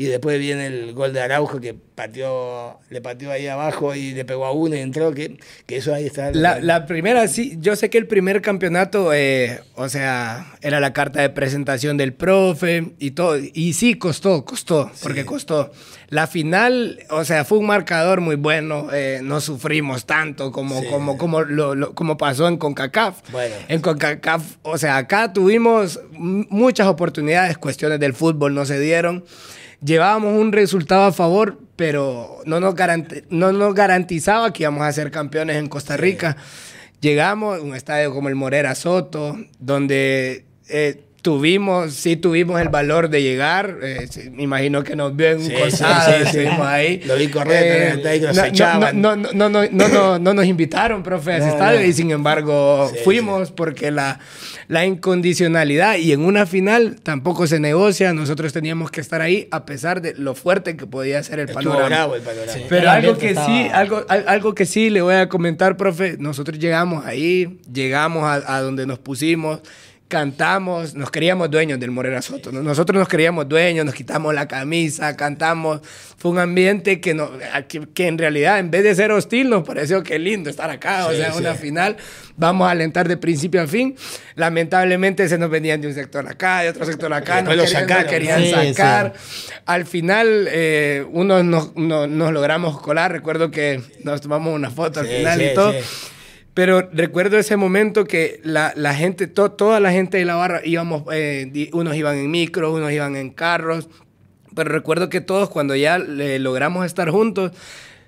Y 0.00 0.04
después 0.04 0.38
viene 0.38 0.66
el 0.68 0.92
gol 0.94 1.12
de 1.12 1.20
Araujo 1.20 1.60
que 1.60 1.74
pateó, 1.74 2.78
le 2.88 3.00
pateó 3.00 3.32
ahí 3.32 3.48
abajo 3.48 3.96
y 3.96 4.12
le 4.12 4.24
pegó 4.24 4.46
a 4.46 4.52
uno 4.52 4.76
y 4.76 4.78
entró, 4.78 5.12
que, 5.12 5.38
que 5.66 5.76
eso 5.78 5.92
ahí 5.92 6.06
está. 6.06 6.30
La, 6.30 6.60
la 6.60 6.86
primera, 6.86 7.26
sí, 7.26 7.56
yo 7.60 7.74
sé 7.74 7.90
que 7.90 7.98
el 7.98 8.06
primer 8.06 8.40
campeonato, 8.40 9.12
eh, 9.12 9.60
o 9.74 9.88
sea, 9.88 10.54
era 10.60 10.78
la 10.78 10.92
carta 10.92 11.20
de 11.20 11.30
presentación 11.30 11.96
del 11.96 12.12
profe 12.14 12.92
y 13.00 13.10
todo. 13.10 13.36
Y 13.38 13.72
sí, 13.72 13.94
costó, 13.96 14.44
costó, 14.44 14.88
porque 15.02 15.24
costó. 15.24 15.72
La 16.10 16.28
final, 16.28 17.00
o 17.10 17.24
sea, 17.24 17.44
fue 17.44 17.58
un 17.58 17.66
marcador 17.66 18.20
muy 18.20 18.36
bueno. 18.36 18.88
eh, 18.92 19.18
no 19.24 19.40
sufrimos 19.40 20.06
tanto 20.06 20.52
como, 20.52 20.80
Sí. 20.80 20.86
como, 20.86 21.18
como, 21.18 21.42
lo, 21.42 21.74
lo- 21.74 21.94
como 21.96 22.16
pasó 22.16 22.46
en 22.46 22.56
CONCACAF. 22.56 23.32
Bueno. 23.32 23.54
En 23.66 23.80
CONCACAF, 23.80 24.58
o 24.62 24.78
sea, 24.78 24.96
acá 24.96 25.32
tuvimos 25.32 25.98
muchas 26.12 26.86
oportunidades, 26.86 27.58
cuestiones 27.58 27.98
del 27.98 28.14
fútbol 28.14 28.54
no 28.54 28.64
se 28.64 28.78
dieron. 28.78 29.24
Llevábamos 29.80 30.38
un 30.40 30.52
resultado 30.52 31.04
a 31.04 31.12
favor, 31.12 31.60
pero 31.76 32.38
no 32.46 32.58
nos, 32.58 32.74
no 33.30 33.52
nos 33.52 33.74
garantizaba 33.74 34.52
que 34.52 34.64
íbamos 34.64 34.82
a 34.82 34.92
ser 34.92 35.10
campeones 35.10 35.56
en 35.56 35.68
Costa 35.68 35.96
Rica. 35.96 36.36
Llegamos 37.00 37.58
a 37.58 37.62
un 37.62 37.76
estadio 37.76 38.12
como 38.12 38.28
el 38.28 38.34
Morera 38.34 38.74
Soto, 38.74 39.38
donde 39.60 40.44
eh, 40.68 41.04
tuvimos, 41.22 41.92
sí 41.94 42.16
tuvimos 42.16 42.60
el 42.60 42.68
valor 42.68 43.08
de 43.10 43.22
llegar. 43.22 43.78
eh, 43.82 44.06
sí, 44.10 44.30
me 44.30 44.42
imagino 44.44 44.82
que 44.84 44.96
nos 44.96 45.14
vio 45.16 45.30
en 45.30 45.42
un 45.42 45.50
costado, 45.50 46.04
sí, 46.06 46.12
sí, 46.12 46.18
sí. 46.32 46.38
estuvimos 46.38 46.66
ahí. 46.66 47.00
Lo 47.04 47.16
vi 47.16 47.28
correr, 47.28 48.00
nos 48.22 48.36
no, 48.60 48.92
no, 48.92 49.16
no, 49.16 49.32
no, 49.32 49.48
no, 49.48 49.62
no, 49.70 49.88
no, 49.88 50.18
no 50.18 50.34
nos 50.34 50.46
invitaron, 50.46 51.02
profe, 51.02 51.32
a 51.32 51.36
ese 51.38 51.46
No, 51.46 51.52
estadio 51.52 51.80
no. 51.80 51.86
y 51.86 51.92
sin 51.92 52.10
embargo 52.10 52.90
Sí, 52.92 53.00
fuimos 53.04 53.50
porque 53.52 53.90
la, 53.90 54.20
la 54.68 54.86
incondicionalidad 54.86 55.96
y 55.96 56.12
en 56.12 56.20
una 56.20 56.46
final 56.46 56.96
tampoco 57.02 57.46
se 57.46 57.60
negocia. 57.60 58.12
Nosotros 58.12 58.52
teníamos 58.52 58.90
que 58.90 59.00
estar 59.00 59.20
ahí 59.20 59.48
a 59.50 59.66
pesar 59.66 60.00
de 60.00 60.14
lo 60.14 60.34
fuerte 60.34 60.76
que 60.76 60.86
podía 60.86 61.22
ser 61.22 61.40
el 61.40 61.48
Estuvo 61.48 61.62
panorama. 61.72 61.86
bravo 61.88 62.14
el 62.14 62.22
panorama. 62.22 62.52
Sí. 62.52 62.62
Pero 62.68 62.90
algo 62.90 63.18
que 63.18 63.30
estaba- 63.30 63.46
sí, 63.46 63.68
algo, 63.72 64.04
al- 64.08 64.24
algo 64.28 64.54
que 64.54 64.66
sí 64.66 64.90
le 64.90 65.00
voy 65.02 65.14
a 65.16 65.28
comentar, 65.28 65.76
profe, 65.76 66.16
nosotros 66.18 66.58
llegamos 66.58 67.04
ahí, 67.04 67.58
llegamos 67.72 68.24
a, 68.24 68.56
a 68.56 68.60
donde 68.62 68.86
nos 68.86 68.98
pusimos, 68.98 69.60
cantamos, 70.08 70.94
nos 70.94 71.10
queríamos 71.10 71.50
dueños 71.50 71.78
del 71.78 71.90
Morera 71.90 72.22
Soto. 72.22 72.50
¿no? 72.50 72.62
Nosotros 72.62 72.98
nos 72.98 73.08
queríamos 73.08 73.48
dueños, 73.48 73.84
nos 73.84 73.94
quitamos 73.94 74.34
la 74.34 74.48
camisa, 74.48 75.16
cantamos. 75.16 75.80
Fue 76.16 76.30
un 76.30 76.38
ambiente 76.38 77.00
que, 77.00 77.14
no, 77.14 77.30
que, 77.68 77.86
que 77.94 78.06
en 78.08 78.18
realidad, 78.18 78.58
en 78.58 78.70
vez 78.70 78.82
de 78.84 78.94
ser 78.94 79.12
hostil, 79.12 79.50
nos 79.50 79.64
pareció 79.66 80.02
que 80.02 80.18
lindo 80.18 80.48
estar 80.50 80.70
acá. 80.70 81.06
o 81.06 81.10
Sí, 81.10 81.18
sea, 81.18 81.32
sí. 81.32 81.38
una 81.38 81.54
final, 81.54 81.96
vamos 82.36 82.66
a 82.66 82.70
alentar 82.72 83.06
de 83.06 83.16
principio 83.16 83.62
a 83.62 83.66
fin. 83.66 83.94
Lamentablemente 84.34 85.28
se 85.28 85.36
nos 85.38 85.50
venían 85.50 85.80
de 85.80 85.88
un 85.88 85.94
sector 85.94 86.26
acá, 86.26 86.60
de 86.62 86.70
otro 86.70 86.84
sector 86.86 87.12
acá, 87.12 87.42
nos 87.42 87.50
querían, 87.50 87.64
nos 87.64 87.70
sacaron, 87.70 88.06
querían 88.10 88.40
¿no? 88.40 88.46
Sí, 88.62 88.74
sacar. 88.74 89.12
Al 89.66 89.84
final, 89.86 90.48
eh, 90.50 91.04
unos 91.10 91.44
nos, 91.44 91.76
no- 91.76 92.06
nos 92.06 92.32
logramos 92.32 92.80
colar. 92.80 93.12
Recuerdo 93.12 93.50
que 93.50 93.82
nos 94.04 94.20
tomamos 94.20 94.54
una 94.54 94.70
foto 94.70 95.00
al 95.00 95.06
Sí, 95.06 95.16
final 95.16 95.38
sí, 95.38 95.44
y 95.44 95.54
todo. 95.54 95.74
Pero 96.58 96.88
recuerdo 96.92 97.38
ese 97.38 97.56
momento 97.56 98.04
que 98.04 98.40
la, 98.42 98.72
la 98.74 98.92
gente, 98.92 99.28
to- 99.28 99.52
toda 99.52 99.78
la 99.78 99.92
gente 99.92 100.18
de 100.18 100.24
la 100.24 100.34
barra 100.34 100.60
íbamos, 100.64 101.04
eh, 101.12 101.70
unos 101.72 101.94
iban 101.94 102.16
en 102.16 102.28
micro, 102.32 102.72
unos 102.74 102.90
iban 102.90 103.14
en 103.14 103.30
carros. 103.30 103.88
Pero 104.56 104.68
recuerdo 104.72 105.08
que 105.08 105.20
todos, 105.20 105.50
cuando 105.50 105.76
ya 105.76 105.98
logramos 105.98 106.84
estar 106.84 107.10
juntos, 107.10 107.52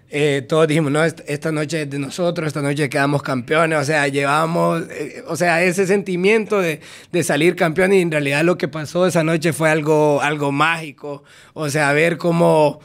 eh, 0.08 0.44
todos 0.48 0.66
dijimos, 0.66 0.90
no, 0.90 1.04
esta, 1.04 1.22
esta 1.28 1.52
noche 1.52 1.82
es 1.82 1.90
de 1.90 2.00
nosotros, 2.00 2.48
esta 2.48 2.60
noche 2.60 2.88
quedamos 2.88 3.22
campeones, 3.22 3.78
o 3.78 3.84
sea, 3.84 4.08
llevamos, 4.08 4.82
eh, 4.90 5.22
o 5.28 5.36
sea, 5.36 5.62
ese 5.62 5.86
sentimiento 5.86 6.58
de, 6.58 6.80
de 7.12 7.22
salir 7.22 7.54
campeón 7.54 7.92
y 7.92 8.00
en 8.00 8.10
realidad 8.10 8.42
lo 8.42 8.58
que 8.58 8.66
pasó 8.66 9.06
esa 9.06 9.22
noche 9.22 9.52
fue 9.52 9.70
algo, 9.70 10.20
algo 10.22 10.50
mágico, 10.50 11.22
o 11.52 11.68
sea, 11.70 11.92
ver 11.92 12.16
cómo, 12.16 12.80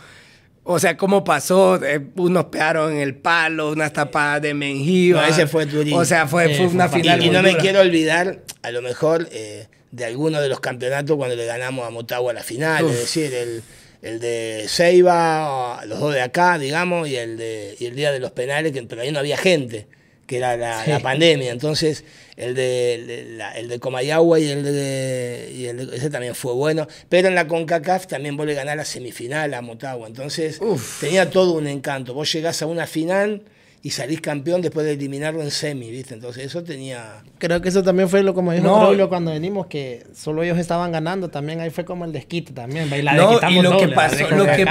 o 0.67 0.79
sea, 0.79 0.97
cómo 0.97 1.23
pasó, 1.23 1.79
eh, 1.85 2.01
unos 2.15 2.45
pegaron 2.45 2.93
en 2.93 2.99
el 2.99 3.15
palo, 3.15 3.71
unas 3.71 3.93
tapadas 3.93 4.41
de 4.41 4.55
menjiva. 4.55 5.21
No, 5.21 5.27
ese 5.27 5.45
fue 5.45 5.67
durísimo. 5.67 5.99
O 5.99 6.05
sea, 6.05 6.27
fue, 6.27 6.47
una 6.67 6.89
final 6.89 7.21
Y, 7.21 7.27
y 7.27 7.29
no 7.29 7.43
me 7.43 7.55
quiero 7.55 7.81
olvidar, 7.81 8.41
a 8.63 8.71
lo 8.71 8.81
mejor, 8.81 9.29
eh, 9.31 9.67
de 9.91 10.05
alguno 10.05 10.41
de 10.41 10.49
los 10.49 10.59
campeonatos 10.59 11.15
cuando 11.17 11.35
le 11.35 11.45
ganamos 11.45 11.87
a 11.87 11.91
Motagua 11.91 12.33
la 12.33 12.41
final, 12.41 12.83
Uf. 12.83 12.91
es 12.91 12.99
decir, 12.99 13.33
el, 13.33 13.61
el 14.01 14.19
de 14.19 14.65
Ceiba, 14.67 15.85
los 15.85 15.99
dos 15.99 16.13
de 16.15 16.21
acá, 16.21 16.57
digamos, 16.57 17.07
y 17.07 17.15
el, 17.15 17.37
de, 17.37 17.75
y 17.79 17.85
el 17.85 17.95
día 17.95 18.11
de 18.11 18.19
los 18.19 18.31
penales, 18.31 18.71
que 18.71 18.81
pero 18.83 19.03
ahí 19.03 19.11
no 19.11 19.19
había 19.19 19.37
gente, 19.37 19.87
que 20.27 20.37
era 20.37 20.57
la, 20.57 20.85
la 20.87 20.99
pandemia. 20.99 21.51
Entonces, 21.51 22.03
el 22.35 22.55
de, 22.55 22.95
el 22.95 23.07
de, 23.07 23.23
la- 23.37 23.51
el 23.57 23.67
de 23.67 23.79
Comayagua 23.79 24.39
y 24.39 24.49
el 24.49 24.63
de, 24.63 25.51
y 25.55 25.65
el 25.65 25.89
de- 25.89 25.95
ese 25.97 26.09
también 26.09 26.35
fue 26.35 26.53
bueno. 26.53 26.87
Pero 27.09 27.27
en 27.27 27.35
la 27.35 27.47
CONCACAF 27.47 28.07
también 28.07 28.35
vos 28.37 28.45
le 28.45 28.53
ganás 28.55 28.75
la 28.75 28.85
semifinal 28.85 29.53
a 29.53 29.61
Motagua. 29.61 30.07
Entonces, 30.07 30.59
Uf. 30.61 30.99
tenía 31.01 31.29
todo 31.29 31.53
un 31.53 31.67
encanto. 31.67 32.13
Vos 32.13 32.31
llegás 32.33 32.61
a 32.61 32.65
una 32.65 32.87
final 32.87 33.43
y 33.83 33.91
salís 33.91 34.19
campeón 34.19 34.63
después 34.63 34.83
de 34.83 34.93
eliminarlo 34.93 35.43
en 35.43 35.51
semi, 35.51 35.91
¿viste? 35.91 36.15
Entonces, 36.15 36.43
eso 36.45 36.63
tenía. 36.63 37.23
Creo 37.37 37.61
que 37.61 37.69
eso 37.69 37.83
también 37.83 38.09
fue 38.09 38.23
lo 38.23 38.33
como 38.33 38.51
dijo 38.51 38.63
No. 38.65 39.09
Cuando 39.09 39.29
venimos, 39.29 39.67
que 39.67 40.03
solo 40.15 40.41
ellos 40.41 40.57
estaban 40.57 40.91
ganando. 40.91 41.29
También 41.29 41.59
ahí 41.61 41.69
fue 41.69 41.85
como 41.85 42.03
el 42.03 42.11
desquite 42.11 42.51
también. 42.51 42.89
bailar, 42.89 43.15
No, 43.15 43.33
y 43.47 43.61
lo 43.61 43.77
que 43.77 43.83
doble, 43.83 43.95
pasó, 43.95 44.27
lo 44.31 44.45
que 44.45 44.65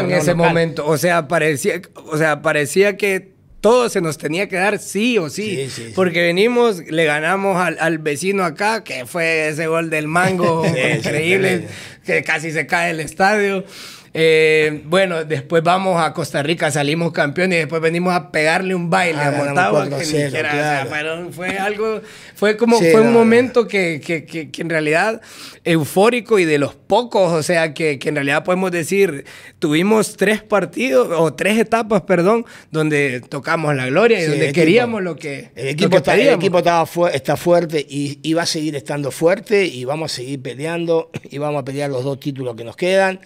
en 0.00 0.10
ese 0.10 0.32
local. 0.32 0.36
momento, 0.36 0.86
o 0.86 0.98
sea, 0.98 1.26
parecía, 1.26 1.80
o 2.12 2.18
sea, 2.18 2.42
parecía 2.42 2.98
que 2.98 3.39
todo 3.60 3.88
se 3.88 4.00
nos 4.00 4.16
tenía 4.18 4.48
que 4.48 4.56
dar 4.56 4.78
sí 4.78 5.18
o 5.18 5.28
sí, 5.28 5.56
Sí, 5.56 5.70
sí, 5.70 5.82
sí. 5.88 5.92
porque 5.94 6.22
venimos, 6.22 6.78
le 6.88 7.04
ganamos 7.04 7.56
al, 7.60 7.76
al 7.80 7.98
vecino 7.98 8.44
acá, 8.44 8.82
que 8.84 9.06
fue 9.06 9.48
ese 9.48 9.66
gol 9.66 9.90
del 9.90 10.06
mango 10.08 10.64
increíble, 10.96 11.66
que 12.04 12.22
casi 12.22 12.50
se 12.52 12.66
cae 12.66 12.90
el 12.92 13.00
estadio. 13.00 13.64
Eh, 14.12 14.82
bueno, 14.86 15.24
después 15.24 15.62
vamos 15.62 16.02
a 16.02 16.12
Costa 16.12 16.42
Rica, 16.42 16.68
salimos 16.72 17.12
campeones 17.12 17.56
y 17.56 17.58
después 17.60 17.80
venimos 17.80 18.12
a 18.12 18.32
pegarle 18.32 18.74
un 18.74 18.90
baile 18.90 19.20
Ah, 19.20 19.28
a 19.28 19.30
Motagua, 19.30 19.84
que 19.88 19.94
4-0, 19.94 19.98
ni 19.98 20.04
siquiera, 20.04 20.48
o 20.48 20.52
sea, 20.56 20.86
claro. 20.88 21.28
fue 21.30 21.48
algo, 21.58 22.00
fue 22.34 22.56
como, 22.56 22.78
Sí, 22.80 22.86
fue 22.90 23.02
un 23.02 23.12
momento 23.12 23.68
que, 23.68 24.00
que, 24.04 24.24
que, 24.24 24.50
que 24.50 24.62
en 24.62 24.68
realidad 24.70 25.20
eufórico 25.62 26.40
y 26.40 26.44
de 26.44 26.58
los 26.58 26.74
pocos, 26.74 27.32
o 27.32 27.42
sea, 27.44 27.72
que, 27.72 28.00
que 28.00 28.08
en 28.08 28.16
realidad 28.16 28.42
podemos 28.42 28.72
decir, 28.72 29.26
tuvimos 29.60 30.16
tres 30.16 30.42
partidos, 30.42 31.08
o 31.16 31.32
tres 31.34 31.56
etapas, 31.58 32.02
perdón, 32.02 32.44
donde 32.72 33.20
tocamos 33.20 33.76
la 33.76 33.86
gloria 33.86 34.18
y 34.18 34.22
Sí, 34.22 34.26
donde 34.28 34.44
el 34.46 34.50
equipo- 34.50 34.54
queríamos 34.64 35.02
lo 35.02 35.14
que, 35.14 35.50
El 35.54 35.68
equipo, 35.68 35.96
el 36.10 36.28
equipo 36.30 36.58
estaba 36.58 36.84
fu- 36.84 37.06
está 37.06 37.36
fuerte 37.36 37.86
y, 37.88 38.18
y 38.22 38.32
va 38.32 38.42
a 38.42 38.46
seguir 38.46 38.74
estando 38.74 39.12
fuerte 39.12 39.66
y 39.66 39.84
vamos 39.84 40.12
a 40.12 40.16
seguir 40.16 40.42
peleando 40.42 41.10
y 41.30 41.38
vamos 41.38 41.62
a 41.62 41.64
pelear 41.64 41.90
los 41.90 42.02
dos 42.02 42.18
títulos 42.18 42.56
que 42.56 42.64
nos 42.64 42.74
quedan. 42.74 43.20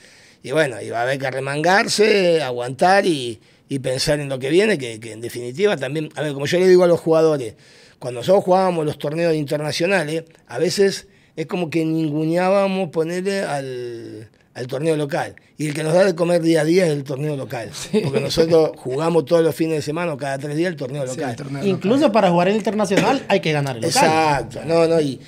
Y 0.45 0.53
bueno, 0.53 0.81
y 0.81 0.91
va 0.91 1.01
a 1.01 1.03
haber 1.03 1.19
que 1.19 1.29
remangarse, 1.31 2.43
aguantar 2.43 3.07
y, 3.07 3.41
y 3.69 3.79
pensar 3.81 4.21
en 4.21 4.29
lo 4.29 4.39
que 4.39 4.51
viene, 4.51 4.79
que, 4.79 5.01
que 5.01 5.11
en 5.13 5.21
definitiva 5.21 5.77
también, 5.77 6.11
a 6.15 6.23
ver, 6.23 6.35
como 6.35 6.47
yo 6.47 6.59
le 6.61 6.69
digo 6.69 6.85
a 6.85 6.87
los 6.87 7.01
jugadores, 7.01 7.55
cuando 7.99 8.21
nosotros 8.21 8.45
jugábamos 8.45 8.85
los 8.85 8.99
torneos 8.99 9.35
internacionales, 9.35 10.25
a 10.47 10.59
veces 10.59 11.09
es 11.35 11.47
como 11.47 11.71
que 11.71 11.85
ninguneábamos 11.85 12.91
ponerle 12.91 13.41
al, 13.43 14.29
al 14.53 14.67
torneo 14.67 14.97
local. 14.97 15.35
Y 15.57 15.69
el 15.69 15.75
que 15.75 15.83
nos 15.83 15.95
da 15.95 16.05
de 16.05 16.15
comer 16.15 16.43
día 16.43 16.61
a 16.61 16.65
día 16.65 16.85
es 16.87 16.93
el 16.93 17.05
torneo 17.05 17.37
local. 17.37 17.71
Porque 18.05 18.21
nosotros 18.21 18.73
jugamos 18.77 19.25
todos 19.25 19.43
los 19.43 19.55
fines 19.55 19.77
de 19.77 19.83
semana 19.83 20.13
o 20.13 20.17
cada 20.19 20.37
tres 20.39 20.57
días 20.57 20.69
el 20.71 20.77
torneo 20.77 21.05
Sí, 21.07 21.17
local. 21.17 21.31
el 21.31 21.37
torneo 21.37 21.65
Incluso 21.67 21.97
local. 21.97 22.13
para 22.13 22.31
jugar 22.31 22.49
el 22.49 22.57
internacional 22.57 23.25
hay 23.29 23.41
que 23.41 23.53
ganar 23.53 23.77
el 23.77 23.83
local. 23.83 24.05
Exacto, 24.05 24.61
no, 24.67 24.87
no, 24.87 25.01
y, 25.01 25.21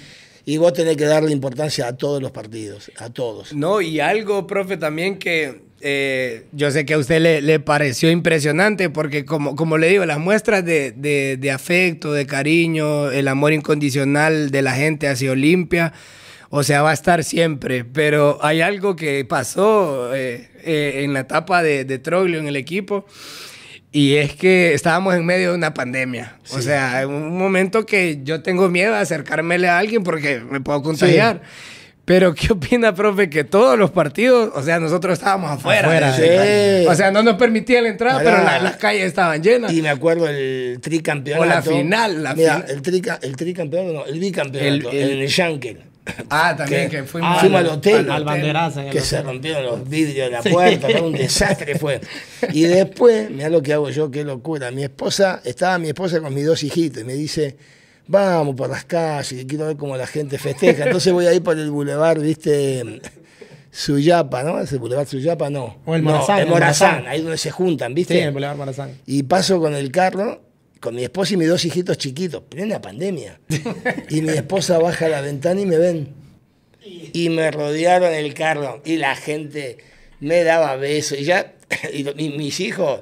y 0.47 0.57
vos 0.57 0.73
tenés 0.73 0.97
que 0.97 1.05
darle 1.05 1.33
importancia 1.33 1.87
a 1.89 1.97
todos 1.97 2.23
los 2.23 2.31
partidos, 2.31 2.91
a 2.99 3.11
todos. 3.11 3.53
No, 3.53 3.83
y 3.83 4.01
algo, 4.01 4.47
profe, 4.47 4.77
también 4.79 5.19
que 5.19 5.67
eh, 5.83 6.47
yo 6.53 6.71
sé 6.71 6.87
que 6.87 6.95
a 6.95 6.99
usted 6.99 7.21
le, 7.21 7.43
le 7.43 7.61
pareció 7.61 8.11
impresionante, 8.11 8.89
porque 8.89 9.25
como, 9.27 9.55
como 9.57 9.77
le 9.77 9.89
digo, 9.89 10.07
las 10.07 10.19
muestras 10.19 10.65
de, 10.65 10.93
de- 10.93 11.37
de 11.37 11.51
afecto, 11.51 12.13
de 12.15 12.27
cariño, 12.27 13.11
el 13.11 13.29
amor 13.29 13.53
incondicional 13.53 14.51
de 14.51 14.63
la 14.63 14.73
gente 14.73 15.07
hacia 15.09 15.33
Olimpia, 15.33 15.93
o 16.49 16.63
sea, 16.63 16.81
va 16.83 16.93
a 16.93 16.95
estar 16.95 17.25
siempre. 17.25 17.85
Pero 17.85 18.39
hay 18.41 18.61
algo 18.63 18.95
que 18.97 19.25
pasó 19.25 20.15
eh, 20.15 20.49
eh, 20.65 21.03
en 21.05 21.13
la 21.13 21.21
etapa 21.21 21.63
de, 21.63 21.85
de 21.85 21.99
Troglio 21.99 22.39
en 22.39 22.47
el 22.47 22.57
equipo. 22.57 23.05
Y 23.97 24.17
es 24.17 24.35
que 24.35 24.75
estábamos 24.75 25.15
en 25.15 25.25
medio 25.25 25.53
de 25.53 25.57
una 25.57 25.73
pandemia. 25.73 26.37
O 26.51 26.61
sea, 26.61 27.01
en 27.01 27.09
un 27.09 27.39
momento 27.39 27.87
que 27.87 28.21
yo 28.25 28.43
tengo 28.43 28.69
miedo 28.69 28.93
de 28.93 28.99
acercármele 28.99 29.69
a 29.71 29.79
alguien 29.79 30.03
porque 30.03 30.39
me 30.41 30.61
puedo 30.61 30.83
contagiar. 30.83 31.41
Pero, 32.05 32.35
¿qué 32.35 32.53
opina, 32.53 32.95
profe? 32.95 33.31
Que 33.31 33.43
todos 33.43 33.79
los 33.79 33.91
partidos, 33.91 34.53
o 34.55 34.63
sea, 34.63 34.79
nosotros 34.79 35.15
estábamos 35.19 35.51
afuera. 35.51 35.89
Afuera, 35.89 36.15
sí. 36.15 36.87
O 36.87 36.95
sea, 36.95 37.11
no 37.11 37.23
nos 37.23 37.37
permitían 37.37 37.85
la 37.85 37.89
entrada, 37.89 38.19
pero 38.23 38.45
la- 38.45 38.59
las 38.61 38.77
calles 38.77 39.05
estaban 39.05 39.43
llenas. 39.43 39.73
Y 39.73 39.81
me 39.81 39.89
acuerdo 39.89 40.29
el 40.29 40.79
tricampeonato. 40.83 41.43
O 41.43 41.47
la 41.47 41.63
final, 41.63 42.23
la 42.23 42.35
Mira, 42.35 42.55
final. 42.57 42.71
el, 42.77 42.83
trica, 42.83 43.19
el 43.23 43.35
tricampeonato, 43.35 43.93
no, 43.95 44.05
el 44.05 44.21
bicampeonato, 44.21 44.91
El- 44.91 44.97
el- 44.97 45.21
el 45.23 45.27
Yankel. 45.29 45.81
Ah, 46.31 46.55
también 46.57 46.89
Que- 46.89 46.99
que 46.99 47.03
fuimos, 47.05 47.31
Ah, 47.37 47.41
fuimos 47.41 47.61
al 47.61 47.67
hotel. 47.69 48.11
Al 48.11 48.25
banderazo. 48.25 48.81
el 48.81 48.87
que 48.87 48.99
hotel. 48.99 49.03
se 49.03 49.23
rompieron 49.23 49.65
los 49.65 49.89
vidrios 49.89 50.27
de 50.27 50.31
la 50.31 50.43
puerta, 50.43 50.89
fue 50.89 51.01
un 51.01 51.13
desastre 51.15 51.79
fue. 51.79 52.01
Y 52.53 52.63
después, 52.63 53.31
mira 53.31 53.49
lo 53.49 53.61
que 53.63 53.73
hago 53.73 53.91
yo, 53.91 54.11
qué 54.11 54.23
locura. 54.25 54.71
Mi 54.71 54.85
esposa, 54.85 55.41
estaba 55.45 55.79
mi 55.79 55.89
esposa 55.89 56.21
con 56.21 56.33
mis 56.33 56.47
dos 56.47 56.63
hijitos 56.63 57.03
y 57.03 57.05
me 57.05 57.15
dice, 57.15 57.57
vamos 58.07 58.55
por 58.55 58.71
las 58.71 58.85
calles, 58.85 59.45
quiero 59.49 59.67
ver 59.67 59.77
cómo 59.77 59.97
la 59.97 60.07
gente 60.07 60.39
festeja. 60.39 60.85
Entonces 60.85 61.13
voy 61.13 61.27
a 61.27 61.35
ir 61.35 61.43
por 61.43 61.59
el 61.59 61.71
bulevar, 61.71 62.21
viste, 62.21 63.01
Suyapa, 63.73 64.43
¿no? 64.43 64.59
¿Es 64.61 64.73
el 64.73 64.79
bulevar 64.79 65.07
Suyapa? 65.07 65.51
No. 65.51 65.79
O 65.85 65.95
el 65.95 66.03
No, 66.03 66.13
Morazán, 66.13 66.39
el 66.39 66.45
el 66.45 66.51
Morazán, 66.51 66.91
Morazán. 66.93 67.11
ahí 67.13 67.21
donde 67.21 67.37
se 67.37 67.51
juntan, 67.51 67.95
¿viste? 67.95 68.15
Sí, 68.15 68.21
el 68.21 68.31
Boulevard 68.31 68.57
Marazán. 68.57 68.93
Y 69.07 69.25
paso 69.25 69.61
con 69.61 69.75
el 69.75 69.91
carro, 69.93 70.41
con 70.81 70.95
mi 70.95 71.05
esposa 71.05 71.35
y 71.35 71.37
mis 71.37 71.49
dos 71.49 71.65
hijitos 71.65 71.99
chiquitos, 71.99 72.43
plena 72.49 72.81
pandemia. 72.81 73.41
Y 74.11 74.21
mi 74.23 74.31
esposa 74.33 74.79
baja 74.79 75.09
la 75.09 75.21
ventana 75.21 75.61
y 75.61 75.67
me 75.67 75.79
ven. 75.79 76.09
Y 77.13 77.29
me 77.31 77.51
rodearon 77.51 78.13
el 78.15 78.33
carro 78.35 78.81
y 78.85 78.97
la 78.97 79.17
gente 79.17 79.79
me 80.21 80.45
daba 80.45 80.77
besos. 80.77 81.19
Y 81.19 81.25
ya, 81.25 81.55
y 81.93 82.05
mis 82.31 82.61
hijos 82.61 83.01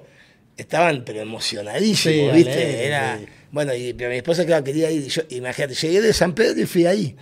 estaban 0.56 1.04
pero 1.04 1.20
emocionadísimos, 1.20 2.30
Sí, 2.32 2.36
¿viste? 2.36 2.52
alegre, 2.52 2.86
Era, 2.86 3.18
sí. 3.18 3.26
bueno, 3.50 3.74
y 3.74 3.92
pero 3.92 4.10
mi 4.10 4.16
esposa 4.16 4.46
claro, 4.46 4.64
quería 4.64 4.90
ir. 4.90 5.02
y 5.02 5.08
Yo, 5.08 5.22
imagínate, 5.30 5.74
llegué 5.74 6.00
de 6.00 6.12
San 6.12 6.34
Pedro 6.34 6.60
y 6.60 6.66
fui 6.66 6.86
ahí. 6.86 7.16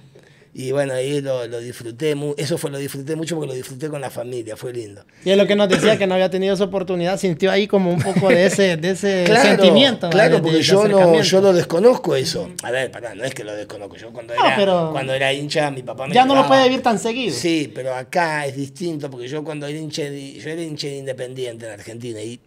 Y 0.54 0.70
bueno, 0.70 0.92
ahí 0.92 1.22
lo, 1.22 1.46
lo 1.46 1.60
disfruté, 1.60 2.14
mu- 2.14 2.34
eso 2.36 2.58
fue, 2.58 2.70
lo 2.70 2.76
disfruté 2.76 3.16
mucho 3.16 3.36
porque 3.36 3.48
lo 3.48 3.54
disfruté 3.54 3.88
con 3.88 4.02
la 4.02 4.10
familia, 4.10 4.54
fue 4.54 4.70
lindo. 4.74 5.02
Y 5.24 5.30
es 5.30 5.38
lo 5.38 5.46
que 5.46 5.56
nos 5.56 5.66
decía 5.66 5.96
que 5.96 6.06
no 6.06 6.12
había 6.12 6.28
tenido 6.28 6.52
esa 6.52 6.64
oportunidad, 6.64 7.18
sintió 7.18 7.50
ahí 7.50 7.66
como 7.66 7.90
un 7.90 8.02
poco 8.02 8.28
de 8.28 8.44
ese, 8.46 8.76
de 8.76 8.90
ese 8.90 9.22
Claro, 9.24 9.48
sentimiento. 9.48 10.08
¿vale? 10.08 10.12
Claro, 10.14 10.34
De- 10.36 10.42
porque 10.42 10.56
de 10.58 10.62
yo 10.62 10.86
no, 10.88 11.22
yo 11.22 11.40
lo 11.40 11.54
desconozco 11.54 12.16
eso. 12.16 12.50
A 12.62 12.70
ver, 12.70 12.90
pará, 12.90 13.14
no 13.14 13.24
es 13.24 13.32
que 13.34 13.44
lo 13.44 13.54
desconozco. 13.54 13.96
Yo 13.96 14.12
cuando 14.12 14.34
No, 14.34 14.44
era, 14.46 14.56
pero- 14.56 14.90
cuando 14.92 15.14
era 15.14 15.32
hincha, 15.32 15.70
mi 15.70 15.82
papá 15.82 16.06
me 16.06 16.14
Ya 16.14 16.26
no 16.26 16.34
lo 16.34 16.46
puede 16.46 16.64
vivir 16.64 16.82
tan 16.82 16.98
seguido. 16.98 17.34
Sí, 17.34 17.72
pero 17.74 17.94
acá 17.94 18.44
es 18.44 18.54
distinto, 18.54 19.08
porque 19.10 19.28
yo 19.28 19.42
cuando 19.42 19.66
era 19.66 19.78
hincha, 19.78 20.02
de- 20.02 20.34
yo 20.34 20.50
era 20.50 20.60
hincha 20.60 20.86
de 20.86 20.98
Independiente 20.98 21.64
en 21.64 21.72
Argentina 21.72 22.20
y 22.20 22.38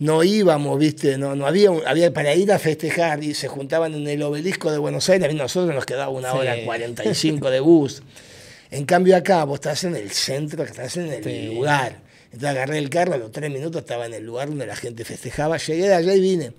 no 0.00 0.24
íbamos, 0.24 0.78
viste, 0.78 1.16
no, 1.16 1.36
no 1.36 1.46
había, 1.46 1.70
había 1.86 2.12
para 2.12 2.34
ir 2.34 2.50
a 2.52 2.58
festejar 2.58 3.22
y 3.22 3.34
se 3.34 3.46
juntaban 3.48 3.94
en 3.94 4.08
el 4.08 4.20
obelisco 4.22 4.72
de 4.72 4.78
Buenos 4.78 5.08
Aires, 5.08 5.30
a 5.30 5.32
nosotros 5.32 5.74
nos 5.74 5.86
quedaba 5.86 6.08
una 6.10 6.32
Sí. 6.32 6.38
hora 6.38 6.56
45 6.64 7.50
de 7.50 7.60
bus. 7.60 8.02
En 8.72 8.84
cambio 8.86 9.16
acá 9.16 9.44
vos 9.44 9.56
estás 9.56 9.84
en 9.84 9.94
el 9.96 10.10
centro, 10.10 10.64
estás 10.64 10.96
en 10.96 11.12
el 11.12 11.22
Sí. 11.22 11.54
lugar. 11.54 12.00
Entonces 12.32 12.48
agarré 12.48 12.78
el 12.78 12.88
carro, 12.90 13.14
a 13.14 13.18
los 13.18 13.30
tres 13.32 13.50
minutos 13.50 13.80
estaba 13.82 14.06
en 14.06 14.14
el 14.14 14.24
lugar 14.24 14.48
donde 14.48 14.66
la 14.66 14.76
gente 14.76 15.04
festejaba. 15.04 15.56
Llegué 15.58 15.88
de 15.88 15.94
allá 15.94 16.14
y 16.14 16.20
vine. 16.20 16.52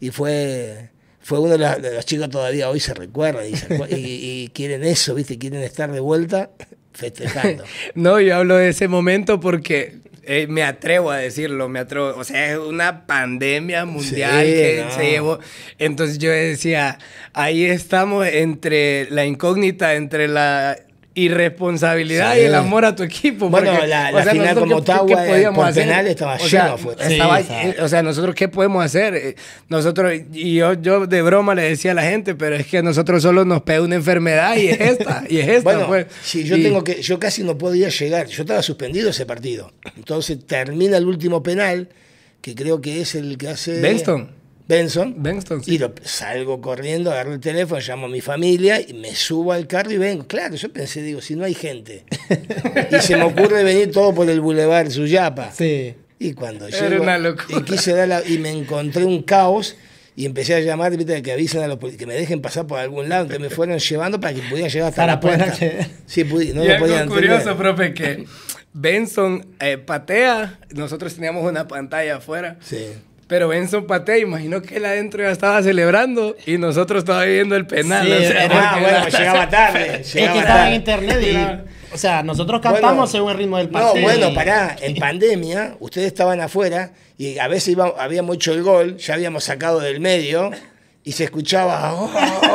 Y 0.00 0.10
fue, 0.10 0.90
fue 1.20 1.40
uno 1.40 1.52
de 1.52 1.58
los, 1.58 1.82
de 1.82 1.94
los 1.94 2.06
chicos 2.06 2.30
todavía 2.30 2.70
hoy 2.70 2.78
se 2.80 2.94
recuerdan 2.94 3.44
y, 3.48 3.56
se 3.56 3.74
y- 3.90 4.44
y 4.44 4.48
quieren 4.54 4.84
eso, 4.84 5.14
¿viste? 5.14 5.36
Quieren 5.38 5.62
estar 5.62 5.90
de 5.90 6.00
vuelta 6.00 6.50
festejando. 6.92 7.64
No, 7.94 8.20
yo 8.20 8.36
hablo 8.36 8.56
de 8.56 8.68
ese 8.68 8.88
momento 8.88 9.40
porque 9.40 9.96
eh, 10.26 10.46
me 10.48 10.62
atrevo 10.62 11.10
a 11.10 11.16
decirlo, 11.18 11.68
me 11.68 11.78
atrevo. 11.80 12.14
O 12.16 12.24
sea, 12.24 12.52
es 12.52 12.58
una 12.58 13.06
pandemia 13.06 13.84
mundial 13.84 14.44
Sí, 14.44 14.52
que 14.52 14.82
no. 14.84 14.90
se 14.94 15.10
llevó. 15.10 15.38
Entonces 15.78 16.18
yo 16.18 16.30
decía, 16.30 16.98
ahí 17.32 17.64
estamos 17.64 18.26
entre 18.26 19.08
la 19.10 19.24
incógnita, 19.24 19.94
entre 19.94 20.28
la 20.28 20.76
irresponsabilidad 21.16 22.34
Sí. 22.34 22.40
y 22.42 22.44
el 22.44 22.54
amor 22.54 22.84
a 22.84 22.94
tu 22.94 23.02
equipo. 23.02 23.48
Bueno, 23.48 23.72
porque, 23.72 23.86
la- 23.88 24.10
o 24.12 24.16
la 24.16 24.22
sea, 24.22 24.32
final 24.32 24.54
con 24.58 24.68
Motagua, 24.68 25.24
por 25.54 25.64
hacer? 25.66 25.84
penal 25.84 26.06
estaba 26.06 26.34
O 26.36 26.38
sea, 26.46 26.76
lleno 26.76 26.92
estaba- 27.00 27.40
Sí, 27.42 27.74
o 27.80 27.88
sea, 27.88 28.02
nosotros 28.02 28.34
qué 28.34 28.48
podemos 28.48 28.84
hacer? 28.84 29.14
Eh, 29.14 29.36
Nosotros, 29.68 30.12
y 30.32 30.54
yo, 30.54 30.74
yo 30.74 31.06
de 31.06 31.22
broma 31.22 31.54
le 31.54 31.62
decía 31.62 31.90
a 31.90 31.94
la 31.94 32.02
gente, 32.02 32.34
pero 32.34 32.54
es 32.56 32.66
que 32.66 32.78
a 32.78 32.82
nosotros 32.82 33.22
solo 33.22 33.44
nos 33.44 33.62
pega 33.62 33.82
una 33.82 33.96
enfermedad 33.96 34.56
y 34.56 34.68
es 34.68 34.80
esta, 34.80 35.24
y 35.28 35.38
es 35.38 35.48
esta. 35.48 35.62
Bueno, 35.62 35.86
pues. 35.86 36.06
si 36.22 36.44
yo 36.44 36.56
Y- 36.56 36.62
tengo 36.62 36.84
que, 36.84 37.02
yo 37.02 37.18
casi 37.18 37.42
no 37.42 37.58
podía 37.58 37.88
llegar, 37.88 38.26
yo 38.26 38.42
estaba 38.42 38.62
suspendido 38.62 39.10
ese 39.10 39.26
partido. 39.26 39.72
Entonces 39.96 40.38
termina 40.46 40.96
el 40.96 41.06
último 41.06 41.42
penal, 41.42 41.88
que 42.40 42.54
creo 42.54 42.80
que 42.80 43.00
es 43.00 43.14
el 43.14 43.38
que 43.38 43.48
hace 43.48 43.80
Benston. 43.80 44.30
Benson. 44.68 45.14
Benston, 45.22 45.62
sí. 45.62 45.74
Y 45.74 45.78
lo- 45.78 45.92
salgo 46.02 46.60
corriendo, 46.60 47.12
agarro 47.12 47.32
el 47.34 47.40
teléfono, 47.40 47.80
llamo 47.80 48.06
a 48.06 48.08
mi 48.08 48.20
familia 48.20 48.80
y 48.80 48.94
me 48.94 49.14
subo 49.14 49.52
al 49.52 49.66
carro 49.66 49.92
y 49.92 49.98
vengo. 49.98 50.26
Claro, 50.26 50.56
yo 50.56 50.72
pensé, 50.72 51.02
digo, 51.02 51.20
si 51.20 51.36
no 51.36 51.44
hay 51.44 51.54
gente. 51.54 52.04
y 52.90 53.00
se 53.00 53.16
me 53.16 53.22
ocurre 53.24 53.62
venir 53.62 53.90
todo 53.92 54.14
por 54.14 54.28
el 54.28 54.40
Boulevard 54.40 54.90
Suyapa. 54.90 55.52
Sí. 55.52 55.94
Y 56.18 56.32
cuando 56.32 56.66
Era 56.66 56.88
llego, 56.88 57.02
una 57.02 57.18
locura. 57.18 57.58
y 57.58 57.62
quise 57.62 57.92
dar 57.92 58.08
la- 58.08 58.26
y 58.26 58.38
me 58.38 58.50
encontré 58.50 59.04
un 59.04 59.22
caos 59.22 59.76
y 60.16 60.24
empecé 60.24 60.54
a 60.54 60.60
llamar, 60.60 60.96
viste, 60.96 61.20
que 61.22 61.30
avisen 61.32 61.62
a 61.62 61.68
los 61.68 61.78
que 61.78 62.06
me 62.06 62.14
dejen 62.14 62.40
pasar 62.40 62.66
por 62.66 62.78
algún 62.78 63.08
lado, 63.10 63.28
que 63.28 63.38
me 63.38 63.50
fueran 63.50 63.78
llevando 63.78 64.18
para 64.18 64.32
que 64.34 64.40
pudiera 64.48 64.68
llegar 64.68 64.88
hasta 64.88 65.02
Para 65.02 65.12
la 65.14 65.20
puerta. 65.20 65.44
acceder. 65.44 65.86
Sí, 66.06 66.24
no 66.24 66.40
y 66.40 66.52
lo 66.68 66.78
curioso, 66.78 67.02
entender. 67.02 67.56
profe, 67.56 67.92
que 67.94 68.24
Benson 68.72 69.46
eh, 69.60 69.78
patea, 69.78 70.58
nosotros 70.74 71.14
teníamos 71.14 71.48
una 71.48 71.68
pantalla 71.68 72.16
afuera, 72.16 72.56
Sí. 72.62 72.78
Pero 73.28 73.48
Benson 73.48 73.86
patea, 73.86 74.18
imagino 74.18 74.62
que 74.62 74.76
él 74.76 74.84
adentro 74.84 75.22
ya 75.22 75.30
estaba 75.30 75.62
celebrando 75.62 76.36
y 76.46 76.58
nosotros 76.58 77.04
todavía 77.04 77.34
viendo 77.34 77.56
el 77.56 77.66
penal. 77.66 78.06
Sí, 78.06 78.12
o 78.12 78.18
sea, 78.18 78.44
era- 78.44 78.48
porque 78.48 78.56
Ah, 78.66 78.78
bueno, 78.80 78.88
era- 79.08 79.18
llegaba 79.18 79.48
tarde. 79.48 79.96
Es 80.00 80.12
que 80.12 80.20
llegaba 80.20 80.40
estaba 80.40 80.68
en 80.68 80.74
internet 80.74 81.18
y, 81.22 81.94
o 81.94 81.98
sea, 81.98 82.22
nosotros 82.22 82.60
cantamos 82.60 82.90
Bueno, 82.90 83.06
según 83.06 83.30
el 83.32 83.38
ritmo 83.38 83.58
del 83.58 83.66
No, 83.66 83.72
partido. 83.72 84.02
bueno, 84.02 84.28
y- 84.30 84.34
pará, 84.34 84.76
en 84.80 84.94
pandemia 84.96 85.76
ustedes 85.80 86.06
estaban 86.08 86.40
afuera 86.40 86.92
y 87.18 87.38
a 87.38 87.48
veces 87.48 87.68
iba- 87.68 87.94
habíamos 87.98 88.36
hecho 88.36 88.52
el 88.52 88.62
gol, 88.62 88.96
ya 88.98 89.14
habíamos 89.14 89.44
sacado 89.44 89.80
del 89.80 90.00
medio 90.00 90.50
y 91.06 91.12
se 91.12 91.22
escuchaba 91.22 91.94
oh, 91.94 92.10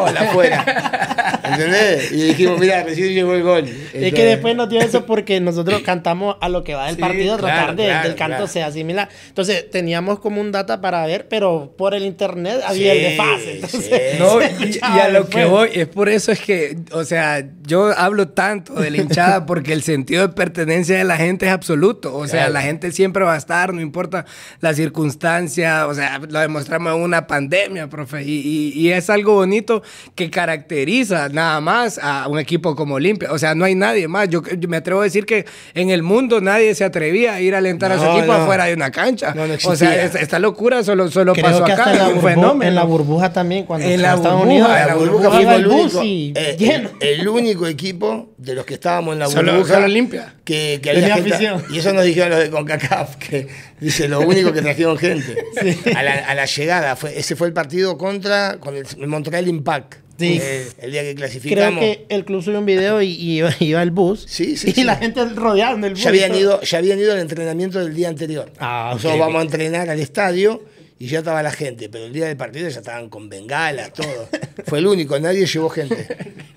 afuera. 0.08 1.40
¿Entendés? 1.46 2.12
Y 2.12 2.24
dijimos, 2.28 2.60
mira, 2.60 2.84
recién 2.84 3.14
llegó 3.14 3.34
el 3.34 3.44
gol. 3.44 3.66
Es 3.94 4.14
que 4.14 4.26
después 4.26 4.58
nos 4.58 4.68
dio 4.68 4.82
eso 4.82 5.06
porque 5.06 5.40
nosotros 5.40 5.82
cantamos 5.84 6.36
a 6.42 6.50
lo 6.50 6.62
que 6.62 6.76
va 6.76 6.88
del 6.88 6.96
Sí, 6.96 7.02
partido, 7.02 7.38
tratar 7.38 7.58
claro, 7.58 7.76
de, 7.76 7.86
claro, 7.86 8.08
del 8.10 8.18
canto 8.18 8.36
claro. 8.36 8.48
sea 8.52 8.70
similar. 8.72 9.08
Entonces 9.30 9.70
teníamos 9.70 10.20
como 10.20 10.42
un 10.42 10.52
data 10.52 10.82
para 10.82 11.06
ver, 11.06 11.30
pero 11.30 11.74
por 11.78 11.94
el 11.94 12.04
internet 12.04 12.60
había 12.66 12.92
el 12.92 13.02
desfase. 13.02 13.56
Entonces, 13.56 13.86
sí. 13.86 14.20
No, 14.20 14.42
y, 14.42 15.00
a 15.00 15.08
lo 15.08 15.30
que 15.30 15.46
voy, 15.46 15.70
es 15.72 15.88
por 15.88 16.10
eso 16.10 16.34
es 16.34 16.42
que, 16.42 16.78
o 16.92 17.06
sea, 17.06 17.48
yo 17.66 17.98
hablo 17.98 18.28
tanto 18.28 18.74
de 18.74 18.92
la 18.92 18.98
hinchada 18.98 19.46
porque 19.46 19.72
el 19.72 19.82
sentido 19.82 20.28
de 20.28 20.34
pertenencia 20.34 20.98
de 20.98 21.06
la 21.06 21.16
gente 21.16 21.46
es 21.46 21.54
absoluto. 21.54 22.14
O 22.18 22.28
sea, 22.28 22.42
Claro. 22.42 22.54
la 22.54 22.62
gente 22.64 22.92
siempre 22.92 23.24
va 23.24 23.36
a 23.36 23.38
estar, 23.38 23.74
no 23.74 23.80
importa 23.80 24.26
la 24.60 24.74
circunstancia. 24.74 25.88
O 25.88 25.94
sea, 25.94 26.20
lo 26.20 26.40
demostramos 26.40 26.94
en 26.96 27.02
una 27.02 27.28
pandemia, 27.28 27.88
profe. 27.88 28.24
Y, 28.24 28.41
y, 28.44 28.74
y 28.76 28.92
es 28.92 29.10
algo 29.10 29.34
bonito 29.36 29.84
que 30.16 30.30
caracteriza 30.30 31.30
nada 31.30 31.60
más 31.62 32.00
a 32.02 32.28
un 32.28 32.40
equipo 32.40 32.76
como 32.76 32.96
Olimpia. 32.96 33.32
O 33.32 33.40
sea, 33.40 33.56
no 33.56 33.66
hay 33.66 33.76
nadie 33.76 34.08
más. 34.08 34.30
Yo, 34.30 34.42
yo 34.58 34.68
me 34.70 34.78
atrevo 34.78 35.02
a 35.02 35.04
decir 35.06 35.26
que 35.26 35.46
en 35.74 35.90
el 35.90 36.04
mundo 36.04 36.42
nadie 36.42 36.74
se 36.76 36.84
atrevía 36.84 37.34
a 37.36 37.42
ir 37.42 37.56
a 37.56 37.60
alentar 37.60 37.92
a 37.92 37.98
su 38.00 38.06
equipo 38.06 38.28
no. 38.28 38.34
afuera 38.34 38.66
de 38.66 38.74
una 38.74 38.92
cancha. 38.92 39.34
No, 39.34 39.48
no 39.48 39.54
o 39.64 39.76
sea, 39.76 40.04
esta 40.06 40.40
locura 40.40 40.84
solo, 40.84 41.10
solo 41.10 41.34
Creo 41.34 41.46
pasó 41.46 41.64
que 41.66 41.72
acá. 41.74 41.84
hasta 41.86 42.10
en 42.10 42.16
un 42.18 42.22
burbu- 42.22 42.30
fenómeno. 42.36 42.70
en 42.70 42.76
la 42.76 42.84
burbuja 42.84 43.34
también, 43.34 43.66
cuando 43.66 43.86
En 43.88 43.94
fue 43.94 44.02
la 44.02 44.14
Estados 44.16 44.40
burbuja, 44.40 44.46
Unidos, 44.50 44.70
en 44.70 44.76
La 44.76 44.86
la 44.88 44.94
burbuja 44.96 45.12
burbuja 45.30 45.36
fuimos 45.38 45.56
el 45.56 45.68
único, 45.68 46.04
y 46.04 46.34
eh, 46.36 46.56
lleno. 46.60 46.90
el, 47.00 47.20
el 47.22 47.28
único 47.28 47.68
equipo 47.68 48.30
de 48.38 48.56
los 48.56 48.66
que 48.66 48.74
estábamos 48.76 49.14
en 49.14 49.20
la 49.20 49.28
burbuja 49.28 49.74
solo 49.76 49.86
Olimpia. 49.86 50.36
que, 50.44 50.80
que 50.82 50.90
había 50.90 51.16
gente, 51.16 51.30
afición. 51.34 51.64
y 51.72 51.78
eso 51.80 51.94
nos 51.94 52.04
dijeron 52.06 52.30
los 52.32 52.40
de 52.40 52.50
CONCACAF 52.50 53.16
que 53.18 53.48
dice 53.80 54.08
lo 54.08 54.22
único 54.22 54.52
que 54.54 54.62
trajeron 54.62 54.98
gente 54.98 55.36
a, 55.96 56.04
la, 56.04 56.14
a 56.14 56.36
la 56.36 56.46
llegada 56.46 56.96
fue 56.96 57.18
ese 57.18 57.36
fue 57.36 57.48
el 57.48 57.54
partido 57.54 57.98
contra 57.98 58.31
con 58.60 58.76
el, 58.76 58.86
el 59.00 59.08
Montreal 59.08 59.48
Impact 59.48 59.96
Sí. 60.20 60.38
eh, 60.40 60.68
el 60.78 60.92
día 60.92 61.02
que 61.02 61.16
Creo 61.16 61.18
clasificamos 61.18 61.80
que 61.80 62.06
el 62.10 62.26
club 62.26 62.44
subió 62.44 62.60
un 62.60 62.66
video 62.68 63.02
y, 63.02 63.08
y 63.10 63.38
iba, 63.40 63.50
iba 63.60 63.82
el 63.82 63.90
bus. 63.90 64.24
Sí, 64.28 64.56
sí, 64.56 64.72
Y 64.76 64.84
la 64.84 64.96
gente 64.98 65.26
rodeada 65.26 65.74
en 65.74 65.84
el 65.84 65.94
bus. 65.94 66.04
ya 66.04 66.10
habían 66.10 66.36
ido 66.36 66.62
ya 66.62 66.78
habían 66.78 67.00
ido 67.00 67.14
al 67.14 67.20
entrenamiento 67.20 67.80
del 67.80 67.96
día 67.96 68.10
anterior 68.10 68.52
Ah, 68.60 68.92
nosotros 68.94 69.18
vamos 69.20 69.40
a 69.40 69.42
entrenar 69.42 69.90
al 69.90 70.00
estadio 70.00 70.64
y 71.00 71.08
ya 71.08 71.20
estaba 71.20 71.42
la 71.42 71.50
gente, 71.52 71.90
pero 71.90 72.06
el 72.06 72.14
día 72.14 72.28
del 72.28 72.38
partido 72.38 72.70
ya 72.70 72.78
estaban 72.78 73.10
con 73.10 73.30
bengalas, 73.30 73.94
todo. 73.94 74.30
Fue 74.68 74.78
el 74.78 74.86
único, 74.86 75.18
nadie 75.20 75.48
llevó 75.48 75.70
gente. 75.70 76.08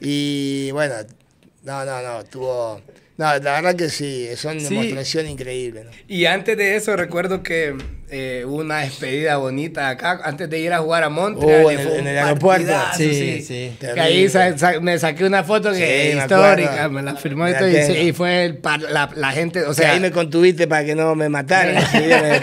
Y 0.02 0.70
bueno, 0.72 0.96
no, 1.62 1.84
no, 1.86 2.02
no, 2.02 2.22
tuvo... 2.24 2.82
No, 3.16 3.26
la 3.26 3.38
verdad 3.38 3.76
que 3.76 3.90
sí, 3.90 4.28
son 4.36 4.58
Sí. 4.60 4.68
demostración 4.68 5.28
increíble. 5.28 5.84
¿no? 5.84 5.90
Y 6.08 6.26
antes 6.26 6.56
de 6.56 6.74
eso 6.76 6.96
recuerdo 6.96 7.42
que 7.42 7.74
eh, 8.10 8.44
hubo 8.46 8.56
una 8.58 8.80
despedida 8.80 9.38
bonita 9.38 9.88
acá, 9.88 10.20
antes 10.22 10.48
de 10.48 10.60
ir 10.60 10.72
a 10.72 10.78
jugar 10.78 11.02
a 11.02 11.08
Montreal. 11.08 11.64
Oh, 11.64 11.70
en 11.70 11.80
el- 11.80 11.88
fue 11.88 11.98
en 11.98 12.06
el 12.06 12.18
aeropuerto. 12.18 12.66
partidazo, 12.68 12.98
Sí, 12.98 13.42
sí. 13.42 13.72
Que 13.80 14.00
ahí 14.00 14.28
sa- 14.28 14.56
sa- 14.56 14.78
me 14.78 14.96
saqué 14.98 15.24
una 15.24 15.42
foto 15.42 15.72
que 15.72 16.12
Sí, 16.12 16.18
histórica, 16.18 16.88
me 16.90 17.02
la 17.02 17.16
firmó 17.16 17.48
y 17.48 17.52
La 17.52 17.68
y, 17.68 17.82
sí, 17.92 18.12
fue 18.12 18.44
el 18.44 18.58
par- 18.58 18.82
la, 18.82 19.08
la 19.16 19.32
gente, 19.32 19.62
o 19.64 19.70
O 19.70 19.74
sea, 19.74 19.92
ahí 19.92 20.00
me 20.00 20.12
contuviste 20.12 20.68
para 20.68 20.84
que 20.84 20.94
no 20.94 21.14
me 21.16 21.28
mataran, 21.28 21.82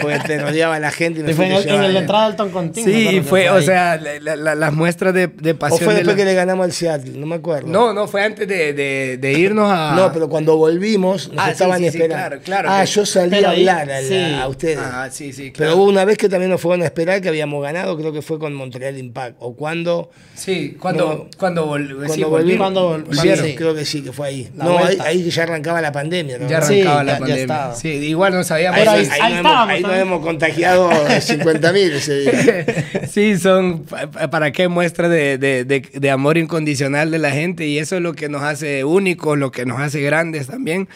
porque 0.00 0.18
te 0.26 0.38
rodeaba 0.42 0.78
la 0.78 0.90
gente 0.90 1.20
y 1.20 1.22
me 1.22 1.30
Y 1.30 1.34
fue 1.34 1.46
en, 1.46 1.52
el, 1.52 1.58
en 1.58 1.64
llevando. 1.64 1.88
la 1.92 1.98
entrada 2.00 2.26
del 2.26 2.36
Toncontín. 2.36 2.84
me 2.86 2.92
sí, 3.10 3.20
fue, 3.22 3.48
o 3.48 3.54
ahí. 3.54 3.64
sea, 3.64 3.96
la- 3.96 4.36
la- 4.36 4.54
las 4.54 4.72
muestras 4.74 5.14
de, 5.14 5.28
de 5.28 5.52
O 5.52 5.58
pasión. 5.58 5.80
fue 5.80 5.94
de 5.94 6.00
después 6.00 6.16
la- 6.16 6.22
que 6.22 6.28
le 6.28 6.34
ganamos 6.34 6.64
al 6.64 6.72
Seattle, 6.72 7.12
no 7.18 7.26
me 7.26 7.36
acuerdo. 7.36 7.68
No, 7.68 7.94
no, 7.94 8.08
fue 8.08 8.22
antes 8.24 8.46
de, 8.46 8.72
de- 8.74 9.16
de 9.16 9.32
irnos 9.32 9.70
a... 9.72 9.94
No, 9.96 10.12
pero 10.12 10.28
cuando 10.28 10.56
volvimos 10.62 11.28
nos 11.32 11.44
Ah, 11.44 11.50
estaban 11.50 11.78
sí, 11.78 11.82
sí, 11.84 11.88
esperando. 11.88 12.14
claro, 12.14 12.40
claro 12.44 12.68
ah, 12.70 12.82
que- 12.84 12.90
yo 12.90 13.04
salí 13.06 13.30
Pero 13.30 13.48
a 13.48 13.50
ahí, 13.50 13.60
hablar 13.68 13.90
a, 13.90 14.00
la- 14.00 14.08
sí. 14.08 14.34
a 14.40 14.48
ustedes. 14.48 14.78
Ah, 14.80 15.08
sí, 15.10 15.32
sí, 15.32 15.42
Pero 15.50 15.54
claro. 15.54 15.76
hubo 15.76 15.84
una 15.86 16.04
vez 16.04 16.16
que 16.18 16.28
también 16.28 16.50
nos 16.50 16.60
fueron 16.60 16.82
a 16.82 16.84
esperar 16.84 17.20
que 17.20 17.28
habíamos 17.28 17.60
ganado, 17.62 17.96
creo 17.98 18.12
que 18.12 18.22
fue 18.22 18.38
con 18.38 18.54
Montreal 18.54 18.96
Impact. 18.96 19.36
O 19.40 19.54
cuando, 19.56 20.10
Sí, 20.34 20.76
cuando, 20.80 21.06
No. 21.30 21.38
cuando, 21.38 21.66
vol- 21.66 21.94
cuando 21.94 22.14
sí, 22.14 22.22
volvimos. 22.24 22.30
volvimos. 22.30 22.58
Cuando 22.58 22.98
vol- 22.98 23.16
volvieron, 23.16 23.46
sí. 23.46 23.54
creo 23.54 23.74
que 23.74 23.84
sí, 23.84 24.02
que 24.02 24.12
fue 24.12 24.28
ahí. 24.28 24.48
La 24.56 24.64
no, 24.64 24.78
ahí, 25.04 25.30
ya 25.30 25.42
arrancaba 25.42 25.80
la 25.80 25.92
pandemia. 25.92 26.38
¿no? 26.38 26.48
Ya 26.48 26.62
Sí, 26.62 26.80
arrancaba 26.80 27.04
la 27.04 27.12
ya- 27.12 27.18
pandemia. 27.18 27.74
sí, 27.74 27.88
igual 27.88 28.32
no 28.34 28.44
sabíamos. 28.44 28.78
Ahí, 28.78 28.84
Pero 28.84 28.90
ahí, 28.92 28.98
ahí- 28.98 29.06
nos, 29.06 29.36
estábamos 29.38 29.40
hemos, 29.42 29.68
ahí 29.70 29.82
nos 29.82 29.90
también. 29.90 30.08
hemos 30.08 30.22
contagiado 30.26 30.90
50 31.20 31.72
mil 31.72 31.92
ese 31.92 32.14
día. 32.20 32.66
sí, 33.10 33.38
son 33.38 33.84
pa- 33.84 34.10
pa- 34.10 34.30
para 34.30 34.52
qué 34.52 34.68
muestra 34.68 35.08
de, 35.08 35.38
de- 35.38 35.64
de- 35.64 35.88
de 35.92 36.10
amor 36.10 36.38
incondicional 36.38 37.10
de 37.10 37.18
la 37.18 37.30
gente 37.30 37.66
y 37.66 37.78
eso 37.78 37.96
es 37.96 38.02
lo 38.02 38.14
que 38.14 38.28
nos 38.28 38.42
hace 38.42 38.84
únicos, 38.84 39.38
lo 39.38 39.50
que 39.52 39.64
nos 39.66 39.80
hace 39.80 40.00
grandes 40.00 40.46
también. 40.52 40.86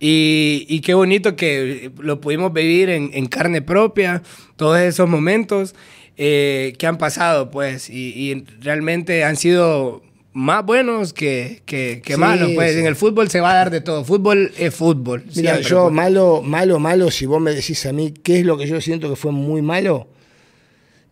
Y, 0.00 0.66
y 0.68 0.80
qué 0.80 0.94
bonito 0.94 1.36
que 1.36 1.92
lo 1.98 2.20
pudimos 2.20 2.52
vivir 2.52 2.90
en, 2.90 3.10
en 3.14 3.26
carne 3.26 3.62
propia, 3.62 4.22
todos 4.56 4.80
esos 4.80 5.08
momentos 5.08 5.74
eh, 6.16 6.74
que 6.78 6.86
han 6.86 6.98
pasado, 6.98 7.50
pues, 7.50 7.88
y, 7.88 8.30
y 8.30 8.44
realmente 8.60 9.22
han 9.22 9.36
sido 9.36 10.02
más 10.32 10.64
buenos 10.64 11.12
que, 11.12 11.62
que, 11.66 12.02
que 12.04 12.14
Sí, 12.14 12.20
malos, 12.20 12.50
pues. 12.54 12.72
sí. 12.72 12.80
En 12.80 12.86
el 12.86 12.96
fútbol 12.96 13.30
se 13.30 13.40
va 13.40 13.52
a 13.52 13.54
dar 13.54 13.70
de 13.70 13.80
todo. 13.80 14.04
Fútbol 14.04 14.52
es 14.58 14.74
fútbol. 14.74 15.22
Mira, 15.36 15.52
siempre, 15.52 15.70
yo 15.70 15.82
pues. 15.84 15.94
malo, 15.94 16.42
malo, 16.42 16.78
malo, 16.80 17.10
si 17.10 17.26
vos 17.26 17.40
me 17.40 17.52
decís 17.52 17.86
a 17.86 17.92
mí 17.92 18.12
qué 18.22 18.40
es 18.40 18.44
lo 18.44 18.58
que 18.58 18.66
yo 18.66 18.80
siento 18.80 19.08
que 19.08 19.16
fue 19.16 19.32
muy 19.32 19.62
malo, 19.62 20.08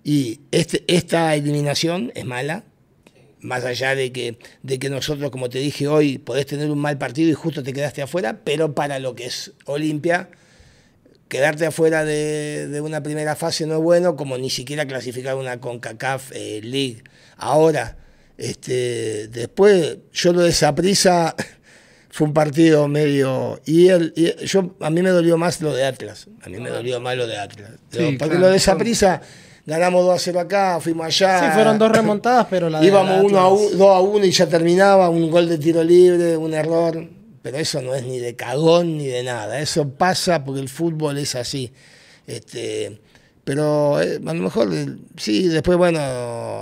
y 0.03 0.41
este, 0.51 0.83
esta 0.89 1.35
eliminación 1.35 2.11
es 2.15 2.25
mala, 2.25 2.65
más 3.41 3.65
allá 3.65 3.95
de 3.95 4.13
que, 4.13 4.39
de 4.63 4.79
que 4.79 4.91
nosotros, 4.91 5.31
como 5.31 5.49
te 5.49 5.59
dije 5.59 5.89
hoy, 5.89 6.19
podés 6.19 6.47
tener 6.47 6.71
un 6.71 6.79
mal 6.79 6.99
partido 6.99 7.31
y 7.31 7.35
justo 7.35 7.63
te 7.63 7.73
quedaste 7.73 8.03
afuera, 8.03 8.41
pero 8.45 8.75
para 8.75 8.99
lo 8.99 9.15
que 9.15 9.27
es 9.27 9.53
Olimpia, 9.65 10.31
quedarte 11.29 11.67
afuera 11.67 12.05
de, 12.05 12.69
de 12.69 12.81
una 12.81 13.03
primera 13.03 13.37
fase 13.37 13.67
no 13.67 13.77
es 13.77 13.83
bueno, 13.83 14.17
como 14.17 14.39
ni 14.39 14.51
siquiera 14.51 14.87
clasificar 14.87 15.37
una 15.37 15.61
CONCACAF 15.61 16.33
eh, 16.33 16.61
League. 16.63 17.03
Ahora, 17.37 17.97
este, 18.39 19.29
después, 19.29 19.99
yo 20.13 20.33
lo 20.33 20.43
de 20.43 20.53
Saprissa 20.53 21.35
fue 22.11 22.27
un 22.27 22.33
partido 22.33 22.89
medio. 22.89 23.61
Y, 23.67 23.89
él, 23.89 24.13
y 24.17 24.45
yo, 24.47 24.75
a 24.81 24.91
mí 24.91 25.03
me 25.03 25.11
dolió 25.11 25.37
más 25.37 25.61
lo 25.61 25.75
de 25.75 25.85
Atlas. 25.85 26.29
A 26.43 26.49
mí 26.49 26.59
me 26.59 26.71
dolió 26.71 27.01
más 27.01 27.17
lo 27.17 27.27
de 27.27 27.37
Atlas. 27.37 27.71
Sí, 27.91 28.17
porque 28.19 28.37
claro. 28.37 28.41
lo 28.41 28.49
de 28.49 28.59
Saprissa, 28.59 29.21
ganamos 29.69 30.05
2 30.05 30.15
a 30.15 30.19
0 30.19 30.41
acá, 30.41 30.81
fuimos 30.81 31.07
allá. 31.07 31.41
Sí, 31.41 31.47
fueron 31.55 31.79
dos 31.79 31.93
remontadas, 31.93 32.47
pero 32.51 32.69
la 32.71 32.81
de 32.81 32.87
Íbamos 32.87 33.17
la 33.17 33.23
1 33.23 33.39
a 33.39 33.47
Atlas- 33.47 33.79
2 33.79 33.97
a 33.97 34.01
1 34.01 34.25
y 34.25 34.31
ya 34.31 34.49
terminaba, 34.49 35.09
un 35.11 35.31
gol 35.31 35.49
de 35.49 35.59
tiro 35.59 35.85
libre, 35.85 36.37
un 36.37 36.55
error. 36.55 37.07
Pero 37.43 37.57
eso 37.59 37.81
no 37.81 37.95
es 37.95 38.05
ni 38.05 38.19
de 38.19 38.35
cagón 38.35 38.99
ni 38.99 39.07
de 39.07 39.23
nada. 39.23 39.61
Eso 39.61 39.89
pasa 39.91 40.45
porque 40.45 40.61
el 40.61 40.69
fútbol 40.69 41.19
es 41.19 41.35
así. 41.35 41.73
Este, 42.27 43.01
pero 43.45 44.01
eh, 44.03 44.21
a 44.27 44.35
lo 44.35 44.43
mejor 44.43 44.69
eh, 44.75 44.87
sí, 45.17 45.49
después, 45.49 45.79
bueno, 45.79 45.99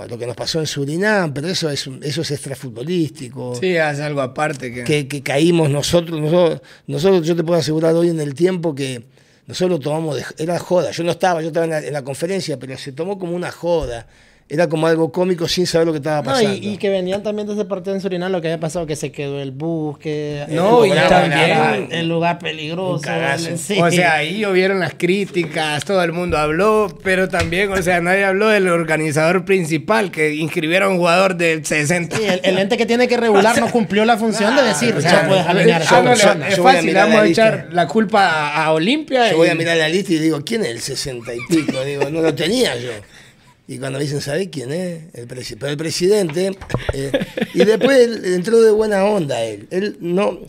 lo 0.07 0.17
que 0.17 0.25
nos 0.27 0.35
pasó 0.35 0.59
en 0.59 0.67
Surinam, 0.67 1.33
pero 1.33 1.47
eso 1.49 1.69
es, 1.69 1.89
eso 2.03 2.21
es 2.21 2.31
extrafutbolístico. 2.31 3.55
Sí, 3.59 3.75
es 3.75 3.99
algo 3.99 4.21
aparte 4.21 4.73
que... 4.73 4.83
Que, 4.83 5.07
que 5.07 5.21
caímos 5.23 5.69
nosotros, 5.69 6.21
nosotros, 6.21 6.61
nosotros, 6.85 7.27
yo 7.27 7.35
te 7.35 7.43
puedo 7.43 7.59
asegurar 7.59 7.93
hoy 7.95 8.09
en 8.09 8.21
el 8.21 8.33
tiempo 8.33 8.73
que 8.73 9.03
nosotros 9.47 9.79
lo 9.79 9.83
tomamos, 9.83 10.17
de, 10.17 10.25
era 10.37 10.59
joda. 10.59 10.91
Yo 10.91 11.03
no 11.03 11.11
estaba, 11.11 11.41
yo 11.41 11.47
estaba 11.47 11.65
en 11.65 11.71
la, 11.71 11.79
en 11.79 11.93
la 11.93 12.03
conferencia, 12.03 12.59
pero 12.59 12.77
se 12.77 12.91
tomó 12.91 13.17
como 13.17 13.33
una 13.33 13.51
joda. 13.51 14.05
Era 14.49 14.69
como 14.69 14.87
algo 14.87 15.11
cómico 15.11 15.45
sin 15.49 15.67
saber 15.67 15.87
lo 15.87 15.91
que 15.91 15.97
estaba 15.97 16.19
No, 16.21 16.23
pasando. 16.31 16.53
y, 16.53 16.69
y 16.69 16.77
que 16.77 16.89
venían 16.89 17.21
también 17.21 17.45
de 17.49 17.53
ese 17.53 17.65
partido 17.65 17.93
en 17.93 17.99
Surinam, 18.01 18.31
lo 18.31 18.39
que 18.39 18.47
había 18.47 18.61
pasado, 18.61 18.85
que 18.85 18.95
se 18.95 19.11
quedó 19.11 19.41
el 19.41 19.51
bus, 19.51 19.97
que 19.97 20.45
No, 20.47 20.85
el 20.85 20.91
y 20.91 20.93
lugar- 20.93 21.09
también- 21.09 21.87
el 21.91 22.07
lugar 22.07 22.39
peligroso. 22.39 23.03
El- 23.11 23.57
sí. 23.59 23.77
O 23.81 23.91
sea, 23.91 24.13
ahí 24.15 24.39
llovieron 24.39 24.79
las 24.79 24.93
críticas, 24.93 25.83
todo 25.83 26.01
el 26.01 26.13
mundo 26.13 26.37
habló, 26.37 26.87
pero 27.03 27.27
también, 27.27 27.73
o 27.73 27.81
sea, 27.81 27.99
nadie 27.99 28.23
habló 28.23 28.47
del 28.47 28.69
organizador 28.69 29.43
principal 29.43 30.11
que 30.11 30.33
inscribiera 30.35 30.85
a 30.85 30.89
un 30.89 30.97
jugador 30.97 31.35
del 31.35 31.65
60. 31.65 32.15
Sí, 32.15 32.23
el, 32.23 32.39
el 32.43 32.57
ente 32.57 32.77
que 32.77 32.85
tiene 32.85 33.09
que 33.09 33.17
regular 33.17 33.59
no 33.59 33.69
cumplió 33.69 34.05
la 34.05 34.15
función 34.17 34.55
de 34.55 34.61
decir, 34.63 34.95
O 34.95 35.01
sea, 35.01 35.27
puedes 35.27 35.45
alinear 35.45 35.81
a 35.81 36.01
no, 36.03 36.13
es 36.13 36.23
voy 36.23 36.71
a 36.71 36.73
fácil, 36.73 36.85
mirar 36.85 37.07
vamos 37.09 37.21
a 37.21 37.27
echar 37.27 37.67
la 37.73 37.85
culpa 37.87 38.29
a, 38.29 38.63
a 38.65 38.71
Olimpia. 38.71 39.29
Yo 39.31 39.37
voy 39.37 39.47
y- 39.47 39.51
a 39.51 39.55
mirar 39.55 39.75
la 39.75 39.89
lista 39.89 40.13
y 40.13 40.19
digo, 40.19 40.41
¿quién 40.45 40.61
es 40.63 40.69
el 40.69 40.79
60 40.79 41.33
y 41.35 41.39
pico? 41.49 41.83
Digo, 41.83 42.09
no 42.09 42.21
lo 42.21 42.33
tenía 42.33 42.73
yo. 42.77 42.91
Y 43.67 43.79
cuando 43.79 43.99
me 43.99 44.05
dicen, 44.05 44.21
¿sabés 44.21 44.47
quién 44.49 44.71
es? 44.71 45.13
El 45.13 45.27
presi- 45.27 45.57
Pero 45.59 45.71
el 45.71 45.77
presidente. 45.77 46.57
eh, 46.93 47.11
y 47.53 47.65
después 47.65 47.97
él 47.99 48.21
entró 48.33 48.61
de 48.61 48.71
buena 48.71 49.03
onda 49.03 49.43
él. 49.43 49.67
Él 49.71 49.97
no. 49.99 50.39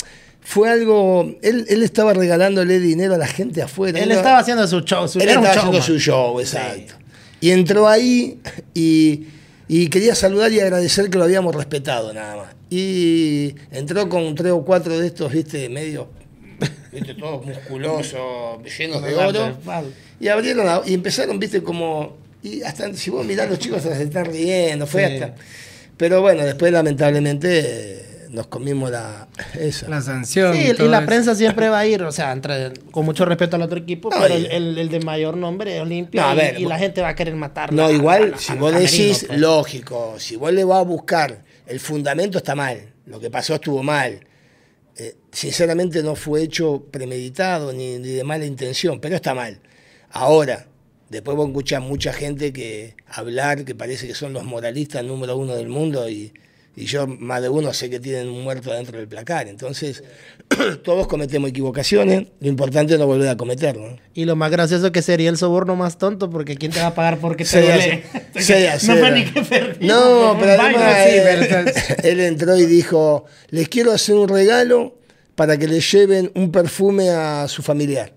Fue 0.41 0.71
algo. 0.71 1.37
Él, 1.43 1.66
él 1.69 1.83
estaba 1.83 2.14
regalándole 2.14 2.79
dinero 2.79 3.14
a 3.14 3.19
la 3.19 3.27
gente 3.27 3.61
afuera. 3.61 3.99
Él 3.99 4.11
estaba 4.12 4.39
haciendo 4.39 4.66
su 4.69 4.81
show, 4.81 5.07
su, 5.09 5.19
él 5.19 5.29
era 5.29 5.41
un 5.41 5.47
estaba 5.47 5.69
haciendo 5.69 5.79
showman. 5.81 5.87
su 5.87 5.99
show, 5.99 6.41
exacto. 6.41 6.95
Y 7.41 7.51
entró 7.51 7.87
ahí 7.89 8.41
y, 8.73 9.27
y 9.69 9.89
quería 9.89 10.14
saludar 10.14 10.51
y 10.53 10.61
agradecer 10.61 11.11
que 11.11 11.19
lo 11.19 11.25
habíamos 11.25 11.55
respetado 11.55 12.12
nada 12.14 12.37
más. 12.37 12.55
Y 12.71 13.55
entró 13.73 14.09
con 14.09 14.35
tres 14.37 14.53
o 14.53 14.64
cuatro 14.64 14.99
de 14.99 15.07
estos, 15.09 15.31
viste, 15.33 15.69
medio, 15.69 16.09
viste, 16.93 17.14
todos 17.14 17.45
musculosos, 17.45 18.59
llenos 18.79 19.03
de 19.03 19.14
oro. 19.16 19.59
Y 20.21 20.29
abrieron 20.29 20.66
la- 20.66 20.83
y 20.87 20.95
empezaron, 20.95 21.39
viste, 21.39 21.62
como. 21.62 22.16
Y 22.43 22.62
hasta 22.62 22.93
si 22.95 23.11
vos 23.11 23.24
mirás 23.26 23.49
los 23.51 23.59
chicos 23.59 23.82
se 23.82 24.03
están 24.03 24.24
riendo, 24.26 24.86
fue 24.86 25.07
Sí. 25.07 25.14
hasta. 25.14 25.34
Pero 25.97 26.20
bueno, 26.20 26.45
después 26.45 26.72
lamentablemente 26.72 28.05
nos 28.30 28.47
comimos 28.47 28.91
la 28.91 29.26
esa. 29.59 29.89
La 29.89 30.01
sanción. 30.01 30.55
Sí, 30.55 30.68
y 30.70 30.74
todo 30.74 30.89
la 30.89 30.99
eso. 30.99 31.07
prensa 31.07 31.34
siempre 31.34 31.68
va 31.70 31.80
a 31.80 31.86
ir, 31.86 32.03
o 32.03 32.12
sea, 32.12 32.30
entre- 32.32 32.72
con 32.91 33.05
mucho 33.05 33.24
respeto 33.24 33.57
al 33.57 33.62
otro 33.62 33.78
equipo, 33.78 34.11
No, 34.11 34.16
pero 34.20 34.39
y- 34.39 34.47
el, 34.47 34.78
el- 34.78 34.89
de 34.91 35.01
mayor 35.01 35.36
nombre 35.36 35.76
es 35.76 35.82
Olimpia 35.82 36.34
No, 36.34 36.41
y, 36.59 36.62
y 36.62 36.66
la 36.66 36.78
gente 36.78 37.01
va 37.01 37.09
a 37.09 37.14
querer 37.14 37.34
matar. 37.34 37.72
No, 37.72 37.86
a- 37.86 37.93
igual, 37.93 38.34
a- 38.34 38.39
si 38.39 38.53
a- 38.53 38.57
vos 38.57 38.72
decís, 38.74 39.24
pues. 39.26 39.41
lógico, 39.41 40.14
si 40.18 40.36
vos 40.36 40.53
le 40.53 40.62
vas 40.64 40.78
a 40.78 40.82
buscar 40.82 41.43
el 41.66 41.80
fundamento 41.80 42.39
está 42.39 42.55
mal, 42.55 42.93
lo 43.07 43.18
que 43.18 43.30
pasó 43.30 43.55
estuvo 43.55 43.82
mal. 43.82 44.20
Eh, 44.97 45.16
sinceramente 45.32 46.03
no 46.03 46.14
fue 46.14 46.43
hecho 46.43 46.84
premeditado 46.91 47.72
ni, 47.72 47.99
ni 47.99 48.09
de 48.09 48.24
mala 48.24 48.45
intención, 48.45 49.01
pero 49.01 49.16
está 49.16 49.32
mal. 49.34 49.61
Ahora, 50.11 50.66
después 51.11 51.37
vos 51.37 51.49
escuchás 51.49 51.83
mucha 51.83 52.13
gente 52.13 52.53
que 52.53 52.95
hablar, 53.09 53.65
que 53.65 53.75
parece 53.75 54.07
que 54.07 54.15
son 54.15 54.33
los 54.33 54.45
moralistas 54.45 55.05
número 55.05 55.37
uno 55.37 55.55
del 55.55 55.69
mundo 55.69 56.09
y 56.09 56.33
Y 56.77 56.85
yo, 56.87 57.09
más 57.09 57.43
de 57.43 57.49
uno, 57.49 57.73
sé 57.73 57.91
que 57.91 57.99
tienen 57.99 58.29
un 58.29 58.45
muerto 58.45 58.73
dentro 58.73 58.99
del 58.99 59.09
placar. 59.09 59.49
Entonces, 59.49 60.05
todos 60.85 61.09
cometemos 61.09 61.51
equivocaciones. 61.51 62.29
Lo 62.39 62.47
importante 62.47 62.93
es 62.95 63.01
no 63.01 63.07
volver 63.09 63.29
a 63.31 63.37
cometerlo. 63.37 63.91
¿no? 63.91 63.97
Y 64.15 64.27
lo 64.27 64.37
más 64.37 64.53
gracioso 64.53 64.93
que 64.93 65.03
sería 65.03 65.29
el 65.29 65.37
soborno 65.37 65.75
más 65.75 65.99
tonto, 65.99 66.31
porque 66.31 66.55
¿quién 66.55 66.71
te 66.71 66.79
va 66.79 66.87
a 66.89 66.95
pagar 66.95 67.19
porque 67.19 67.43
te 67.43 67.51
Sea- 67.51 67.75
duele? 67.75 68.05
no 68.87 68.97
fue 68.97 69.11
ni 69.11 69.25
que 69.25 69.43
perdí. 69.43 69.87
No, 69.89 70.37
pero 70.39 70.63
además 70.63 71.07
él, 71.09 71.75
él 72.05 72.21
entró 72.21 72.57
y 72.57 72.67
dijo, 72.67 73.25
les 73.51 73.69
quiero 73.69 73.91
hacer 73.91 74.15
un 74.15 74.29
regalo 74.29 74.95
para 75.35 75.57
que 75.57 75.67
le 75.67 75.81
lleven 75.81 76.31
un 76.37 76.53
perfume 76.53 77.11
a 77.11 77.49
su 77.49 77.63
familiar. 77.63 78.13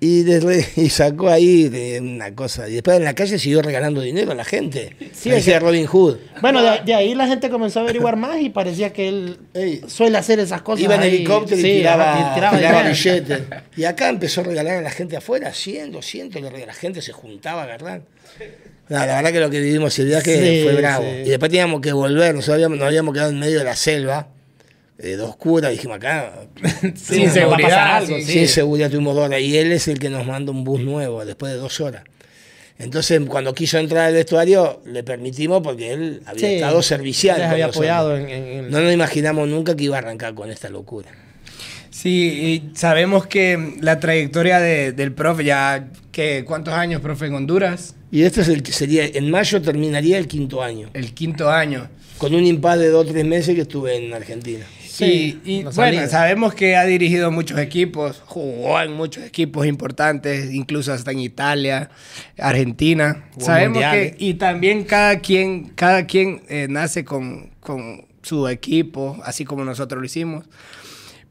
Y, 0.00 0.24
y 0.76 0.90
sacó 0.90 1.28
ahí 1.28 1.68
de 1.68 1.98
una 2.00 2.32
cosa. 2.34 2.68
Y 2.68 2.74
después 2.74 2.96
en 2.98 3.04
la 3.04 3.14
calle 3.14 3.36
siguió 3.38 3.62
regalando 3.62 4.00
dinero 4.00 4.30
a 4.30 4.34
la 4.36 4.44
gente. 4.44 4.94
Sí, 5.12 5.30
es 5.30 5.44
que- 5.44 5.58
Robin 5.58 5.86
Hood. 5.86 6.18
Bueno, 6.40 6.62
de, 6.62 6.82
de 6.84 6.94
ahí 6.94 7.14
la 7.16 7.26
gente 7.26 7.50
comenzó 7.50 7.80
a 7.80 7.82
averiguar 7.82 8.16
más 8.16 8.40
y 8.40 8.48
parecía 8.50 8.92
que 8.92 9.08
él 9.08 9.38
Ey. 9.54 9.80
suele 9.88 10.16
hacer 10.18 10.38
esas 10.38 10.62
cosas. 10.62 10.84
Iba 10.84 10.94
en 10.94 11.00
ahí. 11.02 11.16
helicóptero 11.16 11.58
y 11.60 11.62
Sí, 11.62 11.72
tiraba, 11.78 12.34
dinero. 12.56 12.88
billetes. 12.88 13.40
Y 13.76 13.84
acá 13.84 14.08
empezó 14.08 14.42
a 14.42 14.44
regalar 14.44 14.76
a 14.76 14.82
la 14.82 14.90
gente 14.90 15.16
afuera, 15.16 15.52
100, 15.52 15.90
200, 15.90 16.40
le 16.42 16.48
regalaba. 16.48 16.72
la 16.72 16.78
gente 16.78 17.02
se 17.02 17.12
juntaba 17.12 17.62
a 17.62 17.64
agarrar. 17.64 18.02
No, 18.88 18.98
la 18.98 19.06
verdad 19.16 19.32
que 19.32 19.40
lo 19.40 19.50
que 19.50 19.60
vivimos 19.60 19.98
el 19.98 20.06
viaje 20.06 20.38
Sí, 20.58 20.62
fue 20.62 20.74
bravo. 20.76 21.02
sí. 21.04 21.22
Y 21.26 21.28
después 21.30 21.50
teníamos 21.50 21.80
que 21.80 21.92
volver, 21.92 22.34
nos 22.36 22.48
habíamos, 22.48 22.78
nos 22.78 22.86
habíamos 22.86 23.12
quedado 23.12 23.30
en 23.30 23.38
medio 23.40 23.58
de 23.58 23.64
la 23.64 23.74
selva, 23.76 24.28
eh, 24.98 25.16
de 25.16 25.22
oscura, 25.22 25.68
dijimos 25.70 25.96
acá, 25.98 26.46
Sin 26.96 27.30
seguridad, 27.30 27.68
pasar 27.68 27.88
algo, 28.02 28.16
sí. 28.16 28.22
sí. 28.24 28.32
sin 28.32 28.48
seguridad 28.48 28.90
tuvimos 28.90 29.14
dos 29.14 29.26
horas. 29.26 29.40
Y 29.40 29.56
él 29.56 29.72
es 29.72 29.88
el 29.88 29.98
que 29.98 30.10
nos 30.10 30.26
manda 30.26 30.50
un 30.52 30.64
bus 30.64 30.80
nuevo 30.80 31.24
después 31.24 31.52
de 31.52 31.58
dos 31.58 31.80
horas. 31.80 32.02
Entonces, 32.80 33.20
cuando 33.26 33.52
quiso 33.54 33.78
entrar 33.78 34.06
al 34.06 34.14
vestuario, 34.14 34.80
le 34.86 35.02
permitimos 35.02 35.62
porque 35.62 35.92
él 35.92 36.22
había 36.26 36.48
Sí, 36.48 36.54
estado 36.56 36.80
servicial. 36.82 37.42
había 37.42 37.66
apoyado 37.66 38.16
en, 38.16 38.28
en- 38.28 38.44
en- 38.44 38.70
No 38.70 38.80
nos 38.80 38.92
imaginamos 38.92 39.48
nunca 39.48 39.74
que 39.74 39.84
iba 39.84 39.96
a 39.96 39.98
arrancar 39.98 40.34
con 40.34 40.48
esta 40.50 40.68
locura. 40.68 41.08
Sí, 41.90 42.10
y 42.72 42.76
sabemos 42.76 43.26
que 43.26 43.74
la 43.80 43.98
trayectoria 43.98 44.60
de- 44.60 44.92
del 44.92 45.12
profe, 45.12 45.42
ya 45.44 45.88
que 46.12 46.44
¿cuántos 46.44 46.74
años, 46.74 47.00
profe, 47.00 47.26
en 47.26 47.34
Honduras? 47.34 47.94
Y 48.12 48.22
este 48.22 48.42
es 48.42 48.48
el 48.48 48.62
que 48.62 48.72
sería, 48.72 49.04
en 49.06 49.30
mayo 49.30 49.60
terminaría 49.60 50.18
el 50.18 50.28
quinto 50.28 50.62
año, 50.62 50.88
El 50.94 51.12
quinto 51.14 51.50
año. 51.50 51.88
con 52.18 52.34
un 52.34 52.44
impas 52.46 52.78
de 52.78 52.88
dos 52.90 53.06
o 53.06 53.10
tres 53.12 53.24
meses 53.24 53.54
que 53.56 53.62
estuve 53.62 53.96
en 53.96 54.12
Argentina. 54.14 54.64
Sí, 54.98 55.40
y 55.44 55.62
bueno, 55.62 56.08
sabemos 56.08 56.54
que 56.54 56.76
ha 56.76 56.84
dirigido 56.84 57.30
muchos 57.30 57.58
equipos, 57.58 58.20
jugó 58.26 58.80
en 58.80 58.92
muchos 58.92 59.24
equipos 59.24 59.64
importantes, 59.66 60.52
incluso 60.52 60.92
hasta 60.92 61.12
en 61.12 61.20
Italia, 61.20 61.90
Argentina. 62.36 63.24
Jugó 63.34 63.46
sabemos 63.46 63.74
mundiales. 63.74 64.16
que, 64.16 64.24
y 64.24 64.34
también 64.34 64.84
cada 64.84 65.20
quien, 65.20 65.66
cada 65.68 66.06
quien 66.06 66.42
eh, 66.48 66.66
nace 66.68 67.04
con, 67.04 67.50
con 67.60 68.06
su 68.22 68.48
equipo, 68.48 69.16
así 69.22 69.44
como 69.44 69.64
nosotros 69.64 70.00
lo 70.00 70.06
hicimos. 70.06 70.44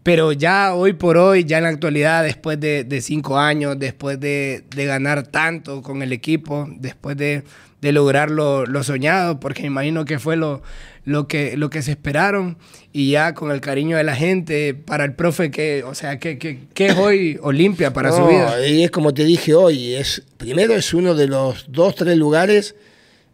Pero 0.01 0.32
ya 0.32 0.74
hoy 0.74 0.93
por 0.93 1.18
hoy, 1.18 1.43
ya 1.43 1.57
en 1.57 1.65
la 1.65 1.70
actualidad, 1.70 2.24
después 2.24 2.57
de, 2.61 2.86
de 2.86 3.01
cinco 3.01 3.38
años, 3.38 3.78
después 3.78 4.18
de, 4.18 4.63
de 4.74 4.86
ganar 4.86 5.28
tanto 5.28 5.82
con 5.82 6.01
el 6.01 6.13
equipo, 6.13 6.65
después 6.78 7.18
de, 7.18 7.43
de 7.82 7.91
lograr 7.91 8.32
lo, 8.32 8.65
lo 8.65 8.84
soñado, 8.84 9.39
porque 9.39 9.65
imagino 9.65 10.03
que 10.05 10.17
fue 10.19 10.36
lo, 10.36 10.63
lo, 11.05 11.28
que, 11.28 11.55
lo 11.57 11.69
que 11.69 11.82
se 11.84 11.91
esperaron, 11.91 12.57
y 12.91 13.11
ya 13.11 13.34
con 13.36 13.51
el 13.51 13.61
cariño 13.61 13.97
de 13.97 14.03
la 14.03 14.15
gente, 14.15 14.73
para 14.73 15.03
el 15.05 15.13
profe, 15.13 15.51
que, 15.51 15.84
o 15.84 15.93
sea, 15.93 16.17
que, 16.19 16.39
que, 16.39 16.61
que 16.73 16.88
es 16.88 16.97
hoy 16.97 17.38
Olimpia 17.43 17.93
para 17.93 18.11
su 18.11 18.21
No, 18.21 18.28
vida. 18.28 18.67
Y 18.67 18.84
es 18.84 18.89
como 18.91 19.13
te 19.13 19.25
dije 19.25 19.53
hoy, 19.53 19.93
es, 19.93 20.23
primero 20.38 20.73
es 20.73 20.93
uno 20.93 21.13
de 21.13 21.28
los 21.28 21.65
dos, 21.69 21.93
tres 21.95 22.17
lugares 22.17 22.75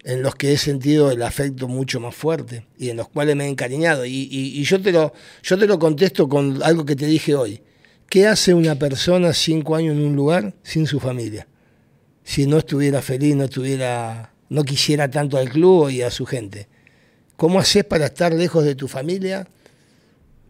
en 0.04 0.22
los 0.22 0.34
que 0.34 0.52
he 0.52 0.58
sentido 0.58 1.10
el 1.10 1.22
afecto 1.22 1.66
mucho 1.66 1.98
más 1.98 2.14
fuerte 2.14 2.66
y 2.76 2.90
en 2.90 2.98
los 2.98 3.08
cuales 3.08 3.36
me 3.36 3.46
he 3.46 3.48
encariñado. 3.48 4.04
Y, 4.04 4.28
y- 4.30 4.60
y 4.60 4.64
yo, 4.64 4.78
te 4.82 4.92
lo, 4.92 5.14
yo 5.42 5.56
te 5.56 5.66
lo 5.66 5.78
contesto 5.78 6.28
con 6.28 6.62
algo 6.62 6.84
que 6.84 6.94
te 6.96 7.06
dije 7.06 7.34
hoy. 7.34 7.62
¿Qué 8.10 8.26
hace 8.26 8.52
una 8.52 8.74
persona 8.74 9.32
cinco 9.32 9.74
años 9.74 9.96
en 9.96 10.02
un 10.04 10.14
lugar 10.14 10.52
sin 10.62 10.86
su 10.86 11.00
familia? 11.00 11.48
Si 12.22 12.46
no 12.46 12.58
estuviera 12.58 13.00
feliz, 13.00 13.34
no 13.34 13.44
estuviera, 13.44 14.33
no 14.48 14.64
quisiera 14.64 15.10
tanto 15.10 15.36
al 15.38 15.48
club 15.48 15.90
y 15.90 16.02
a 16.02 16.10
su 16.10 16.26
gente. 16.26 16.68
¿Cómo 17.36 17.58
haces 17.58 17.84
para 17.84 18.06
estar 18.06 18.32
lejos 18.32 18.64
de 18.64 18.74
tu 18.74 18.88
familia 18.88 19.48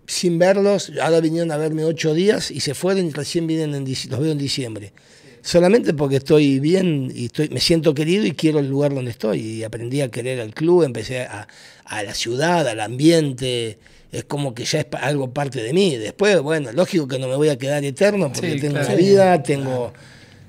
sin 0.07 0.38
verlos? 0.38 0.92
Ahora 1.01 1.20
vinieron 1.20 1.51
a 1.51 1.57
verme 1.57 1.84
ocho 1.84 2.12
días 2.12 2.51
y 2.51 2.61
se 2.61 2.74
fueron 2.74 3.07
y 3.07 3.11
recién 3.11 3.47
vienen 3.47 3.74
en, 3.74 3.84
los 3.84 4.20
veo 4.20 4.32
en 4.32 4.38
diciembre. 4.38 4.92
Solamente 5.40 5.92
porque 5.92 6.16
estoy 6.16 6.59
bien 6.59 7.12
y 7.14 7.26
estoy, 7.26 7.51
me 7.51 7.61
siento 7.61 7.92
querido 7.95 8.24
y 8.24 8.32
quiero 8.32 8.61
el 8.61 8.68
lugar 8.68 8.95
donde 8.95 9.11
estoy. 9.11 9.40
Y 9.40 9.64
aprendí 9.64 10.01
a 10.01 10.11
querer 10.11 10.40
al 10.40 10.55
club, 10.55 10.82
empecé 10.84 11.22
a, 11.22 11.49
a 11.84 12.03
la 12.03 12.14
ciudad, 12.14 12.66
al 12.66 12.80
ambiente. 12.80 13.78
Es 14.11 14.24
como 14.24 14.55
que 14.55 14.64
ya 14.64 14.80
es 14.80 14.86
algo 15.01 15.32
parte 15.32 15.62
de 15.62 15.72
mí. 15.72 15.97
Después, 15.97 16.40
bueno, 16.40 16.72
lógico 16.72 17.09
que 17.09 17.18
no 17.18 17.28
me 17.28 17.36
voy 17.36 17.49
a 17.49 17.59
quedar 17.59 17.84
eterno 17.84 18.32
porque 18.32 18.53
Sí, 18.53 18.61
tengo 18.61 18.74
claro. 18.74 18.88
una 18.88 18.97
vida, 18.97 19.42
tengo... 19.42 19.92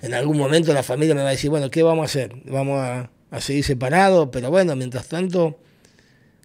En 0.01 0.13
algún 0.13 0.37
momento 0.37 0.71
la 0.71 0.83
familia 0.83 1.15
me 1.15 1.23
va 1.23 1.29
a 1.29 1.31
decir, 1.31 1.49
bueno, 1.49 1.71
¿qué 1.71 1.81
vamos 1.81 2.03
a 2.03 2.05
hacer? 2.05 2.35
Vamos 2.45 2.79
a, 2.79 3.09
a 3.37 3.41
seguir 3.41 3.63
separados, 3.63 4.29
pero 4.31 4.49
bueno, 4.49 4.75
mientras 4.75 5.07
tanto, 5.07 5.57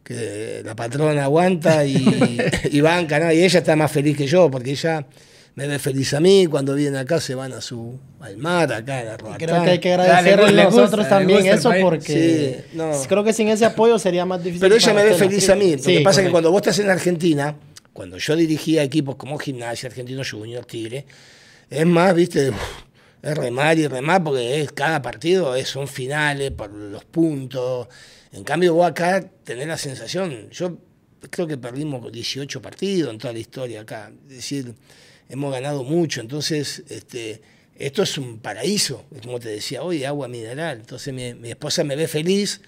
que 0.04 0.62
la 0.64 0.74
patrona 0.74 1.24
aguanta 1.24 1.84
y, 1.84 2.38
y 2.70 2.80
banca, 2.80 3.18
¿no? 3.18 3.32
Y 3.32 3.42
ella 3.42 3.58
está 3.60 3.76
más 3.76 3.90
feliz 3.92 4.16
que 4.16 4.26
yo, 4.26 4.50
porque 4.50 4.70
ella 4.72 5.06
me 5.54 5.66
ve 5.66 5.78
feliz 5.78 6.14
a 6.14 6.20
mí, 6.20 6.46
cuando 6.46 6.74
vienen 6.74 6.96
acá 6.96 7.20
se 7.20 7.34
van 7.34 7.52
a 7.52 7.60
su 7.60 7.98
al 8.20 8.36
mar, 8.38 8.72
acá 8.72 9.00
a 9.00 9.04
la 9.04 9.16
Creo 9.36 9.62
que 9.62 9.70
hay 9.70 9.78
que 9.78 9.92
agradecerle 9.92 10.52
le 10.52 10.64
gusta, 10.66 10.80
nosotros 10.80 11.08
también 11.08 11.46
eso 11.46 11.70
porque 11.82 12.64
Sí, 12.70 12.76
no. 12.76 12.92
creo 13.08 13.24
que 13.24 13.32
sin 13.32 13.48
ese 13.48 13.64
apoyo 13.64 13.98
sería 13.98 14.24
más 14.24 14.42
difícil. 14.42 14.60
Pero 14.60 14.76
ella 14.76 14.94
me 14.94 15.04
ve 15.04 15.14
feliz 15.14 15.48
a 15.50 15.56
mí. 15.56 15.72
Lo 15.72 15.82
Sí, 15.82 15.98
que 15.98 16.00
pasa 16.02 16.20
es 16.20 16.26
que 16.26 16.30
cuando 16.30 16.50
vos 16.50 16.60
estás 16.60 16.78
en 16.78 16.88
Argentina, 16.90 17.54
cuando 17.92 18.16
yo 18.16 18.36
dirigía 18.36 18.82
equipos 18.82 19.16
como 19.16 19.38
Gimnasia, 19.38 19.88
Argentino 19.88 20.22
Junior, 20.28 20.64
Tigre, 20.64 21.04
es 21.68 21.86
más, 21.86 22.14
viste, 22.14 22.52
es 23.22 23.36
remar 23.36 23.78
y 23.78 23.86
remar 23.86 24.24
porque 24.24 24.60
es, 24.60 24.72
cada 24.72 25.02
partido 25.02 25.54
es, 25.54 25.68
son 25.68 25.88
finales 25.88 26.50
por 26.52 26.72
los 26.72 27.04
puntos. 27.04 27.88
En 28.32 28.44
cambio, 28.44 28.74
vos 28.74 28.86
acá 28.86 29.28
tenés 29.44 29.66
la 29.66 29.76
sensación, 29.76 30.50
yo 30.50 30.78
creo 31.28 31.46
que 31.46 31.58
perdimos 31.58 32.10
18 32.10 32.62
partidos 32.62 33.12
en 33.12 33.18
toda 33.18 33.32
la 33.32 33.38
historia 33.38 33.82
acá. 33.82 34.10
Es 34.28 34.36
decir, 34.36 34.74
hemos 35.28 35.52
ganado 35.52 35.84
mucho. 35.84 36.20
Entonces, 36.20 36.82
este, 36.88 37.42
esto 37.76 38.02
es 38.02 38.16
un 38.18 38.38
paraíso, 38.38 39.04
como 39.22 39.38
te 39.38 39.48
decía 39.48 39.82
hoy, 39.82 40.04
agua 40.04 40.28
mineral. 40.28 40.78
Entonces 40.80 41.12
mi, 41.12 41.34
mi 41.34 41.50
esposa 41.50 41.84
me 41.84 41.96
ve 41.96 42.08
feliz 42.08 42.60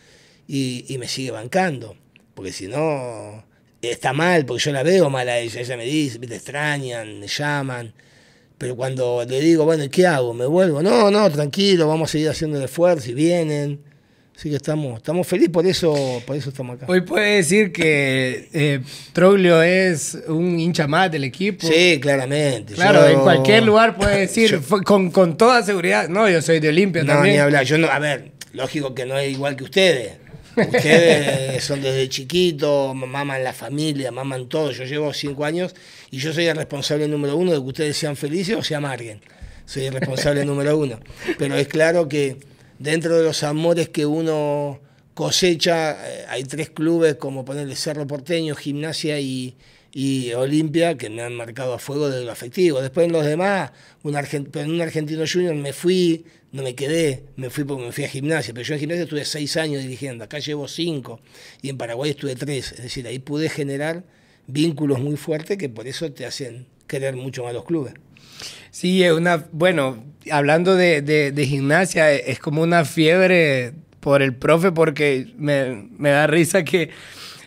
y, 0.47 0.85
y 0.89 0.99
me 0.99 1.09
sigue 1.09 1.31
bancando. 1.31 1.97
Porque 2.35 2.53
si 2.53 2.67
no, 2.67 3.45
está 3.81 4.13
mal, 4.13 4.47
porque 4.47 4.65
yo 4.65 4.73
la 4.73 4.83
veo 4.83 5.11
mal 5.11 5.29
a 5.29 5.39
ella. 5.39 5.61
Ella 5.61 5.77
me 5.77 5.85
dice, 5.85 6.19
te 6.19 6.35
extrañan, 6.35 7.21
me 7.21 7.27
llaman. 7.27 7.95
Pero 8.63 8.77
cuando 8.77 9.25
le 9.29 9.41
digo, 9.41 9.65
bueno, 9.65 9.83
¿y 9.83 9.89
¿qué 9.89 10.07
hago? 10.07 10.33
¿Me 10.33 10.47
vuelvo? 10.47 10.81
No, 10.85 11.11
no, 11.11 11.29
tranquilo, 11.33 11.89
vamos 11.89 12.09
a 12.09 12.13
seguir 12.13 12.29
haciendo 12.29 12.59
el 12.59 12.63
esfuerzo 12.65 13.11
y 13.11 13.15
vienen. 13.15 13.81
Así 14.37 14.51
que 14.51 14.55
estamos, 14.55 14.99
estamos 14.99 15.27
felices, 15.27 15.51
por 15.53 15.67
eso, 15.67 16.23
por 16.25 16.37
eso 16.37 16.51
estamos 16.51 16.77
acá. 16.77 16.87
Hoy 16.89 17.01
puede 17.01 17.39
decir 17.39 17.73
que 17.73 18.49
eh, 18.53 18.81
Troglio 19.13 19.61
es 19.65 20.17
un 20.29 20.61
hincha 20.61 20.87
más 20.87 21.11
del 21.11 21.25
equipo. 21.25 21.67
Sí, 21.67 21.99
claramente. 22.01 22.75
Claro, 22.75 23.01
Yo- 23.01 23.09
en 23.15 23.21
cualquier 23.21 23.65
lugar 23.65 23.97
puede 23.97 24.21
decir 24.21 24.49
Yo- 24.51 24.83
con, 24.85 25.11
con 25.11 25.37
toda 25.37 25.65
seguridad. 25.65 26.09
No, 26.09 26.31
yo 26.31 26.41
soy 26.41 26.61
de 26.61 26.69
Olimpia 26.69 27.03
No, 27.03 27.15
también. 27.15 27.35
ni 27.35 27.41
hablar. 27.41 27.65
Yo 27.65 27.79
no, 27.79 27.89
a 27.89 27.99
ver, 27.99 28.31
lógico 28.53 28.95
que 28.95 29.07
no 29.07 29.19
es 29.19 29.29
igual 29.33 29.57
que 29.57 29.65
ustedes. 29.65 30.13
Ustedes 30.57 31.65
son 31.65 31.81
desde 31.81 32.09
chiquito, 32.09 32.95
maman 32.95 33.43
la 33.43 33.53
familia, 33.53 34.11
maman 34.11 34.49
todo. 34.49 34.71
Yo 34.71 34.85
llevo 34.85 35.13
cinco 35.13 35.45
años 35.45 35.75
y 36.11 36.19
yo 36.19 36.33
soy 36.33 36.47
el 36.47 36.57
responsable 36.57 37.09
número 37.09 37.37
uno 37.37 37.53
de 37.53 37.59
que 37.59 37.65
ustedes 37.65 37.97
sean 37.97 38.17
felices 38.17 38.57
o 38.57 38.63
se 38.63 38.75
amarguen. 38.75 39.21
Soy 39.65 39.87
el 39.87 39.95
responsable 39.95 40.45
número 40.45 40.77
uno. 40.77 41.01
Pero 41.39 41.57
es 41.57 41.69
claro 41.69 42.09
que 42.09 42.39
dentro 42.79 43.17
de 43.17 43.25
los 43.25 43.43
amores 43.43 43.89
que 43.89 44.05
uno 44.07 44.81
cosecha, 45.15 45.93
eh, 46.07 46.25
hay 46.29 46.45
tres 46.45 46.71
clubes 46.71 47.17
como 47.17 47.45
ponerle 47.45 47.77
Cerro 47.77 48.07
Porteño, 48.07 48.55
Gimnasia 48.55 49.21
y, 49.21 49.55
y 49.93 50.33
Olimpia 50.33 50.97
que 50.97 51.11
me 51.11 51.23
han 51.23 51.35
marcado 51.35 51.75
a 51.75 51.79
fuego 51.79 52.09
desde 52.11 52.25
lo 52.25 52.33
afectivo. 52.33 52.81
Después 52.81 53.07
en 53.07 53.13
los 53.13 53.25
demás, 53.25 53.71
un 54.03 54.15
argen- 54.15 54.49
pero 54.51 54.65
en 54.65 54.73
un 54.73 54.81
argentino 54.81 55.25
junior 55.31 55.55
me 55.55 55.73
fui, 55.73 56.25
no 56.53 56.63
me 56.63 56.75
quedé, 56.75 57.25
me 57.37 57.51
fui 57.51 57.65
porque 57.65 57.85
me 57.87 57.93
fui 57.93 58.05
a 58.05 58.09
gimnasia, 58.09 58.53
pero 58.55 58.65
yo 58.67 58.75
en 58.75 58.81
gimnasia 58.81 59.05
estuve 59.05 59.25
seis 59.25 59.57
años 59.57 59.83
dirigiendo, 59.83 60.23
acá 60.25 60.39
llevo 60.39 60.69
cinco 60.69 61.21
y 61.63 61.71
en 61.71 61.79
Paraguay 61.79 62.11
estuve 62.11 62.37
tres, 62.37 62.73
es 62.73 62.83
decir, 62.83 63.07
ahí 63.07 63.19
pude 63.19 63.49
generar 63.49 64.05
vínculos 64.47 65.01
muy 65.01 65.17
fuertes 65.17 65.57
que 65.57 65.69
por 65.69 65.87
eso 65.87 66.13
te 66.13 66.27
hacen 66.27 66.67
querer 66.87 67.17
mucho 67.17 67.43
más 67.45 67.55
los 67.55 67.65
clubes. 67.65 67.95
Sí, 68.71 69.03
es 69.03 69.13
una, 69.13 69.47
bueno, 69.53 70.05
hablando 70.31 70.75
de, 70.77 71.01
de- 71.03 71.33
de 71.33 71.47
gimnasia, 71.47 72.13
es 72.13 72.39
como 72.39 72.63
una 72.63 72.85
fiebre 72.85 73.73
por 74.01 74.21
el 74.23 74.35
profe 74.35 74.73
porque 74.73 75.29
me, 75.39 75.89
me 75.97 76.11
da 76.11 76.27
risa 76.27 76.65
que 76.65 76.91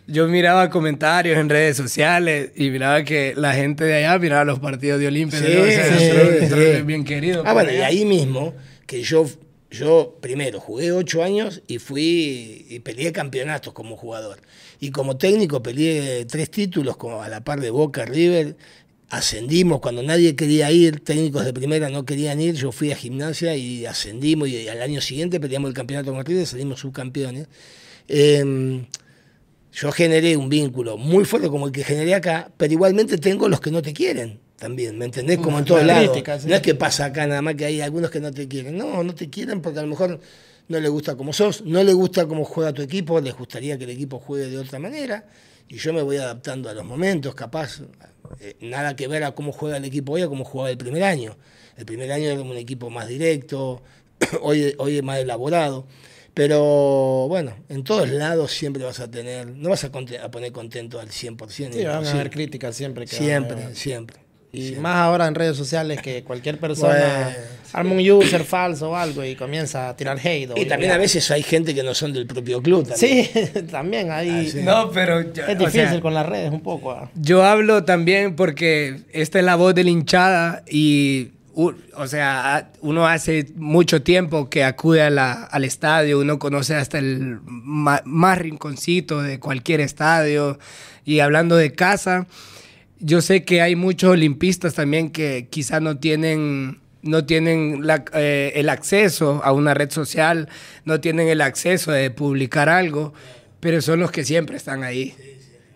yo 0.07 0.27
miraba 0.27 0.69
comentarios 0.69 1.37
en 1.37 1.49
redes 1.49 1.77
sociales 1.77 2.51
y 2.55 2.69
miraba 2.69 3.03
que 3.03 3.33
la 3.35 3.53
gente 3.53 3.83
de 3.83 3.95
allá 3.95 4.17
miraba 4.19 4.45
los 4.45 4.59
partidos 4.59 4.99
de 4.99 5.07
Olimpia. 5.07 5.39
Sí, 5.39 5.45
¿no? 5.53 5.61
O 5.63 5.65
sea, 5.65 5.97
sí, 5.99 6.05
Troglio- 6.11 6.39
sí. 6.41 6.47
Troglio 6.47 6.67
es 6.73 6.85
bien 6.85 7.03
querido. 7.03 7.43
Ah, 7.45 7.53
bueno, 7.53 7.71
y 7.71 7.77
ahí 7.77 8.05
mismo, 8.05 8.53
que 8.85 9.03
yo, 9.03 9.25
yo 9.71 10.17
primero 10.21 10.59
jugué 10.59 10.91
ocho 10.91 11.23
años 11.23 11.61
y 11.67 11.79
fui 11.79 12.65
y 12.69 12.79
peleé 12.79 13.11
campeonatos 13.11 13.73
como 13.73 13.97
jugador. 13.97 14.39
Y 14.79 14.91
como 14.91 15.17
técnico 15.17 15.63
peleé 15.63 16.25
tres 16.25 16.49
títulos 16.51 16.97
como 16.97 17.21
a 17.21 17.29
la 17.29 17.43
par 17.43 17.61
de 17.61 17.69
Boca 17.69 18.05
River. 18.05 18.55
Ascendimos 19.09 19.79
cuando 19.81 20.01
nadie 20.03 20.35
quería 20.35 20.71
ir, 20.71 20.99
técnicos 20.99 21.45
de 21.45 21.53
primera 21.53 21.89
no 21.89 22.05
querían 22.05 22.41
ir, 22.41 22.55
yo 22.55 22.71
fui 22.71 22.91
a 22.91 22.95
gimnasia 22.95 23.55
y 23.55 23.85
ascendimos 23.85 24.49
y 24.49 24.67
al 24.67 24.81
año 24.81 24.99
siguiente 24.99 25.39
peleamos 25.39 25.69
el 25.69 25.75
campeonato 25.75 26.11
con 26.11 26.25
River, 26.25 26.47
salimos 26.47 26.79
subcampeones. 26.79 27.47
Eh, 28.07 28.85
yo 29.71 29.91
generé 29.91 30.37
un 30.37 30.49
vínculo 30.49 30.97
muy 30.97 31.25
fuerte 31.25 31.49
como 31.49 31.67
el 31.67 31.71
que 31.71 31.83
generé 31.83 32.15
acá, 32.15 32.51
pero 32.57 32.73
igualmente 32.73 33.17
tengo 33.17 33.47
los 33.47 33.61
que 33.61 33.71
no 33.71 33.81
te 33.81 33.93
quieren 33.93 34.44
también, 34.57 34.97
¿me 34.97 35.05
entendés? 35.05 35.39
Como 35.39 35.59
en 35.59 35.65
todos 35.65 35.83
lados. 35.83 36.17
No 36.45 36.55
es 36.55 36.61
que 36.61 36.75
pasa 36.75 37.05
acá 37.05 37.27
nada 37.27 37.41
más 37.41 37.55
que 37.55 37.65
hay 37.65 37.81
algunos 37.81 38.09
que 38.09 38.19
no 38.19 38.31
te 38.31 38.47
quieren. 38.47 38.77
No, 38.77 39.03
no 39.03 39.13
te 39.13 39.29
quieren 39.29 39.61
porque 39.61 39.79
a 39.79 39.81
lo 39.81 39.89
mejor 39.89 40.19
no 40.67 40.79
le 40.79 40.89
gusta 40.89 41.15
como 41.15 41.33
sos, 41.33 41.63
no 41.63 41.83
le 41.83 41.93
gusta 41.93 42.25
cómo 42.25 42.43
juega 42.45 42.73
tu 42.73 42.81
equipo, 42.81 43.19
les 43.19 43.35
gustaría 43.35 43.77
que 43.77 43.83
el 43.83 43.91
equipo 43.91 44.19
juegue 44.19 44.47
de 44.47 44.57
otra 44.57 44.79
manera. 44.79 45.25
Y 45.67 45.77
yo 45.77 45.93
me 45.93 46.01
voy 46.01 46.17
adaptando 46.17 46.69
a 46.69 46.73
los 46.73 46.85
momentos, 46.85 47.35
capaz. 47.35 47.81
Eh, 48.39 48.55
nada 48.61 48.95
que 48.95 49.07
ver 49.07 49.23
a 49.23 49.33
cómo 49.33 49.51
juega 49.51 49.77
el 49.77 49.85
equipo 49.85 50.13
hoy 50.13 50.21
a 50.21 50.27
cómo 50.27 50.45
jugaba 50.45 50.69
el 50.69 50.77
primer 50.77 51.03
año. 51.03 51.37
El 51.77 51.85
primer 51.85 52.11
año 52.11 52.29
era 52.29 52.41
un 52.41 52.55
equipo 52.55 52.89
más 52.89 53.07
directo, 53.07 53.81
hoy, 54.41 54.73
hoy 54.77 54.97
es 54.97 55.03
más 55.03 55.19
elaborado. 55.19 55.85
Pero 56.33 57.27
bueno, 57.29 57.55
en 57.69 57.83
todos 57.83 58.09
lados 58.09 58.51
siempre 58.51 58.83
vas 58.83 58.99
a 58.99 59.09
tener, 59.09 59.47
no 59.47 59.69
vas 59.69 59.85
a, 59.85 59.91
poner 59.91 60.51
contento 60.51 60.99
al 60.99 61.09
100%. 61.09 61.71
Sí, 61.71 61.83
van 61.85 62.05
a 62.05 62.11
haber 62.11 62.29
críticas 62.29 62.75
siempre. 62.75 63.05
Que 63.05 63.15
siempre, 63.15 63.73
siempre. 63.73 64.24
Y 64.55 64.75
más 64.75 64.95
ahora 64.95 65.27
en 65.27 65.35
redes 65.35 65.57
sociales 65.57 66.01
que 66.01 66.23
cualquier 66.23 66.59
persona 66.59 67.35
arma 67.75 67.91
un 67.91 68.09
user 68.09 68.43
falso 68.43 68.91
o 68.91 68.95
algo 68.95 69.23
y 69.23 69.35
comienza 69.35 69.89
a 69.89 69.95
tirar 69.95 70.17
hate. 70.17 70.51
Y 70.55 70.65
también 70.65 70.91
a 70.91 70.97
veces 70.97 71.29
hay 71.31 71.43
gente 71.43 71.75
que 71.75 71.83
no 71.83 71.93
son 71.93 72.13
del 72.13 72.25
propio 72.25 72.61
club. 72.61 72.87
También. 72.87 73.29
Sí, 73.33 73.61
también 73.71 74.11
hay. 74.11 74.53
Ah, 74.55 74.61
no, 74.63 74.91
pero. 74.91 75.19
es 75.19 75.57
difícil 75.57 75.99
con 76.01 76.13
las 76.13 76.25
redes 76.25 76.51
un 76.51 76.61
poco. 76.61 76.91
Ah. 76.91 77.09
Yo 77.15 77.43
hablo 77.43 77.83
también 77.83 78.35
porque 78.35 79.01
esta 79.11 79.39
es 79.39 79.45
la 79.45 79.55
voz 79.55 79.75
de 79.75 79.83
la 79.83 79.89
hinchada 79.89 80.63
y. 80.69 81.31
O 81.57 82.05
sea, 82.07 82.69
uno 82.81 83.07
hace 83.07 83.47
mucho 83.55 84.01
tiempo 84.01 84.49
que 84.49 84.65
acude 84.65 85.01
al 85.01 85.63
estadio, 85.63 86.19
uno 86.19 86.37
conoce 86.37 86.75
hasta 86.75 86.97
el 86.97 87.39
más 87.45 88.37
rinconcito 88.37 89.21
de 89.21 89.39
cualquier 89.39 89.79
estadio. 89.79 90.59
Y 91.05 91.21
hablando 91.21 91.55
de 91.55 91.71
casa, 91.71 92.27
yo 92.99 93.21
sé 93.21 93.43
que 93.43 93.61
hay 93.61 93.75
muchos 93.75 94.11
olimpistas 94.11 94.73
también 94.73 95.11
que 95.11 95.47
quizá 95.49 95.79
no 95.79 95.97
tienen, 95.97 96.79
no 97.01 97.25
tienen 97.25 97.83
eh, 98.13 98.53
el 98.55 98.69
acceso 98.69 99.41
a 99.43 99.51
una 99.51 99.73
red 99.73 99.91
social, 99.91 100.49
no 100.85 100.99
tienen 100.99 101.27
el 101.27 101.41
acceso 101.41 101.91
de 101.91 102.09
publicar 102.11 102.69
algo, 102.69 103.13
pero 103.59 103.81
son 103.81 103.99
los 103.99 104.11
que 104.11 104.23
siempre 104.23 104.57
están 104.57 104.83
ahí. 104.83 105.13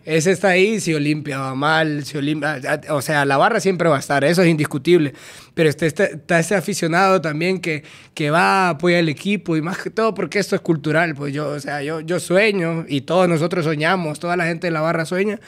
Ese 0.05 0.31
está 0.31 0.47
ahí, 0.47 0.79
si 0.79 0.93
Olimpia 0.95 1.37
va 1.37 1.53
mal, 1.53 2.03
si 2.03 2.17
Olimpia, 2.17 2.59
o 2.89 3.01
sea, 3.01 3.25
la 3.25 3.37
barra 3.37 3.59
siempre 3.59 3.89
va 3.89 3.97
a 3.97 3.99
estar, 3.99 4.23
eso 4.23 4.41
es 4.41 4.47
indiscutible. 4.47 5.13
Pero 5.53 5.69
este, 5.69 5.85
este, 5.85 6.15
está 6.15 6.39
ese 6.39 6.55
aficionado 6.55 7.21
también 7.21 7.59
que, 7.59 7.83
que 8.15 8.31
va, 8.31 8.69
apoya 8.69 8.97
el 8.97 9.07
equipo 9.07 9.55
y 9.55 9.61
más 9.61 9.77
que 9.77 9.91
todo 9.91 10.15
porque 10.15 10.39
esto 10.39 10.55
es 10.55 10.61
cultural. 10.61 11.13
Pues 11.13 11.31
yo, 11.31 11.49
o 11.49 11.59
sea, 11.59 11.83
yo, 11.83 11.99
yo 11.99 12.19
sueño 12.19 12.85
y 12.87 13.01
todos 13.01 13.29
nosotros 13.29 13.65
soñamos, 13.65 14.19
toda 14.19 14.35
la 14.35 14.45
gente 14.45 14.65
de 14.67 14.71
la 14.71 14.81
barra 14.81 15.05
sueña 15.05 15.39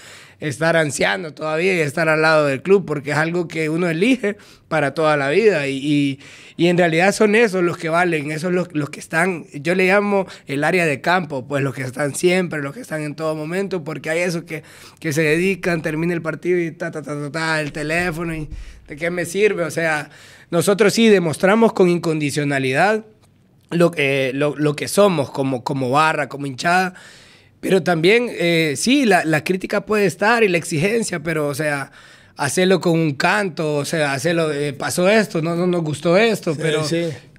estar 0.42 0.76
anciano 0.76 1.34
todavía 1.34 1.76
y 1.76 1.80
estar 1.80 2.10
al 2.10 2.22
lado 2.22 2.48
del 2.48 2.62
club, 2.62 2.84
porque 2.86 3.12
es 3.12 3.18
algo 3.18 3.48
que 3.48 3.70
uno 3.70 3.88
elige 3.88 4.36
para 4.68 4.94
toda 4.94 5.16
la 5.16 5.30
vida. 5.30 5.68
Y, 5.68 6.20
y, 6.58 6.68
en 6.68 6.78
realidad 6.78 7.14
son 7.14 7.36
esos 7.36 7.64
los 7.64 7.78
que 7.78 7.90
valen, 7.90 8.32
esos 8.32 8.52
los, 8.52 8.68
los, 8.74 8.90
que 8.90 9.00
están, 9.00 9.46
yo 9.54 9.76
le 9.76 9.88
llamo 9.88 10.26
el 10.48 10.64
área 10.64 10.86
de 10.86 11.00
campo, 11.00 11.48
pues 11.48 11.64
los 11.64 11.74
que 11.74 11.84
están 11.84 12.16
siempre, 12.16 12.62
los 12.62 12.74
que 12.74 12.82
están 12.82 13.04
en 13.04 13.16
todo 13.16 13.36
momento, 13.36 13.84
porque 13.84 14.10
hay 14.10 14.20
esos 14.20 14.44
que, 14.44 14.64
que 15.00 15.14
se 15.14 15.22
dedican, 15.22 15.82
termina 15.82 16.14
el 16.14 16.22
partido 16.22 16.60
y 16.60 16.72
ta, 16.72 16.92
ta, 16.92 17.02
ta, 17.02 17.32
ta, 17.32 17.62
el 17.62 17.72
teléfono 17.72 18.34
y 18.34 18.50
de 18.88 18.96
qué 18.96 19.12
me 19.12 19.26
sirve. 19.26 19.64
O 19.64 19.72
sea, 19.72 20.10
nosotros 20.50 20.94
sí 20.94 21.08
demostramos 21.08 21.72
con 21.74 21.88
incondicionalidad 21.88 23.06
lo, 23.70 23.92
eh, 23.96 24.32
lo, 24.34 24.56
lo 24.58 24.76
que 24.76 24.88
somos 24.88 25.32
como, 25.32 25.64
como 25.64 25.92
barra, 25.92 26.28
como 26.28 26.48
hinchada. 26.48 26.94
Pero 27.62 27.84
también, 27.84 28.28
eh, 28.32 28.74
sí, 28.76 29.06
la, 29.06 29.24
la, 29.24 29.44
crítica 29.44 29.86
puede 29.86 30.06
estar 30.08 30.44
y 30.44 30.50
la 30.50 30.58
exigencia, 30.58 31.22
pero, 31.22 31.48
o 31.48 31.56
sea, 31.56 31.92
hacerlo 32.36 32.82
con 32.82 32.94
un 32.94 33.14
canto, 33.14 33.76
o 33.76 33.86
sea, 33.86 34.14
hacerlo, 34.14 34.52
eh, 34.52 34.74
pasó 34.74 35.08
esto, 35.08 35.44
no, 35.44 35.56
no 35.56 35.68
nos 35.68 35.84
gustó 35.84 36.18
esto, 36.18 36.56
pero, 36.60 36.84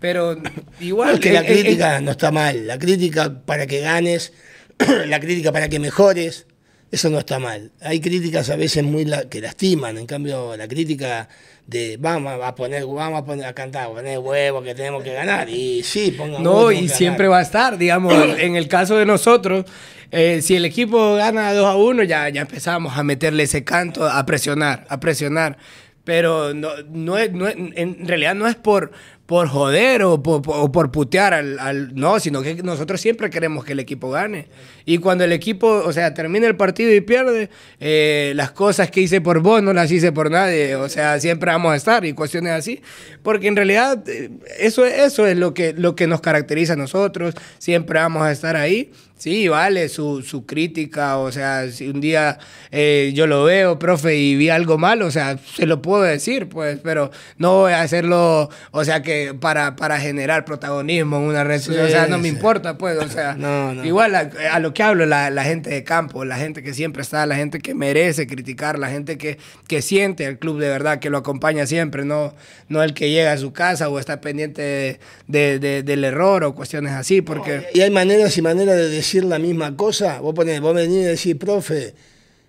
pero 0.01 0.41
igual... 0.81 1.19
que 1.19 1.33
la 1.33 1.45
crítica 1.45 2.01
no 2.01 2.13
está 2.13 2.31
mal, 2.31 2.69
la 2.69 2.79
crítica 2.79 3.43
para 3.45 3.67
que 3.67 3.81
ganes, 3.81 4.33
la 5.07 5.19
crítica 5.19 5.51
para 5.51 5.69
que 5.69 5.81
mejores, 5.81 6.47
eso 6.93 7.09
no 7.09 7.19
está 7.19 7.39
mal. 7.39 7.73
Hay 7.81 8.01
críticas 8.01 8.51
a 8.51 8.57
veces 8.57 8.85
muy 8.85 9.11
que 9.31 9.41
lastiman, 9.41 9.97
en 9.97 10.07
cambio 10.07 10.55
la 10.59 10.69
crítica 10.69 11.27
de 11.67 11.97
vamos 11.99 12.39
a 12.43 12.55
poner, 12.55 12.85
vamos 12.85 13.23
a 13.23 13.25
poner 13.25 13.47
a 13.47 13.55
cantar, 13.55 13.89
poner 13.89 14.19
huevo 14.19 14.63
que 14.63 14.75
tenemos 14.75 15.03
que 15.03 15.15
ganar. 15.15 15.49
Y 15.49 15.83
sí, 15.83 16.11
pongan 16.11 16.43
No, 16.43 16.71
y 16.71 16.91
siempre 16.91 17.29
va 17.29 17.39
a 17.39 17.43
estar, 17.43 17.79
digamos, 17.79 18.13
en 18.39 18.57
el 18.57 18.69
caso 18.69 18.97
de 18.99 19.07
nosotros, 19.07 19.65
eh, 20.11 20.43
si 20.43 20.55
el 20.55 20.67
equipo 20.67 21.15
gana 21.15 21.55
2 21.55 21.67
a 21.67 21.77
1, 21.77 22.03
ya, 22.03 22.29
ya 22.29 22.43
empezamos 22.43 22.97
a 22.97 23.03
meterle 23.03 23.45
ese 23.45 23.65
canto, 23.65 24.07
a 24.07 24.25
presionar, 24.27 24.85
a 24.91 25.01
presionar. 25.01 25.57
Pero 26.05 26.53
no, 26.53 26.71
no, 26.91 27.17
es, 27.17 27.33
no 27.33 27.49
en 27.49 28.09
realidad 28.09 28.35
no 28.35 28.49
es 28.49 28.57
por, 28.57 28.91
por 29.33 29.49
joder 29.49 30.03
o 30.03 30.23
por, 30.23 30.91
putear 30.91 31.33
al, 31.33 31.95
No, 31.95 32.21
sino 32.21 32.43
que 32.43 32.57
nosotros 32.57 33.01
siempre 33.01 33.31
queremos 33.31 33.65
que 33.65 33.73
el 33.73 33.81
equipo 33.81 34.11
gane. 34.11 34.49
Y 34.85 34.99
cuando 34.99 35.25
el 35.25 35.33
equipo, 35.33 35.69
o 35.69 35.93
sea, 35.93 36.15
termina 36.15 36.47
el 36.47 36.57
partido 36.57 36.93
y 36.93 37.01
pierde, 37.01 37.51
eh, 37.81 38.33
las 38.37 38.51
cosas 38.51 38.91
que 38.91 39.01
hice 39.01 39.21
por 39.21 39.41
vos 39.41 39.63
no 39.63 39.73
las 39.73 39.91
hice 39.91 40.13
por 40.13 40.31
nadie. 40.31 40.77
O 40.77 40.89
sea, 40.89 41.21
siempre 41.21 41.51
vamos 41.51 41.73
a 41.73 41.77
estar 41.77 42.05
y 42.05 42.13
cuestiones 42.13 42.53
así. 42.53 42.81
Porque 43.23 43.49
en 43.49 43.57
realidad 43.57 44.03
eh, 44.09 44.31
eso, 44.59 44.85
eso 44.85 45.27
es 45.27 45.37
lo 45.37 45.55
que, 45.55 45.73
lo 45.73 45.95
que 45.95 46.07
nos 46.07 46.21
caracteriza 46.21 46.75
a 46.75 46.77
nosotros. 46.77 47.35
Siempre 47.59 47.99
vamos 47.99 48.23
a 48.23 48.33
estar 48.33 48.57
ahí. 48.57 48.93
Sí, 49.23 49.47
vale, 49.47 49.89
su, 49.89 50.21
su 50.23 50.47
crítica, 50.47 51.17
o 51.19 51.31
sea, 51.31 51.71
si 51.71 51.89
un 51.89 52.01
día 52.01 52.41
eh, 52.73 53.13
yo 53.15 53.29
lo 53.29 53.45
veo, 53.45 53.79
profe, 53.79 54.17
y 54.17 54.35
vi 54.35 54.49
algo 54.49 54.79
mal, 54.79 55.01
o 55.03 55.13
sea, 55.13 55.39
se 55.39 55.65
lo 55.65 55.81
puedo 55.81 56.03
decir, 56.03 56.49
pues, 56.49 56.81
pero 56.83 57.13
no 57.39 57.61
voy 57.61 57.73
a 57.73 57.83
hacerlo, 57.83 58.51
o 58.73 58.85
sea, 58.85 59.01
que 59.03 59.33
para, 59.33 59.77
para 59.77 60.01
generar 60.01 60.45
protagonismo 60.45 61.19
en 61.19 61.23
una 61.23 61.45
red 61.45 61.61
social, 61.61 61.87
o 61.87 61.89
sea, 61.89 62.09
no 62.09 62.19
me 62.19 62.27
importa, 62.27 62.77
pues, 62.77 62.99
o 62.99 63.09
sea, 63.09 63.37
igual 63.85 64.17
a, 64.17 64.59
lo 64.59 64.72
que 64.73 64.83
hablo, 64.83 65.07
la, 65.07 65.31
la, 65.31 65.45
gente 65.45 65.71
de 65.71 65.85
campo, 65.85 66.25
la 66.25 66.37
gente 66.37 66.63
que 66.63 66.75
siempre 66.75 67.03
está, 67.03 67.27
la 67.27 67.37
gente 67.37 67.61
que 67.61 67.75
merece 67.75 68.27
criticar, 68.27 68.79
la 68.79 68.89
gente 68.89 69.19
que, 69.19 69.39
que 69.67 69.83
siente 69.83 70.27
al 70.27 70.39
club 70.39 70.59
de 70.59 70.69
verdad, 70.69 70.99
que 70.99 71.11
lo 71.11 71.19
acompaña 71.19 71.67
siempre, 71.67 72.05
no, 72.05 72.35
no 72.69 72.83
el 72.83 72.95
que 72.95 73.11
llega 73.11 73.33
a 73.33 73.39
su 73.39 73.53
casa 73.53 73.89
o 73.89 73.99
está 73.99 74.21
pendiente 74.21 75.01
de, 75.27 75.59
de, 75.59 75.83
del 75.83 76.05
error 76.05 76.45
o 76.45 76.55
cuestiones 76.55 76.93
así, 76.93 77.23
porque... 77.23 77.67
y 77.75 77.81
hay 77.81 77.91
maneras 77.91 78.37
y 78.37 78.43
maneras 78.43 78.77
de 78.77 78.89
decir 78.89 79.25
la 79.25 79.39
misma 79.39 79.77
cosa, 79.77 80.21
vos, 80.21 80.35
ponés, 80.35 80.61
vos 80.61 80.75
venís 80.75 80.99
y 80.99 81.05
decís, 81.05 81.37
profe, 81.37 81.95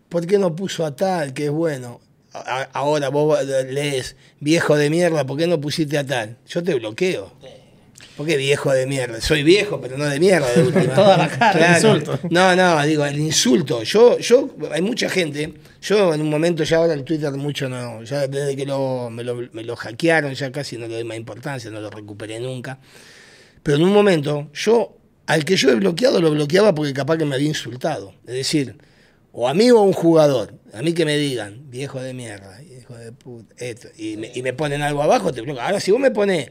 ¿por 0.10 0.26
qué 0.26 0.38
no 0.38 0.56
puso 0.56 0.86
a 0.86 0.96
tal, 0.96 1.34
que 1.34 1.46
es 1.46 1.52
bueno? 1.52 2.02
ahora 2.34 3.10
vos 3.10 3.38
lees, 3.46 4.16
viejo 4.40 4.76
de 4.76 4.90
mierda, 4.90 5.26
¿por 5.26 5.38
qué 5.38 5.48
no 5.48 5.62
pusiste 5.62 5.98
a 5.98 6.06
tal? 6.06 6.38
Yo 6.48 6.64
te 6.64 6.74
bloqueo. 6.74 7.32
¿Por 7.40 7.63
qué 8.18 8.38
viejo 8.38 8.72
de 8.72 8.86
mierda? 8.86 9.20
Soy 9.22 9.44
viejo, 9.44 9.82
pero 9.82 9.98
no 9.98 10.06
de 10.06 10.20
mierda. 10.20 10.48
De 10.52 10.88
Toda 10.96 11.18
la 11.18 11.30
cara, 11.30 11.76
insulto. 11.76 12.20
No, 12.30 12.56
no, 12.56 12.84
digo, 12.86 13.06
el 13.06 13.20
insulto. 13.20 13.84
Yo, 13.84 14.20
yo, 14.20 14.50
hay 14.72 14.82
mucha 14.82 15.10
gente, 15.10 15.54
yo 15.82 16.14
en 16.14 16.22
un 16.22 16.30
momento 16.30 16.64
ya 16.64 16.78
ahora 16.78 16.94
el 16.94 17.04
Twitter 17.04 17.32
mucho 17.32 17.68
no, 17.68 18.04
ya 18.04 18.28
desde 18.28 18.56
que 18.56 18.66
lo, 18.66 19.10
me, 19.10 19.24
lo, 19.24 19.36
me 19.52 19.64
lo 19.64 19.76
hackearon, 19.76 20.34
ya 20.34 20.52
casi 20.52 20.78
no 20.78 20.88
le 20.88 20.96
doy 20.96 21.04
más 21.04 21.18
importancia, 21.18 21.72
no 21.72 21.82
lo 21.82 21.90
recuperé 21.90 22.40
nunca. 22.40 22.80
Pero 23.64 23.78
en 23.78 23.84
un 23.84 23.94
momento, 23.94 24.50
yo 24.54 24.98
al 25.26 25.46
que 25.46 25.56
yo 25.56 25.70
he 25.70 25.76
bloqueado 25.76 26.22
lo 26.22 26.32
bloqueaba 26.32 26.76
porque 26.76 26.94
capaz 26.94 27.18
que 27.18 27.26
me 27.26 27.36
había 27.36 27.48
insultado. 27.48 28.14
Es 28.28 28.36
decir, 28.36 28.78
o 29.32 29.48
a 29.48 29.54
mí 29.54 29.72
o 29.72 29.80
a 29.80 29.84
un 29.84 29.94
jugador. 29.94 30.54
A 30.74 30.82
mí 30.82 30.94
que 30.94 31.06
me 31.06 31.18
digan, 31.18 31.70
viejo 31.70 32.02
de 32.02 32.14
mierda, 32.14 32.60
viejo 32.60 32.96
de 32.96 33.12
puta, 33.12 33.54
esto, 33.58 33.88
y 33.98 34.18
me, 34.18 34.32
y 34.34 34.42
me 34.42 34.54
ponen 34.54 34.82
algo 34.82 35.02
abajo, 35.02 35.32
te 35.32 35.42
bloqueo. 35.42 35.64
Ahora, 35.64 35.80
si 35.80 35.92
vos 35.92 36.00
me 36.00 36.12
pones, 36.12 36.50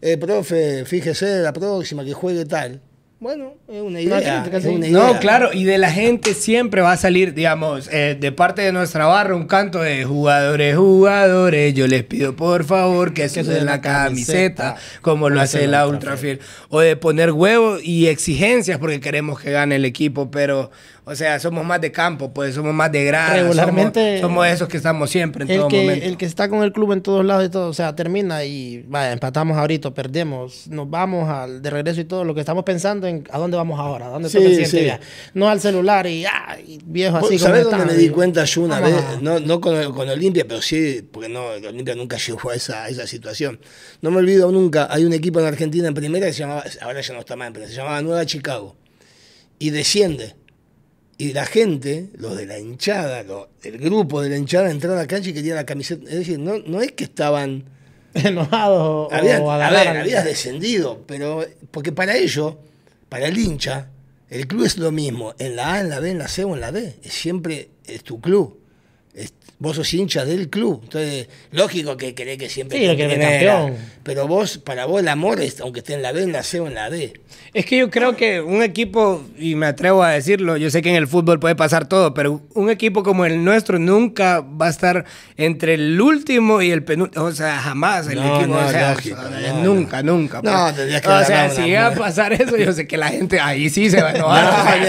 eh, 0.00 0.16
profe, 0.16 0.84
fíjese 0.84 1.40
la 1.40 1.52
próxima 1.52 2.04
que 2.04 2.12
juegue 2.12 2.44
tal, 2.44 2.80
bueno, 3.18 3.54
es 3.66 3.80
una 3.80 3.98
idea. 3.98 4.44
No, 4.90 5.18
claro, 5.20 5.50
y 5.54 5.64
de 5.64 5.78
la 5.78 5.90
gente 5.90 6.34
siempre 6.34 6.82
va 6.82 6.92
a 6.92 6.96
salir, 6.98 7.32
digamos, 7.32 7.88
eh, 7.90 8.14
de 8.18 8.30
parte 8.30 8.60
de 8.60 8.72
nuestra 8.72 9.06
barra 9.06 9.34
un 9.34 9.46
canto 9.46 9.80
de 9.80 10.04
jugadores, 10.04 10.76
jugadores, 10.76 11.72
yo 11.72 11.86
les 11.86 12.04
pido 12.04 12.36
por 12.36 12.64
favor 12.64 13.14
que 13.14 13.30
se 13.30 13.42
den 13.42 13.64
la 13.64 13.80
camiseta, 13.80 14.76
como 15.00 15.30
lo 15.30 15.40
hace 15.40 15.66
la 15.66 15.88
Ultrafiel. 15.88 16.40
O 16.68 16.80
de 16.80 16.96
poner 16.96 17.32
huevos 17.32 17.82
y 17.82 18.08
exigencias 18.08 18.78
porque 18.78 19.00
queremos 19.00 19.40
que 19.40 19.50
gane 19.50 19.76
el 19.76 19.86
equipo, 19.86 20.30
pero, 20.30 20.70
O 21.08 21.14
sea, 21.14 21.38
somos 21.38 21.64
más 21.64 21.80
de 21.80 21.92
campo, 21.92 22.32
pues 22.34 22.56
somos 22.56 22.74
más 22.74 22.90
de 22.90 23.04
grada. 23.04 23.34
Regularmente- 23.34 24.16
Somos, 24.20 24.28
somos 24.32 24.46
esos 24.48 24.68
que 24.68 24.76
estamos 24.76 25.08
siempre 25.08 25.44
en 25.44 25.50
El 25.52 25.58
todo 25.58 25.68
que, 25.68 25.80
momento. 25.82 26.04
el 26.04 26.16
que 26.16 26.24
está 26.26 26.48
con 26.48 26.64
el 26.64 26.72
club 26.72 26.90
en 26.90 27.00
todos 27.00 27.24
lados 27.24 27.46
y 27.46 27.48
todo, 27.48 27.68
o 27.68 27.72
sea, 27.72 27.94
termina 27.94 28.42
y 28.44 28.82
vaya, 28.88 29.12
empatamos 29.12 29.56
ahorita, 29.56 29.94
perdemos, 29.94 30.66
nos 30.66 30.90
vamos 30.90 31.28
al 31.28 31.62
de 31.62 31.70
regreso 31.70 32.00
y 32.00 32.06
todo, 32.06 32.24
lo 32.24 32.34
que 32.34 32.40
estamos 32.40 32.64
pensando 32.64 33.06
en 33.06 33.22
a 33.30 33.38
dónde 33.38 33.56
vamos 33.56 33.78
ahora, 33.78 34.06
a 34.06 34.08
dónde 34.08 34.28
Sí, 34.28 34.38
toca 34.38 34.46
el 34.48 34.54
siguiente 34.54 34.78
sí. 34.78 34.82
viaje. 34.82 35.00
No 35.34 35.48
al 35.48 35.60
celular 35.60 36.08
y, 36.08 36.24
ah, 36.26 36.56
y 36.66 36.80
viejo 36.84 37.18
así 37.18 37.34
¿Vos 37.34 37.42
como 37.42 37.44
¿Sabés 37.50 37.62
está, 37.66 37.76
dónde 37.78 37.92
me 37.94 37.98
di 38.00 38.08
cuenta 38.08 38.44
yo 38.44 38.62
una 38.62 38.80
vamos 38.80 38.96
vez? 38.96 39.04
a- 39.18 39.20
No, 39.20 39.38
no 39.38 39.60
con, 39.60 39.92
con 39.92 40.08
Olimpia, 40.08 40.44
pero 40.48 40.60
sí, 40.60 41.08
porque 41.12 41.28
no, 41.28 41.44
Olimpia 41.68 41.94
nunca 41.94 42.16
llegó 42.16 42.50
a 42.50 42.56
esa, 42.56 42.82
a 42.82 42.88
esa 42.88 43.06
situación. 43.06 43.60
No 44.02 44.10
me 44.10 44.16
olvido 44.16 44.50
nunca, 44.50 44.88
hay 44.90 45.04
un 45.04 45.12
equipo 45.12 45.38
en 45.38 45.46
Argentina 45.46 45.86
en 45.86 45.94
primera 45.94 46.26
que 46.26 46.32
se 46.32 46.40
llamaba, 46.40 46.64
ahora 46.80 47.00
ya 47.00 47.14
no 47.14 47.20
está 47.20 47.36
más, 47.36 47.52
pero 47.54 47.68
se 47.68 47.74
llamaba 47.74 48.02
Nueva 48.02 48.26
Chicago. 48.26 48.74
Y 49.60 49.70
desciende. 49.70 50.34
Y 51.18 51.32
la 51.32 51.46
gente, 51.46 52.10
los 52.18 52.36
de 52.36 52.46
la 52.46 52.58
hinchada, 52.58 53.24
el 53.62 53.78
grupo 53.78 54.20
de 54.20 54.28
la 54.28 54.36
hinchada 54.36 54.70
entró 54.70 54.92
a 54.92 54.96
la 54.96 55.06
cancha 55.06 55.30
y 55.30 55.34
quería 55.34 55.54
la 55.54 55.64
camiseta. 55.64 56.04
Es 56.04 56.18
decir, 56.18 56.38
no, 56.38 56.58
no 56.58 56.80
es 56.82 56.92
que 56.92 57.04
estaban... 57.04 57.64
enojados 58.24 58.80
o, 58.80 59.14
Habían, 59.14 59.42
o 59.42 59.50
a 59.50 59.70
ver, 59.70 59.88
habías 59.88 60.24
descendido, 60.24 61.02
pero 61.06 61.44
porque 61.70 61.92
para 61.92 62.16
ellos, 62.16 62.54
para 63.08 63.26
el 63.26 63.38
hincha, 63.38 63.90
el 64.30 64.46
club 64.46 64.64
es 64.64 64.78
lo 64.78 64.90
mismo, 64.90 65.34
en 65.38 65.56
la 65.56 65.74
A, 65.74 65.80
en 65.80 65.90
la 65.90 66.00
B, 66.00 66.10
en 66.10 66.18
la 66.18 66.28
C 66.28 66.44
o 66.44 66.54
en 66.54 66.60
la 66.60 66.72
D. 66.72 66.96
Es 67.02 67.12
siempre 67.12 67.68
es 67.84 68.02
tu 68.02 68.20
club. 68.20 68.58
Vos 69.58 69.76
sos 69.76 69.94
hincha 69.94 70.24
del 70.26 70.50
club. 70.50 70.80
Entonces, 70.84 71.28
lógico 71.50 71.96
que 71.96 72.14
querés 72.14 72.36
que 72.36 72.48
siempre 72.50 72.78
Sí, 72.78 72.96
que 72.96 73.08
campeón. 73.08 73.74
Pero 74.02 74.28
vos, 74.28 74.58
para 74.58 74.84
vos 74.84 75.00
el 75.00 75.08
amor 75.08 75.40
es, 75.40 75.60
aunque 75.60 75.80
esté 75.80 75.94
en 75.94 76.02
la 76.02 76.12
B, 76.12 76.22
en 76.24 76.32
la 76.32 76.42
C 76.42 76.60
o 76.60 76.66
en 76.66 76.74
la 76.74 76.90
D. 76.90 77.14
Es 77.54 77.64
que 77.64 77.78
yo 77.78 77.88
creo 77.90 78.16
que 78.16 78.40
un 78.42 78.62
equipo, 78.62 79.22
y 79.38 79.54
me 79.54 79.64
atrevo 79.66 80.02
a 80.02 80.10
decirlo, 80.10 80.58
yo 80.58 80.68
sé 80.70 80.82
que 80.82 80.90
en 80.90 80.96
el 80.96 81.08
fútbol 81.08 81.40
puede 81.40 81.56
pasar 81.56 81.88
todo, 81.88 82.12
pero 82.12 82.42
un 82.52 82.68
equipo 82.68 83.02
como 83.02 83.24
el 83.24 83.42
nuestro 83.44 83.78
nunca 83.78 84.40
va 84.40 84.66
a 84.66 84.70
estar 84.70 85.06
entre 85.38 85.74
el 85.74 85.98
último 86.00 86.60
y 86.60 86.70
el 86.70 86.84
penúltimo. 86.84 87.24
O 87.24 87.32
sea, 87.32 87.56
jamás 87.58 88.08
el 88.08 88.16
No, 88.16 88.36
equipo. 88.40 88.54
no, 88.58 88.66
o 88.66 88.70
sea, 88.70 88.90
lógico, 88.92 89.22
no, 89.22 89.62
nunca, 89.64 90.02
nunca. 90.02 90.42
No, 90.42 90.64
pues. 90.64 90.76
tendrías 90.76 91.00
que 91.00 91.08
O 91.08 91.24
sea, 91.24 91.48
si 91.50 91.62
llega 91.62 91.86
a 91.86 91.94
pasar 91.94 92.34
eso, 92.34 92.56
yo 92.58 92.72
sé 92.74 92.86
que 92.86 92.98
la 92.98 93.08
gente 93.08 93.40
ahí 93.40 93.70
sí 93.70 93.88
se 93.88 94.02
va 94.02 94.10
a 94.10 94.12
enojar. 94.16 94.82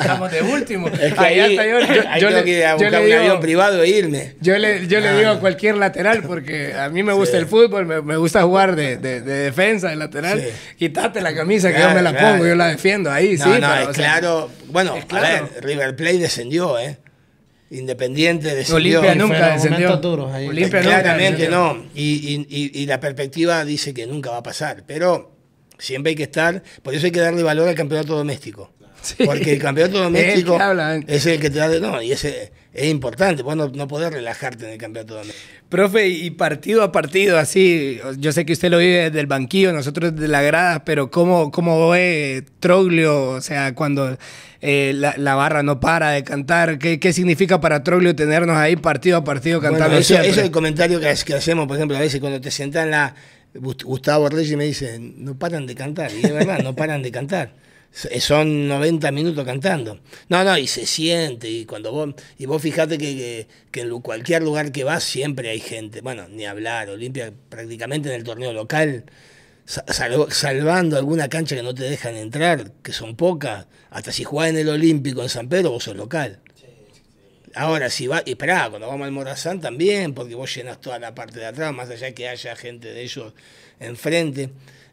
Estamos 0.00 0.30
de 0.30 0.42
último. 0.42 0.86
Es 0.88 1.12
que 1.12 1.20
ahí 1.20 1.40
ahí, 1.40 1.56
hasta 1.58 1.68
yo, 1.68 1.80
yo, 1.80 2.02
yo 2.20 2.28
tengo 2.28 2.30
le, 2.38 2.44
que 2.44 2.58
ir 2.58 2.64
a 2.64 2.70
yo 2.70 2.76
buscar 2.84 2.92
le 3.02 3.06
un 3.06 3.12
avión 3.20 3.40
privado 3.40 3.82
e 3.82 3.88
irme. 3.88 4.11
Yo 4.40 4.58
le, 4.58 4.86
yo 4.86 5.00
le 5.00 5.16
digo 5.18 5.30
a 5.30 5.40
cualquier 5.40 5.76
lateral, 5.76 6.22
porque 6.22 6.74
a 6.74 6.88
mí 6.88 7.02
me 7.02 7.12
gusta 7.12 7.38
el 7.38 7.46
fútbol, 7.46 7.86
me, 7.86 8.02
me 8.02 8.16
gusta 8.16 8.42
jugar 8.42 8.74
de, 8.76 8.96
de- 8.96 9.20
de 9.20 9.32
defensa, 9.34 9.88
de 9.90 9.96
lateral. 9.96 10.40
Sí. 10.40 10.48
Quítate 10.78 11.20
la 11.20 11.34
camisa 11.34 11.68
que 11.68 11.74
Claro, 11.76 11.90
yo 11.90 11.94
me 11.96 12.02
la 12.02 12.10
claro. 12.12 12.32
pongo, 12.34 12.46
yo 12.46 12.54
la 12.54 12.66
defiendo 12.68 13.10
ahí, 13.10 13.36
No, 13.36 13.44
sí. 13.44 13.50
no, 13.60 13.68
pero, 13.68 13.74
es 13.82 13.88
o 13.88 13.94
sea, 13.94 14.18
claro. 14.18 14.50
Bueno, 14.68 14.96
es 14.96 15.04
claro. 15.04 15.26
a 15.26 15.30
ver, 15.50 15.64
River 15.64 15.96
Plate 15.96 16.18
descendió, 16.18 16.78
¿eh? 16.78 16.98
Independiente 17.70 18.54
descendió. 18.54 19.00
Olimpia 19.00 19.14
nunca 19.14 19.52
descendió. 19.54 19.96
duros 19.96 20.32
ahí. 20.32 20.46
Olimpia 20.48 20.80
nunca 20.82 21.00
Claramente 21.00 21.42
descendió. 21.44 21.58
no. 21.74 21.84
Y, 21.94 22.46
y- 22.46 22.46
y- 22.48 22.82
y 22.82 22.86
la 22.86 23.00
perspectiva 23.00 23.64
dice 23.64 23.94
que 23.94 24.06
nunca 24.06 24.30
va 24.30 24.38
a 24.38 24.42
pasar. 24.42 24.84
Pero 24.86 25.34
siempre 25.78 26.10
hay 26.10 26.16
que 26.16 26.24
estar. 26.24 26.62
Por 26.82 26.94
eso 26.94 27.06
hay 27.06 27.12
que 27.12 27.20
darle 27.20 27.42
valor 27.42 27.68
al 27.68 27.74
campeonato 27.74 28.14
doméstico. 28.14 28.70
Sí. 29.02 29.24
Porque 29.24 29.52
el 29.54 29.58
campeonato 29.58 29.96
el 29.98 30.04
doméstico 30.04 30.56
habla. 30.58 30.96
es 31.06 31.26
el 31.26 31.40
que 31.40 31.50
te 31.50 31.58
da. 31.58 31.68
de- 31.68 31.80
No, 31.80 32.00
y 32.00 32.12
ese 32.12 32.52
es 32.72 32.88
importante. 32.88 33.42
Vos 33.42 33.56
no, 33.56 33.68
no 33.68 33.88
podés 33.88 34.12
relajarte 34.12 34.64
en 34.66 34.70
el 34.72 34.78
campeonato 34.78 35.14
doméstico. 35.14 35.46
Profe, 35.68 36.06
y 36.08 36.30
partido 36.30 36.82
a 36.82 36.92
partido, 36.92 37.38
así, 37.38 37.98
yo 38.18 38.30
sé 38.32 38.44
que 38.46 38.52
usted 38.52 38.70
lo 38.70 38.78
vive 38.78 39.04
desde 39.10 39.20
el 39.20 39.26
banquillo, 39.26 39.72
nosotros 39.72 40.14
desde 40.14 40.28
la 40.28 40.42
grada, 40.42 40.84
pero 40.84 41.10
¿cómo, 41.10 41.50
cómo 41.50 41.88
ve 41.90 42.44
Troglio? 42.60 43.30
O 43.30 43.40
sea, 43.40 43.74
cuando 43.74 44.18
eh, 44.60 44.92
la, 44.94 45.14
la 45.16 45.34
barra 45.34 45.62
no 45.62 45.80
para 45.80 46.10
de 46.10 46.22
cantar, 46.24 46.78
¿qué, 46.78 47.00
qué 47.00 47.12
significa 47.14 47.60
para 47.60 47.82
Troglio 47.82 48.14
tenernos 48.14 48.56
ahí 48.56 48.76
partido 48.76 49.16
a 49.16 49.24
partido 49.24 49.60
cantando 49.60 49.86
Bueno, 49.86 49.98
eso, 50.00 50.08
siempre? 50.08 50.28
eso 50.30 50.40
es 50.40 50.46
el 50.46 50.52
comentario 50.52 51.00
que, 51.00 51.12
que 51.24 51.34
hacemos, 51.34 51.66
por 51.66 51.76
ejemplo, 51.76 51.96
a 51.96 52.00
veces 52.00 52.20
cuando 52.20 52.40
te 52.40 52.50
sentan 52.50 52.90
la. 52.90 53.14
Gust- 53.54 53.82
Gustavo 53.84 54.28
Reyes 54.28 54.56
me 54.56 54.64
dice, 54.64 54.98
no 55.00 55.34
paran 55.38 55.66
de 55.66 55.74
cantar. 55.74 56.10
Y 56.12 56.24
es 56.24 56.32
verdad, 56.32 56.60
no 56.62 56.74
paran 56.76 57.02
de 57.02 57.10
cantar. 57.10 57.52
Son 57.92 58.68
90 58.68 59.12
minutos 59.12 59.44
cantando. 59.44 60.00
No, 60.28 60.42
no, 60.44 60.56
y 60.56 60.66
se 60.66 60.86
siente. 60.86 61.50
Y 61.50 61.66
cuando 61.66 61.92
vos, 61.92 62.14
y 62.38 62.46
vos 62.46 62.62
fijate 62.62 62.96
que, 62.96 63.14
que, 63.14 63.48
que 63.70 63.80
en 63.82 64.00
cualquier 64.00 64.42
lugar 64.42 64.72
que 64.72 64.82
vas 64.84 65.04
siempre 65.04 65.50
hay 65.50 65.60
gente. 65.60 66.00
Bueno, 66.00 66.26
ni 66.28 66.46
hablar. 66.46 66.88
Olimpia 66.88 67.32
prácticamente 67.50 68.08
en 68.08 68.14
el 68.14 68.24
torneo 68.24 68.52
local, 68.54 69.04
sa- 69.66 69.84
salvo- 69.86 70.30
salvando 70.30 70.96
alguna 70.96 71.28
cancha 71.28 71.54
que 71.54 71.62
no 71.62 71.74
te 71.74 71.84
dejan 71.84 72.16
entrar, 72.16 72.72
que 72.82 72.92
son 72.94 73.14
pocas. 73.14 73.66
Hasta 73.90 74.10
si 74.10 74.24
jugás 74.24 74.48
en 74.48 74.56
el 74.56 74.70
Olímpico 74.70 75.22
en 75.22 75.28
San 75.28 75.48
Pedro, 75.50 75.72
vos 75.72 75.84
sos 75.84 75.96
local. 75.96 76.40
Ahora, 77.54 77.90
si 77.90 78.06
va, 78.06 78.22
y 78.24 78.30
esperá, 78.30 78.70
cuando 78.70 78.88
vamos 78.88 79.04
al 79.04 79.12
Morazán 79.12 79.60
también, 79.60 80.14
porque 80.14 80.34
vos 80.34 80.54
llenas 80.56 80.80
toda 80.80 80.98
la 80.98 81.14
parte 81.14 81.38
de 81.38 81.44
atrás, 81.46 81.74
más 81.74 81.90
allá 81.90 82.12
que 82.14 82.26
haya 82.26 82.56
gente 82.56 82.88
de 82.94 83.02
ellos 83.02 83.34
enfrente. 83.78 84.48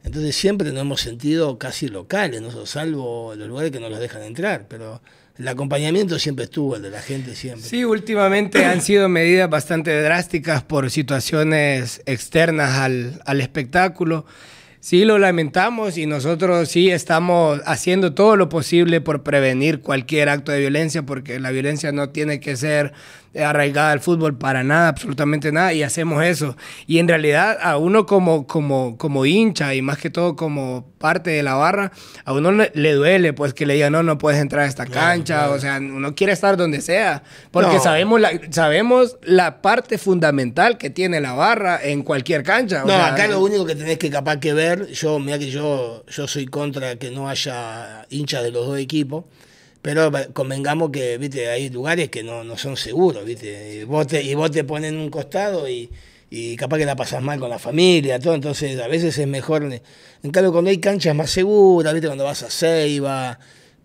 Entonces 0.10 0.36
siempre 0.36 0.72
nos 0.72 0.81
hemos 0.81 1.02
sentido 1.02 1.60
casi 1.60 1.88
locales, 1.88 2.41
¿no? 2.41 2.65
salvo 2.65 3.36
los 3.36 3.48
lugares 3.48 3.72
que 3.72 3.80
no 3.80 3.90
los 3.90 3.99
dejan 3.99 4.23
entrar, 4.23 4.65
pero 4.68 5.03
el 5.38 5.48
acompañamiento 5.48 6.18
siempre 6.18 6.45
estuvo, 6.45 6.76
el 6.76 6.81
de 6.81 6.90
la 6.90 6.99
gente 6.99 7.36
siempre. 7.36 7.69
Sí, 7.69 7.86
últimamente 7.86 8.65
han 8.65 8.81
sido 8.81 9.07
medidas 9.07 9.48
bastante 9.52 10.02
drásticas 10.02 10.64
por 10.64 10.90
situaciones 10.90 12.02
externas 12.07 12.80
al, 12.80 13.22
al 13.23 13.40
espectáculo. 13.40 14.26
Sí, 14.80 15.06
lo 15.06 15.19
lamentamos 15.19 15.95
y 15.95 16.07
nosotros 16.07 16.69
sí 16.69 16.90
estamos 16.90 17.61
haciendo 17.68 18.15
todo 18.15 18.36
lo 18.36 18.49
posible 18.49 19.02
por 19.02 19.22
prevenir 19.22 19.81
cualquier 19.81 20.30
acto 20.30 20.52
de 20.52 20.60
violencia, 20.60 21.03
porque 21.03 21.40
la 21.40 21.52
violencia 21.52 21.91
no 21.91 22.10
tiene 22.10 22.40
que 22.40 22.56
ser 22.56 22.94
arraigada 23.35 23.91
al 23.91 23.99
fútbol 23.99 24.38
para 24.38 24.64
nada, 24.64 24.88
absolutamente 24.89 25.51
nada, 25.51 25.73
y 25.73 25.84
hacemos 25.84 26.23
eso. 26.23 26.56
Y 26.88 26.99
en 26.99 27.07
realidad 27.07 27.57
a 27.61 27.77
uno 27.77 28.06
como, 28.06 28.47
como, 28.47 28.97
como 28.97 29.26
hincha 29.26 29.73
y 29.76 29.81
más 29.81 29.97
que 29.97 30.10
todo 30.10 30.35
como 30.35 30.91
parte 30.97 31.30
de 31.30 31.43
la 31.43 31.53
barra, 31.53 31.91
a 32.26 32.34
uno 32.34 32.51
le, 32.51 32.72
le 32.73 32.93
duele 32.93 33.34
pues 33.34 33.53
que 33.53 33.65
le 33.65 33.76
digan, 33.76 33.93
no, 33.93 34.03
no 34.03 34.18
puedes 34.18 34.41
entrar 34.41 34.64
a 34.64 34.68
esta 34.68 34.85
cancha, 34.85 35.49
o 35.51 35.60
sea, 35.60 35.77
uno 35.77 36.14
quiere 36.15 36.34
estar 36.34 36.57
donde 36.57 36.81
sea, 36.81 37.23
porque 37.51 37.76
No. 37.76 37.80
sabemos, 37.84 38.19
la, 38.19 38.31
sabemos 38.51 39.18
la 39.23 39.61
parte 39.61 39.97
fundamental 39.97 40.77
que 40.77 40.89
tiene 40.89 41.22
la 41.22 41.34
barra 41.34 41.80
en 41.81 42.03
cualquier 42.03 42.43
cancha. 42.43 42.84
o 42.84 42.88
No, 42.88 42.93
sea, 42.93 43.14
acá 43.14 43.27
lo 43.27 43.41
único 43.41 43.65
que 43.65 43.76
tenés 43.76 43.97
que 43.97 44.10
capaz 44.10 44.38
que 44.38 44.53
ver, 44.53 44.88
yo, 44.88 45.19
mira 45.19 45.39
que 45.39 45.49
yo, 45.49 46.03
yo 46.07 46.27
soy 46.27 46.45
contra 46.47 46.95
que 46.97 47.11
no 47.11 47.30
haya 47.30 48.06
hinchas 48.10 48.43
de 48.43 48.51
los 48.51 48.65
dos 48.68 48.77
equipos, 48.80 49.23
pero 49.81 50.11
convengamos 50.34 50.89
que, 50.91 51.18
viste, 51.18 51.49
hay 51.49 51.69
lugares 51.69 52.10
que 52.10 52.23
no, 52.23 52.43
no 52.43 52.57
son 52.57 52.77
seguros, 52.77 53.26
viste, 53.26 53.80
y 53.81 53.84
vos 53.84 54.07
te, 54.07 54.22
y 54.22 54.35
vos 54.35 54.51
te 54.51 54.64
ponen 54.64 54.95
en 54.95 54.99
un 54.99 55.10
costado 55.10 55.69
y, 55.69 55.89
y 56.30 56.56
capaz 56.56 56.77
que 56.77 56.85
la 56.85 56.95
pasas 56.95 57.22
mal 57.22 57.39
con 57.39 57.49
la 57.49 57.60
familia, 57.60 58.19
todo, 58.19 58.35
entonces 58.35 58.80
a 58.80 58.88
veces 58.88 59.18
es 59.18 59.27
mejor, 59.27 59.64
en 59.64 60.31
cambio 60.31 60.51
cuando 60.51 60.69
hay 60.69 60.80
canchas 60.80 61.15
más 61.15 61.31
seguras, 61.31 61.93
viste, 61.93 62.07
cuando 62.07 62.26
vas 62.26 62.43
a 62.43 62.49
Ceiba, 62.49 63.39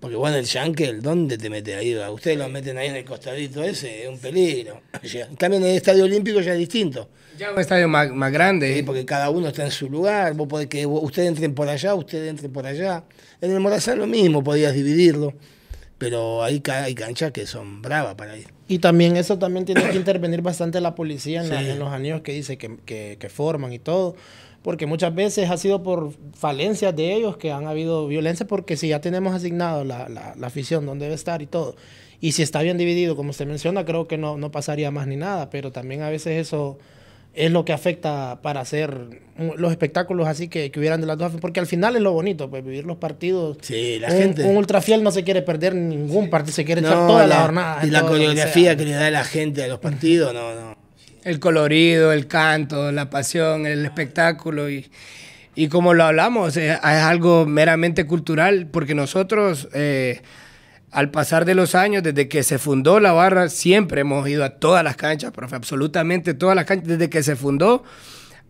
porque 0.04 0.16
bueno, 0.16 0.36
el 0.36 0.44
Yankel, 0.44 1.00
¿dónde 1.00 1.38
te 1.38 1.48
metes 1.48 1.74
ahí? 1.78 1.94
A 1.94 2.10
ustedes 2.10 2.36
lo 2.36 2.46
meten 2.50 2.76
ahí 2.76 2.88
en 2.88 2.96
el 2.96 3.06
costadito 3.06 3.64
ese, 3.64 4.02
es 4.02 4.08
un 4.10 4.18
peligro. 4.18 4.82
En 5.02 5.34
cambio 5.36 5.58
en 5.60 5.64
el 5.64 5.76
Estadio 5.76 6.04
Olímpico 6.04 6.42
ya 6.42 6.52
es 6.52 6.58
distinto. 6.58 7.08
Ya 7.38 7.50
un 7.50 7.58
estadio 7.58 7.88
más, 7.88 8.10
más 8.10 8.30
grande. 8.30 8.74
Sí, 8.74 8.82
porque 8.82 9.06
cada 9.06 9.30
uno 9.30 9.48
está 9.48 9.64
en 9.64 9.70
su 9.70 9.88
lugar, 9.88 10.34
vos 10.34 10.46
podés 10.46 10.66
que 10.66 10.84
ustedes 10.84 11.28
entren 11.28 11.54
por 11.54 11.70
allá, 11.70 11.94
ustedes 11.94 12.28
entren 12.28 12.52
por 12.52 12.66
allá. 12.66 13.04
En 13.40 13.52
el 13.52 13.60
Morazán 13.60 13.98
lo 13.98 14.06
mismo, 14.06 14.44
podías 14.44 14.74
dividirlo, 14.74 15.32
pero 16.04 16.42
hay, 16.42 16.62
hay 16.68 16.94
canchas 16.94 17.32
que 17.32 17.46
son 17.46 17.82
bravas 17.82 18.14
para 18.14 18.36
ir. 18.36 18.46
Y 18.68 18.78
también 18.78 19.16
eso 19.16 19.38
también 19.38 19.64
tiene 19.64 19.82
que 19.90 19.96
intervenir 19.96 20.40
bastante 20.42 20.80
la 20.80 20.94
policía 20.94 21.42
en, 21.42 21.48
la- 21.50 21.60
en 21.72 21.78
los 21.78 21.88
anillos 21.92 22.20
que 22.22 22.32
dice 22.32 22.56
que, 22.58 22.76
que- 22.84 23.16
que 23.18 23.28
forman 23.28 23.72
y 23.72 23.78
todo. 23.78 24.14
Porque 24.62 24.86
muchas 24.86 25.14
veces 25.14 25.50
ha 25.50 25.58
sido 25.58 25.82
por 25.82 26.12
falencias 26.34 26.96
de 26.96 27.12
ellos 27.14 27.36
que 27.36 27.52
han 27.52 27.66
habido 27.66 28.06
violencia, 28.06 28.46
porque 28.46 28.76
si 28.78 28.88
ya 28.88 29.00
tenemos 29.00 29.34
asignado 29.34 29.84
la, 29.84 30.08
la, 30.08 30.34
la 30.36 30.46
afición 30.46 30.86
donde 30.86 31.04
debe 31.04 31.14
estar 31.14 31.42
y 31.42 31.46
todo, 31.46 31.76
y 32.20 32.32
si 32.32 32.42
está 32.42 32.62
bien 32.62 32.78
dividido, 32.78 33.14
como 33.16 33.30
usted 33.30 33.46
menciona, 33.46 33.84
creo 33.84 34.08
que 34.08 34.16
no, 34.16 34.38
no 34.38 34.50
pasaría 34.50 34.90
más 34.90 35.06
ni 35.06 35.16
nada, 35.16 35.50
pero 35.50 35.70
también 35.70 36.00
a 36.00 36.08
veces 36.08 36.40
eso 36.40 36.78
es 37.34 37.50
lo 37.50 37.64
que 37.64 37.72
afecta 37.72 38.38
para 38.42 38.60
hacer 38.60 39.22
los 39.56 39.70
espectáculos 39.72 40.28
así 40.28 40.46
que, 40.48 40.70
que 40.70 40.78
hubieran 40.78 41.00
de 41.00 41.08
las 41.08 41.18
dos, 41.18 41.32
porque 41.40 41.58
al 41.58 41.66
final 41.66 41.96
es 41.96 42.02
lo 42.02 42.12
bonito, 42.12 42.48
pues 42.48 42.64
vivir 42.64 42.84
los 42.84 42.96
partidos. 42.98 43.58
Sí, 43.62 43.98
la 43.98 44.08
un, 44.12 44.16
gente. 44.18 44.44
un 44.44 44.56
ultrafiel 44.56 45.02
no 45.02 45.10
se 45.10 45.24
quiere 45.24 45.42
perder 45.42 45.74
ningún 45.74 46.30
partido, 46.30 46.54
se 46.54 46.64
quiere 46.64 46.80
echar 46.80 46.96
No, 46.96 47.06
toda 47.08 47.26
la, 47.26 47.34
la- 47.36 47.42
jornada. 47.42 47.86
Y 47.86 47.90
la 47.90 48.02
que 48.02 48.06
coreografía 48.06 48.70
sea. 48.70 48.76
que 48.76 48.84
le 48.84 48.92
da 48.92 49.10
la 49.10 49.24
gente 49.24 49.64
a 49.64 49.66
los 49.66 49.80
partidos, 49.80 50.32
no, 50.32 50.54
no. 50.54 50.76
el 51.24 51.40
colorido, 51.40 52.12
el 52.12 52.28
canto, 52.28 52.92
la 52.92 53.10
pasión, 53.10 53.66
el 53.66 53.84
espectáculo 53.84 54.70
y, 54.70 54.88
y 55.56 55.66
como 55.66 55.94
lo 55.94 56.04
hablamos, 56.04 56.56
eh, 56.56 56.70
es 56.74 56.78
algo 56.84 57.46
meramente 57.46 58.06
cultural 58.06 58.68
porque 58.70 58.94
nosotros 58.94 59.68
eh, 59.74 60.20
al 60.94 61.10
pasar 61.10 61.44
de 61.44 61.54
los 61.54 61.74
años, 61.74 62.02
desde 62.02 62.28
que 62.28 62.42
se 62.42 62.58
fundó 62.58 63.00
la 63.00 63.12
barra, 63.12 63.48
siempre 63.48 64.00
hemos 64.02 64.26
ido 64.28 64.44
a 64.44 64.50
todas 64.50 64.82
las 64.84 64.96
canchas, 64.96 65.32
profe, 65.32 65.56
absolutamente 65.56 66.34
todas 66.34 66.54
las 66.56 66.64
canchas, 66.64 66.86
desde 66.88 67.10
que 67.10 67.22
se 67.22 67.36
fundó 67.36 67.82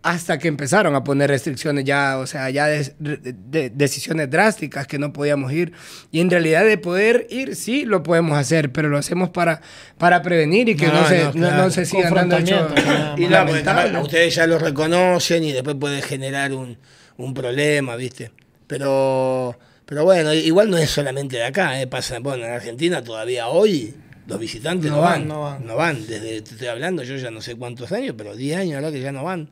hasta 0.03 0.39
que 0.39 0.49
empezaron 0.49 0.95
a 0.95 1.03
poner 1.03 1.31
restricciones 1.31 1.85
ya, 1.87 2.19
o 2.19 2.27
sea, 2.27 2.51
ya 2.51 2.66
de, 2.66 2.93
de- 2.99 3.71
decisiones 3.71 4.29
drásticas 4.31 4.87
que 4.87 4.99
no 4.99 5.15
podíamos 5.15 5.51
ir. 5.51 5.73
Y 6.11 6.21
en 6.21 6.29
realidad 6.31 6.66
de 6.66 6.77
poder 6.77 7.27
ir, 7.31 7.57
sí 7.57 7.87
lo 7.87 8.03
podemos 8.03 8.37
hacer, 8.37 8.71
pero 8.71 8.91
lo 8.91 8.99
hacemos 8.99 9.31
para, 9.31 9.62
para 9.97 10.21
prevenir 10.21 10.69
y 10.69 10.77
que 10.77 10.89
no, 10.89 11.01
No, 11.01 11.09
se, 11.09 11.19
no, 11.21 11.25
no, 11.25 11.33
claro. 11.33 11.62
no 11.62 11.71
se 11.71 11.87
sigan 11.87 12.12
dando 12.12 12.37
hechos 12.37 12.71
Y 13.16 13.99
ustedes 14.03 14.35
ya 14.35 14.47
lo 14.47 14.59
reconocen 14.59 15.43
y 15.43 15.53
después 15.53 15.77
puede 15.81 16.03
generar 16.03 16.53
un, 16.53 16.77
un 17.16 17.33
problema, 17.33 17.97
¿viste? 17.97 18.31
Pero, 18.66 19.59
pero 19.86 20.05
bueno, 20.05 20.32
igual 20.32 20.70
no 20.70 20.78
es 20.78 20.90
solamente 20.90 21.36
de 21.36 21.44
acá, 21.44 21.81
¿eh? 21.81 21.86
pasa, 21.86 22.19
bueno, 22.20 22.44
en 22.44 22.52
Argentina 22.52 23.02
todavía 23.05 23.48
hoy 23.48 23.94
los 24.27 24.39
visitantes 24.39 24.90
no, 24.90 24.97
No 24.97 25.02
van, 25.02 25.20
van, 25.20 25.28
no 25.28 25.40
van. 25.43 25.66
no 25.66 25.77
van, 25.77 26.06
desde, 26.06 26.40
te 26.40 26.52
estoy 26.52 26.69
hablando, 26.69 27.02
yo 27.02 27.16
ya 27.16 27.31
no 27.31 27.43
sé 27.43 27.56
cuántos 27.56 27.93
años, 27.93 28.15
pero 28.16 28.35
10 28.35 28.56
años 28.59 28.74
ahora 28.77 28.90
que 28.90 29.01
ya 29.01 29.12
no 29.12 29.24
van. 29.24 29.51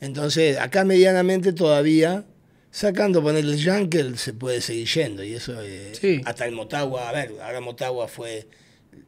Entonces, 0.00 0.58
acá 0.58 0.84
medianamente 0.84 1.52
todavía, 1.52 2.24
sacando 2.70 3.22
poner 3.22 3.44
el 3.44 3.56
Yankel, 3.56 4.18
se 4.18 4.32
puede 4.32 4.60
seguir 4.60 4.86
yendo, 4.88 5.24
y 5.24 5.34
eso, 5.34 5.60
eh, 5.60 5.92
Sí. 6.00 6.20
hasta 6.24 6.46
el 6.46 6.52
Motagua, 6.52 7.08
a 7.08 7.12
ver, 7.12 7.32
ahora 7.42 7.60
Motagua 7.60 8.06
fue 8.06 8.46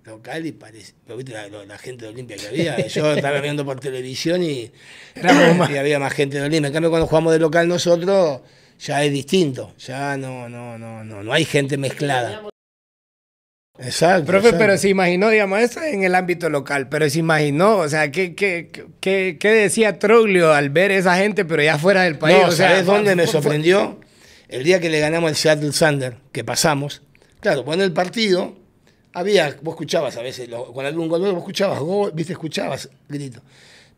local 0.04 0.44
y 0.46 0.52
parece, 0.52 0.94
¿lo 1.06 1.16
viste 1.16 1.32
la, 1.32 1.78
gente 1.78 2.06
de 2.06 2.12
Olimpia 2.12 2.36
que 2.36 2.48
había? 2.48 2.86
Yo 2.88 3.12
estaba 3.12 3.40
viendo 3.40 3.64
por 3.64 3.78
televisión 3.80 4.42
y, 4.42 4.70
y 5.72 5.76
había 5.76 5.98
más 5.98 6.12
gente 6.12 6.38
de 6.38 6.42
Olimpia. 6.44 6.68
En 6.68 6.72
cambio, 6.72 6.90
cuando 6.90 7.06
jugamos 7.06 7.32
de 7.32 7.38
local 7.38 7.68
nosotros, 7.68 8.40
ya 8.78 9.02
es 9.04 9.12
distinto, 9.12 9.72
ya 9.78 10.16
no, 10.16 10.48
no, 10.48 10.78
no, 10.78 11.04
no, 11.04 11.22
no 11.22 11.32
hay 11.32 11.44
gente 11.44 11.76
mezclada. 11.76 12.42
Exacto. 13.78 14.26
Profe, 14.26 14.48
exacto. 14.48 14.58
pero 14.64 14.78
se 14.78 14.88
imaginó, 14.88 15.30
digamos, 15.30 15.58
eso 15.58 15.82
en 15.82 16.04
el 16.04 16.14
ámbito 16.14 16.48
local, 16.48 16.88
pero 16.88 17.10
se 17.10 17.18
imaginó, 17.18 17.78
o 17.78 17.88
sea, 17.88 18.12
¿qué, 18.12 18.34
qué, 18.36 18.70
qué, 19.00 19.36
qué 19.40 19.48
decía 19.50 19.98
Troglio 19.98 20.52
al 20.52 20.70
ver 20.70 20.92
esa 20.92 21.16
gente, 21.16 21.44
pero 21.44 21.60
ya 21.62 21.76
fuera 21.76 22.02
del 22.02 22.16
país? 22.16 22.38
No, 22.40 22.48
o 22.48 22.52
sea, 22.52 22.68
¿sabes 22.70 22.86
dónde 22.86 23.16
me 23.16 23.26
sorprendió? 23.26 23.98
El 24.48 24.62
día 24.62 24.78
que 24.80 24.90
le 24.90 25.00
ganamos 25.00 25.28
al 25.28 25.34
Seattle 25.36 25.72
Thunder, 25.72 26.18
que 26.30 26.44
pasamos. 26.44 27.02
Claro, 27.40 27.64
cuando 27.64 27.84
el 27.84 27.92
partido, 27.92 28.56
había, 29.12 29.56
vos 29.62 29.72
escuchabas 29.74 30.16
a 30.18 30.22
veces, 30.22 30.48
lo- 30.48 30.72
cuando 30.72 30.88
algún 30.90 31.08
gol, 31.08 31.20
vos 31.22 31.38
escuchabas, 31.38 31.80
gol, 31.80 32.12
viste, 32.14 32.32
escuchabas 32.34 32.88
grito. 33.08 33.42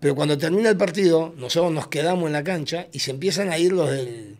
Pero 0.00 0.14
cuando 0.14 0.38
termina 0.38 0.70
el 0.70 0.76
partido, 0.78 1.34
nosotros 1.36 1.72
nos 1.72 1.88
quedamos 1.88 2.26
en 2.28 2.32
la 2.32 2.42
cancha 2.44 2.86
y 2.92 3.00
se 3.00 3.10
empiezan 3.10 3.50
a 3.50 3.58
ir 3.58 3.72
los 3.72 3.90
del, 3.90 4.36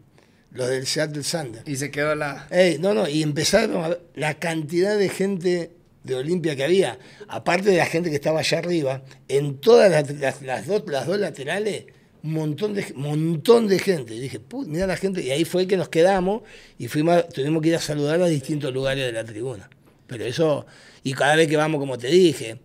los 0.57 0.69
del 0.69 0.87
Seattle 0.87 1.23
Thunder. 1.23 1.63
Y 1.67 1.77
se 1.77 1.91
quedó 1.91 2.15
la... 2.15 2.47
Ey, 2.51 2.79
no, 2.79 2.95
no, 2.95 3.09
y 3.09 3.23
empezaron 3.23 3.85
a 3.85 3.89
ver 3.89 4.03
la 4.15 4.35
cantidad 4.39 4.97
de 4.99 5.09
gente 5.09 5.71
de 6.05 6.15
Olimpia 6.15 6.55
que 6.57 6.65
había, 6.65 6.99
aparte 7.29 7.71
de 7.71 7.79
la 7.79 7.87
gente 7.87 8.11
que 8.11 8.17
estaba 8.17 8.39
allá 8.41 8.59
arriba, 8.59 9.03
en 9.29 9.59
todas 9.59 9.91
las, 9.91 10.09
las- 10.21 10.43
las 10.43 10.67
dos, 10.67 10.85
las 10.87 11.07
dos 11.07 11.19
laterales, 11.19 11.87
un 12.23 12.33
montón 12.33 12.75
de, 12.75 12.87
montón 12.95 13.67
de 13.69 13.79
gente. 13.79 14.15
Y 14.15 14.21
dije, 14.21 14.39
"Put, 14.41 14.69
mira 14.69 14.87
la 14.87 14.97
gente, 14.97 15.23
y 15.23 15.31
ahí 15.31 15.45
fue 15.45 15.67
que 15.67 15.77
nos 15.77 15.89
quedamos 15.89 16.43
y 16.79 16.87
fuimos, 16.89 17.29
tuvimos 17.29 17.61
que 17.63 17.69
ir 17.71 17.77
a 17.77 17.81
saludar 17.81 18.21
a 18.23 18.27
distintos 18.27 18.73
lugares 18.73 19.05
de 19.05 19.13
la 19.13 19.25
tribuna. 19.25 19.69
Pero 20.07 20.25
eso, 20.25 20.65
y 21.03 21.13
cada 21.13 21.35
vez 21.37 21.49
que 21.49 21.57
vamos, 21.57 21.81
como 21.81 21.99
te 21.99 22.07
dije, 22.09 22.59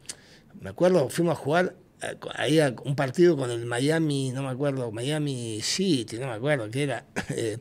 me 0.59 0.69
acuerdo, 0.69 1.09
fuimos 1.09 1.34
a 1.34 1.35
jugar 1.35 1.76
eh, 2.02 2.15
ahí 2.36 2.60
a 2.60 2.73
un 2.84 2.95
partido 2.95 3.38
con 3.38 3.52
el 3.52 3.65
Miami, 3.65 4.32
no 4.32 4.44
me 4.44 4.49
acuerdo, 4.49 4.91
Miami 4.91 5.60
City, 5.61 6.18
no 6.18 6.28
me 6.28 6.34
acuerdo, 6.34 6.69
que 6.69 6.84
era 6.84 7.06
eh, 7.30 7.57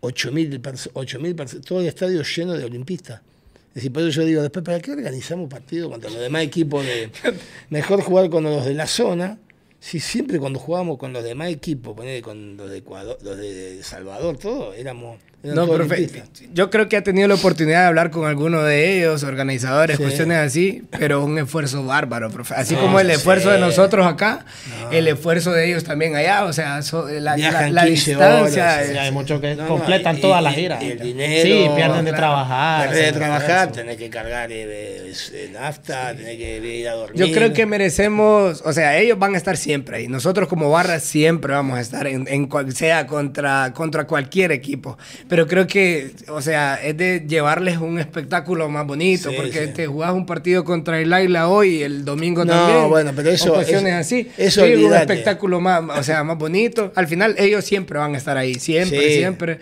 8.000 0.00 0.60
personas, 0.60 1.66
todo 1.66 1.80
el 1.80 1.86
estadio 1.86 2.22
lleno 2.22 2.54
de 2.54 2.64
olimpistas. 2.64 3.20
Es 3.68 3.74
decir, 3.74 3.92
por 3.92 4.02
eso 4.02 4.20
yo 4.20 4.26
digo, 4.26 4.42
después, 4.42 4.64
¿para 4.64 4.80
qué 4.80 4.90
organizamos 4.90 5.48
partidos 5.48 5.90
contra 5.92 6.10
los 6.10 6.20
demás 6.20 6.42
equipos 6.42 6.84
de... 6.84 7.10
Mejor 7.70 8.02
jugar 8.02 8.28
con 8.28 8.42
los 8.42 8.64
de 8.64 8.74
la 8.74 8.88
zona, 8.88 9.38
si 9.78 10.00
siempre 10.00 10.40
cuando 10.40 10.58
jugábamos 10.58 10.98
con 10.98 11.12
los 11.12 11.22
demás 11.22 11.50
equipos, 11.50 11.94
con 12.22 12.56
los 12.56 12.70
de 12.70 12.78
Ecuador, 12.78 13.16
los 13.22 13.36
de 13.36 13.82
Salvador, 13.82 14.38
todo, 14.38 14.74
éramos... 14.74 15.18
No, 15.42 15.66
profe, 15.66 16.10
yo 16.52 16.68
creo 16.68 16.86
que 16.90 16.98
ha 16.98 17.02
tenido 17.02 17.26
la 17.26 17.34
oportunidad 17.34 17.80
de 17.80 17.86
hablar 17.86 18.10
con 18.10 18.26
alguno 18.28 18.62
de 18.62 18.98
ellos, 18.98 19.22
organizadores, 19.22 19.96
Sí. 19.96 20.02
cuestiones 20.02 20.36
así, 20.36 20.82
pero 20.98 21.24
un 21.24 21.38
esfuerzo 21.38 21.82
bárbaro, 21.84 22.28
profe. 22.30 22.54
Así 22.56 22.74
No, 22.74 22.82
como 22.82 23.00
el 23.00 23.10
esfuerzo 23.10 23.48
de 23.48 23.56
sí. 23.56 23.60
nosotros 23.62 24.06
acá, 24.06 24.44
el 24.92 25.08
esfuerzo 25.08 25.52
de 25.52 25.66
ellos 25.66 25.82
también 25.84 26.14
allá, 26.14 26.44
o 26.44 26.52
sea, 26.52 26.82
so- 26.82 27.08
la, 27.08 27.38
la- 27.38 27.70
la 27.70 27.84
15 27.86 28.10
distancia. 28.10 28.64
horas, 28.64 28.82
es- 28.82 28.90
sí, 28.90 28.98
hay 28.98 29.10
muchos 29.12 29.40
que 29.40 29.54
No, 29.54 29.62
no, 29.62 29.68
completan 29.68 30.18
y- 30.18 30.20
toda 30.20 30.40
y- 30.40 30.44
la 30.44 30.52
gira. 30.52 30.78
y 30.82 30.90
el 30.90 30.98
dinero, 31.00 31.42
Sí, 31.42 31.70
pierden 31.74 32.04
de 32.04 32.10
claro. 32.10 32.16
trabajar. 32.18 32.90
Tenés 32.90 33.06
de 33.06 33.12
trabajar, 33.12 33.72
tenés 33.72 33.96
que 33.96 34.10
cargar 34.10 34.52
eh, 34.52 35.10
eh, 35.32 35.50
nafta, 35.54 36.14
tenés 36.14 36.36
que 36.36 36.58
ir 36.80 36.86
a 36.88 36.92
dormir. 36.92 37.18
Yo 37.26 37.32
creo 37.34 37.52
que 37.54 37.64
merecemos, 37.64 38.62
o 38.64 38.72
sea, 38.74 38.98
ellos 38.98 39.18
van 39.18 39.34
a 39.34 39.38
estar 39.38 39.56
siempre 39.56 39.96
ahí. 39.96 40.08
Nosotros 40.08 40.48
como 40.48 40.70
barra 40.70 41.00
siempre 41.00 41.54
vamos 41.54 41.78
a 41.78 41.80
estar 41.80 42.06
en, 42.06 42.26
en 42.28 42.46
cual 42.46 42.74
sea 42.74 43.06
contra, 43.06 43.72
contra 43.74 44.06
cualquier 44.06 44.52
equipo. 44.52 44.98
Pero 45.30 45.46
creo 45.46 45.66
que, 45.66 46.10
o 46.28 46.42
sea, 46.42 46.74
es 46.74 46.96
de 46.96 47.24
llevarles 47.26 47.78
un 47.78 47.98
espectáculo 48.00 48.68
más 48.68 48.86
bonito, 48.86 49.30
Sí, 49.30 49.36
porque 49.36 49.66
sí. 49.68 49.72
te 49.72 49.86
jugás 49.86 50.12
un 50.12 50.26
partido 50.26 50.64
contra 50.64 51.00
el 51.00 51.10
Aila 51.12 51.48
hoy 51.48 51.76
y 51.76 51.82
el 51.84 52.04
domingo 52.04 52.44
No, 52.44 52.52
también. 52.52 52.88
bueno, 52.90 53.12
pero 53.14 53.30
eso- 53.30 53.52
O 53.52 53.54
cuestiones 53.54 53.92
eso- 53.92 54.00
así. 54.00 54.28
eso 54.36 54.66
Sí, 54.66 54.74
un 54.74 54.92
espectáculo 54.92 55.60
más, 55.60 55.82
o 55.98 56.02
sea, 56.02 56.24
más 56.24 56.36
bonito. 56.36 56.92
Al 56.96 57.06
final 57.06 57.36
ellos 57.38 57.64
siempre 57.64 57.98
van 57.98 58.14
a 58.14 58.18
estar 58.18 58.36
ahí, 58.36 58.56
siempre, 58.56 59.14
siempre. 59.16 59.60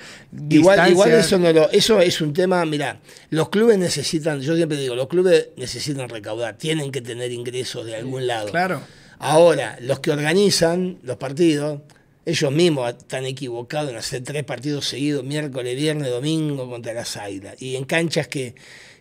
Igual, 0.48 0.90
igual 0.90 1.12
eso 1.12 1.38
no 1.38 1.52
lo, 1.52 1.70
eso 1.70 2.00
es 2.00 2.20
un 2.22 2.32
tema, 2.32 2.64
mira, 2.64 3.00
los 3.30 3.50
clubes 3.50 3.76
necesitan, 3.78 4.40
yo 4.40 4.56
siempre 4.56 4.78
digo, 4.78 4.94
los 4.94 5.08
clubes 5.08 5.50
necesitan 5.58 6.08
recaudar, 6.08 6.56
tienen 6.56 6.90
que 6.90 7.02
tener 7.02 7.30
ingresos 7.30 7.84
de 7.84 7.94
algún 7.94 8.26
lado. 8.26 8.48
Claro. 8.50 8.80
Ahora, 9.18 9.76
los 9.82 10.00
que 10.00 10.12
organizan 10.12 10.98
los 11.02 11.16
partidos, 11.18 11.80
ellos 12.28 12.52
mismos 12.52 12.90
están 12.90 13.24
equivocados 13.24 13.90
en 13.90 13.96
hacer 13.96 14.22
tres 14.22 14.44
partidos 14.44 14.86
seguidos, 14.86 15.24
miércoles, 15.24 15.74
viernes, 15.74 16.10
domingo 16.10 16.68
contra 16.68 16.92
las 16.92 17.16
Águilas. 17.16 17.60
Y 17.62 17.76
en 17.76 17.84
canchas 17.84 18.28
que, 18.28 18.54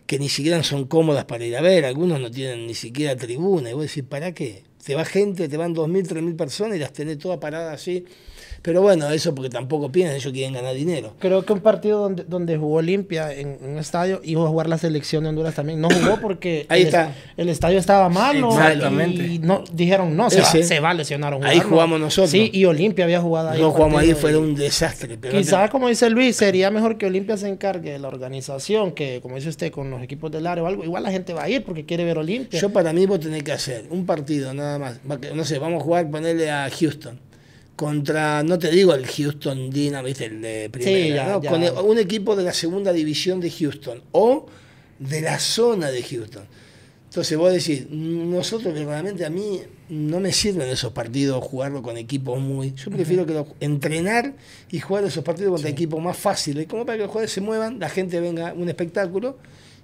que 0.06 0.18
ni 0.18 0.30
siquiera 0.30 0.62
son 0.62 0.86
cómodas 0.86 1.26
para 1.26 1.44
ir 1.44 1.54
a 1.54 1.60
ver, 1.60 1.84
algunos 1.84 2.20
no 2.20 2.30
tienen 2.30 2.66
ni 2.66 2.74
siquiera 2.74 3.16
tribuna. 3.16 3.68
Y 3.68 3.74
vos 3.74 3.82
decís, 3.82 4.04
¿para 4.08 4.32
qué? 4.32 4.64
Te 4.84 4.94
va 4.94 5.04
gente, 5.04 5.48
te 5.48 5.56
van 5.56 5.74
2.000, 5.74 6.08
3.000 6.08 6.36
personas 6.36 6.76
y 6.76 6.80
las 6.80 6.92
tenés 6.92 7.18
todas 7.18 7.38
paradas 7.38 7.74
así. 7.74 8.04
Pero 8.62 8.82
bueno, 8.82 9.08
eso 9.10 9.34
porque 9.34 9.50
tampoco 9.50 9.90
piensan, 9.90 10.16
ellos 10.16 10.32
quieren 10.32 10.52
ganar 10.52 10.74
dinero. 10.74 11.14
Creo 11.20 11.44
que 11.44 11.52
un 11.52 11.60
partido 11.60 12.00
donde, 12.00 12.24
donde 12.24 12.56
jugó 12.56 12.76
Olimpia 12.76 13.32
en, 13.32 13.56
en 13.62 13.70
un 13.70 13.78
estadio 13.78 14.20
iba 14.24 14.44
a 14.44 14.48
jugar 14.48 14.68
la 14.68 14.78
selección 14.78 15.22
de 15.22 15.30
Honduras 15.30 15.54
también. 15.54 15.80
No 15.80 15.88
jugó 15.88 16.20
porque 16.20 16.66
Ahí 16.68 16.82
el, 16.82 16.86
está. 16.88 17.14
el 17.36 17.48
estadio 17.48 17.78
estaba 17.78 18.08
malo. 18.08 18.50
Exactamente. 18.50 19.24
Y 19.26 19.38
no, 19.38 19.62
dijeron, 19.72 20.16
no, 20.16 20.28
se, 20.28 20.40
Ese. 20.40 20.58
va, 20.58 20.64
se 20.64 20.80
va 20.80 20.90
a 20.90 20.94
lesionar 20.94 21.34
un 21.34 21.44
Ahí 21.44 21.60
jugamos 21.60 22.00
¿no? 22.00 22.06
nosotros. 22.06 22.30
Sí, 22.30 22.50
y 22.52 22.64
Olimpia 22.64 23.04
había 23.04 23.20
jugado 23.20 23.50
ahí. 23.50 23.60
No 23.60 23.70
jugamos 23.70 24.00
ahí, 24.02 24.14
fue 24.14 24.36
un 24.36 24.54
desastre. 24.54 25.16
Pero 25.20 25.38
Quizás, 25.38 25.70
como 25.70 25.88
dice 25.88 26.10
Luis, 26.10 26.36
sería 26.36 26.70
mejor 26.70 26.98
que 26.98 27.06
Olimpia 27.06 27.36
se 27.36 27.48
encargue 27.48 27.92
de 27.92 27.98
la 28.00 28.08
organización, 28.08 28.92
que 28.92 29.20
como 29.22 29.36
dice 29.36 29.50
usted, 29.50 29.70
con 29.70 29.88
los 29.90 30.02
equipos 30.02 30.32
del 30.32 30.46
área 30.46 30.64
o 30.64 30.66
algo. 30.66 30.84
Igual 30.84 31.04
la 31.04 31.12
gente 31.12 31.32
va 31.32 31.44
a 31.44 31.48
ir 31.48 31.62
porque 31.64 31.86
quiere 31.86 32.04
ver 32.04 32.18
Olimpia. 32.18 32.60
Yo 32.60 32.70
para 32.70 32.92
mí 32.92 33.06
vos 33.06 33.20
tenés 33.20 33.44
que 33.44 33.52
hacer 33.52 33.86
un 33.90 34.04
partido 34.04 34.52
nada 34.52 34.67
más. 34.76 34.98
Va 35.08 35.20
que- 35.20 35.32
No 35.32 35.44
sé, 35.44 35.60
vamos 35.60 35.80
a 35.80 35.84
jugar, 35.84 36.10
ponerle 36.10 36.50
a 36.50 36.68
Houston. 36.68 37.20
Contra, 37.76 38.42
no 38.42 38.58
te 38.58 38.72
digo 38.72 38.92
el 38.92 39.06
Houston 39.06 39.70
Dynamo, 39.70 40.06
¿viste? 40.08 40.24
El 40.24 40.42
de 40.42 40.68
primera, 40.68 40.92
Sí, 41.06 41.08
ya, 41.10 41.28
¿no? 41.28 41.40
ya. 41.42 41.50
Con 41.50 41.62
el- 41.62 41.72
un 41.74 41.96
equipo 41.98 42.34
de 42.34 42.42
la 42.42 42.52
segunda 42.52 42.92
división 42.92 43.38
de 43.40 43.52
Houston 43.52 44.02
o 44.10 44.46
de 44.98 45.20
la 45.20 45.38
zona 45.38 45.88
de 45.92 46.02
Houston. 46.02 46.42
Entonces 47.04 47.38
vos 47.38 47.52
decís, 47.52 47.86
"Mm, 47.88 48.32
nosotros 48.32 48.74
verdaderamente 48.74 49.24
a 49.24 49.30
mí 49.30 49.60
no 49.90 50.18
me 50.18 50.32
sirven 50.32 50.68
esos 50.68 50.92
partidos 50.92 51.42
jugarlo 51.44 51.80
con 51.80 51.96
equipos 51.96 52.38
muy... 52.40 52.74
Yo 52.74 52.90
prefiero 52.90 53.24
que 53.24 53.32
lo- 53.32 53.46
entrenar 53.60 54.34
y 54.72 54.80
jugar 54.80 55.04
esos 55.04 55.22
partidos 55.24 55.52
contra 55.52 55.70
equipos 55.70 56.02
más 56.02 56.16
fáciles, 56.18 56.66
como 56.66 56.84
para 56.84 56.96
que 56.98 57.02
los 57.04 57.10
jugadores 57.12 57.30
se 57.32 57.40
muevan, 57.40 57.78
la 57.78 57.88
gente 57.88 58.20
venga, 58.20 58.52
un 58.54 58.68
espectáculo. 58.68 59.38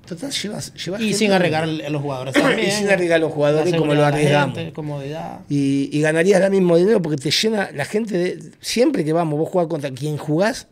Total, 0.07 0.31
llevas, 0.31 0.75
llevas 0.75 1.01
y 1.01 1.15
sin 1.15 1.33
arriesgar 1.33 1.65
a 1.65 1.91
los 1.91 2.03
jugadores 2.03 2.35
también. 2.35 2.69
Y 2.69 2.71
sin 2.71 2.89
arriesgar 2.89 3.17
a 3.17 3.21
los 3.21 3.33
jugadores 3.33 3.75
como 3.75 3.95
lo 3.95 4.05
arriesgamos. 4.05 4.57
gente, 4.57 4.73
comodidad. 4.73 5.41
Y, 5.49 5.89
y 5.93 6.01
ganarías 6.01 6.41
el 6.43 6.51
mismo 6.51 6.77
dinero 6.77 7.01
porque 7.01 7.17
te 7.17 7.31
llena 7.31 7.71
la 7.73 7.85
gente 7.85 8.17
de. 8.19 8.39
Siempre 8.61 9.05
que 9.05 9.13
vamos, 9.13 9.39
vos 9.39 9.49
jugás 9.49 9.67
contra 9.69 9.91
quien 9.91 10.17
jugás 10.17 10.69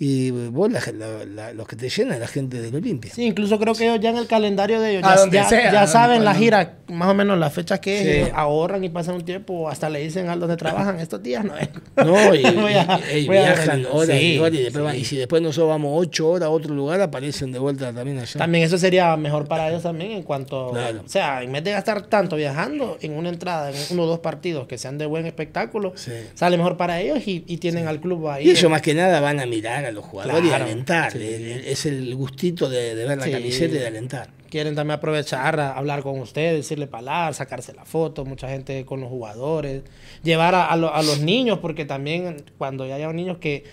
y 0.00 0.30
vos 0.30 0.70
la- 0.70 0.80
la- 0.92 1.24
la- 1.24 1.52
los 1.52 1.66
que 1.66 1.74
te 1.74 1.88
llenan 1.88 2.14
es 2.14 2.20
la 2.20 2.28
gente 2.28 2.60
del 2.62 2.72
Olimpia. 2.74 3.12
Sí, 3.12 3.24
incluso 3.24 3.58
creo 3.58 3.74
que 3.74 3.84
ellos 3.88 3.98
ya 4.00 4.10
en 4.10 4.16
el 4.18 4.28
calendario 4.28 4.80
de 4.80 4.90
ellos 4.92 5.02
A 5.04 5.14
ya, 5.14 5.20
donde 5.20 5.36
ya- 5.38 5.48
sea, 5.48 5.72
ya 5.72 5.82
a 5.82 5.86
saben 5.88 6.24
la 6.24 6.34
gira, 6.34 6.74
más 6.86 7.08
o 7.08 7.14
menos 7.14 7.36
las 7.36 7.52
fechas 7.52 7.80
que 7.80 7.96
es, 7.98 8.02
Sí. 8.04 8.10
ellos 8.10 8.30
ahorran 8.34 8.84
y 8.84 8.90
pasan 8.90 9.16
un 9.16 9.24
tiempo, 9.24 9.68
hasta 9.68 9.90
le 9.90 9.98
dicen 9.98 10.28
al 10.28 10.38
donde 10.38 10.56
trabajan 10.56 10.98
estos 11.00 11.20
días, 11.20 11.44
no 11.44 11.56
es. 11.58 11.68
No, 11.96 12.14
y, 12.34 12.42
Voy 12.54 12.74
a- 12.74 13.00
y- 13.12 13.18
y 13.18 13.26
voy 13.26 13.36
a 13.38 13.42
viajan 13.54 13.86
horas 13.90 14.20
y 14.22 14.38
horas 14.38 14.54
y, 14.54 14.62
después 14.62 14.74
sí. 14.74 14.80
van- 14.86 14.96
y 14.96 15.04
si 15.04 15.16
después 15.16 15.42
nosotros 15.42 15.68
vamos 15.70 15.90
ocho 15.96 16.28
horas 16.30 16.46
a 16.46 16.50
otro 16.50 16.74
lugar, 16.74 17.00
aparecen 17.00 17.50
de 17.50 17.58
vuelta 17.58 17.92
también 17.92 18.18
allá. 18.18 18.38
También 18.38 18.64
eso 18.64 18.78
sería 18.78 19.16
mejor 19.16 19.48
para 19.48 19.68
ellos 19.68 19.82
también 19.82 20.12
en 20.12 20.22
cuanto, 20.22 20.70
Claro. 20.70 21.02
o 21.04 21.08
sea, 21.08 21.42
en 21.42 21.50
vez 21.50 21.64
de 21.64 21.72
gastar 21.72 22.02
tanto 22.02 22.36
viajando 22.36 22.98
en 23.00 23.14
una 23.14 23.30
entrada, 23.30 23.70
en 23.70 23.76
uno 23.90 24.04
o 24.04 24.06
dos 24.06 24.20
partidos 24.20 24.68
que 24.68 24.78
sean 24.78 24.96
de 24.96 25.06
buen 25.06 25.26
espectáculo, 25.26 25.92
Sí. 25.96 26.12
sale 26.34 26.56
mejor 26.56 26.76
para 26.76 27.00
ellos 27.00 27.18
y, 27.26 27.42
y 27.48 27.56
tienen 27.56 27.88
al 27.88 28.00
club 28.00 28.28
ahí. 28.28 28.46
Y 28.46 28.50
ellos 28.52 28.70
más 28.70 28.80
que 28.80 28.94
nada 28.94 29.20
van 29.20 29.40
a 29.40 29.46
mirar 29.46 29.87
a 29.88 29.92
los 29.92 30.04
jugadores 30.04 30.44
y 30.50 30.52
alentar. 30.52 31.12
sí. 31.12 31.18
Es 31.66 31.84
el 31.86 32.14
gustito 32.14 32.68
de, 32.68 32.94
de 32.94 33.04
ver 33.06 33.18
la 33.18 33.24
Sí. 33.24 33.30
camiseta 33.32 33.74
y 33.74 33.78
de 33.78 33.86
alentar. 33.86 34.30
quieren 34.50 34.74
también 34.74 34.96
aprovechar 34.98 35.60
a 35.60 35.72
hablar 35.72 36.02
con 36.02 36.18
usted, 36.20 36.54
decirle 36.54 36.86
palabras, 36.86 37.36
sacarse 37.36 37.74
la 37.74 37.84
foto, 37.84 38.24
mucha 38.24 38.48
gente 38.48 38.84
con 38.86 39.00
los 39.00 39.10
jugadores, 39.10 39.82
llevar 40.22 40.54
a, 40.54 40.66
a 40.66 40.76
lo- 40.76 40.94
a 40.94 41.02
los 41.02 41.20
niños, 41.20 41.58
porque 41.58 41.84
también 41.84 42.44
cuando 42.56 42.86
ya 42.86 42.94
hay 42.96 43.06
niños 43.14 43.38
que 43.38 43.64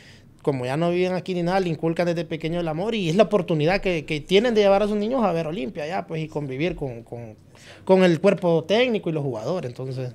como 0.41 0.63
ya 0.65 0.77
no 0.77 0.91
viven 0.91 1.13
aquí 1.13 1.33
ni 1.33 1.41
nada, 1.41 1.59
le 1.59 1.69
inculcan 1.69 2.05
desde 2.05 2.23
pequeño 2.23 2.59
el 2.59 2.67
amor 2.67 2.93
y 2.93 3.09
es 3.09 3.15
la 3.15 3.23
oportunidad 3.23 3.81
que, 3.81 4.05
que 4.05 4.19
tienen 4.21 4.53
de 4.53 4.61
llevar 4.61 4.83
a 4.83 4.87
sus 4.87 4.95
niños 4.95 5.23
a 5.23 5.31
ver 5.31 5.47
Olimpia 5.47 5.87
ya, 5.87 6.05
pues, 6.05 6.21
y 6.21 6.27
convivir 6.27 6.75
con, 6.75 7.01
con, 7.03 7.35
con 7.83 8.03
el 8.03 8.19
cuerpo 8.21 8.63
técnico 8.63 9.09
y 9.09 9.13
los 9.13 9.23
jugadores, 9.23 9.71
entonces... 9.71 10.13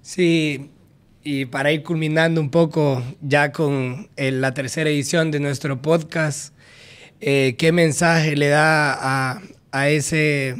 Sí, 0.00 0.70
y 1.26 1.44
para 1.46 1.72
ir 1.72 1.82
culminando 1.82 2.40
un 2.40 2.50
poco 2.50 3.02
ya 3.20 3.50
con 3.50 4.08
eh, 4.16 4.30
la 4.30 4.54
tercera 4.54 4.88
edición 4.88 5.32
de 5.32 5.40
nuestro 5.40 5.82
podcast, 5.82 6.54
eh, 7.20 7.56
¿qué 7.58 7.72
mensaje 7.72 8.36
le 8.36 8.46
da 8.46 8.92
a, 9.32 9.42
a 9.72 9.88
ese, 9.88 10.54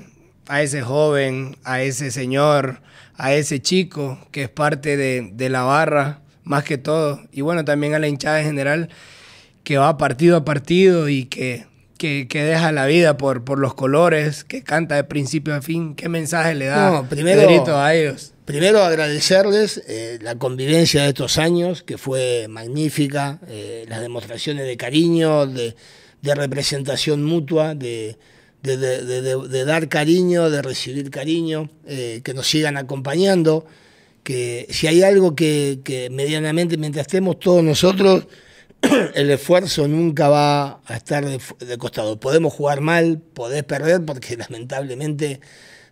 a 0.48 0.62
ese 0.62 0.82
joven, 0.82 1.56
a 1.62 1.82
ese 1.82 2.10
señor, 2.10 2.80
a 3.14 3.32
ese 3.32 3.62
chico 3.62 4.18
que 4.32 4.42
es 4.42 4.48
parte 4.48 4.96
de, 4.96 5.30
de 5.32 5.48
la 5.50 5.62
barra, 5.62 6.20
más 6.42 6.64
que 6.64 6.78
todo? 6.78 7.20
Y 7.30 7.42
bueno, 7.42 7.64
también 7.64 7.94
a 7.94 8.00
la 8.00 8.08
hinchada 8.08 8.40
en 8.40 8.46
general, 8.46 8.88
que 9.62 9.78
va 9.78 9.96
partido 9.98 10.36
a 10.36 10.44
partido 10.44 11.08
y 11.08 11.26
que, 11.26 11.66
que, 11.96 12.26
que 12.28 12.42
deja 12.42 12.72
la 12.72 12.86
vida 12.86 13.16
por, 13.16 13.44
por 13.44 13.60
los 13.60 13.74
colores, 13.74 14.42
que 14.42 14.64
canta 14.64 14.96
de 14.96 15.04
principio 15.04 15.54
a 15.54 15.62
fin. 15.62 15.94
¿Qué 15.94 16.08
mensaje 16.08 16.56
le 16.56 16.66
da 16.66 16.90
No, 16.90 17.08
primero- 17.08 17.42
Pedrito 17.42 17.78
a 17.78 17.94
ellos? 17.94 18.32
Primero 18.46 18.84
agradecerles 18.84 19.82
eh, 19.88 20.20
la 20.22 20.36
convivencia 20.36 21.02
de 21.02 21.08
estos 21.08 21.36
años, 21.36 21.82
que 21.82 21.98
fue 21.98 22.46
magnífica, 22.48 23.40
eh, 23.48 23.84
las 23.88 24.00
demostraciones 24.00 24.68
de 24.68 24.76
cariño, 24.76 25.48
de, 25.48 25.74
representación 26.22 27.24
mutua, 27.24 27.74
de, 27.74 28.16
dar 28.62 29.88
cariño, 29.88 30.48
de 30.48 30.62
recibir 30.62 31.10
cariño, 31.10 31.70
eh, 31.88 32.20
que 32.22 32.34
nos 32.34 32.46
sigan 32.46 32.76
acompañando, 32.76 33.66
que 34.22 34.68
si 34.70 34.86
hay 34.86 35.02
algo 35.02 35.34
que, 35.34 36.08
medianamente, 36.12 36.76
mientras 36.76 37.08
estemos 37.08 37.40
todos 37.40 37.64
nosotros, 37.64 38.28
el 39.16 39.28
esfuerzo 39.28 39.88
nunca 39.88 40.28
va 40.28 40.82
a 40.86 40.96
estar 40.96 41.26
de, 41.26 41.40
de 41.66 41.78
costado. 41.78 42.20
Podemos 42.20 42.54
jugar 42.54 42.80
mal, 42.80 43.18
podés 43.18 43.64
perder, 43.64 44.04
porque 44.04 44.36
lamentablemente 44.48 45.40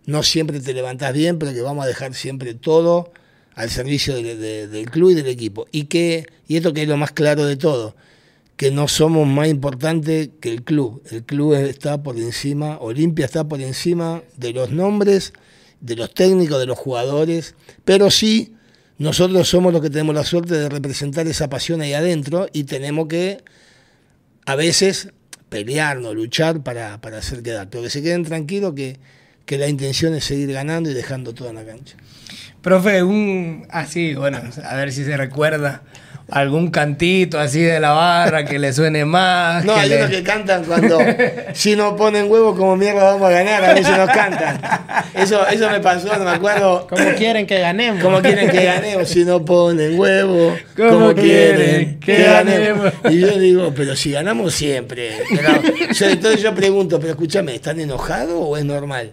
no 0.05 0.23
siempre 0.23 0.59
te 0.59 0.73
levantás 0.73 1.13
bien, 1.13 1.39
pero 1.39 1.53
que 1.53 1.61
vamos 1.61 1.83
a 1.85 1.87
dejar 1.87 2.13
siempre 2.13 2.53
todo 2.53 3.11
al 3.55 3.69
servicio 3.69 4.15
de- 4.15 4.35
de- 4.35 4.67
del 4.67 4.89
club 4.89 5.11
y 5.11 5.13
del 5.15 5.27
equipo. 5.27 5.65
Y, 5.71 5.85
que, 5.85 6.25
y 6.47 6.57
esto 6.57 6.73
que 6.73 6.83
es 6.83 6.87
lo 6.87 6.97
más 6.97 7.11
claro 7.11 7.45
de 7.45 7.55
todo, 7.55 7.95
que 8.57 8.71
no 8.71 8.87
somos 8.87 9.27
más 9.27 9.47
importantes 9.47 10.29
que 10.39 10.49
el 10.51 10.63
club. 10.63 11.01
El 11.11 11.23
club 11.23 11.53
está 11.55 12.01
por 12.03 12.17
encima, 12.17 12.77
Olimpia 12.79 13.25
está 13.25 13.43
por 13.47 13.61
encima 13.61 14.23
de 14.37 14.53
los 14.53 14.71
nombres, 14.71 15.33
de 15.81 15.95
los 15.95 16.13
técnicos, 16.13 16.59
de 16.59 16.65
los 16.65 16.77
jugadores, 16.77 17.55
pero 17.83 18.09
sí 18.11 18.53
nosotros 18.97 19.47
somos 19.49 19.73
los 19.73 19.81
que 19.81 19.89
tenemos 19.89 20.15
la 20.15 20.23
suerte 20.23 20.55
de 20.55 20.69
representar 20.69 21.27
esa 21.27 21.49
pasión 21.49 21.81
ahí 21.81 21.93
adentro 21.93 22.47
y 22.53 22.63
tenemos 22.63 23.07
que 23.07 23.43
a 24.45 24.55
veces 24.55 25.09
pelearnos, 25.49 26.15
luchar 26.15 26.63
para, 26.63 27.01
para 27.01 27.17
hacer 27.17 27.43
quedar. 27.43 27.69
Pero 27.69 27.83
que 27.83 27.89
se 27.89 28.01
queden 28.01 28.23
tranquilos 28.23 28.73
que, 28.73 28.97
que 29.45 29.57
la 29.57 29.67
intención 29.67 30.13
es 30.15 30.25
seguir 30.25 30.51
ganando 30.53 30.89
y 30.89 30.93
dejando 30.93 31.33
todo 31.33 31.49
en 31.49 31.55
la 31.55 31.63
cancha. 31.65 31.95
Profe, 32.61 33.03
un 33.03 33.65
así, 33.69 34.15
bueno, 34.15 34.39
a 34.63 34.75
ver 34.75 34.91
si 34.91 35.03
se 35.05 35.15
recuerda 35.17 35.83
algún 36.27 36.71
cantito 36.71 37.39
así 37.39 37.61
de 37.61 37.79
la 37.79 37.91
barra 37.91 38.45
que 38.45 38.57
le 38.57 38.73
suene 38.73 39.05
más. 39.05 39.63
No, 39.63 39.75
que 39.75 39.79
hay 39.81 39.89
le- 39.89 39.97
unos 39.97 40.09
que 40.09 40.23
cantan 40.23 40.63
cuando 40.63 40.97
si 41.53 41.75
no 41.75 41.95
ponen 41.95 42.31
huevo 42.31 42.55
como 42.55 42.75
mierda 42.75 43.03
vamos 43.03 43.27
a 43.27 43.29
ganar, 43.29 43.63
a 43.63 43.73
veces 43.75 43.95
nos 43.95 44.09
cantan. 44.09 44.59
Eso, 45.13 45.45
eso 45.47 45.69
me 45.69 45.79
pasó, 45.81 46.17
no 46.17 46.23
me 46.23 46.31
acuerdo. 46.31 46.87
¿Cómo 46.89 47.05
quieren 47.15 47.45
que 47.45 47.59
ganemos? 47.59 48.01
¿Cómo 48.01 48.19
quieren 48.23 48.49
que 48.49 48.63
ganemos 48.65 49.07
si 49.07 49.23
no 49.23 49.45
ponen 49.45 49.99
huevo? 49.99 50.55
¿Cómo 50.75 50.89
¿Cómo 50.89 51.13
quieren 51.13 51.55
quieren 51.57 51.99
que 51.99 52.15
que 52.15 52.23
ganemos? 52.23 52.83
ganemos? 52.85 52.93
Y 53.11 53.19
yo 53.19 53.37
digo, 53.37 53.73
pero 53.75 53.95
si 53.95 54.09
ganamos 54.09 54.55
siempre. 54.55 55.11
Pero, 55.29 55.61
yo- 55.93 56.09
entonces 56.09 56.41
yo 56.41 56.55
pregunto, 56.55 56.99
pero 56.99 57.11
escúchame, 57.11 57.53
¿están 57.53 57.79
enojados 57.79 58.33
o 58.35 58.57
es 58.57 58.65
normal? 58.65 59.11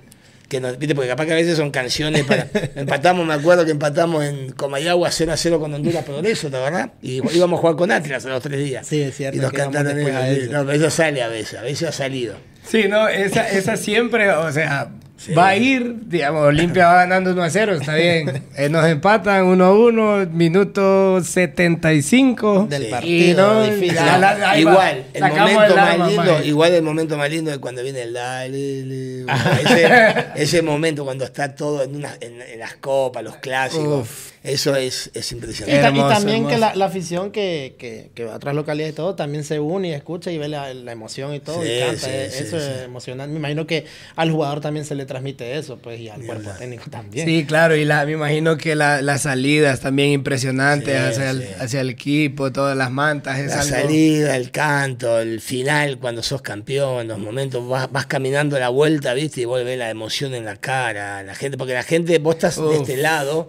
Que 0.52 0.60
no, 0.60 0.70
¿viste? 0.76 0.94
Porque 0.94 1.08
capaz 1.08 1.24
que 1.24 1.32
a 1.32 1.36
veces 1.36 1.56
son 1.56 1.70
canciones 1.70 2.24
para. 2.24 2.46
Empatamos, 2.74 3.26
me 3.26 3.32
acuerdo 3.32 3.64
que 3.64 3.70
empatamos 3.70 4.22
en 4.22 4.52
Comayagua 4.52 5.10
0 5.10 5.32
a 5.32 5.36
0 5.38 5.58
con 5.58 5.72
Honduras 5.72 6.04
Progreso, 6.04 6.50
¿te 6.50 6.58
verdad? 6.58 6.92
Y 7.00 7.26
íbamos 7.34 7.56
a 7.56 7.60
jugar 7.62 7.76
con 7.76 7.90
Atlas 7.90 8.26
a 8.26 8.28
los 8.28 8.42
tres 8.42 8.62
días. 8.62 8.86
Sí, 8.86 9.00
es 9.00 9.16
cierto, 9.16 9.38
Y 9.38 9.40
nos 9.40 9.50
cantaron 9.50 9.98
eso. 9.98 10.10
eso. 10.10 10.52
No, 10.52 10.66
pero 10.66 10.72
eso 10.72 10.90
sale 10.90 11.22
a 11.22 11.28
veces, 11.28 11.58
a 11.58 11.62
veces 11.62 11.88
ha 11.88 11.92
salido. 11.92 12.34
Sí, 12.68 12.84
no, 12.86 13.08
esa, 13.08 13.48
esa 13.48 13.78
siempre, 13.78 14.28
o 14.30 14.52
sea, 14.52 14.90
va 15.36 15.48
a 15.48 15.56
ir, 15.56 15.94
digamos, 16.06 16.42
Olimpia 16.44 16.86
va 16.88 16.94
ganando 16.96 17.32
1 17.32 17.42
a 17.42 17.50
0, 17.50 17.74
está 17.74 17.94
bien. 17.94 18.42
Eh, 18.56 18.68
nos 18.68 18.84
empatan 18.86 19.44
1 19.44 19.64
a 19.64 19.72
1, 19.72 20.26
minuto 20.32 21.22
75. 21.22 22.66
Del 22.68 22.86
Y 22.86 22.90
partido, 22.90 23.54
no, 23.54 23.62
difícil. 23.64 23.94
la- 23.96 24.18
la- 24.18 24.34
va, 24.38 24.58
igual, 24.58 25.04
el 25.14 25.22
momento 25.22 25.64
el 25.64 25.74
más 25.98 26.08
lindo, 26.10 26.44
igual 26.44 26.74
el 26.74 26.82
momento 26.82 27.16
más 27.16 27.30
lindo 27.30 27.50
es 27.50 27.58
cuando 27.58 27.82
viene 27.82 28.02
el 28.02 28.12
dale, 28.12 28.82
le- 28.84 29.24
ese, 29.62 30.24
ese 30.36 30.62
momento 30.62 31.04
cuando 31.04 31.24
está 31.24 31.54
todo 31.54 31.82
en, 31.82 31.96
una- 31.96 32.16
en, 32.20 32.40
en 32.42 32.58
las 32.58 32.74
copas, 32.76 33.22
los 33.24 33.36
clásicos, 33.36 34.02
Uf. 34.02 34.32
eso 34.42 34.76
es, 34.76 35.10
es 35.14 35.32
Y, 35.32 35.34
impresionante. 35.34 35.80
y 35.80 35.84
Hermoso, 35.86 36.08
también 36.08 36.46
que 36.46 36.54
hermoso. 36.54 36.60
la, 36.72 36.74
la 36.76 36.84
afición 36.86 37.30
que, 37.32 37.74
que, 37.78 38.10
que 38.14 38.24
va 38.24 38.34
a 38.34 38.36
otras 38.36 38.54
localidades 38.54 38.92
y 38.92 38.96
todo 38.96 39.14
también 39.14 39.44
se 39.44 39.58
une 39.60 39.88
y 39.88 39.92
escucha 39.92 40.30
y 40.30 40.38
ve 40.38 40.48
la, 40.48 40.72
la 40.74 40.92
emoción 40.92 41.34
y 41.34 41.40
todo 41.40 41.62
Sí, 41.62 41.68
y 41.70 41.80
canta. 41.80 41.96
sí, 42.00 42.10
Eh, 42.12 42.28
sí, 42.30 42.42
eso 42.44 42.58
sí. 42.60 42.66
es 42.76 42.82
emocionante. 42.84 43.32
Me 43.32 43.38
imagino 43.38 43.66
que 43.66 43.86
al 44.16 44.30
jugador 44.30 44.60
también 44.60 44.84
se 44.84 44.94
le 44.94 45.06
transmite 45.12 45.56
eso, 45.58 45.78
pues, 45.78 46.00
y 46.00 46.08
al 46.08 46.22
cuerpo 46.22 46.50
técnico 46.58 46.90
también. 46.90 47.26
Sí, 47.26 47.44
claro, 47.46 47.76
y 47.76 47.84
la, 47.84 48.04
me 48.06 48.12
imagino 48.12 48.56
que 48.56 48.74
la- 48.74 49.00
las 49.02 49.22
salidas 49.22 49.80
también 49.80 50.10
impresionantes 50.10 50.88
Sí, 50.94 50.96
hacia, 51.20 51.30
el, 51.30 51.46
hacia 51.60 51.80
el 51.82 51.90
equipo, 51.90 52.50
todas 52.50 52.76
las 52.76 52.90
mantas. 52.90 53.38
Es 53.38 53.48
La 53.48 53.60
algo- 53.60 53.70
salida, 53.70 54.36
el 54.36 54.50
canto, 54.50 55.20
el 55.20 55.40
final, 55.40 55.98
cuando 55.98 56.22
sos 56.22 56.42
campeón, 56.42 57.08
los 57.08 57.18
momentos, 57.18 57.68
vas, 57.68 57.90
vas 57.92 58.06
caminando 58.06 58.58
la 58.58 58.68
vuelta, 58.70 59.14
¿viste? 59.14 59.42
Y 59.42 59.44
vos 59.44 59.62
ves 59.64 59.78
la 59.78 59.90
emoción 59.90 60.34
en 60.34 60.44
la 60.44 60.56
cara, 60.56 61.22
la 61.22 61.34
gente, 61.34 61.56
porque 61.58 61.74
la 61.74 61.82
gente, 61.82 62.18
vos 62.18 62.34
estás 62.36 62.56
de 62.56 62.76
este 62.76 62.96
lado 62.96 63.48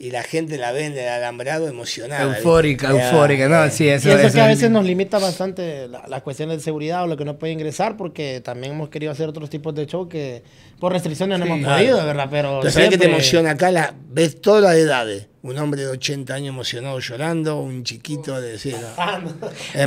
y 0.00 0.10
la 0.12 0.22
gente 0.22 0.56
la 0.58 0.70
ve 0.72 0.86
en 0.86 0.92
el 0.96 1.08
alambrado 1.08 1.66
emocionada. 1.68 2.36
Eufórica, 2.38 2.90
eufórica, 2.90 3.48
no, 3.48 3.68
sí, 3.70 3.84
Y 3.84 3.88
eso, 3.88 4.08
eso, 4.10 4.18
eso 4.18 4.34
que 4.34 4.40
a 4.40 4.50
es- 4.50 4.58
veces 4.58 4.70
nos 4.70 4.84
limita 4.84 5.18
bastante 5.18 5.88
la- 5.88 6.04
las 6.08 6.22
cuestiones 6.22 6.58
de 6.58 6.62
seguridad 6.62 7.02
o 7.02 7.06
lo 7.06 7.16
que 7.16 7.24
no 7.24 7.38
puede 7.38 7.52
ingresar, 7.52 7.96
porque 7.96 8.40
también 8.44 8.74
hemos 8.74 8.88
querido 8.90 9.10
hacer 9.12 9.28
otros 9.28 9.50
tipos 9.50 9.74
de 9.74 9.86
show 9.86 10.08
que 10.08 10.42
por 10.78 10.92
restricciones 10.92 11.38
no 11.40 11.46
hemos 11.46 11.58
Claro. 11.58 11.76
podido, 11.78 12.06
¿verdad? 12.06 12.28
Pero, 12.30 12.58
Pero 12.60 12.72
¿sabés 12.72 12.90
qué 12.90 12.98
te 12.98 13.06
emociona 13.06 13.50
acá? 13.52 13.70
La, 13.72 13.92
ves 14.10 14.40
todas 14.40 14.62
las 14.62 14.76
edades. 14.76 15.26
Un 15.42 15.56
hombre 15.58 15.80
de 15.82 15.86
80 15.88 16.34
años 16.34 16.48
emocionado 16.52 16.98
llorando, 17.00 17.60
un 17.60 17.82
chiquito 17.84 18.40
de... 18.40 18.58
Sí, 18.58 18.70
no. 18.72 18.78
Ah, 18.98 19.20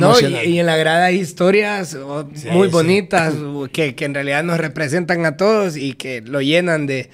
No, 0.00 0.20
y, 0.20 0.34
y 0.50 0.58
en 0.60 0.66
la 0.66 0.76
grada 0.76 1.06
hay 1.06 1.16
historias 1.20 1.94
oh, 1.94 2.28
Sí, 2.34 2.48
muy 2.48 2.68
sí. 2.68 2.72
bonitas 2.72 3.34
que, 3.72 3.94
que 3.94 4.04
en 4.04 4.14
realidad 4.14 4.42
nos 4.44 4.58
representan 4.58 5.24
a 5.26 5.36
todos 5.36 5.76
y 5.76 5.92
que 5.94 6.20
lo 6.22 6.40
llenan 6.40 6.86
de, 6.86 7.10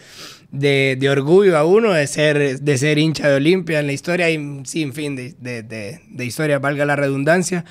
de, 0.51 0.97
de 0.99 1.11
orgullo 1.11 1.57
a 1.59 1.65
uno 1.65 1.93
de 1.93 2.07
ser, 2.07 2.61
de 2.61 2.79
ser 2.79 2.99
hincha 2.99 3.29
de 3.29 3.37
Olimpia. 3.37 3.81
En 3.81 3.87
la 3.87 3.93
historia 3.93 4.27
hay 4.27 4.37
un 4.37 4.65
sinfín 4.67 5.15
de, 5.17 5.35
de, 5.39 5.63
de, 5.63 6.01
de 6.09 6.25
historias, 6.25 6.61
valga 6.61 6.85
la 6.85 6.97
redundancia. 6.97 7.65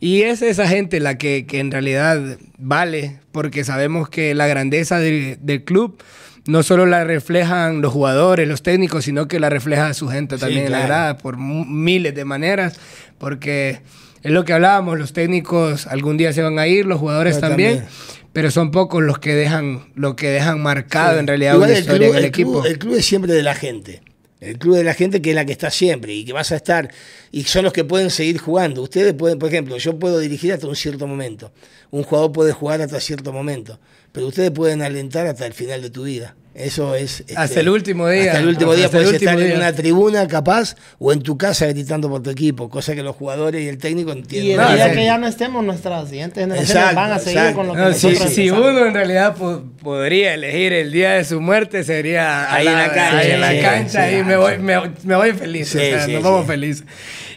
Y 0.00 0.22
es 0.22 0.40
esa 0.42 0.66
gente 0.66 0.98
la 0.98 1.18
que, 1.18 1.44
que 1.46 1.60
en 1.60 1.70
realidad 1.70 2.38
vale, 2.58 3.18
porque 3.32 3.64
sabemos 3.64 4.08
que 4.08 4.34
la 4.34 4.46
grandeza 4.46 4.98
del- 4.98 5.36
del 5.42 5.62
club 5.64 6.02
no 6.46 6.62
solo 6.62 6.86
la 6.86 7.04
reflejan 7.04 7.82
los 7.82 7.92
jugadores, 7.92 8.48
los 8.48 8.62
técnicos, 8.62 9.04
sino 9.04 9.28
que 9.28 9.38
la 9.38 9.50
refleja 9.50 9.92
su 9.92 10.08
gente 10.08 10.36
Sí, 10.36 10.40
también 10.40 10.64
en 10.66 10.72
la 10.72 10.78
claro. 10.78 10.88
grada 10.94 11.18
por 11.18 11.36
miles 11.36 12.14
de 12.14 12.24
maneras, 12.24 12.80
porque 13.18 13.80
es 14.22 14.32
lo 14.32 14.44
que 14.46 14.54
hablábamos, 14.54 14.98
los 14.98 15.12
técnicos 15.12 15.86
algún 15.86 16.16
día 16.16 16.32
se 16.32 16.40
van 16.42 16.58
a 16.58 16.66
ir, 16.66 16.86
los 16.86 16.98
jugadores 16.98 17.38
también, 17.40 17.80
también. 17.80 17.94
Pero 18.32 18.50
son 18.50 18.70
pocos 18.70 19.02
los 19.02 19.18
que 19.18 19.34
dejan, 19.34 19.92
lo 19.94 20.16
que 20.16 20.28
dejan 20.28 20.60
marcado 20.62 21.18
en 21.18 21.26
realidad 21.26 21.54
Igual 21.54 21.70
una 21.70 21.76
el 21.78 21.82
historia 21.82 22.08
club, 22.08 22.12
en 22.12 22.18
el, 22.18 22.24
el 22.24 22.28
equipo. 22.28 22.52
club- 22.52 22.66
el 22.66 22.78
club 22.78 22.94
es 22.94 23.06
siempre 23.06 23.32
de 23.32 23.42
la 23.42 23.54
gente. 23.54 24.02
El 24.40 24.56
club 24.58 24.76
de 24.76 24.84
la 24.84 24.94
gente 24.94 25.20
que 25.20 25.30
es 25.30 25.36
la 25.36 25.44
que 25.44 25.52
está 25.52 25.70
siempre 25.70 26.14
y 26.14 26.24
que 26.24 26.32
vas 26.32 26.50
a 26.50 26.56
estar. 26.56 26.90
Y 27.30 27.44
son 27.44 27.62
los 27.64 27.74
que 27.74 27.84
pueden 27.84 28.08
seguir 28.08 28.38
jugando. 28.38 28.80
Ustedes 28.82 29.12
pueden, 29.12 29.38
por 29.38 29.50
ejemplo, 29.50 29.76
yo 29.76 29.98
puedo 29.98 30.18
dirigir 30.18 30.52
hasta 30.54 30.66
un 30.66 30.76
cierto 30.76 31.06
momento. 31.06 31.52
Un 31.90 32.04
jugador 32.04 32.32
puede 32.32 32.52
jugar 32.52 32.80
hasta 32.80 33.00
cierto 33.00 33.34
momento. 33.34 33.78
Pero 34.12 34.26
ustedes 34.26 34.50
pueden 34.50 34.82
alentar 34.82 35.26
hasta 35.26 35.46
el 35.46 35.52
final 35.52 35.82
de 35.82 35.90
tu 35.90 36.02
vida. 36.04 36.34
Eso 36.52 36.96
es. 36.96 37.20
este, 37.20 37.36
Hasta 37.36 37.60
el 37.60 37.68
último 37.68 38.08
día. 38.08 38.24
Hasta 38.32 38.40
el 38.40 38.48
último 38.48 38.74
día 38.74 38.86
el 38.86 38.90
puedes 38.90 39.12
estar 39.12 39.40
en 39.40 39.56
una 39.56 39.72
tribuna 39.72 40.26
capaz 40.26 40.74
o 40.98 41.12
en 41.12 41.22
tu 41.22 41.38
casa 41.38 41.66
gritando 41.66 42.08
por 42.08 42.24
tu 42.24 42.30
equipo, 42.30 42.68
cosa 42.68 42.96
que 42.96 43.04
los 43.04 43.14
jugadores 43.14 43.62
y 43.62 43.68
el 43.68 43.78
técnico 43.78 44.10
Y 44.12 44.18
entienden. 44.18 44.50
el 44.50 44.56
No, 44.66 44.74
día 44.74 44.92
que 44.92 45.04
ya 45.04 45.16
no 45.16 45.28
estemos, 45.28 45.64
nuestras 45.64 46.08
siguientes 46.08 46.42
generaciones 46.42 46.94
van 46.96 47.12
a 47.12 47.18
seguir 47.20 47.38
exacto. 47.38 47.56
con 47.56 47.66
lo 47.68 47.74
que 47.74 47.80
No, 47.80 47.92
si, 47.92 48.16
si 48.16 48.50
uno 48.50 48.84
en 48.84 48.94
realidad 48.94 49.36
po- 49.36 49.62
podría 49.80 50.34
elegir 50.34 50.72
el 50.72 50.90
día 50.90 51.12
de 51.12 51.24
su 51.24 51.40
muerte, 51.40 51.84
sería 51.84 52.52
Ahí 52.52 52.66
en 52.66 52.74
la 52.74 52.92
cancha, 52.92 53.18
ahí 53.18 53.30
en 53.30 53.40
la 53.40 53.60
cancha, 53.60 54.08
sí. 54.10 54.16
y 54.16 54.22
me 54.24 54.36
voy, 54.36 54.58
me, 54.58 54.74
me 55.04 55.14
voy 55.16 55.32
feliz, 55.32 55.68
Sí, 55.68 55.78
o 55.78 55.80
sea, 55.82 56.04
sí, 56.06 56.12
nos 56.14 56.22
vamos 56.24 56.42
sí. 56.42 56.46
felices. 56.48 56.84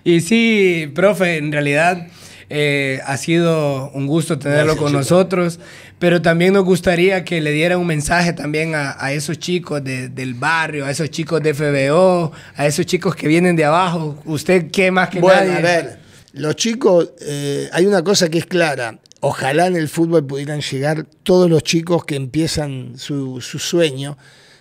Y 0.03 0.21
sí, 0.21 0.91
profe, 0.93 1.37
en 1.37 1.51
realidad 1.51 2.07
Eh, 2.55 3.01
ha 3.07 3.17
sido 3.17 3.89
un 3.95 4.05
gusto 4.05 4.37
tenerlo 4.37 4.77
con 4.77 4.93
nosotros, 4.93 5.59
pero 5.97 6.21
también 6.21 6.53
nos 6.53 6.63
gustaría 6.63 7.23
que 7.23 7.41
le 7.41 7.49
diera 7.49 7.79
un 7.79 7.87
mensaje 7.87 8.31
también 8.31 8.73
a, 8.75 9.11
esos 9.11 9.39
chicos 9.39 9.83
del 9.83 10.35
barrio, 10.35 10.85
a 10.85 10.91
esos 10.91 11.09
chicos 11.09 11.41
de 11.41 11.55
FBO, 11.55 12.31
a 12.55 12.67
esos 12.67 12.85
chicos 12.85 13.15
que 13.15 13.27
vienen 13.27 13.55
de 13.55 13.65
abajo. 13.65 14.19
¿Usted 14.25 14.69
qué 14.69 14.91
más 14.91 15.09
que 15.09 15.19
bueno, 15.19 15.51
nadie? 15.51 15.57
a 15.57 15.61
ver, 15.61 15.99
los 16.33 16.55
chicos, 16.55 17.13
eh, 17.21 17.69
hay 17.73 17.87
una 17.87 18.03
cosa 18.03 18.29
que 18.29 18.37
es 18.37 18.45
clara. 18.45 18.99
Ojalá 19.21 19.65
en 19.65 19.75
el 19.75 19.89
fútbol 19.89 20.23
pudieran 20.23 20.61
llegar 20.61 21.07
todos 21.23 21.49
los 21.49 21.63
chicos 21.63 22.05
que 22.05 22.15
empiezan 22.15 22.99
su, 22.99 23.41
su 23.41 23.57
sueño, 23.57 24.15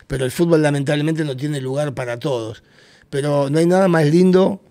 pero 0.06 0.24
el 0.24 0.30
fútbol 0.30 0.62
lamentablemente 0.62 1.26
no 1.26 1.36
tiene 1.36 1.60
lugar 1.60 1.92
para 1.92 2.18
todos. 2.18 2.62
Pero 3.10 3.50
no 3.50 3.58
hay 3.58 3.66
nada 3.66 3.88
más 3.88 4.06
lindo 4.06 4.62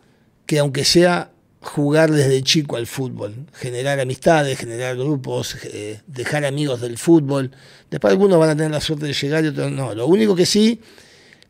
que 0.48 0.58
aunque 0.58 0.86
sea 0.86 1.30
jugar 1.62 2.12
desde 2.12 2.42
chico 2.42 2.76
al 2.76 2.88
fútbol, 2.88 3.46
generar 3.54 4.00
amistades, 4.00 4.58
generar 4.58 4.98
grupos, 4.98 5.58
eh, 5.64 6.02
dejar 6.08 6.44
amigos 6.44 6.82
del 6.82 6.98
fútbol. 6.98 7.52
Después 7.90 8.12
algunos 8.12 8.40
van 8.40 8.50
a 8.50 8.56
tener 8.56 8.72
la 8.72 8.82
suerte 8.82 9.06
de 9.06 9.14
llegar 9.14 9.44
y 9.46 9.50
otros 9.50 9.72
no. 9.72 9.94
Lo 9.94 10.08
único 10.08 10.36
que 10.36 10.48
sí, 10.48 10.82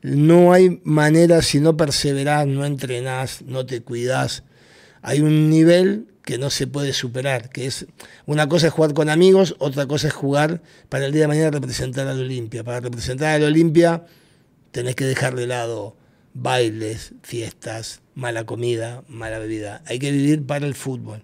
no 0.02 0.52
hay 0.52 0.82
manera 0.84 1.42
si 1.42 1.60
no 1.60 1.78
perseverás, 1.78 2.46
no 2.46 2.66
entrenás, 2.66 3.42
no 3.44 3.66
te 3.66 3.82
cuidás. 3.82 4.44
Hay 5.02 5.22
un 5.22 5.50
nivel 5.50 6.08
que 6.24 6.38
no 6.38 6.50
se 6.50 6.68
puede 6.68 6.94
superar, 6.94 7.50
que 7.50 7.66
es 7.66 7.88
una 8.26 8.48
cosa 8.48 8.68
es 8.68 8.74
jugar 8.74 8.94
con 8.94 9.10
amigos, 9.10 9.56
otra 9.60 9.88
cosa 9.88 10.10
es 10.10 10.14
jugar 10.14 10.62
para 10.90 11.06
el 11.06 11.14
día 11.14 11.22
de 11.22 11.28
mañana 11.30 11.52
representar 11.52 12.08
a 12.08 12.14
la 12.14 12.22
Olimpia. 12.22 12.64
Para 12.64 12.82
representar 12.82 13.30
a 13.30 13.40
la 13.40 13.48
Olimpia 13.48 14.06
tenés 14.72 14.96
que 14.96 15.06
dejar 15.06 15.36
de 15.36 15.48
lado 15.48 15.96
bailes, 16.34 17.14
fiestas, 17.24 18.02
mala 18.16 18.46
comida, 18.46 19.04
mala 19.08 19.40
bebida. 19.40 19.84
Hay 19.86 20.00
que 20.00 20.12
vivir 20.12 20.46
para 20.46 20.66
el 20.66 20.76
fútbol. 20.76 21.24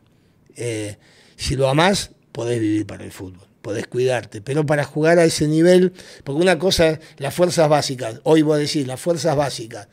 Eh, 0.55 0.97
si 1.35 1.55
lo 1.55 1.69
amás, 1.69 2.11
podés 2.31 2.59
vivir 2.59 2.85
para 2.85 3.03
el 3.03 3.11
fútbol, 3.11 3.47
podés 3.61 3.87
cuidarte, 3.87 4.41
pero 4.41 4.65
para 4.65 4.83
jugar 4.83 5.19
a 5.19 5.25
ese 5.25 5.47
nivel, 5.47 5.93
porque 6.23 6.41
una 6.41 6.59
cosa, 6.59 6.99
las 7.17 7.33
fuerzas 7.33 7.69
básicas, 7.69 8.19
hoy 8.23 8.41
voy 8.41 8.55
a 8.55 8.59
decir, 8.59 8.87
las 8.87 8.99
fuerzas 8.99 9.35
básicas. 9.35 9.87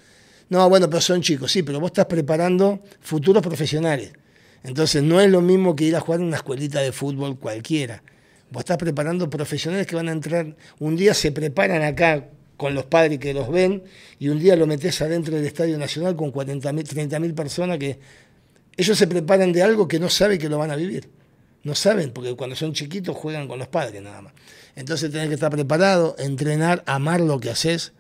No, 0.49 0.69
bueno, 0.69 0.89
pero 0.89 1.01
son 1.01 1.23
chicos, 1.23 1.51
sí, 1.53 1.63
pero 1.63 1.81
vos 1.81 1.89
estás 1.89 2.07
preparando 2.07 2.83
futuros 3.01 3.43
profesionales. 3.43 4.13
Entonces 4.63 5.03
no 5.03 5.21
es 5.21 5.31
lo 5.31 5.41
mismo 5.41 5.77
que 5.77 5.85
ir 5.85 5.97
a 5.97 6.01
jugar 6.01 6.21
en 6.21 6.27
una 6.27 6.37
escuelita 6.37 6.81
de 6.81 6.93
fútbol 6.93 7.39
cualquiera. 7.39 8.03
Vos 8.51 8.61
estás 8.61 8.77
preparando 8.77 9.29
profesionales 9.29 9.87
que 9.87 9.97
van 9.97 10.09
a 10.09 10.13
entrar, 10.13 10.57
un 10.79 10.97
día 10.97 11.13
se 11.13 11.33
preparan 11.33 11.83
acá 11.83 12.29
con 12.57 12.75
los 12.75 12.85
padres 12.85 13.19
que 13.19 13.35
los 13.35 13.51
ven, 13.51 13.83
y 14.19 14.29
un 14.29 14.39
día 14.39 14.57
lo 14.57 14.67
metes 14.67 15.01
adentro 15.03 15.35
del 15.35 15.45
Estadio 15.45 15.77
Nacional 15.79 16.17
con 16.17 16.33
40.000, 16.33 17.09
30.000 17.09 17.35
personas 17.35 17.79
que 17.79 17.99
ellos 18.77 18.99
se 18.99 19.07
preparan 19.07 19.53
de 19.53 19.63
algo 19.63 19.89
que 19.89 19.99
no 19.99 20.09
saben 20.09 20.39
que 20.39 20.49
lo 20.49 20.59
van 20.59 20.71
a 20.71 20.77
vivir. 20.77 21.09
No 21.63 21.75
saben, 21.75 22.13
porque 22.13 22.35
cuando 22.37 22.57
son 22.57 22.75
chiquitos 22.75 23.17
juegan 23.17 23.49
con 23.49 23.59
los 23.59 23.69
padres 23.69 24.03
nada 24.03 24.21
más. 24.21 24.35
Entonces 24.77 25.11
tenés 25.11 25.29
que 25.29 25.35
estar 25.35 25.51
preparado, 25.51 26.15
entrenar, 26.19 26.83
amar 26.87 27.21
lo 27.21 27.41
que 27.41 27.51
haces. 27.51 27.93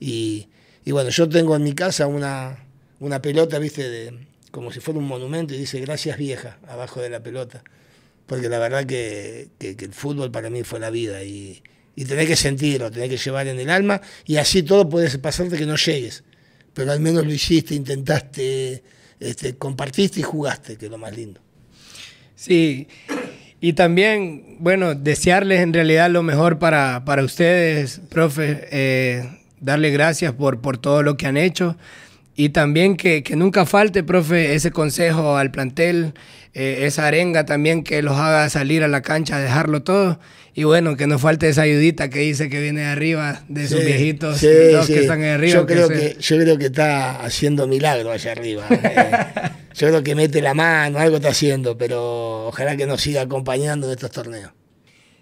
Y, 0.00 0.48
bueno, 0.86 1.10
yo 1.10 1.28
tengo 1.28 1.54
en 1.54 1.62
mi 1.62 1.74
casa 1.74 2.06
una, 2.08 2.64
una 2.98 3.22
pelota, 3.22 3.58
viste, 3.60 3.88
de, 3.88 4.26
como 4.50 4.72
si 4.72 4.80
fuera 4.80 4.98
un 4.98 5.06
monumento, 5.06 5.54
y 5.54 5.58
dice 5.58 5.78
gracias 5.80 6.18
vieja 6.18 6.58
abajo 6.66 7.00
de 7.00 7.10
la 7.10 7.22
pelota. 7.22 7.62
Porque 8.26 8.48
la 8.48 8.58
verdad 8.58 8.86
que, 8.86 9.48
que 9.58 9.76
el 9.78 9.92
fútbol 9.92 10.32
para 10.32 10.50
mí 10.50 10.64
fue 10.64 10.80
la 10.80 10.90
vida. 10.90 11.22
Y, 11.22 11.62
y 11.94 12.04
tenés 12.04 12.26
que 12.26 12.36
sentirlo, 12.36 12.90
tenés 12.90 13.10
que 13.10 13.16
llevar 13.16 13.46
en 13.48 13.58
el 13.58 13.70
alma 13.70 14.00
y 14.26 14.36
así 14.36 14.62
todo 14.62 14.88
puede 14.88 15.18
pasarte 15.18 15.56
que 15.56 15.66
no 15.66 15.76
llegues, 15.76 16.24
pero 16.74 16.92
al 16.92 17.00
menos 17.00 17.24
lo 17.24 17.32
hiciste, 17.32 17.74
intentaste, 17.74 18.82
este, 19.20 19.56
compartiste 19.56 20.20
y 20.20 20.22
jugaste, 20.22 20.76
que 20.76 20.86
es 20.86 20.90
lo 20.90 20.98
más 20.98 21.16
lindo. 21.16 21.40
Sí, 22.34 22.88
y 23.60 23.74
también, 23.74 24.56
bueno, 24.58 24.96
desearles 24.96 25.60
en 25.60 25.72
realidad 25.72 26.10
lo 26.10 26.24
mejor 26.24 26.58
para, 26.58 27.04
para 27.04 27.22
ustedes, 27.22 28.00
profe, 28.08 28.66
eh, 28.72 29.38
darle 29.60 29.90
gracias 29.90 30.32
por, 30.32 30.60
por 30.60 30.78
todo 30.78 31.04
lo 31.04 31.16
que 31.16 31.28
han 31.28 31.36
hecho. 31.36 31.76
Y 32.34 32.48
también 32.48 32.96
que, 32.96 33.22
que 33.22 33.36
nunca 33.36 33.64
falte, 33.64 34.02
profe, 34.02 34.54
ese 34.54 34.72
consejo 34.72 35.36
al 35.36 35.52
plantel, 35.52 36.14
eh, 36.54 36.80
esa 36.86 37.06
arenga 37.06 37.46
también 37.46 37.84
que 37.84 38.02
los 38.02 38.16
haga 38.16 38.50
salir 38.50 38.82
a 38.82 38.88
la 38.88 39.02
cancha, 39.02 39.38
dejarlo 39.38 39.84
todo 39.84 40.18
y 40.54 40.64
bueno, 40.64 40.96
que 40.96 41.06
no 41.06 41.18
falte 41.18 41.48
esa 41.48 41.62
ayudita 41.62 42.10
que 42.10 42.20
dice 42.20 42.50
que 42.50 42.60
viene 42.60 42.82
de 42.82 42.86
arriba, 42.86 43.42
de 43.48 43.66
sus 43.68 43.84
viejitos, 43.84 44.42
los 44.42 44.86
que 44.86 45.00
están 45.00 45.22
ahí 45.22 45.30
arriba. 45.30 45.54
Yo 45.54 45.66
creo 45.66 45.88
que, 45.88 46.16
yo 46.20 46.38
creo 46.38 46.58
que 46.58 46.66
está 46.66 47.24
haciendo 47.24 47.66
milagro 47.66 48.10
allá 48.10 48.32
arriba. 48.32 48.66
Eh. 48.70 49.50
yo 49.74 49.88
creo 49.88 50.02
que 50.02 50.14
mete 50.14 50.42
la 50.42 50.52
mano, 50.52 50.98
algo 50.98 51.16
está 51.16 51.30
haciendo, 51.30 51.78
pero 51.78 52.48
ojalá 52.48 52.76
que 52.76 52.86
nos 52.86 53.00
siga 53.00 53.22
acompañando 53.22 53.86
en 53.86 53.92
estos 53.92 54.10
torneos. 54.10 54.52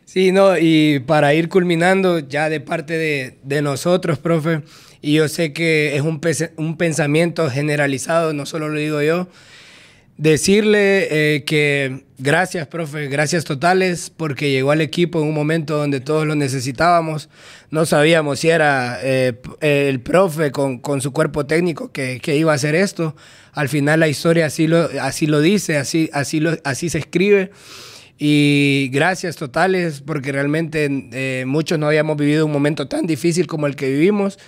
Sí, 0.04 0.32
no, 0.32 0.58
y 0.58 0.98
para 1.06 1.32
ir 1.34 1.48
culminando 1.48 2.18
ya 2.18 2.48
de 2.48 2.58
parte 2.58 2.98
de, 2.98 3.38
de 3.44 3.62
nosotros, 3.62 4.18
profe, 4.18 4.62
y 5.00 5.14
yo 5.14 5.28
sé 5.28 5.52
que 5.52 5.94
es 5.94 6.02
un, 6.02 6.20
un 6.56 6.76
pensamiento 6.76 7.48
generalizado, 7.48 8.32
no 8.32 8.46
solo 8.46 8.68
lo 8.68 8.80
digo 8.80 9.00
yo, 9.00 9.28
Decirle 10.20 11.36
eh, 11.36 11.44
que 11.44 12.04
gracias, 12.18 12.66
profe, 12.66 13.08
gracias 13.08 13.46
totales, 13.46 14.12
porque 14.14 14.50
llegó 14.50 14.70
al 14.70 14.82
equipo 14.82 15.18
en 15.18 15.28
un 15.28 15.34
momento 15.34 15.78
donde 15.78 16.00
todos 16.00 16.26
lo 16.26 16.34
necesitábamos. 16.34 17.30
No 17.70 17.86
sabíamos 17.86 18.40
si 18.40 18.50
era 18.50 18.98
eh, 19.02 19.40
el 19.62 20.00
profe 20.00 20.50
con, 20.50 20.78
con, 20.78 21.00
su 21.00 21.14
cuerpo 21.14 21.46
técnico 21.46 21.90
que, 21.90 22.20
que, 22.20 22.36
iba 22.36 22.52
a 22.52 22.56
hacer 22.56 22.74
esto. 22.74 23.16
Al 23.54 23.70
final 23.70 24.00
la 24.00 24.08
historia 24.08 24.44
así 24.44 24.66
lo, 24.66 24.90
así 25.00 25.26
lo 25.26 25.40
dice, 25.40 25.78
así, 25.78 26.10
así, 26.12 26.38
lo, 26.38 26.54
así 26.64 26.90
se 26.90 26.98
escribe. 26.98 27.50
Y 28.18 28.90
gracias 28.92 29.36
totales, 29.36 30.02
porque 30.02 30.32
realmente 30.32 30.86
eh, 31.12 31.44
muchos 31.46 31.78
no 31.78 31.86
habíamos 31.86 32.18
vivido 32.18 32.44
un 32.44 32.52
momento 32.52 32.88
tan 32.88 33.06
difícil 33.06 33.46
como 33.46 33.66
el 33.66 33.74
que 33.74 33.88
vivimos. 33.88 34.38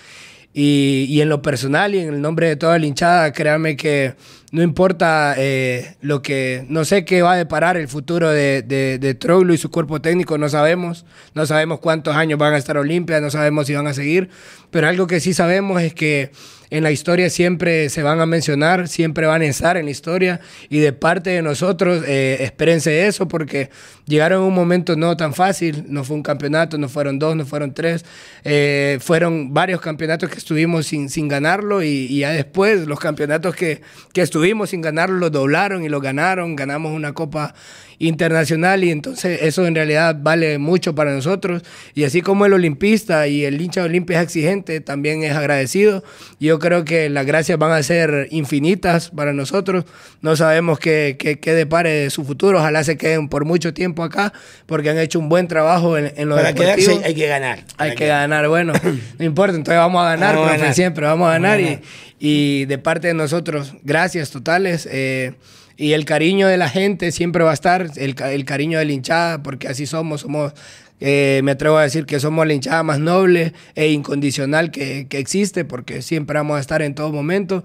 Y, 0.53 1.07
y 1.09 1.21
en 1.21 1.29
lo 1.29 1.41
personal 1.41 1.95
y 1.95 1.99
en 1.99 2.13
el 2.13 2.21
nombre 2.21 2.47
de 2.47 2.55
toda 2.55 2.77
la 2.77 2.85
hinchada, 2.85 3.33
créanme 3.33 3.75
que 3.75 4.13
no 4.51 4.61
importa 4.61 5.33
eh, 5.35 5.95
lo 6.01 6.21
que, 6.21 6.63
no 6.69 6.85
sé 6.85 7.05
qué 7.05 7.23
va 7.23 7.33
a 7.33 7.37
deparar 7.37 7.75
el 7.75 7.87
futuro 7.87 8.29
de, 8.29 8.61
de, 8.61 8.99
de 8.99 9.15
Troglio 9.15 9.55
y 9.55 9.57
su 9.57 9.71
cuerpo 9.71 9.99
técnico, 9.99 10.37
no 10.37 10.47
sabemos, 10.47 11.05
no 11.33 11.47
sabemos 11.47 11.79
cuántos 11.79 12.15
años 12.15 12.37
van 12.37 12.53
a 12.53 12.57
estar 12.57 12.77
Olimpia, 12.77 13.19
no 13.19 13.31
sabemos 13.31 13.65
si 13.65 13.73
van 13.73 13.87
a 13.87 13.95
seguir, 13.95 14.29
pero 14.69 14.87
algo 14.87 15.07
que 15.07 15.19
sí 15.19 15.33
sabemos 15.33 15.81
es 15.81 15.95
que 15.95 16.29
en 16.73 16.81
la 16.81 16.89
historia 16.89 17.29
siempre 17.29 17.87
se 17.89 18.01
van 18.01 18.19
a 18.19 18.25
mencionar, 18.25 18.87
siempre 18.87 19.27
van 19.27 19.43
a 19.43 19.45
estar 19.45 19.77
en 19.77 19.85
la 19.85 19.91
historia 19.91 20.39
y 20.69 20.79
de 20.79 20.91
parte 20.91 21.29
de 21.29 21.43
nosotros, 21.43 22.03
eh, 22.07 22.37
espérense 22.39 23.05
eso 23.05 23.27
porque 23.27 23.69
llegaron 24.07 24.41
un 24.41 24.55
momento 24.55 24.95
no 24.95 25.15
tan 25.15 25.35
fácil, 25.35 25.85
no 25.87 26.03
fue 26.03 26.15
un 26.15 26.23
campeonato, 26.23 26.79
no 26.79 26.89
fueron 26.89 27.19
dos, 27.19 27.35
no 27.35 27.45
fueron 27.45 27.75
tres, 27.75 28.03
eh, 28.43 28.97
fueron 29.01 29.53
varios 29.53 29.81
campeonatos 29.81 30.31
que 30.31 30.39
estuvimos 30.39 30.87
sin, 30.87 31.11
sin 31.11 31.27
ganarlo 31.27 31.83
y, 31.83 32.07
y, 32.09 32.19
ya 32.21 32.31
después 32.31 32.87
los 32.87 32.99
campeonatos 32.99 33.55
que, 33.55 33.81
que 34.11 34.23
estuvimos 34.23 34.71
sin 34.71 34.81
ganarlo 34.81 35.19
los 35.19 35.31
doblaron 35.31 35.83
y 35.83 35.89
los 35.89 36.01
ganaron, 36.01 36.55
ganamos 36.55 36.91
una 36.91 37.13
copa 37.13 37.53
internacional 37.99 38.83
y 38.83 38.91
entonces 38.91 39.39
eso 39.41 39.65
en 39.65 39.75
realidad 39.75 40.15
vale 40.19 40.57
mucho 40.57 40.95
para 40.95 41.13
nosotros 41.13 41.63
y 41.93 42.03
así 42.03 42.21
como 42.21 42.45
el 42.45 42.53
olimpista 42.53 43.27
y 43.27 43.45
el 43.45 43.59
hincha 43.61 43.81
de 43.81 43.87
Olimpia 43.87 44.19
es 44.19 44.23
exigente, 44.23 44.81
también 44.81 45.23
es 45.23 45.35
agradecido. 45.35 46.03
Yo 46.39 46.59
creo 46.59 46.85
que 46.85 47.09
las 47.09 47.25
gracias 47.25 47.57
van 47.57 47.71
a 47.71 47.83
ser 47.83 48.27
infinitas 48.31 49.09
para 49.09 49.33
nosotros. 49.33 49.85
No 50.21 50.35
sabemos 50.35 50.79
qué, 50.79 51.15
qué, 51.19 51.39
qué 51.39 51.53
depare 51.53 52.09
su 52.09 52.23
futuro. 52.23 52.59
Ojalá 52.59 52.83
se 52.83 52.97
queden 52.97 53.29
por 53.29 53.45
mucho 53.45 53.73
tiempo 53.73 54.03
acá 54.03 54.33
porque 54.65 54.89
han 54.89 54.97
hecho 54.97 55.19
un 55.19 55.29
buen 55.29 55.47
trabajo 55.47 55.97
en, 55.97 56.13
en 56.15 56.29
lo 56.29 56.35
Para 56.35 56.53
quedarse 56.53 57.01
hay 57.03 57.13
que 57.13 57.27
ganar. 57.27 57.63
Hay 57.77 57.95
que, 57.95 58.07
ganar. 58.07 58.47
Bueno, 58.47 58.73
no 59.19 59.25
importa, 59.25 59.55
entonces 59.55 59.79
vamos 59.79 60.03
a 60.03 60.15
ganar, 60.15 60.73
siempre 60.73 61.05
vamos 61.05 61.27
a 61.27 61.33
ganar, 61.33 61.59
Y, 61.59 61.79
y 62.19 62.65
de 62.65 62.77
parte 62.77 63.07
de 63.07 63.13
nosotros, 63.13 63.73
gracias 63.83 64.31
totales. 64.31 64.87
Eh, 64.91 65.33
y 65.77 65.93
el 65.93 66.05
cariño 66.05 66.47
de 66.47 66.57
la 66.57 66.69
gente 66.69 67.11
siempre 67.11 67.43
va 67.43 67.51
a 67.51 67.53
estar, 67.53 67.89
el, 67.95 68.15
el 68.21 68.45
cariño 68.45 68.79
de 68.79 68.85
la 68.85 68.91
hinchada, 68.91 69.43
porque 69.43 69.67
así 69.67 69.85
somos, 69.85 70.21
somos, 70.21 70.53
eh, 70.99 71.41
me 71.43 71.51
atrevo 71.51 71.77
a 71.77 71.83
decir 71.83 72.05
que 72.05 72.19
somos 72.19 72.45
la 72.45 72.53
hinchada 72.53 72.83
más 72.83 72.99
noble 72.99 73.53
e 73.75 73.89
incondicional 73.89 74.71
que, 74.71 75.07
que, 75.07 75.17
existe, 75.17 75.65
porque 75.65 76.01
siempre 76.01 76.37
vamos 76.37 76.57
a 76.57 76.59
estar 76.59 76.81
en 76.81 76.93
todo 76.93 77.11
momento. 77.11 77.63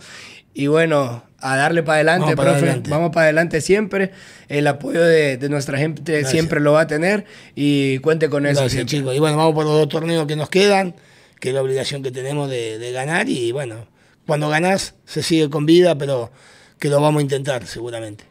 Y 0.55 0.67
bueno, 0.67 1.23
a 1.39 1.57
darle 1.57 1.83
para 1.83 1.97
adelante, 1.97 2.35
vamos 2.35 2.35
profe, 2.35 2.51
para 2.51 2.63
adelante. 2.63 2.91
vamos 2.91 3.11
para 3.11 3.25
adelante 3.25 3.61
siempre. 3.61 4.11
El 4.49 4.67
apoyo 4.67 5.03
de, 5.03 5.37
de 5.37 5.49
nuestra 5.49 5.79
gente 5.79 6.03
Gracias. 6.03 6.33
siempre 6.33 6.61
lo 6.61 6.73
va 6.73 6.83
a 6.83 6.87
tener 6.87 7.27
y 7.55 7.99
cuente 7.99 8.29
con 8.29 8.47
eso. 8.47 8.63
Gracias, 8.63 8.87
chicos. 8.87 9.15
Y 9.15 9.19
bueno, 9.19 9.37
vamos 9.37 9.55
por 9.55 9.65
los 9.65 9.75
dos 9.75 9.89
torneos 9.89 10.27
que 10.27 10.35
nos 10.35 10.49
quedan, 10.49 10.97
que 11.39 11.51
es 11.51 11.55
la 11.55 11.63
obligación 11.63 12.03
que 12.03 12.11
tenemos 12.11 12.49
de, 12.49 12.79
de 12.79 12.91
ganar. 12.91 13.29
Y 13.29 13.53
bueno, 13.53 13.87
cuando 14.27 14.49
ganás 14.49 14.95
se 15.05 15.23
sigue 15.23 15.49
con 15.49 15.67
vida, 15.67 15.97
pero 15.97 16.33
que 16.79 16.89
lo 16.89 17.01
vamos 17.01 17.21
a 17.21 17.23
intentar 17.23 17.67
seguramente. 17.67 18.25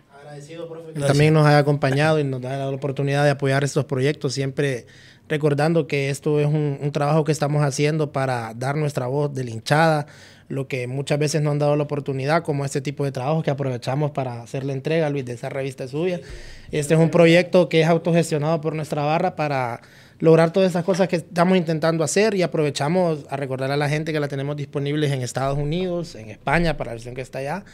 también 1.06 1.34
nos 1.34 1.46
haya 1.46 1.60
acompañado 1.60 2.20
y 2.20 2.24
nos 2.24 2.42
da 2.42 2.58
la 2.58 2.70
oportunidad 2.70 3.24
de 3.24 3.32
apoyar 3.32 3.64
estos 3.64 3.86
proyectos, 3.86 4.34
siempre 4.34 4.86
recordando 5.28 5.88
que 5.88 6.10
esto 6.10 6.40
es 6.40 6.48
un, 6.48 6.80
un 6.82 6.92
trabajo 6.92 7.24
que 7.24 7.32
estamos 7.32 7.64
haciendo 7.64 8.12
para 8.12 8.54
dar 8.54 8.76
nuestra 8.76 9.08
voz 9.08 9.34
de 9.34 9.50
hinchada, 9.50 10.08
lo 10.50 10.68
que 10.68 10.88
muchas 10.88 11.20
veces 11.20 11.42
no 11.42 11.52
han 11.52 11.60
dado 11.60 11.76
la 11.76 11.84
oportunidad, 11.84 12.44
como 12.44 12.64
este 12.64 12.82
tipo 12.82 13.04
de 13.04 13.12
trabajos 13.12 13.44
que 13.44 13.52
aprovechamos 13.52 14.12
para 14.12 14.42
hacer 14.42 14.64
la 14.64 14.74
entrega, 14.74 15.10
Luis, 15.10 15.26
de 15.26 15.34
esa 15.34 15.50
revista 15.50 15.88
suya. 15.88 16.22
Este 16.72 16.94
es 16.94 17.00
un 17.00 17.10
proyecto 17.10 17.68
que 17.68 17.82
es 17.82 17.88
autogestionado 17.88 18.62
por 18.62 18.74
nuestra 18.74 19.04
barra 19.04 19.36
para 19.36 19.82
lograr 20.20 20.52
todas 20.52 20.70
esas 20.70 20.84
cosas 20.84 21.08
que 21.08 21.18
estamos 21.18 21.58
intentando 21.58 22.04
hacer 22.04 22.34
y 22.34 22.42
aprovechamos 22.42 23.26
a 23.30 23.36
recordar 23.36 23.72
a 23.72 23.78
la 23.78 23.90
gente 23.90 24.14
que 24.14 24.20
la 24.20 24.28
tenemos 24.28 24.56
disponibles 24.56 25.12
en 25.12 25.22
Estados 25.22 25.58
Unidos, 25.58 26.16
en 26.16 26.30
España, 26.30 26.78
para 26.78 26.90
la 26.90 26.94
versión 26.94 27.14
que 27.14 27.22
está 27.22 27.40
allá. 27.40 27.66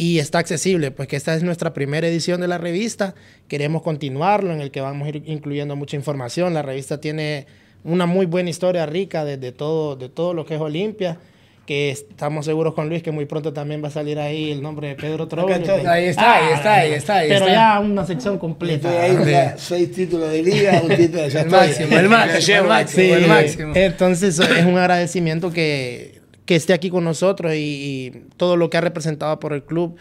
Y 0.00 0.18
está 0.18 0.38
accesible, 0.38 0.92
pues 0.92 1.08
que 1.08 1.16
esta 1.16 1.34
es 1.34 1.42
nuestra 1.42 1.74
primera 1.74 2.08
edición 2.08 2.40
de 2.40 2.48
la 2.48 2.56
revista. 2.56 3.14
Queremos 3.48 3.82
continuarlo, 3.82 4.50
en 4.50 4.62
el 4.62 4.70
que 4.70 4.80
vamos 4.80 5.04
a 5.04 5.10
ir 5.10 5.24
incluyendo 5.26 5.76
mucha 5.76 5.94
información. 5.94 6.54
La 6.54 6.62
revista 6.62 7.02
tiene 7.02 7.46
una 7.84 8.06
muy 8.06 8.24
buena 8.24 8.48
historia 8.48 8.86
rica 8.86 9.26
de, 9.26 9.36
de 9.36 9.52
todo, 9.52 9.96
de 9.96 10.08
todo 10.08 10.32
lo 10.32 10.46
que 10.46 10.54
es 10.54 10.60
Olimpia 10.62 11.18
que 11.66 11.90
estamos 11.90 12.46
seguros 12.46 12.74
con 12.74 12.88
Luis 12.88 13.02
que 13.02 13.12
muy 13.12 13.26
pronto 13.26 13.52
también 13.52 13.84
va 13.84 13.88
a 13.88 13.90
salir 13.92 14.18
ahí 14.18 14.50
el 14.50 14.62
nombre 14.62 14.88
de 14.88 14.94
Pedro 14.96 15.28
Troglio. 15.28 15.54
Ahí 15.54 16.06
está, 16.06 16.34
ahí 16.34 16.52
está, 16.52 16.74
ahí 16.74 16.92
está. 16.92 17.16
Ahí 17.18 17.28
pero 17.28 17.46
está. 17.46 17.52
ya 17.52 17.78
una 17.78 18.06
sección 18.06 18.38
completa. 18.38 18.88
Ahí, 18.88 19.16
ya, 19.30 19.54
seis 19.58 19.92
títulos 19.92 20.32
de 20.32 20.42
liga, 20.42 20.80
un 20.82 20.96
título 20.96 21.28
de 21.28 21.40
El 21.40 21.48
máximo, 21.50 21.98
el 21.98 22.08
máximo, 22.08 22.58
el 22.58 22.64
máximo, 22.64 23.14
el 23.14 23.26
máximo. 23.28 23.72
Entonces 23.76 24.38
es 24.38 24.64
un 24.64 24.78
agradecimiento 24.78 25.52
que, 25.52 26.19
que 26.50 26.56
esté 26.56 26.72
aquí 26.72 26.90
con 26.90 27.04
nosotros 27.04 27.52
y, 27.54 28.24
todo 28.36 28.56
lo 28.56 28.70
que 28.70 28.76
ha 28.76 28.80
representado 28.80 29.38
por 29.38 29.52
el 29.52 29.62
club 29.62 29.94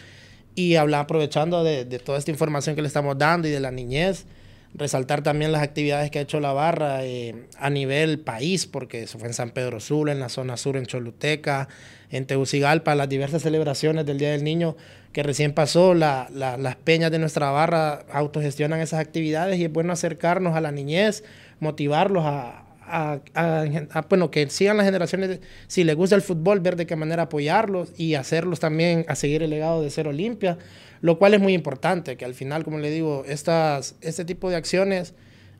y 0.56 0.78
hablar 0.78 1.02
aprovechando 1.02 1.64
de, 1.64 1.86
toda 2.00 2.18
esta 2.18 2.32
información 2.32 2.76
que 2.76 2.82
le 2.82 2.88
estamos 2.88 3.20
dando 3.20 3.48
y 3.48 3.52
de 3.52 3.60
la 3.60 3.70
niñez. 3.70 4.26
Resaltar 4.74 5.22
también 5.22 5.52
las 5.52 5.62
actividades 5.62 6.10
que 6.10 6.18
ha 6.18 6.24
hecho 6.24 6.40
la 6.40 6.52
barra 6.52 7.06
eh, 7.06 7.36
a 7.60 7.70
nivel 7.70 8.18
país, 8.22 8.66
porque 8.66 9.04
eso 9.04 9.20
fue 9.20 9.28
en 9.28 9.36
San 9.36 9.52
Pedro 9.52 9.80
Sula, 9.80 10.12
en 10.12 10.20
la 10.20 10.28
zona 10.28 10.58
sur, 10.58 10.76
en 10.76 10.88
Choluteca, 10.88 11.68
en 12.10 12.26
Tegucigalpa, 12.26 12.96
las 12.96 13.10
diversas 13.10 13.44
celebraciones 13.44 14.08
del 14.08 14.18
Día 14.18 14.32
del 14.32 14.44
Niño 14.44 14.76
que 15.14 15.22
recién 15.22 15.54
pasó, 15.54 15.94
la- 15.94 16.30
la- 16.34 16.58
las 16.58 16.78
peñas 16.78 17.12
de 17.12 17.20
nuestra 17.20 17.52
barra 17.52 18.06
autogestionan 18.12 18.80
esas 18.80 19.02
actividades 19.02 19.60
y 19.60 19.66
es 19.66 19.72
bueno 19.72 19.94
acercarnos 19.94 20.56
a 20.56 20.62
la 20.62 20.72
niñez, 20.72 21.24
motivarlos 21.60 22.24
a, 22.26 22.64
a- 22.90 24.06
bueno, 24.10 24.32
que 24.32 24.50
sigan 24.50 24.78
las 24.78 24.86
generaciones, 24.86 25.40
si 25.68 25.84
les 25.84 25.96
gusta 25.96 26.16
el 26.16 26.22
fútbol, 26.22 26.60
ver 26.60 26.76
de 26.76 26.86
qué 26.86 26.96
manera 26.96 27.24
apoyarlos 27.24 27.90
y 27.98 28.16
hacerlos 28.16 28.60
también 28.60 29.06
a 29.08 29.16
seguir 29.16 29.44
el 29.44 29.50
legado 29.50 29.82
de 29.82 29.90
ser 29.90 30.08
Olimpia, 30.08 30.58
lo 31.02 31.18
cual 31.18 31.34
es 31.34 31.40
muy 31.40 31.54
importante, 31.54 32.18
que 32.18 32.26
al 32.26 32.34
final, 32.34 32.64
como 32.64 32.80
le 32.80 32.92
digo, 32.92 33.24
estas, 33.28 33.96
este 34.02 34.26
tipo 34.26 34.50
de 34.50 34.56
acciones 34.56 35.14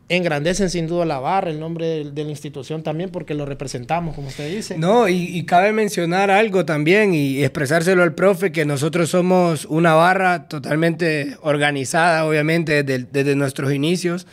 engrandecen 0.10 0.72
sin 0.72 0.88
duda 0.88 1.06
la 1.06 1.20
barra, 1.20 1.52
el 1.52 1.60
nombre 1.60 2.04
de, 2.04 2.24
la 2.24 2.30
institución 2.30 2.82
también, 2.82 3.12
porque 3.12 3.36
lo 3.36 3.46
representamos, 3.46 4.16
como 4.16 4.28
usted 4.28 4.54
dice. 4.54 4.78
No, 4.78 5.08
y, 5.08 5.46
cabe 5.46 5.72
mencionar 5.72 6.32
algo 6.32 6.66
también 6.66 7.14
y 7.14 7.44
expresárselo 7.44 8.02
al 8.02 8.16
profe, 8.16 8.52
que 8.52 8.66
nosotros 8.66 9.12
somos 9.12 9.66
una 9.66 9.94
barra 9.94 10.48
totalmente 10.48 11.38
organizada, 11.42 12.26
obviamente, 12.26 12.84
desde, 12.84 13.06
desde 13.12 13.36
nuestros 13.36 13.72
inicios, 13.72 14.26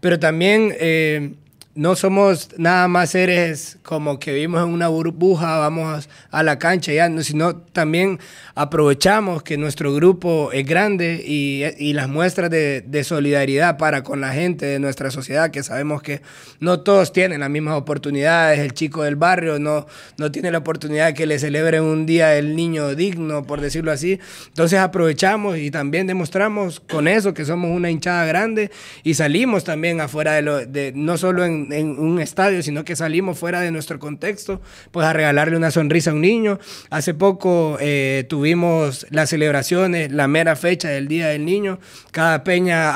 pero 0.00 0.18
también 0.18 0.74
eh, 0.78 1.32
no 1.74 1.96
somos 1.96 2.50
nada 2.58 2.86
más 2.86 3.10
seres 3.10 3.78
como 3.82 4.18
que 4.18 4.32
vivimos 4.32 4.62
en 4.62 4.68
una 4.68 4.88
burbuja, 4.88 5.58
vamos 5.58 6.08
a 6.30 6.42
la 6.42 6.58
cancha 6.58 6.92
ya, 6.92 7.08
no, 7.08 7.22
sino 7.22 7.56
también 7.56 8.18
aprovechamos 8.54 9.42
que 9.42 9.56
nuestro 9.56 9.94
grupo 9.94 10.50
es 10.52 10.66
grande 10.66 11.24
y, 11.26 11.62
y 11.78 11.94
las 11.94 12.08
muestras 12.08 12.50
de, 12.50 12.82
de 12.82 13.04
solidaridad 13.04 13.78
para 13.78 14.02
con 14.02 14.20
la 14.20 14.32
gente 14.32 14.66
de 14.66 14.78
nuestra 14.78 15.10
sociedad, 15.10 15.50
que 15.50 15.62
sabemos 15.62 16.02
que 16.02 16.20
no 16.60 16.80
todos 16.80 17.12
tienen 17.12 17.40
las 17.40 17.50
mismas 17.50 17.74
oportunidades, 17.76 18.58
el 18.58 18.74
chico 18.74 19.02
del 19.02 19.16
barrio 19.16 19.58
no, 19.58 19.86
no 20.18 20.30
tiene 20.30 20.50
la 20.50 20.58
oportunidad 20.58 21.06
de 21.06 21.14
que 21.14 21.26
le 21.26 21.38
celebren 21.38 21.82
un 21.82 22.04
día 22.04 22.36
el 22.36 22.54
niño 22.54 22.94
digno, 22.94 23.44
por 23.44 23.60
decirlo 23.60 23.92
así. 23.92 24.20
Entonces 24.48 24.78
aprovechamos 24.78 25.56
y 25.56 25.70
también 25.70 26.06
demostramos 26.06 26.80
con 26.80 27.08
eso 27.08 27.32
que 27.32 27.44
somos 27.44 27.70
una 27.70 27.90
hinchada 27.90 28.26
grande 28.26 28.70
y 29.02 29.14
salimos 29.14 29.64
también 29.64 30.00
afuera 30.00 30.32
de, 30.32 30.42
lo, 30.42 30.66
de 30.66 30.92
no 30.94 31.16
solo 31.16 31.44
en, 31.44 31.61
en 31.70 31.98
un 31.98 32.20
estadio, 32.20 32.62
sino 32.62 32.84
que 32.84 32.96
salimos 32.96 33.38
fuera 33.38 33.60
de 33.60 33.70
nuestro 33.70 33.98
contexto, 33.98 34.60
pues 34.90 35.06
a 35.06 35.12
regalarle 35.12 35.56
una 35.56 35.70
sonrisa 35.70 36.10
a 36.10 36.14
un 36.14 36.20
niño. 36.20 36.58
Hace 36.90 37.14
poco 37.14 37.76
eh, 37.80 38.24
tuvimos 38.28 39.06
las 39.10 39.30
celebraciones, 39.30 40.12
la 40.12 40.28
mera 40.28 40.56
fecha 40.56 40.88
del 40.88 41.08
Día 41.08 41.28
del 41.28 41.44
Niño. 41.44 41.78
Cada 42.10 42.44
peña 42.44 42.94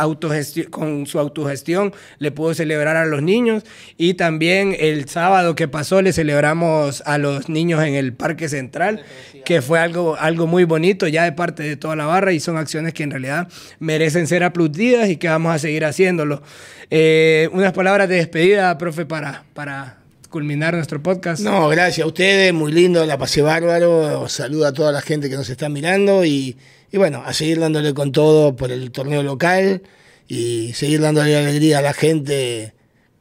con 0.70 1.06
su 1.06 1.18
autogestión 1.18 1.93
le 2.18 2.30
pudo 2.32 2.55
celebrar 2.55 2.97
a 2.97 3.05
los 3.05 3.22
niños. 3.22 3.64
Y 3.97 4.14
también 4.14 4.76
el 4.78 5.09
sábado 5.09 5.55
que 5.55 5.68
pasó 5.68 6.02
le 6.02 6.12
celebramos 6.12 7.02
a 7.06 7.18
los 7.18 7.48
niños 7.48 7.82
en 7.82 7.94
el 7.94 8.12
Parque 8.12 8.48
Central, 8.48 9.02
que 9.44 9.62
fue 9.62 9.78
algo, 9.78 10.16
algo 10.16 10.47
muy 10.47 10.64
bonito 10.64 11.06
ya 11.09 11.24
de 11.24 11.32
parte 11.32 11.62
de 11.62 11.76
toda 11.76 11.97
la 11.97 12.06
barra 12.06 12.32
y 12.32 12.40
son 12.40 12.56
acciones 12.56 12.94
que 12.94 13.02
en 13.02 13.10
realidad 13.10 13.48
merecen 13.78 14.26
ser 14.26 14.44
aplaudidas 14.44 15.09
y 15.09 15.16
que 15.16 15.28
vamos 15.28 15.55
a 15.55 15.59
seguir 15.59 15.84
haciéndolo. 15.84 16.43
Eh, 16.90 17.48
unas 17.52 17.72
palabras 17.72 18.09
de 18.09 18.16
despedida, 18.16 18.56
profe, 18.78 19.07
para, 19.07 19.45
para 19.55 19.99
culminar 20.31 20.74
nuestro 20.74 21.03
podcast. 21.03 21.43
No, 21.43 21.69
gracias 21.69 22.05
a 22.05 22.09
ustedes, 22.09 22.53
muy 22.53 22.73
lindo, 22.73 23.05
la 23.07 23.16
pasé 23.19 23.43
bárbaro. 23.43 24.28
Saludo 24.28 24.66
a 24.66 24.73
toda 24.73 24.93
la 24.93 25.01
gente 25.01 25.28
que 25.31 25.37
nos 25.37 25.49
está 25.49 25.69
mirando 25.69 26.24
y, 26.24 26.57
y 26.93 26.97
bueno, 26.99 27.23
a 27.24 27.33
seguir 27.33 27.61
dándole 27.61 27.95
con 27.95 28.12
todo 28.12 28.57
por 28.57 28.70
el 28.73 28.91
torneo 28.91 29.23
local 29.23 29.83
y 30.28 30.73
seguir 30.74 31.01
dándole 31.01 31.37
alegría 31.37 31.78
a 31.78 31.83
la 31.83 31.93
gente 31.93 32.73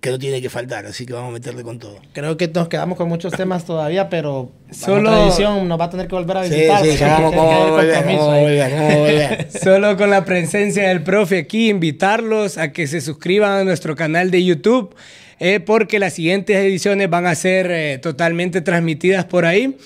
que 0.02 0.12
no 0.12 0.20
tiene 0.20 0.40
que 0.40 0.52
faltar, 0.52 0.86
así 0.86 1.04
que 1.08 1.14
vamos 1.14 1.30
a 1.30 1.34
meterle 1.34 1.64
con 1.64 1.80
todo. 1.80 1.98
Creo 2.14 2.38
que 2.38 2.48
nos 2.48 2.68
quedamos 2.68 2.96
con 2.96 3.10
muchos 3.10 3.34
temas 3.34 3.66
todavía, 3.66 4.08
pero 4.08 4.52
Solo- 4.72 5.10
la 5.10 5.24
edición 5.26 5.68
nos 5.68 5.80
va 5.80 5.86
a 5.86 5.90
tener 5.90 6.08
que 6.08 6.14
volver 6.14 6.38
a 6.38 6.44
Sí, 6.44 6.50
visitar. 6.52 6.86
sí, 6.86 6.98
vamos, 7.02 7.36
vamos 7.36 7.72
volver. 7.72 9.48
Solo 9.64 9.98
con 9.98 10.12
la 10.12 10.24
presencia 10.24 10.90
del 10.90 11.02
profe 11.02 11.40
aquí, 11.40 11.70
invitarlos 11.70 12.60
a 12.60 12.72
que 12.72 12.86
se 12.86 13.02
suscriban 13.02 13.52
a 13.52 13.64
nuestro 13.64 13.96
canal 13.96 14.30
de 14.30 14.44
YouTube, 14.44 14.94
eh, 15.40 15.60
porque 15.60 16.00
las 16.00 16.14
siguientes 16.14 16.58
ediciones 16.58 17.10
van 17.10 17.26
a 17.26 17.36
ser 17.36 17.70
eh, 17.72 17.98
totalmente 17.98 18.62
transmitidas 18.62 19.26
por 19.26 19.46
ahí. 19.46 19.78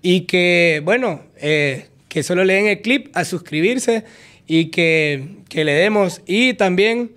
Y 0.00 0.22
que, 0.22 0.82
bueno, 0.84 1.22
eh, 1.40 1.86
que 2.08 2.22
solo 2.22 2.44
le 2.44 2.54
den 2.54 2.66
el 2.66 2.80
clip 2.82 3.08
a 3.14 3.24
suscribirse 3.24 4.04
y 4.46 4.66
que, 4.66 5.36
que 5.48 5.64
le 5.64 5.72
demos. 5.72 6.22
Y 6.26 6.54
también 6.54 7.12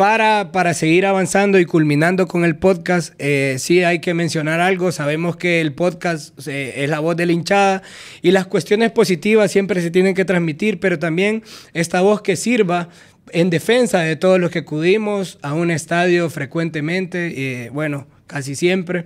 para, 0.00 0.50
para 0.50 0.72
seguir 0.72 1.04
avanzando 1.04 1.58
y 1.58 1.66
culminando 1.66 2.26
con 2.26 2.46
el 2.46 2.56
podcast, 2.56 3.12
eh, 3.18 3.56
sí 3.58 3.84
hay 3.84 3.98
que 3.98 4.14
mencionar 4.14 4.58
algo. 4.58 4.92
Sabemos 4.92 5.36
que 5.36 5.60
el 5.60 5.74
podcast 5.74 6.48
eh, 6.48 6.84
es 6.84 6.88
la 6.88 7.00
voz 7.00 7.16
de 7.16 7.26
la 7.26 7.32
hinchada 7.32 7.82
y 8.22 8.30
las 8.30 8.46
cuestiones 8.46 8.92
positivas 8.92 9.52
siempre 9.52 9.82
se 9.82 9.90
tienen 9.90 10.14
que 10.14 10.24
transmitir, 10.24 10.80
pero 10.80 10.98
también 10.98 11.42
esta 11.74 12.00
voz 12.00 12.22
que 12.22 12.36
sirva 12.36 12.88
en 13.32 13.50
defensa 13.50 14.00
de 14.00 14.16
todos 14.16 14.38
los 14.40 14.50
que 14.50 14.60
acudimos 14.60 15.38
a 15.42 15.54
un 15.54 15.70
estadio 15.70 16.28
frecuentemente, 16.30 17.64
eh, 17.64 17.70
bueno, 17.70 18.06
casi 18.26 18.54
siempre. 18.54 19.04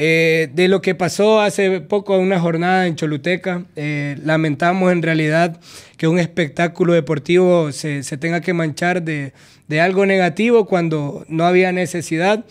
Eh, 0.00 0.48
de 0.54 0.68
lo 0.68 0.80
que 0.80 0.94
pasó 0.94 1.40
hace 1.40 1.80
poco 1.80 2.16
una 2.18 2.38
jornada 2.38 2.86
en 2.86 2.94
Choluteca, 2.94 3.64
eh, 3.74 4.16
lamentamos 4.24 4.92
en 4.92 5.02
realidad 5.02 5.58
que 5.96 6.06
un 6.06 6.20
espectáculo 6.20 6.92
deportivo 6.92 7.72
se, 7.72 8.04
se 8.04 8.16
tenga 8.16 8.40
que 8.40 8.52
manchar 8.52 9.02
de, 9.02 9.32
de 9.66 9.80
algo 9.80 10.06
negativo 10.06 10.66
cuando 10.66 11.24
no 11.28 11.44
había 11.46 11.72
necesidad. 11.72 12.44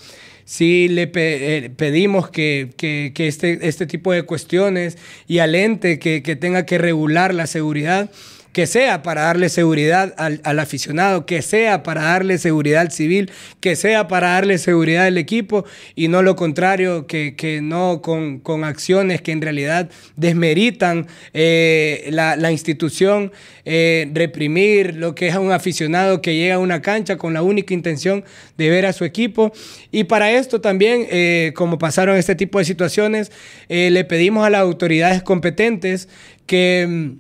Sí 0.44 0.88
le 0.90 1.08
pe- 1.08 1.58
eh, 1.66 1.70
pedimos 1.70 2.30
que, 2.30 2.70
que- 2.76 3.12
que 3.16 3.28
este, 3.28 3.66
este 3.68 3.86
tipo 3.88 4.12
de 4.12 4.24
cuestiones 4.24 4.98
y 5.26 5.40
al 5.40 5.56
ente 5.56 6.00
que, 6.00 6.22
que 6.24 6.36
tenga 6.36 6.66
que 6.66 6.78
regular 6.78 7.34
la 7.34 7.48
seguridad, 7.48 8.10
que 8.58 8.66
sea 8.66 9.04
para 9.04 9.22
darle 9.22 9.50
seguridad 9.50 10.16
al, 10.18 10.60
aficionado, 10.60 11.28
que 11.28 11.44
sea 11.44 11.84
para 11.84 12.02
darle 12.02 12.40
seguridad 12.40 12.82
al 12.82 12.92
civil, 12.92 13.30
que 13.60 13.76
sea 13.76 14.08
para 14.08 14.30
darle 14.30 14.58
seguridad 14.58 15.06
al 15.06 15.20
equipo 15.20 15.64
y 15.94 16.08
no 16.08 16.24
lo 16.24 16.36
contrario, 16.36 17.06
que, 17.06 17.60
no 17.62 18.02
con, 18.02 18.42
acciones 18.64 19.22
que 19.22 19.32
en 19.32 19.44
realidad 19.44 19.92
desmeritan 20.16 21.06
eh, 21.36 22.08
la, 22.10 22.52
institución, 22.52 23.32
eh, 23.64 24.10
reprimir 24.12 24.96
lo 24.96 25.14
que 25.14 25.28
es 25.28 25.36
a 25.36 25.40
un 25.40 25.52
aficionado 25.52 26.24
que 26.24 26.34
llega 26.34 26.56
a 26.56 26.60
una 26.60 26.82
cancha 26.82 27.16
con 27.16 27.36
la 27.36 27.44
única 27.44 27.76
intención 27.76 28.26
de 28.58 28.72
ver 28.72 28.88
a 28.88 28.94
su 28.94 29.06
equipo. 29.06 29.54
Y 29.92 30.06
para 30.06 30.32
esto 30.32 30.62
también, 30.62 31.06
eh, 31.12 31.52
como 31.56 31.78
pasaron 31.78 32.18
este 32.18 32.34
tipo 32.34 32.58
de 32.58 32.66
situaciones, 32.66 33.32
le 33.70 34.04
pedimos 34.04 34.48
a 34.48 34.50
las 34.50 34.62
autoridades 34.62 35.22
competentes 35.22 36.10
que... 36.48 37.18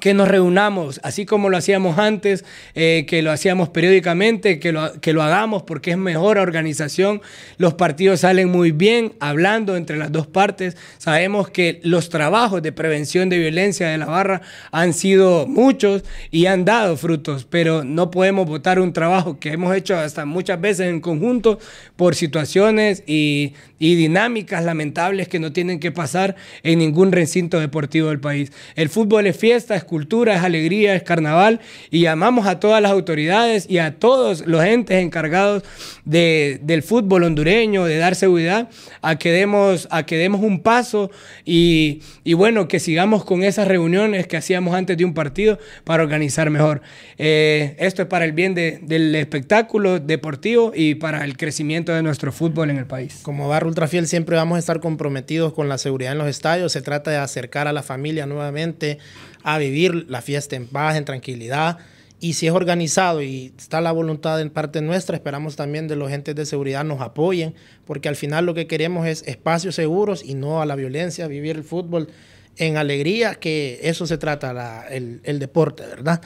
que 0.00 0.12
nos 0.12 0.28
reunamos, 0.28 1.00
así 1.02 1.24
como 1.24 1.48
lo 1.48 1.56
hacíamos 1.56 1.98
antes, 1.98 2.44
eh, 2.74 3.06
que 3.08 3.22
lo 3.22 3.30
hacíamos 3.30 3.68
periódicamente, 3.68 4.58
que 4.58 4.72
lo, 4.72 5.00
que 5.00 5.12
lo 5.12 5.22
hagamos 5.22 5.62
porque 5.62 5.92
es 5.92 5.96
mejor 5.96 6.38
organización. 6.38 7.22
Los 7.58 7.74
partidos 7.74 8.20
salen 8.20 8.48
muy 8.48 8.72
bien, 8.72 9.12
hablando 9.20 9.76
entre 9.76 9.96
las 9.96 10.10
dos 10.10 10.26
partes. 10.26 10.76
Sabemos 10.98 11.48
que 11.48 11.80
los 11.84 12.08
trabajos 12.08 12.62
de 12.62 12.72
prevención 12.72 13.28
de 13.28 13.38
violencia 13.38 13.88
de 13.88 13.98
la 13.98 14.06
barra 14.06 14.42
han 14.72 14.92
sido 14.94 15.46
muchos 15.46 16.04
y 16.30 16.46
han 16.46 16.64
dado 16.64 16.96
frutos, 16.96 17.46
pero 17.48 17.84
no 17.84 18.10
podemos 18.10 18.46
votar 18.46 18.80
un 18.80 18.92
trabajo 18.92 19.38
que 19.38 19.52
hemos 19.52 19.74
hecho 19.76 19.96
hasta 19.96 20.24
muchas 20.24 20.60
veces 20.60 20.88
en 20.88 21.00
conjunto 21.00 21.58
por 21.96 22.14
situaciones 22.14 23.04
y, 23.06 23.54
y 23.84 23.96
dinámicas 23.96 24.64
lamentables 24.64 25.28
que 25.28 25.38
no 25.38 25.52
tienen 25.52 25.78
que 25.78 25.92
pasar 25.92 26.36
en 26.62 26.78
ningún 26.78 27.12
recinto 27.12 27.60
deportivo 27.60 28.08
del 28.08 28.18
país. 28.18 28.50
El 28.76 28.88
fútbol 28.88 29.26
es 29.26 29.36
fiesta, 29.36 29.76
es 29.76 29.84
cultura, 29.84 30.36
es 30.36 30.42
alegría, 30.42 30.94
es 30.94 31.02
carnaval 31.02 31.60
y 31.90 32.00
llamamos 32.00 32.46
a 32.46 32.60
todas 32.60 32.80
las 32.80 32.92
autoridades 32.92 33.66
y 33.68 33.76
a 33.76 33.96
todos 33.98 34.46
los 34.46 34.64
entes 34.64 35.02
encargados 35.02 35.64
de, 36.06 36.60
del 36.62 36.82
fútbol 36.82 37.24
hondureño, 37.24 37.84
de 37.84 37.98
dar 37.98 38.14
seguridad, 38.14 38.70
a 39.02 39.18
que 39.18 39.30
demos, 39.32 39.86
a 39.90 40.06
que 40.06 40.16
demos 40.16 40.40
un 40.40 40.60
paso 40.60 41.10
y, 41.44 42.00
y 42.24 42.32
bueno, 42.32 42.68
que 42.68 42.80
sigamos 42.80 43.22
con 43.26 43.42
esas 43.42 43.68
reuniones 43.68 44.26
que 44.26 44.38
hacíamos 44.38 44.74
antes 44.74 44.96
de 44.96 45.04
un 45.04 45.12
partido 45.12 45.58
para 45.84 46.02
organizar 46.02 46.48
mejor. 46.48 46.80
Eh, 47.18 47.76
esto 47.78 48.00
es 48.00 48.08
para 48.08 48.24
el 48.24 48.32
bien 48.32 48.54
de, 48.54 48.78
del 48.80 49.14
espectáculo 49.14 50.00
deportivo 50.00 50.72
y 50.74 50.94
para 50.94 51.22
el 51.26 51.36
crecimiento 51.36 51.92
de 51.92 52.02
nuestro 52.02 52.32
fútbol 52.32 52.70
en 52.70 52.78
el 52.78 52.86
país. 52.86 53.20
Como 53.22 53.46
Barro 53.46 53.73
Ultrafiel 53.74 54.06
siempre 54.06 54.36
vamos 54.36 54.54
a 54.54 54.60
estar 54.60 54.78
comprometidos 54.78 55.52
con 55.52 55.68
la 55.68 55.78
seguridad 55.78 56.12
en 56.12 56.18
los 56.18 56.28
estadios. 56.28 56.70
Se 56.70 56.80
trata 56.80 57.10
de 57.10 57.16
acercar 57.16 57.66
a 57.66 57.72
la 57.72 57.82
familia 57.82 58.24
nuevamente 58.24 58.98
a 59.42 59.58
vivir 59.58 60.06
la 60.08 60.22
fiesta 60.22 60.54
en 60.54 60.68
paz, 60.68 60.94
en 60.94 61.04
tranquilidad. 61.04 61.78
Y 62.20 62.34
si 62.34 62.46
es 62.46 62.52
organizado 62.52 63.20
y 63.20 63.52
está 63.58 63.80
la 63.80 63.90
voluntad 63.90 64.40
en 64.40 64.50
parte 64.50 64.80
nuestra, 64.80 65.16
esperamos 65.16 65.56
también 65.56 65.88
de 65.88 65.96
los 65.96 66.12
entes 66.12 66.36
de 66.36 66.46
seguridad 66.46 66.84
nos 66.84 67.00
apoyen, 67.00 67.56
porque 67.84 68.08
al 68.08 68.14
final 68.14 68.46
lo 68.46 68.54
que 68.54 68.68
queremos 68.68 69.08
es 69.08 69.24
espacios 69.26 69.74
seguros 69.74 70.24
y 70.24 70.34
no 70.34 70.62
a 70.62 70.66
la 70.66 70.76
violencia, 70.76 71.26
vivir 71.26 71.56
el 71.56 71.64
fútbol 71.64 72.10
en 72.58 72.76
alegría, 72.76 73.34
que 73.34 73.80
eso 73.82 74.06
se 74.06 74.18
trata 74.18 74.52
la, 74.52 74.86
el, 74.88 75.20
el 75.24 75.40
deporte, 75.40 75.84
¿verdad? 75.84 76.22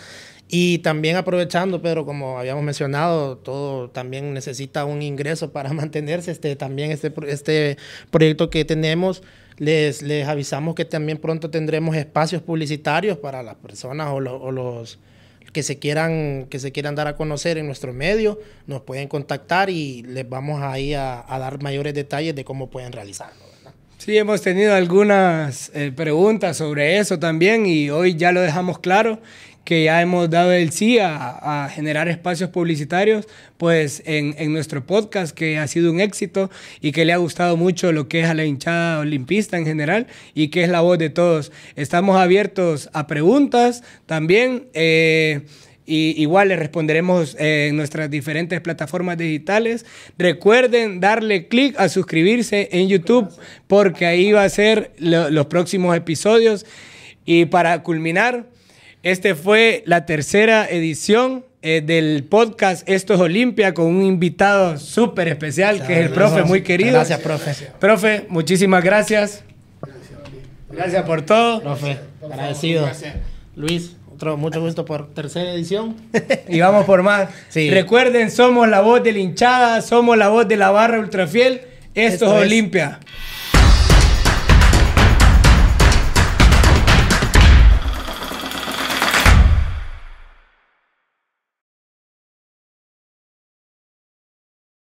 Y 0.49 0.79
también 0.79 1.17
aprovechando, 1.17 1.83
Pedro, 1.83 2.07
como 2.07 2.39
habíamos 2.39 2.65
mencionado, 2.65 3.37
todo 3.37 3.91
también 3.91 4.33
necesita 4.33 4.87
un 4.87 5.03
ingreso 5.03 5.53
para 5.53 5.73
mantenerse. 5.73 6.31
Este, 6.31 6.57
también 6.57 6.91
este, 6.91 7.13
este 7.27 7.77
proyecto 8.11 8.49
que 8.49 8.65
tenemos, 8.65 9.23
les, 9.59 10.03
les 10.03 10.27
avisamos 10.27 10.75
que 10.75 10.85
también 10.85 11.19
pronto 11.19 11.51
tendremos 11.51 11.97
espacios 11.97 12.43
publicitarios 12.43 13.19
para 13.19 13.43
las 13.43 13.57
personas 13.57 14.11
o, 14.11 14.21
lo, 14.21 14.41
o 14.41 14.51
los 14.51 14.99
que 15.53 15.63
se 15.63 15.79
quieran 15.79 16.47
que 16.51 16.59
se 16.59 16.73
quieran 16.73 16.95
dar 16.95 17.09
a 17.09 17.17
conocer 17.17 17.57
en 17.57 17.67
nuestro 17.67 17.93
medio, 17.95 18.39
nos 18.67 18.83
pueden 18.83 19.09
contactar 19.09 19.71
y 19.71 20.03
les 20.03 20.29
vamos 20.29 20.63
ahí 20.63 20.93
a, 20.93 21.25
a 21.27 21.39
dar 21.39 21.63
mayores 21.63 21.95
detalles 21.95 22.35
de 22.35 22.45
cómo 22.45 22.69
pueden 22.71 22.93
realizarlo. 22.93 23.49
Sí, 23.99 24.17
hemos 24.17 24.41
tenido 24.43 24.75
algunas 24.75 25.73
eh, 25.75 25.93
preguntas 25.95 26.57
sobre 26.57 26.99
eso 26.99 27.19
también 27.19 27.67
y 27.67 27.91
hoy 27.91 28.15
ya 28.15 28.31
lo 28.31 28.41
dejamos 28.41 28.79
claro 28.79 29.21
que 29.69 29.85
ya 29.85 30.01
hemos 30.01 30.31
dado 30.31 30.51
el 30.53 30.73
sí 30.73 30.99
a, 30.99 31.69
generar 31.71 32.09
espacios 32.09 32.49
publicitarios, 32.49 33.29
pues 33.59 34.03
en, 34.07 34.51
nuestro 34.51 34.87
podcast, 34.87 35.37
que 35.37 35.59
ha 35.59 35.67
sido 35.67 35.93
un 35.93 36.01
éxito 36.01 36.51
y 36.81 36.91
que 36.91 37.05
le 37.05 37.13
ha 37.13 37.19
gustado 37.19 37.59
mucho 37.59 37.93
lo 37.93 38.09
que 38.09 38.21
es 38.21 38.29
a 38.29 38.33
la 38.33 38.47
hinchada 38.47 39.01
olimpista 39.01 39.59
en 39.59 39.67
general 39.67 40.07
y 40.33 40.49
que 40.49 40.65
es 40.65 40.71
la 40.71 40.81
voz 40.81 40.97
de 40.97 41.11
todos. 41.11 41.53
Estamos 41.77 42.17
abiertos 42.17 42.89
a 42.95 43.07
preguntas 43.07 43.85
también. 44.07 44.69
Eh, 44.73 45.43
y 45.85 46.15
igual 46.17 46.49
les 46.49 46.59
responderemos 46.59 47.37
eh, 47.39 47.67
en 47.69 47.77
nuestras 47.77 48.11
diferentes 48.11 48.63
plataformas 48.63 49.19
digitales. 49.19 49.85
Recuerden 50.17 50.99
darle 51.01 51.47
clic 51.47 51.79
a 51.79 51.91
suscribirse 51.91 52.71
en 52.73 52.89
YouTube 52.89 53.29
porque 53.67 54.07
ahí 54.07 54.33
va 54.33 54.45
a 54.45 54.49
ser 54.49 54.93
lo, 54.97 55.29
los 55.29 55.45
próximos 55.45 55.95
episodios. 55.95 56.65
Y 57.27 57.45
para 57.45 57.83
culminar, 57.83 58.47
este 59.03 59.35
fue 59.35 59.83
la 59.87 60.07
tercera 60.07 60.69
edición 60.69 61.45
eh, 61.63 61.83
del 61.85 62.25
podcast 62.25 62.89
Esto 62.89 63.15
es 63.15 63.21
Olimpia 63.21 63.75
con 63.75 63.87
un 63.87 64.03
invitado 64.03 64.79
súper 64.79 65.29
especial 65.29 65.87
que 65.87 65.95
es 65.95 66.07
el 66.07 66.11
profe 66.11 66.43
muy 66.43 66.63
querido. 66.63 66.93
Gracias, 66.93 67.21
profe. 67.21 67.55
Profe, 67.79 68.27
muchísimas 68.29 68.83
gracias. 68.83 69.45
Gracias 70.71 71.05
por 71.05 71.23
todo. 71.23 71.61
Profe, 71.61 71.99
agradecido. 72.23 72.85
Gracias. 72.85 73.17
Luis, 73.57 73.97
otro, 74.13 74.37
mucho 74.37 74.61
gusto 74.61 74.85
por 74.85 75.13
tercera 75.15 75.53
edición. 75.53 75.97
y 76.49 76.61
vamos 76.61 76.85
por 76.85 77.03
más. 77.03 77.29
Sí. 77.49 77.71
Recuerden, 77.71 78.31
somos 78.31 78.69
la 78.69 78.81
voz 78.81 79.03
de 79.03 79.13
la 79.13 79.19
hinchada, 79.19 79.81
somos 79.81 80.19
la 80.19 80.29
voz 80.29 80.47
de 80.47 80.57
la 80.57 80.71
barra 80.71 80.99
ultrafiel. 80.99 81.63
Esto, 81.95 82.27
Esto 82.27 82.39
es 82.39 82.43
Olimpia. 82.45 83.01
Es. 83.01 83.28